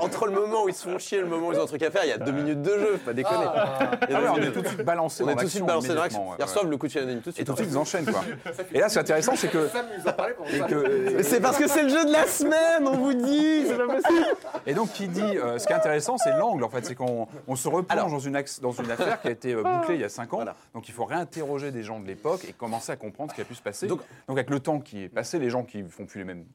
entre 0.00 0.26
le 0.26 0.32
moment 0.32 0.64
où 0.64 0.68
ils 0.68 0.74
se 0.74 0.88
font 0.88 0.98
chier 0.98 1.18
et 1.18 1.20
le 1.20 1.26
moment 1.26 1.48
où 1.48 1.52
ils 1.52 1.58
ont 1.58 1.64
un 1.64 1.66
truc 1.66 1.82
à 1.82 1.90
faire, 1.90 2.04
il 2.04 2.10
y 2.10 2.12
a 2.12 2.18
deux 2.18 2.32
minutes 2.32 2.62
de 2.62 2.78
jeu, 2.78 2.92
faut 2.98 3.06
pas 3.06 3.12
déconner. 3.12 3.46
Ah 3.54 3.90
ouais, 4.00 4.28
on 4.32 4.36
est 4.38 4.52
tout 4.52 4.62
de 4.62 4.68
suite 4.68 4.82
balancé 4.82 5.22
On 5.22 5.26
dans 5.26 5.32
est 5.32 5.36
tout 5.36 5.44
de 5.44 5.48
suite 5.48 5.60
l'action 5.60 5.66
balancé 5.66 5.88
dans 5.88 6.02
l'action. 6.02 6.26
Ils 6.38 6.44
reçoivent 6.44 6.70
le 6.70 6.76
coup 6.76 6.88
de 6.88 6.98
anonyme 6.98 7.20
tout 7.20 7.30
de 7.30 7.40
Et 7.40 7.44
tout 7.44 7.52
de 7.52 7.56
suite, 7.56 7.70
ils 7.70 7.78
enchaînent, 7.78 8.06
quoi. 8.06 8.22
Et 8.72 8.80
là, 8.80 8.88
ce 8.88 8.94
qui 8.94 8.98
est 8.98 9.02
intéressant, 9.02 9.36
c'est 9.36 9.48
que. 9.48 9.68
Mais 11.16 11.22
c'est 11.22 11.40
parce 11.40 11.58
que 11.58 11.68
c'est 11.68 11.82
le 11.82 11.88
jeu 11.88 12.04
de 12.04 12.12
la 12.12 12.26
semaine, 12.26 12.86
on 12.86 12.96
vous 12.96 13.14
dit, 13.14 13.64
c'est 13.66 13.76
pas 13.76 13.86
possible. 13.86 14.26
Et 14.66 14.74
donc, 14.74 14.92
qui 14.92 15.08
dit, 15.08 15.22
euh, 15.22 15.58
ce 15.58 15.66
qui 15.66 15.72
est 15.72 15.76
intéressant, 15.76 16.18
c'est 16.18 16.36
l'angle, 16.36 16.64
en 16.64 16.68
fait. 16.68 16.84
C'est 16.84 16.94
qu'on 16.94 17.28
on 17.46 17.56
se 17.56 17.68
replonge 17.68 18.12
dans, 18.12 18.18
une 18.72 18.90
affaire 18.90 19.20
qui 19.20 19.28
a 19.28 19.30
été 19.30 19.54
euh, 19.54 19.62
bouclée 19.62 19.94
il 19.94 20.00
y 20.00 20.04
a 20.04 20.08
5 20.08 20.32
ans. 20.34 20.44
Donc, 20.74 20.88
il 20.88 20.94
faut 20.94 21.04
réinterroger 21.04 21.70
des 21.70 21.82
gens 21.82 22.00
de 22.00 22.06
l'époque 22.06 22.44
et 22.48 22.52
commencer 22.52 22.92
à 22.92 22.96
comprendre 22.96 23.30
ce 23.30 23.36
qui 23.36 23.40
a 23.40 23.44
passer. 23.60 23.86
Donc- 23.86 24.00
Donc, 24.28 24.38
avec 24.38 24.48
le 24.50 24.60
temps 24.60 24.80
qui 24.80 25.02
est 25.02 25.08
passé, 25.08 25.38
les 25.38 25.50
gens 25.50 25.64
qui 25.64 25.82
font 25.84 26.06
plus 26.06 26.18
les 26.20 26.24
mêmes. 26.24 26.46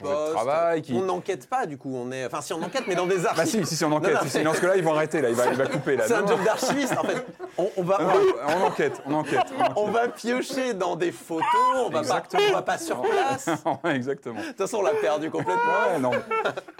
De 0.00 0.32
travail, 0.32 0.82
qui. 0.82 0.92
On 0.94 1.02
n'enquête 1.02 1.48
pas, 1.48 1.66
du 1.66 1.76
coup, 1.76 1.92
on 1.94 2.10
est. 2.12 2.26
Enfin, 2.26 2.40
si 2.40 2.52
on 2.52 2.62
enquête, 2.62 2.84
mais 2.86 2.94
dans 2.94 3.06
des 3.06 3.18
Bah 3.18 3.30
archives. 3.36 3.64
si, 3.64 3.66
si, 3.66 3.76
si, 3.76 3.84
on 3.84 3.92
enquête. 3.92 4.14
Non, 4.14 4.20
non, 4.22 4.28
si, 4.28 4.38
mais- 4.38 4.44
dans 4.44 4.54
ce 4.54 4.60
cas-là, 4.60 4.76
ils 4.76 4.84
vont 4.84 4.94
arrêter, 4.94 5.20
là. 5.20 5.28
Il 5.30 5.34
va, 5.34 5.46
il 5.46 5.56
va 5.56 5.66
couper, 5.66 5.96
là. 5.96 6.04
C'est 6.06 6.14
un 6.14 6.26
job 6.26 6.42
d'archiviste, 6.44 6.94
en 6.98 7.02
fait. 7.04 7.26
On, 7.56 7.70
on 7.76 7.82
va. 7.82 7.98
Non, 7.98 8.06
non, 8.08 8.14
on 8.62 8.66
enquête, 8.66 9.02
on 9.06 9.14
enquête. 9.14 9.40
on 9.58 9.60
enquête. 9.62 9.72
On 9.76 9.90
va 9.90 10.08
piocher 10.08 10.74
dans 10.74 10.94
des 10.96 11.10
photos, 11.12 11.44
on 11.78 11.84
va, 11.86 11.90
pas, 11.90 11.98
Exactement. 12.00 12.42
on 12.48 12.52
va 12.52 12.62
pas 12.62 12.78
sur 12.78 13.00
place. 13.02 13.46
De 13.84 13.90
Exactement. 13.90 14.40
toute 14.40 14.56
façon, 14.58 14.78
on 14.78 14.82
l'a 14.82 14.94
perdu 15.00 15.30
complètement. 15.30 15.62
Ouais, 15.92 15.98
non. 15.98 16.10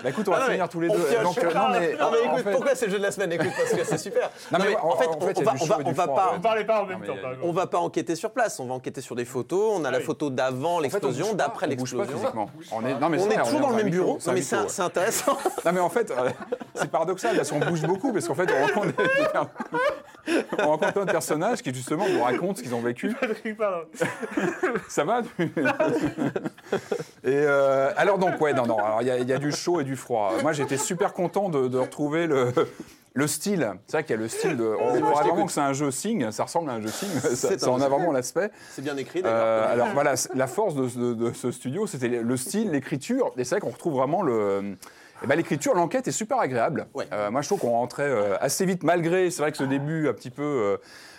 Bah 0.02 0.10
écoute, 0.10 0.28
on 0.28 0.32
va 0.32 0.38
Ah 0.46 0.50
finir 0.50 0.68
tous 0.68 0.80
les 0.80 0.88
deux. 0.88 0.96
Donc, 1.22 1.38
euh, 1.38 1.52
non, 1.54 1.68
mais. 1.70 1.96
Non, 1.98 2.10
mais 2.12 2.28
en 2.28 2.32
écoute, 2.32 2.44
fait- 2.44 2.52
pourquoi 2.52 2.74
c'est 2.74 2.86
le 2.86 2.92
jeu 2.92 2.98
de 2.98 3.02
la 3.02 3.10
semaine? 3.12 3.32
Écoute, 3.32 3.48
parce 3.56 3.70
que 3.72 3.84
c'est 3.84 3.98
super. 3.98 4.30
Non, 4.52 4.58
mais 4.60 4.76
en- 4.76 4.88
en 4.92 4.96
fait, 4.96 5.06
on, 5.08 5.18
va, 5.24 5.32
du 5.32 5.40
on 5.42 5.94
froid, 5.94 6.14
pas. 6.14 6.38
pas 6.64 6.82
en 6.82 6.86
même 6.86 7.02
temps. 7.04 7.14
On 7.42 7.52
va 7.52 7.66
pas 7.66 7.78
enquêter 7.78 8.14
sur 8.14 8.30
place, 8.30 8.60
on 8.60 8.66
va 8.66 8.74
enquêter 8.74 9.00
sur 9.00 9.16
des 9.16 9.24
photos. 9.24 9.72
On 9.74 9.84
a 9.84 9.90
la 9.90 10.00
photo 10.00 10.30
d'avant 10.30 10.78
l'explosion, 10.80 11.28
pas, 11.30 11.34
d'après 11.34 11.66
pas 11.66 11.70
l'explosion. 11.70 12.18
On 12.72 12.84
est, 12.88 12.98
non, 13.00 13.08
mais 13.08 13.18
On 13.20 13.30
est 13.30 13.42
toujours 13.42 13.60
dans 13.60 13.70
le 13.70 13.76
même 13.76 13.90
bureau, 13.90 14.18
Non, 14.26 14.32
mais 14.32 14.42
c'est 14.42 14.80
intéressant. 14.82 15.36
Non, 15.64 15.72
mais 15.72 15.80
en 15.80 15.88
fait, 15.90 16.10
euh, 16.10 16.30
c'est 16.74 16.90
paradoxal 16.90 17.36
parce 17.36 17.50
qu'on 17.50 17.58
bouge 17.60 17.82
beaucoup, 17.82 18.12
parce 18.12 18.26
qu'en 18.26 18.34
fait, 18.34 18.48
on 18.52 18.66
rencontre, 18.66 18.96
des- 18.96 20.34
on 20.62 20.66
rencontre 20.68 20.92
plein 20.92 21.04
de 21.04 21.10
personnages 21.12 21.62
qui, 21.62 21.72
justement, 21.74 22.06
nous 22.08 22.22
racontent 22.22 22.54
ce 22.56 22.62
qu'ils 22.62 22.74
ont 22.74 22.80
vécu. 22.80 23.14
Ça 24.88 25.04
va 25.04 25.22
tu- 25.22 25.50
Et 27.24 27.34
euh, 27.34 27.90
alors 27.96 28.18
donc 28.18 28.40
ouais 28.40 28.52
non 28.52 28.66
non 28.66 28.78
alors 28.78 29.02
il 29.02 29.08
y, 29.08 29.10
a- 29.10 29.18
il 29.18 29.28
y 29.28 29.32
a 29.32 29.38
du 29.38 29.52
chaud 29.52 29.80
et 29.80 29.84
du 29.84 29.96
froid. 29.96 30.32
Moi 30.42 30.52
j'étais 30.52 30.76
super 30.76 31.12
content 31.12 31.48
de, 31.48 31.68
de 31.68 31.78
retrouver 31.78 32.26
le 32.26 32.52
le 33.18 33.26
style. 33.26 33.72
C'est 33.86 33.96
vrai 33.96 34.04
qu'il 34.04 34.14
y 34.16 34.18
a 34.18 34.22
le 34.22 34.28
style 34.28 34.56
de. 34.56 34.64
On 34.80 34.94
je 34.94 35.00
vraiment 35.00 35.46
que 35.46 35.52
c'est 35.52 35.60
un 35.60 35.72
jeu 35.72 35.90
Sing. 35.90 36.30
Ça 36.30 36.44
ressemble 36.44 36.70
à 36.70 36.74
un 36.74 36.80
jeu 36.80 36.88
Sing. 36.88 37.08
Ça, 37.34 37.70
en 37.70 37.80
a 37.80 37.88
vraiment 37.88 38.12
l'aspect. 38.12 38.50
C'est 38.74 38.82
bien 38.82 38.96
écrit 38.96 39.20
Euh, 39.24 39.60
d'ailleurs. 39.62 39.70
alors 39.70 39.88
voilà, 39.94 40.14
la 40.34 40.46
force 40.46 40.74
de, 40.74 40.86
de- 40.86 41.14
de 41.14 41.32
ce 41.32 41.50
studio, 41.50 41.86
c'était 41.86 42.08
le 42.08 42.36
style, 42.36 42.70
l'écriture. 42.70 43.32
Et 43.36 43.44
c'est 43.44 43.56
vrai 43.56 43.60
qu'on 43.60 43.70
retrouve 43.74 43.94
vraiment 43.94 44.22
le. 44.22 44.76
Eh 45.22 45.26
ben, 45.26 45.36
l'écriture, 45.36 45.74
l'enquête 45.74 46.06
est 46.08 46.12
super 46.12 46.38
agréable. 46.38 46.86
Ouais. 46.94 47.06
Euh, 47.12 47.30
moi, 47.30 47.42
je 47.42 47.48
trouve 47.48 47.60
qu'on 47.60 47.72
rentrait 47.72 48.08
euh, 48.08 48.36
assez 48.40 48.64
vite, 48.64 48.82
malgré, 48.84 49.30
c'est 49.30 49.42
vrai 49.42 49.50
que 49.50 49.58
ce 49.58 49.64
début 49.64 50.08
un 50.08 50.12
petit 50.12 50.30
peu. 50.30 50.42
Euh, 50.42 50.76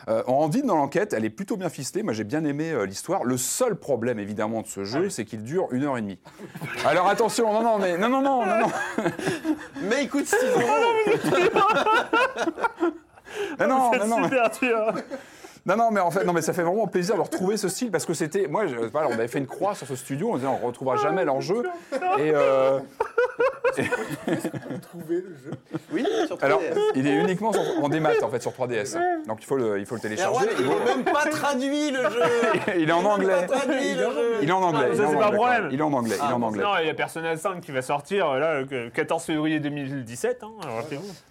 euh, 0.08 0.24
on 0.28 0.38
rentre 0.38 0.56
vite 0.56 0.66
dans 0.66 0.78
l'enquête, 0.78 1.14
elle 1.14 1.26
est 1.26 1.30
plutôt 1.30 1.58
bien 1.58 1.70
ficelée. 1.70 2.02
Moi, 2.02 2.14
j'ai 2.14 2.24
bien 2.24 2.44
aimé 2.46 2.72
euh, 2.72 2.86
l'histoire. 2.86 3.24
Le 3.24 3.38
seul 3.38 3.76
problème, 3.76 4.18
évidemment, 4.18 4.62
de 4.62 4.68
ce 4.68 4.84
jeu, 4.84 5.10
c'est 5.10 5.26
qu'il 5.26 5.44
dure 5.44 5.68
une 5.72 5.84
heure 5.84 5.98
et 5.98 6.02
demie. 6.02 6.20
Alors 6.86 7.08
attention, 7.08 7.52
non, 7.54 7.62
non, 7.62 7.78
mais 7.78 7.98
non, 7.98 8.10
non, 8.10 8.22
non, 8.22 8.46
non, 8.46 8.60
non, 8.60 8.72
Mais 9.84 10.06
écoute, 10.06 10.26
6 10.26 10.36
euros. 10.36 10.62
non, 13.60 13.68
non, 13.68 13.92
C'est 13.92 14.00
non, 14.00 14.08
non, 14.08 14.24
super 14.24 14.50
dur. 14.50 14.78
Non, 14.78 14.94
non, 14.94 15.04
mais 15.66 16.00
en 16.00 16.12
fait, 16.12 16.24
non, 16.24 16.34
mais 16.34 16.42
ça 16.42 16.54
fait 16.54 16.64
vraiment 16.64 16.88
plaisir 16.88 17.16
de 17.16 17.22
retrouver 17.22 17.58
ce 17.58 17.68
style 17.70 17.92
parce 17.92 18.06
que 18.06 18.14
c'était, 18.14 18.48
moi, 18.48 18.66
je- 18.68 18.76
voilà, 18.92 19.08
on 19.10 19.14
avait 19.14 19.28
fait 19.28 19.40
une 19.40 19.48
croix 19.48 19.76
sur 19.76 19.88
ce 19.88 19.96
studio, 19.96 20.30
on 20.32 20.36
disait 20.36 20.48
on 20.48 20.66
retrouvera 20.66 20.96
jamais 20.98 21.26
leur 21.26 21.42
jeu. 21.42 21.64
Et 22.18 22.32
euh, 22.34 22.80
Trouver 24.82 25.16
le 25.22 25.36
jeu? 25.44 25.52
Oui, 25.94 26.06
sur 26.28 26.38
3DS. 26.38 26.44
alors, 26.46 26.62
il 26.96 27.08
est 27.08 27.16
uniquement 27.16 27.54
sur- 27.54 27.62
en 27.84 27.90
démat 27.90 28.12
en 28.24 28.30
fait 28.30 28.42
sur 28.42 28.52
3DS, 28.52 28.98
donc 29.28 29.38
il 29.42 29.46
faut 29.46 29.56
le, 29.58 29.80
il 29.80 29.86
faut 29.86 29.96
le 29.96 30.02
télécharger. 30.02 30.48
il 30.60 30.68
n'est 30.68 30.86
même 30.86 31.04
pas 31.04 31.26
traduit 31.26 31.92
le 31.92 32.04
jeu. 32.10 32.20
Il 32.78 32.90
est 32.90 32.92
en 32.92 33.00
Il 33.00 33.04
n'est 33.04 33.10
anglais. 33.10 33.46
pas 33.48 33.58
traduit 33.58 33.94
le 33.94 34.04
jeu. 34.04 34.36
Il 34.42 34.50
est 34.50 34.52
en 34.52 34.62
anglais. 34.64 34.86
Ah, 34.86 34.90
il 34.92 34.98
ça, 34.98 35.04
est 35.04 35.06
en 35.06 35.10
c'est 35.12 35.16
pas 35.18 35.24
un 35.24 35.28
anglais, 35.28 35.38
problème. 35.38 35.70
Il 35.72 35.80
est 35.80 35.84
en 35.84 35.94
anglais. 35.94 36.16
Il 36.18 36.30
est 36.30 36.34
en 36.34 36.42
anglais. 36.42 36.64
Non, 36.64 36.72
il 36.82 36.88
y 36.88 36.90
a 36.90 36.94
Persona 36.94 37.38
5 37.38 37.62
qui 37.62 37.72
va 37.72 37.82
sortir 37.82 38.28
euh, 38.30 38.40
là, 38.40 38.62
le 38.62 38.90
14 38.90 39.24
février 39.24 39.60
2017. 39.60 40.44
Hein, 40.44 40.48
alors. 40.64 40.84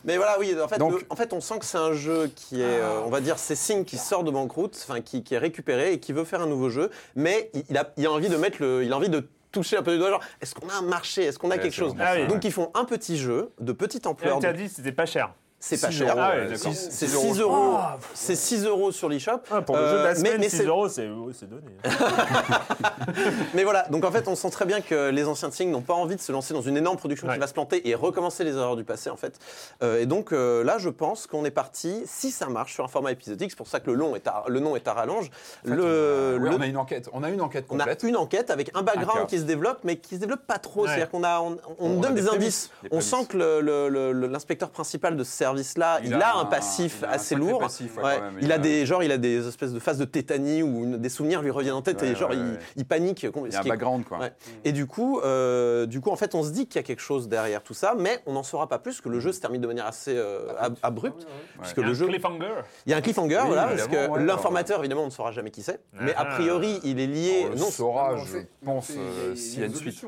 Mais 0.05 0.16
voilà, 0.16 0.37
oui, 0.39 0.57
en 0.62 0.68
fait, 0.68 0.79
Donc- 0.79 0.93
le- 0.93 1.07
en 1.11 1.16
fait, 1.16 1.33
on 1.33 1.41
sent 1.41 1.59
que 1.59 1.64
c'est 1.64 1.79
un 1.79 1.93
jeu 1.93 2.31
qui 2.35 2.61
est, 2.61 2.64
euh, 2.64 3.01
on 3.05 3.11
va 3.11 3.20
dire, 3.20 3.39
c'est 3.39 3.57
Sing 3.57 3.85
qui 3.85 3.97
sort 3.99 4.17
de 4.22 4.30
banqueroute, 4.30 4.78
enfin, 4.88 5.00
qui, 5.00 5.22
qui 5.22 5.34
est 5.34 5.38
récupéré 5.38 5.92
et 5.92 6.00
qui 6.00 6.12
veut 6.12 6.24
faire 6.24 6.40
un 6.42 6.46
nouveau 6.46 6.70
jeu, 6.70 6.90
mais 7.16 7.50
il, 7.68 7.76
a, 7.76 7.92
il 7.96 8.06
a 8.06 8.12
envie 8.12 8.28
de 8.28 8.36
mettre 8.36 8.58
le, 8.60 8.84
il 8.84 8.92
a 8.92 8.96
envie 8.96 9.08
de 9.08 9.28
toucher 9.50 9.76
un 9.78 9.82
peu 9.82 9.92
du 9.92 9.98
doigt, 9.98 10.10
genre, 10.10 10.22
est-ce 10.40 10.54
qu'on 10.54 10.68
a 10.68 10.74
un 10.74 10.82
marché, 10.82 11.22
est-ce 11.24 11.38
qu'on 11.38 11.50
a 11.50 11.56
Ouais, 11.56 11.62
quelque 11.62 11.72
chose? 11.74 11.94
ça, 11.96 12.26
Donc 12.26 12.44
ils 12.44 12.52
font 12.52 12.70
un 12.74 12.84
petit 12.84 13.16
jeu 13.16 13.50
de 13.60 13.72
petite 13.72 14.06
ampleur, 14.06 14.38
Tu 14.40 14.46
as 14.46 14.52
dit 14.52 14.68
c'était 14.68 14.92
pas 14.92 15.06
cher. 15.06 15.32
C'est 15.61 15.80
pas 15.80 15.90
cher, 15.90 16.14
Ah 16.16 16.30
ouais, 16.30 16.36
euh, 16.52 16.54
c'est 16.56 16.72
six 16.74 17.09
6 17.09 17.14
euros. 17.14 17.34
euros, 17.74 17.78
c'est 18.14 18.36
6 18.36 18.64
euros 18.64 18.92
sur 18.92 19.09
l'eShop. 19.09 19.40
Ah, 19.50 19.61
pour 19.62 19.76
le 19.76 19.82
Euh, 19.82 19.90
jeu 19.90 19.98
de 19.98 20.02
la 20.04 20.09
mais- 20.11 20.14
semaine, 20.16 20.36
mais 20.40 20.48
6 20.48 20.56
c'est- 20.59 20.64
euros, 20.64 20.88
c'est 20.88 21.06
donné. 21.48 21.62
Mais 23.54 23.64
voilà, 23.64 23.86
donc 23.90 24.04
en 24.04 24.11
fait, 24.11 24.28
on 24.28 24.34
sent 24.36 24.50
très 24.50 24.64
bien 24.66 24.80
que 24.80 25.11
les 25.11 25.24
anciens 25.26 25.48
de 25.48 25.54
Sing 25.54 25.70
n'ont 25.70 25.80
pas 25.82 25.94
envie 25.94 26.16
de 26.16 26.20
se 26.20 26.30
lancer 26.32 26.54
dans 26.54 26.61
une 26.62 26.76
énorme 26.76 26.96
production 26.96 27.26
Ouais. 27.26 27.34
qui 27.34 27.40
va 27.40 27.46
se 27.46 27.52
planter 27.54 27.88
et 27.88 27.94
recommencer 27.94 28.44
les 28.44 28.52
erreurs 28.52 28.76
du 28.76 28.84
passé, 28.84 29.11
en 29.11 29.16
fait. 29.16 29.38
Euh, 29.82 30.00
et 30.00 30.06
donc 30.06 30.32
euh, 30.32 30.62
là, 30.64 30.78
je 30.78 30.88
pense 30.90 31.26
qu'on 31.26 31.44
est 31.44 31.50
parti, 31.50 32.02
si 32.06 32.30
ça 32.30 32.46
marche, 32.46 32.74
sur 32.74 32.84
un 32.84 32.88
format 32.88 33.12
épisodique. 33.12 33.50
C'est 33.50 33.56
pour 33.56 33.66
ça 33.68 33.80
que 33.80 33.90
le, 33.90 33.96
long 33.96 34.14
est 34.16 34.26
à, 34.26 34.44
le 34.48 34.61
nom 34.61 34.76
est 34.76 34.86
à 34.86 34.92
rallonge. 34.92 35.30
En 35.64 35.68
fait, 35.68 35.74
le, 35.74 36.38
on, 36.40 36.44
a, 36.46 36.50
le- 36.50 36.56
on 36.56 36.61
a 36.61 36.66
une 36.66 36.76
enquête. 36.76 37.09
On 37.12 37.22
a 37.22 37.30
une 37.30 37.40
enquête 37.40 37.66
on 37.70 37.80
a 37.80 37.86
une 38.04 38.16
enquête 38.16 38.50
avec 38.50 38.70
un 38.74 38.80
Un 38.80 38.82
background 38.82 39.26
qui 39.26 39.38
se 39.38 39.44
développe, 39.44 39.78
mais 39.84 39.96
qui 39.96 40.14
se 40.16 40.20
développe 40.20 40.46
pas 40.46 40.59
trop. 40.59 40.82
Ouais. 40.82 40.88
C'est-à-dire 40.88 41.11
qu'on 41.11 41.24
a, 41.24 41.40
on, 41.40 41.59
on 41.78 41.86
On 41.86 41.88
nous 41.94 41.98
a 41.98 42.02
donne 42.02 42.14
des 42.14 42.20
des, 42.22 42.26
prémices, 42.28 42.70
indices. 42.70 42.70
des 42.82 42.88
On 42.92 43.00
sent 43.00 43.26
que 43.28 44.26
l'inspecteur 44.26 44.70
principal 44.70 45.16
de 45.16 45.24
ce 45.24 45.32
service-là, 45.49 46.01
il, 46.03 46.09
Il 46.09 46.14
a, 46.14 46.28
a 46.28 46.36
un 46.36 46.40
un- 46.42 46.44
passif 46.44 47.03
a 47.03 47.11
assez 47.12 47.34
lourd. 47.34 47.59
passif, 47.61 47.96
ouais, 47.96 48.03
Ouais. 48.05 48.14
quand 48.16 48.22
même. 48.24 48.34
Il 48.40 48.44
Il 48.49 48.53
a 48.53 48.59
des 48.59 48.86
genre, 48.86 49.03
il 49.03 49.12
a 49.12 49.18
des 49.18 49.46
espèces 49.49 49.72
de 49.72 49.78
phases 49.78 49.99
de 49.99 50.05
tétanie 50.05 50.62
où 50.62 50.84
une- 50.84 50.96
des 50.99 51.09
souvenirs 51.09 51.42
lui 51.42 51.51
reviennent 51.51 51.74
en 51.74 51.82
tête 51.82 52.01
Ouais, 52.03 52.09
et 52.09 52.14
genre 52.14 52.30
ouais, 52.30 52.36
il, 52.36 52.42
ouais. 52.53 52.59
il 52.76 52.84
panique. 52.84 53.22
Il 53.22 53.26
y 53.26 53.28
a 53.28 53.32
ce 53.51 53.57
un 53.59 53.61
qui 53.62 53.68
est- 53.68 53.70
background, 53.70 54.05
quoi. 54.05 54.18
Ouais. 54.18 54.32
Et 54.64 54.72
du 54.72 54.86
coup, 54.86 55.20
euh, 55.20 55.86
du 55.86 56.01
coup, 56.01 56.11
en 56.11 56.16
fait, 56.16 56.34
on 56.34 56.42
se 56.42 56.51
dit 56.51 56.66
qu'il 56.66 56.76
y 56.76 56.84
a 56.84 56.86
quelque 56.86 57.01
chose 57.03 57.28
derrière 57.28 57.62
tout 57.62 57.74
ça, 57.74 57.94
mais 57.99 58.20
on 58.26 58.32
n'en 58.32 58.42
saura 58.42 58.68
pas 58.68 58.78
plus 58.78 59.01
que 59.01 59.09
le 59.09 59.20
jeu 59.20 59.32
se 59.32 59.40
termine 59.40 59.61
de 59.61 59.66
manière 59.66 59.86
assez 59.86 60.14
euh, 60.16 60.53
ab- 60.59 60.76
abrupte, 60.82 61.26
puisque 61.61 61.76
Il 61.76 61.80
y 61.80 61.84
a 61.84 61.86
le 61.86 61.92
un 61.92 61.94
jeu. 61.94 62.07
cliffhanger. 62.07 62.55
Il 62.86 62.90
y 62.90 62.94
a 62.94 62.96
un 62.96 63.01
cliffhanger, 63.01 63.38
Oui, 63.42 63.46
voilà, 63.49 63.66
parce 63.68 63.86
que 63.86 64.09
ouais, 64.09 64.24
l'informateur, 64.24 64.78
évidemment, 64.80 65.03
on 65.03 65.07
ne 65.07 65.11
saura 65.11 65.32
jamais 65.32 65.51
qui 65.51 65.62
c'est, 65.62 65.80
mais 66.01 66.14
a 66.14 66.20
Ah. 66.20 66.24
priori, 66.36 66.80
il 66.84 67.01
est 67.01 67.07
lié. 67.07 67.46
On 67.46 67.51
le 67.51 67.57
non, 67.57 67.70
saura, 67.70 68.12
Non, 68.14 68.24
je 68.24 68.38
pense, 68.64 68.90
euh, 68.90 69.30
il 69.32 69.36
s'il 69.38 69.61
y 69.61 69.62
a 69.62 69.66
une 69.66 69.74
suite. 69.74 70.03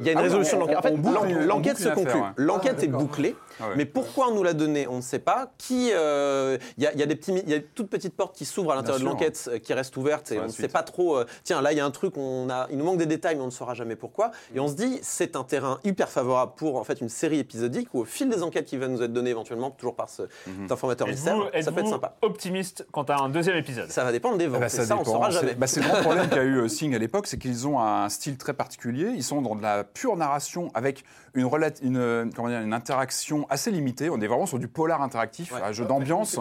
Il 0.00 0.06
y 0.06 0.08
a 0.08 0.12
une 0.12 0.18
Ah 0.18 0.22
résolution 0.22 0.58
on- 0.58 0.66
de 0.66 0.72
l'enquête. 0.72 0.78
En 0.78 0.88
fait, 1.02 1.08
on 1.08 1.40
on 1.42 1.46
l'enquête 1.46 1.78
se 1.78 1.88
conclut. 1.88 2.20
L'enquête 2.36 2.76
Ah, 2.80 2.84
est 2.84 2.88
bouclée. 2.88 3.36
Ah. 3.60 3.64
Mais 3.76 3.84
pourquoi 3.84 4.28
on 4.30 4.34
nous 4.34 4.42
l'a 4.42 4.52
donné 4.54 4.79
On 4.88 4.96
ne 4.96 5.00
sait 5.02 5.18
pas. 5.18 5.52
Qui 5.58 5.90
euh, 5.94 6.58
Il 6.78 6.84
y, 6.84 6.86
a, 6.86 6.94
y 6.94 7.02
a 7.02 7.06
des 7.06 7.16
petits, 7.16 7.32
il 7.32 7.48
y 7.48 7.52
a 7.52 7.56
une 7.56 7.62
toute 7.62 7.88
petite 7.88 8.14
porte 8.14 8.34
qui 8.36 8.44
s'ouvre 8.44 8.72
à 8.72 8.74
l'intérieur 8.76 8.98
de 8.98 9.02
sûr. 9.04 9.10
l'enquête 9.10 9.48
euh, 9.52 9.58
qui 9.58 9.72
reste 9.74 9.96
ouverte 9.96 10.30
et 10.32 10.38
on 10.40 10.44
ne 10.44 10.48
sait 10.48 10.68
pas 10.68 10.82
trop. 10.82 11.16
euh, 11.16 11.26
tiens, 11.44 11.60
là 11.62 11.72
il 11.72 11.78
y 11.78 11.80
a 11.80 11.84
un 11.84 11.90
truc, 11.90 12.16
on 12.16 12.48
a, 12.50 12.66
il 12.70 12.78
nous 12.78 12.84
manque 12.84 12.98
des 12.98 13.06
détails, 13.06 13.36
mais 13.36 13.42
on 13.42 13.46
ne 13.46 13.50
saura 13.50 13.74
jamais 13.74 13.96
pourquoi. 13.96 14.30
Et 14.54 14.60
on 14.60 14.68
se 14.68 14.74
dit, 14.74 14.98
c'est 15.02 15.36
un 15.36 15.44
terrain 15.44 15.78
hyper 15.84 16.08
favorable 16.08 16.52
pour 16.56 16.76
en 16.76 16.84
fait 16.84 17.00
une 17.00 17.08
série 17.08 17.38
épisodique 17.38 17.88
où 17.94 18.00
au 18.00 18.04
fil 18.04 18.28
des 18.28 18.42
enquêtes 18.42 18.66
qui 18.66 18.76
va 18.76 18.88
nous 18.88 19.02
être 19.02 19.12
données 19.12 19.30
éventuellement, 19.30 19.70
toujours 19.70 19.94
par 19.96 20.08
ce, 20.08 20.22
Mhm. 20.46 20.62
cet 20.62 20.72
informateur 20.72 21.06
mystère, 21.08 21.34
Êtes-vous 21.52 21.62
ça 21.64 21.72
peut 21.72 21.78
être 21.78 21.78
êtes-vous 21.78 21.90
sympa. 21.90 22.16
optimiste 22.22 22.86
quant 22.92 23.02
à 23.04 23.16
un 23.22 23.28
deuxième 23.28 23.56
épisode? 23.56 23.90
Ça 23.90 24.04
va 24.04 24.12
dépendre 24.12 24.36
des 24.38 24.44
Eh 24.44 24.48
ventes. 24.48 24.60
ben, 24.60 24.66
et 24.66 24.68
ça 24.70 24.96
on 24.96 25.04
saura 25.04 25.30
C'est 25.30 25.40
jamais. 25.40 25.54
bah, 25.54 25.66
c'est 25.66 25.80
le 25.80 25.88
grand 25.88 26.00
problème 26.02 26.28
qu'a 26.28 26.42
eu 26.44 26.56
euh, 26.58 26.68
Sing 26.80 26.94
à 26.94 26.98
l'époque, 26.98 27.26
c'est 27.26 27.38
qu'ils 27.38 27.66
ont 27.66 27.80
un 27.80 28.08
style 28.08 28.36
très 28.38 28.54
particulier. 28.54 29.10
Ils 29.14 29.24
sont 29.24 29.42
dans 29.42 29.54
de 29.56 29.62
la 29.62 29.84
pure 29.84 30.16
narration 30.16 30.68
avec 30.74 31.04
une, 31.34 32.30
comment 32.34 32.48
dire, 32.48 32.60
une 32.60 32.72
interaction 32.72 33.46
assez 33.50 33.70
limitée. 33.70 34.10
On 34.10 34.20
est 34.20 34.26
vraiment 34.26 34.46
sur 34.46 34.58
du 34.58 34.68
polar 34.72 35.02
interactif, 35.02 35.52
Ouais. 35.52 35.60
un 35.62 35.72
jeu 35.72 35.84
d'ambiance, 35.84 36.38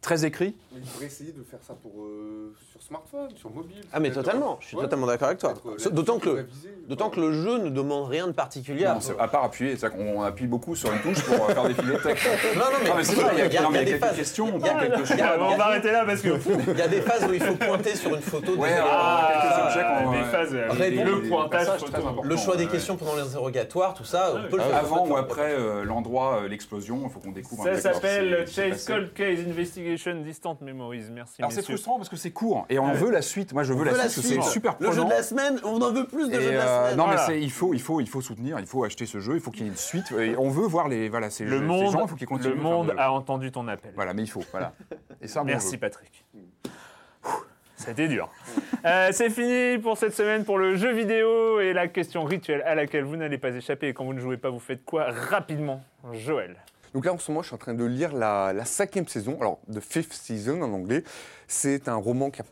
très 0.00 0.24
écrit. 0.24 0.54
Mais 0.72 0.80
il 0.82 0.86
faudrait 0.88 1.06
essayer 1.06 1.32
de 1.32 1.42
faire 1.42 1.58
ça 1.66 1.74
pour, 1.74 1.92
euh, 2.02 2.54
sur 2.70 2.80
smartphone, 2.82 3.28
sur 3.36 3.50
mobile. 3.50 3.82
Ah 3.92 4.00
mais 4.00 4.10
totalement, 4.10 4.56
je 4.60 4.68
suis 4.68 4.76
Ouais. 4.76 4.84
totalement 4.84 5.06
d'accord 5.06 5.28
avec 5.28 5.38
toi. 5.40 5.52
Euh, 5.66 5.90
D'autant 5.90 6.18
que, 6.18 6.30
le- 6.30 6.48
d'autant 6.88 7.10
que 7.10 7.20
le 7.20 7.32
jeu 7.32 7.58
ne 7.58 7.68
demande 7.68 8.08
rien 8.08 8.26
de 8.26 8.32
particulier. 8.32 8.86
à- 8.86 8.94
Non, 8.94 9.00
c'est- 9.00 9.18
à 9.18 9.28
part 9.28 9.44
appuyer, 9.44 9.76
c'est-à-dire 9.76 9.98
qu'on 9.98 10.22
appuie 10.22 10.46
beaucoup 10.46 10.74
sur 10.74 10.90
une 10.92 11.00
touche 11.00 11.22
pour 11.24 11.50
euh, 11.50 11.52
faire 11.52 11.64
défiler 11.68 11.92
le 11.92 12.00
texte. 12.00 12.26
Non, 12.56 12.60
non, 12.60 12.66
mais, 12.82 12.88
Non, 12.88 12.94
mais 12.96 13.04
c'est 13.04 13.14
vrai, 13.14 13.30
il 13.34 13.38
y 13.38 13.42
a, 13.42 13.46
il 13.46 13.52
y 13.52 13.56
a- 13.58 13.60
y 13.62 13.64
a 13.66 13.70
y 13.70 13.76
a 13.76 13.84
des 13.84 13.90
quelques 13.90 14.00
phases. 14.00 14.16
questions. 14.16 14.46
Ah, 14.64 15.36
On 15.40 15.56
va 15.56 15.64
arrêter 15.66 15.92
là 15.92 16.04
parce 16.06 16.22
que. 16.22 16.28
Il 16.70 16.78
y 16.78 16.82
a 16.82 16.88
des 16.88 17.00
phases 17.02 17.26
où 17.28 17.32
il 17.34 17.42
faut 17.42 17.54
pointer 17.56 17.94
sur 17.94 18.14
une 18.14 18.22
photo. 18.22 18.54
Ouais, 18.56 18.68
des- 18.70 18.74
ah, 18.80 19.28
quelques 19.42 19.52
Ah, 19.54 19.66
objets 19.66 20.04
qu'on- 20.04 20.12
des 20.12 20.24
phases, 20.30 20.54
Répondre. 20.80 21.10
le 21.10 21.28
pointage 21.28 21.68
le 22.24 22.36
choix 22.36 22.56
des 22.56 22.66
questions 22.66 22.96
pendant 22.96 23.16
les 23.16 23.22
interrogatoires, 23.22 23.92
tout 23.94 24.04
ça, 24.04 24.32
on 24.34 24.48
peut 24.48 24.56
le 24.56 24.62
faire. 24.62 24.76
Avant 24.76 25.06
ou 25.06 25.16
après 25.16 25.56
l'endroit, 25.84 26.40
l'explosion, 26.48 27.02
il 27.04 27.10
faut 27.10 27.20
qu'on 27.20 27.32
découvre 27.32 27.66
un 27.68 27.74
Ça 27.76 27.92
s'appelle 27.92 28.44
c'est- 28.46 28.52
c'est 28.52 28.70
Chase. 28.70 28.84
Cold 28.86 29.12
Case 29.12 29.40
Investigation 29.40 29.89
Distant 30.22 30.56
Memories. 30.60 31.04
Merci, 31.12 31.36
Alors 31.40 31.50
c'est 31.52 31.58
messieurs. 31.58 31.74
frustrant 31.74 31.96
parce 31.96 32.08
que 32.08 32.16
c'est 32.16 32.30
court 32.30 32.66
et 32.68 32.78
on 32.78 32.92
veut 32.92 33.10
la 33.10 33.22
suite. 33.22 33.52
Moi 33.52 33.62
je 33.62 33.72
veux 33.72 33.80
On 33.80 33.84
la 33.84 33.92
veut 33.92 33.96
suite 33.96 33.98
la 33.98 34.04
parce 34.04 34.14
que 34.16 34.20
suite. 34.22 34.42
c'est 34.42 34.50
super 34.50 34.76
Le 34.80 34.92
jeu 34.92 35.04
de 35.04 35.10
la 35.10 35.22
semaine, 35.22 35.60
on 35.64 35.80
en 35.80 35.92
veut 35.92 36.06
plus 36.06 36.28
de 36.30 36.36
Et, 36.36 36.40
jeux 36.40 36.52
de 36.52 36.56
la 36.56 36.62
euh, 36.68 36.82
semaine. 36.84 36.96
non 36.98 37.04
Voilà. 37.06 37.20
mais 37.28 37.34
c'est- 37.34 37.40
il 37.42 37.50
faut, 37.52 37.74
il 37.74 37.80
faut, 37.80 38.00
il 38.00 38.08
faut 38.08 38.20
soutenir, 38.20 38.58
il 38.60 38.66
faut 38.66 38.84
acheter 38.84 39.06
ce 39.06 39.20
jeu, 39.20 39.34
il 39.34 39.40
faut 39.40 39.50
qu'il 39.50 39.62
y 39.62 39.66
ait 39.66 39.70
une 39.70 39.76
suite. 39.76 40.12
Et 40.12 40.34
on 40.36 40.50
veut 40.50 40.66
voir 40.66 40.88
les, 40.88 41.08
voilà, 41.08 41.30
ces, 41.30 41.44
Le 41.44 41.50
jeux- 41.50 41.58
ces 41.58 41.64
monde, 41.64 41.92
gens, 41.92 42.04
il 42.04 42.08
faut 42.08 42.16
qu'ils 42.16 42.26
continuent. 42.26 42.54
le 42.54 42.60
monde 42.60 42.88
de- 42.88 42.98
a 42.98 43.12
entendu 43.12 43.50
ton 43.52 43.66
appel. 43.68 43.92
Voilà, 43.94 44.14
mais 44.14 44.22
il 44.22 44.30
faut, 44.30 44.42
voilà. 44.50 44.72
Et 45.20 45.28
ça, 45.28 45.42
Merci. 45.44 45.76
Patrick. 45.78 46.24
C'était 47.76 48.08
dur. 48.08 48.28
Euh, 48.84 49.08
c'est 49.10 49.30
fini 49.30 49.78
pour 49.78 49.96
cette 49.96 50.12
semaine 50.14 50.44
pour 50.44 50.58
le 50.58 50.76
jeu 50.76 50.92
vidéo 50.92 51.60
et 51.60 51.72
la 51.72 51.88
question 51.88 52.24
rituelle 52.24 52.62
à 52.66 52.74
laquelle 52.74 53.04
vous 53.04 53.16
n'allez 53.16 53.38
pas 53.38 53.48
échapper. 53.48 53.88
Et 53.88 53.94
quand 53.94 54.04
vous 54.04 54.12
ne 54.12 54.20
jouez 54.20 54.36
pas, 54.36 54.50
vous 54.50 54.58
faites 54.58 54.84
quoi 54.84 55.06
rapidement 55.10 55.82
Joël? 56.12 56.56
Donc 56.94 57.04
là, 57.04 57.12
en 57.12 57.18
ce 57.18 57.30
moment, 57.30 57.42
je 57.42 57.48
suis 57.48 57.54
en 57.54 57.58
train 57.58 57.74
de 57.74 57.84
lire 57.84 58.12
la, 58.12 58.52
la 58.52 58.64
cinquième 58.64 59.06
saison, 59.06 59.36
alors 59.40 59.60
The 59.72 59.80
Fifth 59.80 60.12
Season 60.12 60.60
en 60.62 60.72
anglais. 60.72 61.04
C'est 61.46 61.88
un 61.88 61.96
roman 61.96 62.30
qui 62.30 62.42
a... 62.42 62.44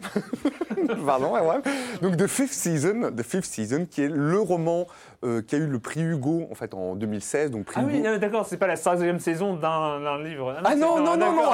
Pardon, 1.06 1.32
ouais, 1.32 1.40
ouais. 1.40 1.56
Donc 2.02 2.16
The 2.16 2.26
Fifth 2.26 2.52
Season, 2.52 3.12
The 3.16 3.22
Fifth 3.22 3.46
Season, 3.46 3.86
qui 3.86 4.02
est 4.02 4.08
le 4.08 4.38
roman 4.38 4.86
euh, 5.24 5.42
qui 5.42 5.54
a 5.56 5.58
eu 5.58 5.66
le 5.66 5.78
prix 5.78 6.00
Hugo 6.02 6.46
en 6.50 6.54
fait 6.54 6.74
en 6.74 6.94
2016. 6.94 7.50
Donc 7.50 7.64
prix 7.66 7.80
Ah 7.82 7.84
oui, 7.86 7.98
Hugo. 7.98 8.18
d'accord, 8.18 8.46
c'est 8.46 8.56
pas 8.56 8.66
la 8.66 8.76
16e 8.76 9.18
saison 9.18 9.54
d'un 9.56 10.22
livre. 10.22 10.54
Ah 10.64 10.74
non, 10.76 10.98
non, 11.00 11.16
non, 11.16 11.32
non. 11.32 11.50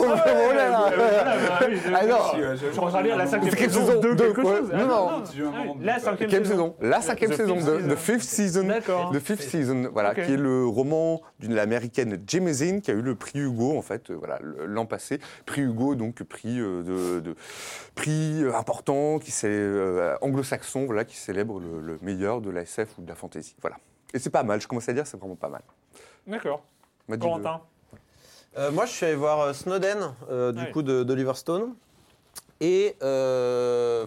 oui, 0.00 1.76
je- 1.84 2.98
de 2.98 3.02
lire 3.02 3.16
la 3.16 3.26
5e 3.26 3.50
Cinquième 3.50 3.70
saison 3.70 3.86
saison 3.86 4.00
de 4.00 4.14
quelque 4.14 4.42
chose. 4.42 4.72
Non, 4.72 4.86
non. 4.86 5.74
La 5.80 5.98
5e 5.98 6.18
Cinquième 6.18 6.44
saison, 6.44 6.74
la 6.80 7.00
cinquième 7.00 7.30
The 7.30 7.34
saison 7.36 7.56
fifth 7.56 7.66
de 7.66 7.70
season. 7.70 7.88
The 7.88 7.96
Fifth 7.96 8.22
Season, 8.22 8.64
D'accord. 8.66 9.10
The 9.12 9.18
Fifth 9.20 9.42
Season, 9.42 9.88
voilà, 9.92 10.14
qui 10.14 10.32
est 10.32 10.36
le 10.36 10.66
roman 10.66 11.20
d'une 11.38 11.58
américaine 11.58 12.18
Jemezine 12.26 12.80
qui 12.80 12.90
a 12.90 12.94
eu 12.94 13.02
le 13.02 13.14
prix 13.14 13.38
Hugo 13.40 13.76
en 13.76 13.82
fait, 13.82 14.10
euh, 14.10 14.14
voilà, 14.18 14.38
l'an 14.66 14.86
passé. 14.86 15.20
Prix 15.46 15.62
Hugo, 15.62 15.94
donc 15.94 16.22
prix 16.22 16.60
euh, 16.60 16.82
de, 16.82 17.20
de- 17.20 17.34
prix 17.94 18.42
euh, 18.42 18.54
important 18.54 19.18
qui 19.18 19.30
c'est 19.30 19.48
euh, 19.50 20.14
anglo-saxon, 20.22 20.86
voilà, 20.86 21.04
qui 21.04 21.16
célèbre 21.16 21.60
le, 21.60 21.80
le 21.80 21.98
meilleur 22.02 22.40
de 22.40 22.50
la 22.50 22.64
SF 22.70 22.98
ou 22.98 23.02
de 23.02 23.08
la 23.08 23.14
fantasy, 23.14 23.54
voilà. 23.60 23.76
Et 24.14 24.18
c'est 24.18 24.30
pas 24.30 24.42
mal. 24.42 24.60
Je 24.60 24.68
commence 24.68 24.88
à 24.88 24.92
dire, 24.92 25.06
c'est 25.06 25.16
vraiment 25.18 25.36
pas 25.36 25.48
mal. 25.48 25.62
D'accord. 26.26 26.62
Corentin. 27.20 27.60
Euh, 28.56 28.70
moi, 28.72 28.86
je 28.86 28.92
suis 28.92 29.06
allé 29.06 29.14
voir 29.14 29.40
euh, 29.40 29.52
Snowden, 29.52 30.12
euh, 30.30 30.52
du 30.52 30.62
Ouais. 30.62 30.70
coup, 30.72 30.82
de- 30.82 31.02
d'Oliver 31.04 31.34
Stone. 31.34 31.74
Et 32.60 32.96
euh, 33.02 34.04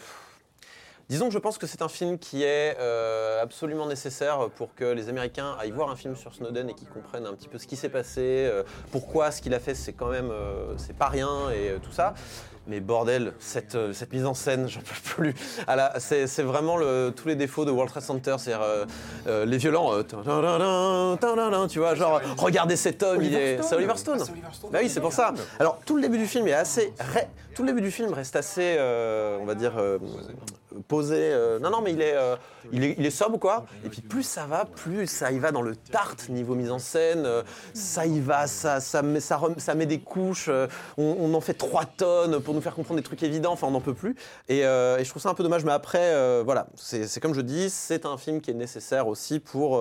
disons 1.10 1.28
que 1.28 1.34
je 1.34 1.40
pense 1.40 1.58
que 1.58 1.66
c'est 1.68 1.82
un 1.82 1.88
film 1.90 2.20
qui 2.20 2.44
est 2.44 2.76
euh, 2.80 3.42
absolument 3.42 3.88
nécessaire 3.88 4.50
pour 4.52 4.76
que 4.76 4.84
les 4.86 5.10
Américains 5.10 5.56
aillent 5.60 5.72
voir 5.72 5.90
un 5.90 5.96
film 5.96 6.16
sur 6.16 6.34
Snowden 6.36 6.70
et 6.70 6.74
qu'ils 6.76 6.90
comprennent 6.90 7.26
un 7.26 7.34
petit 7.34 7.48
peu 7.48 7.58
ce 7.58 7.66
qui 7.68 7.76
s'est 7.76 7.90
passé, 7.90 8.22
euh, 8.50 8.64
pourquoi 8.92 9.32
ce 9.32 9.42
qu'il 9.42 9.54
a 9.54 9.60
fait, 9.60 9.76
c'est 9.76 9.94
quand 9.94 10.10
même, 10.10 10.30
euh, 10.32 10.78
c'est 10.78 10.96
pas 10.96 11.08
rien 11.10 11.50
et 11.52 11.70
euh, 11.72 11.80
tout 11.80 11.92
ça. 11.92 12.14
Mais 12.66 12.80
bordel, 12.80 13.34
cette, 13.40 13.76
euh, 13.76 13.92
cette 13.92 14.14
mise 14.14 14.26
en 14.26 14.34
scène, 14.34 14.68
j'en 14.70 14.80
peux 14.80 15.02
plus. 15.04 15.36
Ah 15.68 15.76
là, 15.76 15.94
c'est 16.00 16.28
c'est 16.28 16.44
vraiment 16.44 16.78
le- 16.78 17.12
tous 17.16 17.28
les 17.28 17.36
défauts 17.36 17.66
de 17.66 17.72
World 17.72 17.90
Trade 17.92 18.04
Center, 18.04 18.36
c'est-à-dire 18.40 18.64
euh, 18.64 18.86
euh, 19.28 19.46
les 19.46 19.58
violents, 19.58 19.94
euh, 19.94 20.04
tu 21.68 21.80
vois, 21.80 21.96
genre 21.96 22.22
regardez 22.38 22.76
cet 22.76 23.04
homme, 23.04 23.22
il 23.22 23.36
est, 23.36 23.62
c'est 23.64 23.76
Oliver 23.76 23.94
Stone. 23.98 24.20
Bah 24.72 24.80
oui, 24.82 24.90
c'est 24.90 25.02
pour 25.02 25.14
ça. 25.14 25.34
Alors 25.60 25.80
tout 25.86 25.96
le 25.98 26.02
début 26.04 26.18
du 26.18 26.28
film 26.28 26.48
est 26.48 26.54
assez, 26.54 26.94
tout 27.56 27.64
le 27.64 27.70
début 27.70 27.82
du 27.82 27.92
film 27.92 28.14
reste 28.14 28.36
assez, 28.36 28.76
euh, 28.78 29.38
on 29.42 29.46
va 29.46 29.56
dire, 29.56 29.74
posé. 30.88 31.16
euh, 31.18 31.60
non, 31.60 31.70
non, 31.70 31.82
mais 31.82 31.92
il 31.92 32.02
est, 32.02 32.16
euh, 32.16 32.36
il 32.72 32.84
est, 32.84 32.96
il 32.98 33.06
est 33.06 33.10
sobre 33.12 33.38
quoi. 33.40 33.66
Et 33.86 33.90
puis 33.90 34.02
plus 34.02 34.24
ça 34.24 34.46
va, 34.46 34.66
plus 34.66 35.08
ça 35.08 35.32
y 35.32 35.40
va 35.40 35.52
dans 35.52 35.62
le 35.62 35.76
tarte 35.76 36.30
niveau 36.30 36.56
mise 36.56 36.72
en 36.72 36.80
scène. 36.80 37.26
euh, 37.26 37.44
ça 37.74 38.06
y 38.06 38.20
va, 38.20 38.48
ça, 38.48 38.80
ça 38.80 39.02
met, 39.02 39.20
ça, 39.20 39.38
rem- 39.38 39.60
ça 39.60 39.76
met 39.76 39.86
des 39.86 40.00
couches. 40.00 40.50
on, 40.98 41.18
on 41.20 41.34
en 41.34 41.42
fait 41.42 41.54
trois 41.54 41.86
tonnes 41.86 42.40
pour 42.40 42.54
nous 42.54 42.62
faire 42.62 42.76
comprendre 42.76 43.00
des 43.00 43.04
trucs 43.06 43.24
évidents. 43.24 43.54
Enfin, 43.54 43.68
on 43.68 43.72
n'en 43.72 43.82
peut 43.82 43.94
plus. 43.94 44.16
Et, 44.50 44.60
et 44.60 44.64
je 45.04 45.10
trouve 45.10 45.22
ça 45.22 45.30
un 45.30 45.34
peu 45.34 45.44
dommage. 45.44 45.66
Mais 45.66 45.72
après, 45.72 46.44
voilà, 46.44 46.68
c'est 46.76 47.20
comme 47.20 47.34
je 47.34 47.42
dis, 47.42 47.70
c'est 47.70 48.06
un 48.06 48.18
film 48.18 48.42
qui 48.42 48.52
est 48.52 48.56
nécessaire 48.56 49.08
aussi 49.08 49.40
pour 49.40 49.80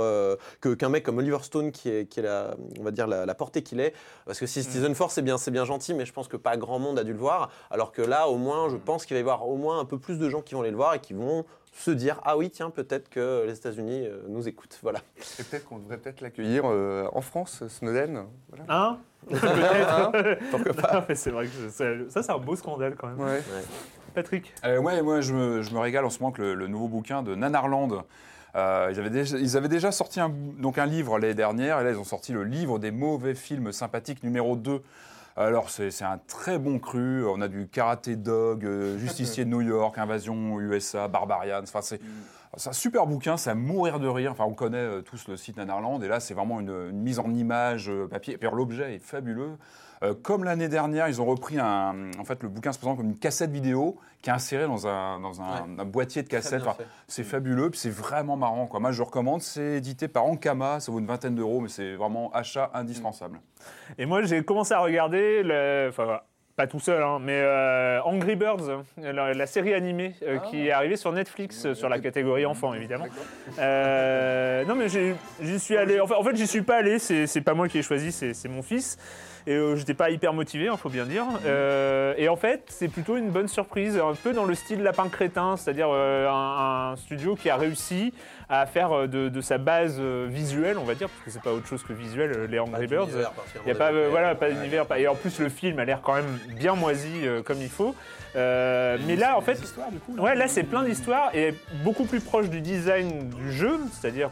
que 0.61 0.75
qu'un 0.75 0.89
mec 0.89 1.05
comme 1.05 1.19
Oliver 1.19 1.39
Stone, 1.43 1.73
qui 1.73 1.89
est, 1.89 2.07
qui 2.07 2.21
est 2.21 2.23
la, 2.23 2.55
on 2.79 2.83
va 2.83 2.91
dire 2.91 3.07
la, 3.07 3.27
la 3.27 3.35
portée 3.35 3.63
qu'il 3.63 3.81
est, 3.81 3.95
parce 4.27 4.39
que 4.39 4.47
si 4.47 4.63
Citizen 4.63 4.95
Force 4.95 5.15
c'est 5.15 5.23
bien, 5.23 5.39
c'est 5.39 5.51
bien 5.51 5.65
gentil, 5.65 5.95
mais 5.95 6.05
je 6.07 6.13
pense 6.13 6.29
que 6.29 6.37
pas 6.37 6.57
grand 6.57 6.79
monde 6.79 6.99
a 6.99 7.05
dû 7.05 7.13
le 7.13 7.19
voir. 7.19 7.51
Alors 7.71 7.93
que 7.93 8.03
là, 8.03 8.29
au 8.29 8.37
moins, 8.37 8.69
je 8.69 8.77
pense 8.77 9.07
qu'il 9.07 9.15
va 9.15 9.19
y 9.19 9.21
avoir 9.21 9.49
au 9.49 9.57
moins 9.57 9.79
un 9.79 9.85
peu 9.85 9.99
plus 9.99 10.19
de 10.19 10.29
gens 10.29 10.41
qui 10.43 10.55
vont 10.55 10.61
aller 10.63 10.71
le 10.71 10.77
voir 10.77 10.82
et 10.95 10.99
qui 11.01 11.15
vont 11.15 11.45
se 11.73 11.91
dire 11.91 12.21
ah 12.25 12.37
oui 12.37 12.51
tiens 12.51 12.71
peut-être 12.71 13.09
que 13.09 13.45
les 13.47 13.57
États-Unis 13.57 14.07
euh, 14.07 14.23
nous 14.29 14.49
écoutent. 14.49 14.79
Voilà. 14.83 15.01
Et 15.39 15.43
peut-être 15.45 15.65
qu'on 15.65 15.79
devrait 15.79 15.99
peut-être 15.99 16.21
l'accueillir 16.21 16.65
euh, 16.67 17.09
en 17.13 17.21
France, 17.21 17.67
Snowden. 17.69 18.25
Voilà. 18.49 18.65
Hein 18.69 18.99
Hein 19.33 20.13
Pourquoi 20.51 20.75
pas 20.75 21.15
C'est 21.15 21.31
vrai 21.31 21.47
que 21.47 21.71
ça, 21.71 22.23
c'est 22.23 22.33
un 22.33 22.39
beau 22.39 22.57
scandale 22.57 22.97
quand 22.97 23.09
même. 23.09 23.21
Ouais. 23.21 23.43
Patrick 24.15 24.53
Euh, 24.65 24.79
ouais, 24.79 25.01
moi 25.03 25.21
je 25.21 25.33
me, 25.33 25.63
je 25.63 25.73
me 25.73 25.79
régale 25.79 26.05
en 26.05 26.11
ce 26.11 26.21
moment 26.21 26.33
que 26.33 26.43
le, 26.43 26.55
le 26.55 26.67
nouveau 26.69 26.89
bouquin 26.89 27.23
de 27.23 27.35
Nanarland. 27.35 28.05
Euh, 28.55 28.91
ils, 28.93 28.99
avaient 28.99 29.11
déjà, 29.11 29.39
ils 29.39 29.57
avaient 29.57 29.69
déjà 29.69 29.93
sorti 29.93 30.21
un, 30.21 30.29
donc 30.29 30.77
un 30.79 30.87
livre 30.87 31.19
l'année 31.19 31.35
dernière, 31.35 31.81
et 31.81 31.85
là 31.85 31.91
ils 31.91 31.99
ont 31.99 32.05
sorti 32.05 32.33
le 32.33 32.45
livre 32.45 32.79
des 32.79 32.91
mauvais 32.91 33.35
films 33.35 33.73
sympathiques 33.73 34.23
numéro 34.23 34.57
2. 34.57 34.83
Alors 35.37 35.71
c'est 35.71 36.03
un 36.03 36.19
très 36.19 36.59
bon 36.59 36.79
cru, 36.79 37.25
on 37.27 37.41
a 37.41 37.49
du 37.49 37.67
Karaté 37.67 38.17
Dog, 38.17 38.65
euh, 38.65 38.99
Justicier 39.01 39.45
de 39.45 39.51
New 39.51 39.63
York, 39.63 39.97
Invasion 39.99 40.61
USA, 40.61 41.09
Barbarians, 41.09 41.63
enfin 41.63 41.81
c'est... 41.83 42.01
C'est 42.59 42.69
un 42.69 42.75
super 42.75 43.07
bouquin, 43.07 43.39
c'est 43.39 43.51
à 43.51 43.55
mourir 43.55 43.99
de 43.99 44.09
rire. 44.09 44.33
Enfin, 44.33 44.45
on 44.45 44.53
connaît 44.53 44.77
euh, 44.77 45.01
tous 45.01 45.27
le 45.27 45.37
site 45.39 45.57
Nanarland, 45.57 46.03
et 46.03 46.09
là, 46.09 46.21
c'est 46.21 46.35
vraiment 46.35 46.61
une, 46.61 46.89
une 46.91 47.01
mise 47.01 47.19
en 47.19 47.31
image 47.35 47.89
euh, 47.89 48.07
papier. 48.07 48.37
Et 48.41 48.45
l'objet 48.53 48.95
est 48.95 48.99
fabuleux. 48.99 49.53
Euh, 50.03 50.15
comme 50.15 50.45
l'année 50.45 50.69
dernière, 50.69 51.09
ils 51.09 51.23
ont 51.23 51.25
repris 51.25 51.59
un. 51.59 52.11
En 52.19 52.25
fait, 52.25 52.43
le 52.43 52.51
bouquin 52.51 52.73
se 52.73 52.79
présente 52.79 52.99
comme 52.99 53.07
une 53.07 53.19
cassette 53.19 53.51
vidéo 53.51 53.99
qui 54.21 54.29
est 54.29 54.33
insérée 54.33 54.67
dans 54.67 54.87
un, 54.87 55.19
dans 55.21 55.41
un, 55.41 55.79
un 55.79 55.85
boîtier 55.85 56.23
de 56.23 56.29
cassette. 56.29 56.63
Enfin, 56.67 56.85
c'est 57.09 57.25
fabuleux, 57.25 57.71
puis 57.71 57.79
c'est 57.79 57.91
vraiment 57.91 58.37
marrant. 58.37 58.67
Quoi. 58.67 58.81
Moi, 58.81 58.93
je 58.93 59.03
recommande. 59.03 59.41
C'est 59.41 59.79
édité 59.79 60.09
par 60.09 60.27
Ankama, 60.27 60.79
ça 60.81 60.93
vaut 60.93 60.99
une 60.99 61.07
vingtaine 61.07 61.35
d'euros, 61.35 61.61
mais 61.61 61.69
c'est 61.69 61.95
vraiment 61.95 62.31
achat 62.35 62.71
indispensable. 62.75 63.41
Et 63.97 64.05
moi, 64.05 64.23
j'ai 64.25 64.45
commencé 64.45 64.75
à 64.75 64.81
regarder, 64.81 65.43
le... 65.43 65.87
enfin, 65.89 66.05
voilà, 66.05 66.25
pas 66.63 66.69
tout 66.69 66.79
seul, 66.79 67.03
hein, 67.03 67.19
mais 67.21 67.41
euh, 67.41 68.01
Angry 68.05 68.37
Birds, 68.37 68.85
la, 68.97 69.35
la 69.35 69.47
série 69.47 69.75
animée 69.75 70.15
euh, 70.23 70.39
Ah. 70.41 70.47
qui 70.49 70.69
est 70.69 70.71
arrivée 70.71 70.97
sur 70.97 71.11
Netflix, 71.11 71.67
euh, 71.67 71.75
sur 71.75 71.89
la 71.89 71.99
catégorie 71.99 72.47
enfant 72.47 72.73
évidemment. 72.73 73.07
Non 73.59 74.75
mais 74.77 74.87
j'y 74.89 75.59
suis 75.59 75.77
allé, 75.77 75.99
enfin, 76.01 76.15
en 76.17 76.23
fait 76.23 76.37
j'y 76.37 76.47
suis 76.47 76.63
pas 76.63 76.77
allé, 76.77 77.01
c'est 77.01 77.41
pas 77.41 77.55
moi 77.55 77.67
qui 77.69 77.79
ai 77.79 77.83
choisi, 77.83 78.13
c'est 78.13 78.49
mon 78.49 78.63
fils. 78.63 78.97
Et 79.45 79.59
j'étais 79.75 79.95
pas 79.95 80.11
hyper 80.11 80.33
motivé, 80.33 80.69
il 80.71 80.79
faut 80.79 80.89
bien 80.89 81.05
dire. 81.05 81.25
Euh, 81.45 82.15
et 82.17 82.29
en 82.29 82.37
fait, 82.37 82.63
c'est 82.69 82.87
plutôt 82.87 83.17
une 83.17 83.31
bonne 83.31 83.49
surprise, 83.49 83.99
un 83.99 84.15
peu 84.15 84.33
dans 84.33 84.45
le 84.45 84.55
style 84.55 84.85
Lapin 84.85 85.09
Crétin, 85.09 85.57
c'est-à-dire 85.57 85.89
un, 85.89 86.93
un 86.93 86.97
studio 86.97 87.35
qui 87.35 87.51
a 87.51 87.57
réussi 87.57 88.15
à 88.49 88.67
faire 88.67 88.93
euh, 88.93 89.07
de, 89.07 89.29
de 89.29 89.41
sa 89.41 89.59
base 89.59 89.97
euh, 89.99 90.27
visuelle, 90.29 90.79
on 90.79 90.85
va 90.85 90.95
dire, 90.95 91.09
parce 91.09 91.25
que 91.25 91.31
c'est 91.31 91.43
pas 91.43 91.53
autre 91.53 91.67
chose 91.67 91.83
que 91.83 91.93
visuel, 91.93 92.33
euh, 92.37 92.47
les 92.47 92.59
Angry 92.59 92.87
Birds. 92.87 93.09
Il 93.57 93.65
n'y 93.65 93.71
a 93.71 93.75
pas, 93.75 93.93
voilà, 94.09 94.35
pas 94.35 94.51
d'univers. 94.51 94.87
Et 94.97 95.09
en 95.09 95.15
plus, 95.15 95.39
le 95.41 95.49
film 95.49 95.79
a 95.79 95.85
l'air 95.85 96.01
quand 96.03 96.15
même 96.15 96.39
bien 96.57 96.75
moisi 96.75 97.23
comme 97.45 97.61
il 97.61 97.69
faut. 97.69 97.95
Euh, 98.35 98.97
mais 99.07 99.17
là, 99.17 99.37
en 99.37 99.41
fait, 99.41 99.59
ouais, 100.19 100.35
là, 100.35 100.49
c'est 100.49 100.63
plein 100.63 100.85
d'histoires 100.85 101.35
et 101.35 101.55
beaucoup 101.85 102.05
plus 102.05 102.21
proche 102.21 102.49
du 102.49 102.61
design 102.61 103.29
du 103.29 103.53
jeu, 103.53 103.79
c'est-à-dire 103.93 104.31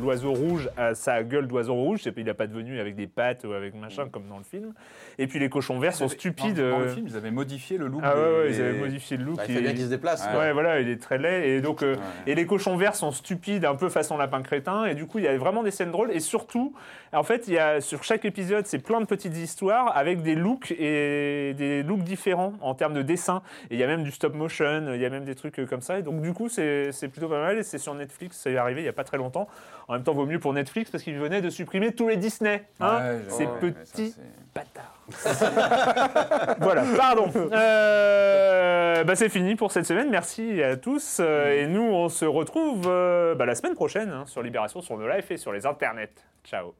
l'oiseau 0.00 0.32
rouge 0.32 0.68
a 0.76 0.94
sa 0.94 1.22
gueule 1.22 1.46
d'oiseau 1.46 1.74
rouge, 1.74 2.00
il 2.16 2.24
n'a 2.24 2.34
pas 2.34 2.46
devenu 2.46 2.80
avec 2.80 2.96
des 2.96 3.06
pattes 3.06 3.44
ou 3.44 3.52
avec 3.52 3.74
machin 3.74 4.08
comme 4.10 4.28
dans 4.28 4.38
le 4.38 4.44
film. 4.44 4.72
Et 5.20 5.26
puis 5.26 5.38
les 5.38 5.50
cochons 5.50 5.78
verts 5.78 5.94
sont 5.94 6.08
stupides. 6.08 6.56
Dans, 6.56 6.70
dans 6.70 6.78
le 6.78 6.86
euh, 6.86 6.94
film, 6.94 7.06
ils 7.06 7.14
avaient 7.14 7.30
modifié 7.30 7.76
le 7.76 7.88
look. 7.88 8.00
Ah 8.02 8.14
ouais, 8.16 8.46
ils 8.48 8.58
avaient 8.58 8.78
modifié 8.78 9.18
le 9.18 9.24
look. 9.24 9.36
Bah, 9.36 9.42
il 9.46 9.60
bien 9.60 9.76
se 9.76 9.90
déplace. 9.90 10.26
Ouais. 10.34 10.52
voilà, 10.52 10.80
il 10.80 10.88
est 10.88 10.96
très 10.96 11.18
laid. 11.18 11.46
Et 11.46 11.60
donc, 11.60 11.82
euh, 11.82 11.96
et 12.26 12.34
les 12.34 12.46
cochons 12.46 12.78
verts 12.78 12.94
sont 12.94 13.12
stupides, 13.12 13.66
un 13.66 13.74
peu 13.74 13.90
façon 13.90 14.16
lapin 14.16 14.40
crétin. 14.40 14.86
Et 14.86 14.94
du 14.94 15.04
coup, 15.04 15.18
il 15.18 15.26
y 15.26 15.28
a 15.28 15.36
vraiment 15.36 15.62
des 15.62 15.70
scènes 15.70 15.90
drôles. 15.90 16.10
Et 16.10 16.20
surtout, 16.20 16.72
en 17.12 17.22
fait, 17.22 17.48
il 17.48 17.52
y 17.52 17.58
a 17.58 17.82
sur 17.82 18.02
chaque 18.02 18.24
épisode, 18.24 18.66
c'est 18.66 18.78
plein 18.78 18.98
de 18.98 19.04
petites 19.04 19.36
histoires 19.36 19.94
avec 19.94 20.22
des 20.22 20.34
looks 20.34 20.70
et 20.70 21.52
des 21.52 21.82
looks 21.82 22.02
différents 22.02 22.54
en 22.62 22.74
termes 22.74 22.94
de 22.94 23.02
dessin. 23.02 23.42
Et 23.70 23.74
il 23.74 23.78
y 23.78 23.84
a 23.84 23.86
même 23.86 24.04
du 24.04 24.12
stop 24.12 24.34
motion, 24.34 24.90
il 24.94 25.00
y 25.02 25.04
a 25.04 25.10
même 25.10 25.26
des 25.26 25.34
trucs 25.34 25.58
euh, 25.58 25.66
comme 25.66 25.82
ça. 25.82 25.98
Et 25.98 26.02
donc, 26.02 26.22
du 26.22 26.32
coup, 26.32 26.48
c'est 26.48 26.92
c'est 26.92 27.08
plutôt 27.08 27.28
pas 27.28 27.42
mal. 27.42 27.58
Et 27.58 27.62
c'est 27.62 27.76
sur 27.76 27.94
Netflix, 27.94 28.38
c'est 28.42 28.56
arrivé 28.56 28.80
il 28.80 28.86
y 28.86 28.88
a 28.88 28.94
pas 28.94 29.04
très 29.04 29.18
longtemps. 29.18 29.48
En 29.86 29.92
même 29.92 30.02
temps, 30.02 30.14
vaut 30.14 30.24
mieux 30.24 30.38
pour 30.38 30.54
Netflix 30.54 30.90
parce 30.90 31.04
qu'ils 31.04 31.18
venaient 31.18 31.42
de 31.42 31.50
supprimer 31.50 31.92
tous 31.92 32.08
les 32.08 32.16
Disney. 32.16 32.64
Hein 32.80 33.00
Ouais, 33.00 33.18
Ces 33.28 33.44
ça, 33.44 33.50
petits 33.60 34.14
bâtards. 34.54 35.00
voilà, 36.60 36.84
pardon. 36.96 37.30
Euh, 37.52 39.04
bah, 39.04 39.14
c'est 39.16 39.28
fini 39.28 39.54
pour 39.56 39.72
cette 39.72 39.86
semaine. 39.86 40.10
Merci 40.10 40.62
à 40.62 40.76
tous. 40.76 41.18
Euh, 41.20 41.62
et 41.62 41.66
nous, 41.66 41.82
on 41.82 42.08
se 42.08 42.24
retrouve 42.24 42.86
euh, 42.86 43.34
bah, 43.34 43.46
la 43.46 43.54
semaine 43.54 43.74
prochaine 43.74 44.10
hein, 44.10 44.24
sur 44.26 44.42
Libération, 44.42 44.80
sur 44.80 44.96
nos 44.96 45.08
lives 45.08 45.26
et 45.30 45.36
sur 45.36 45.52
les 45.52 45.66
internets. 45.66 46.14
Ciao. 46.44 46.74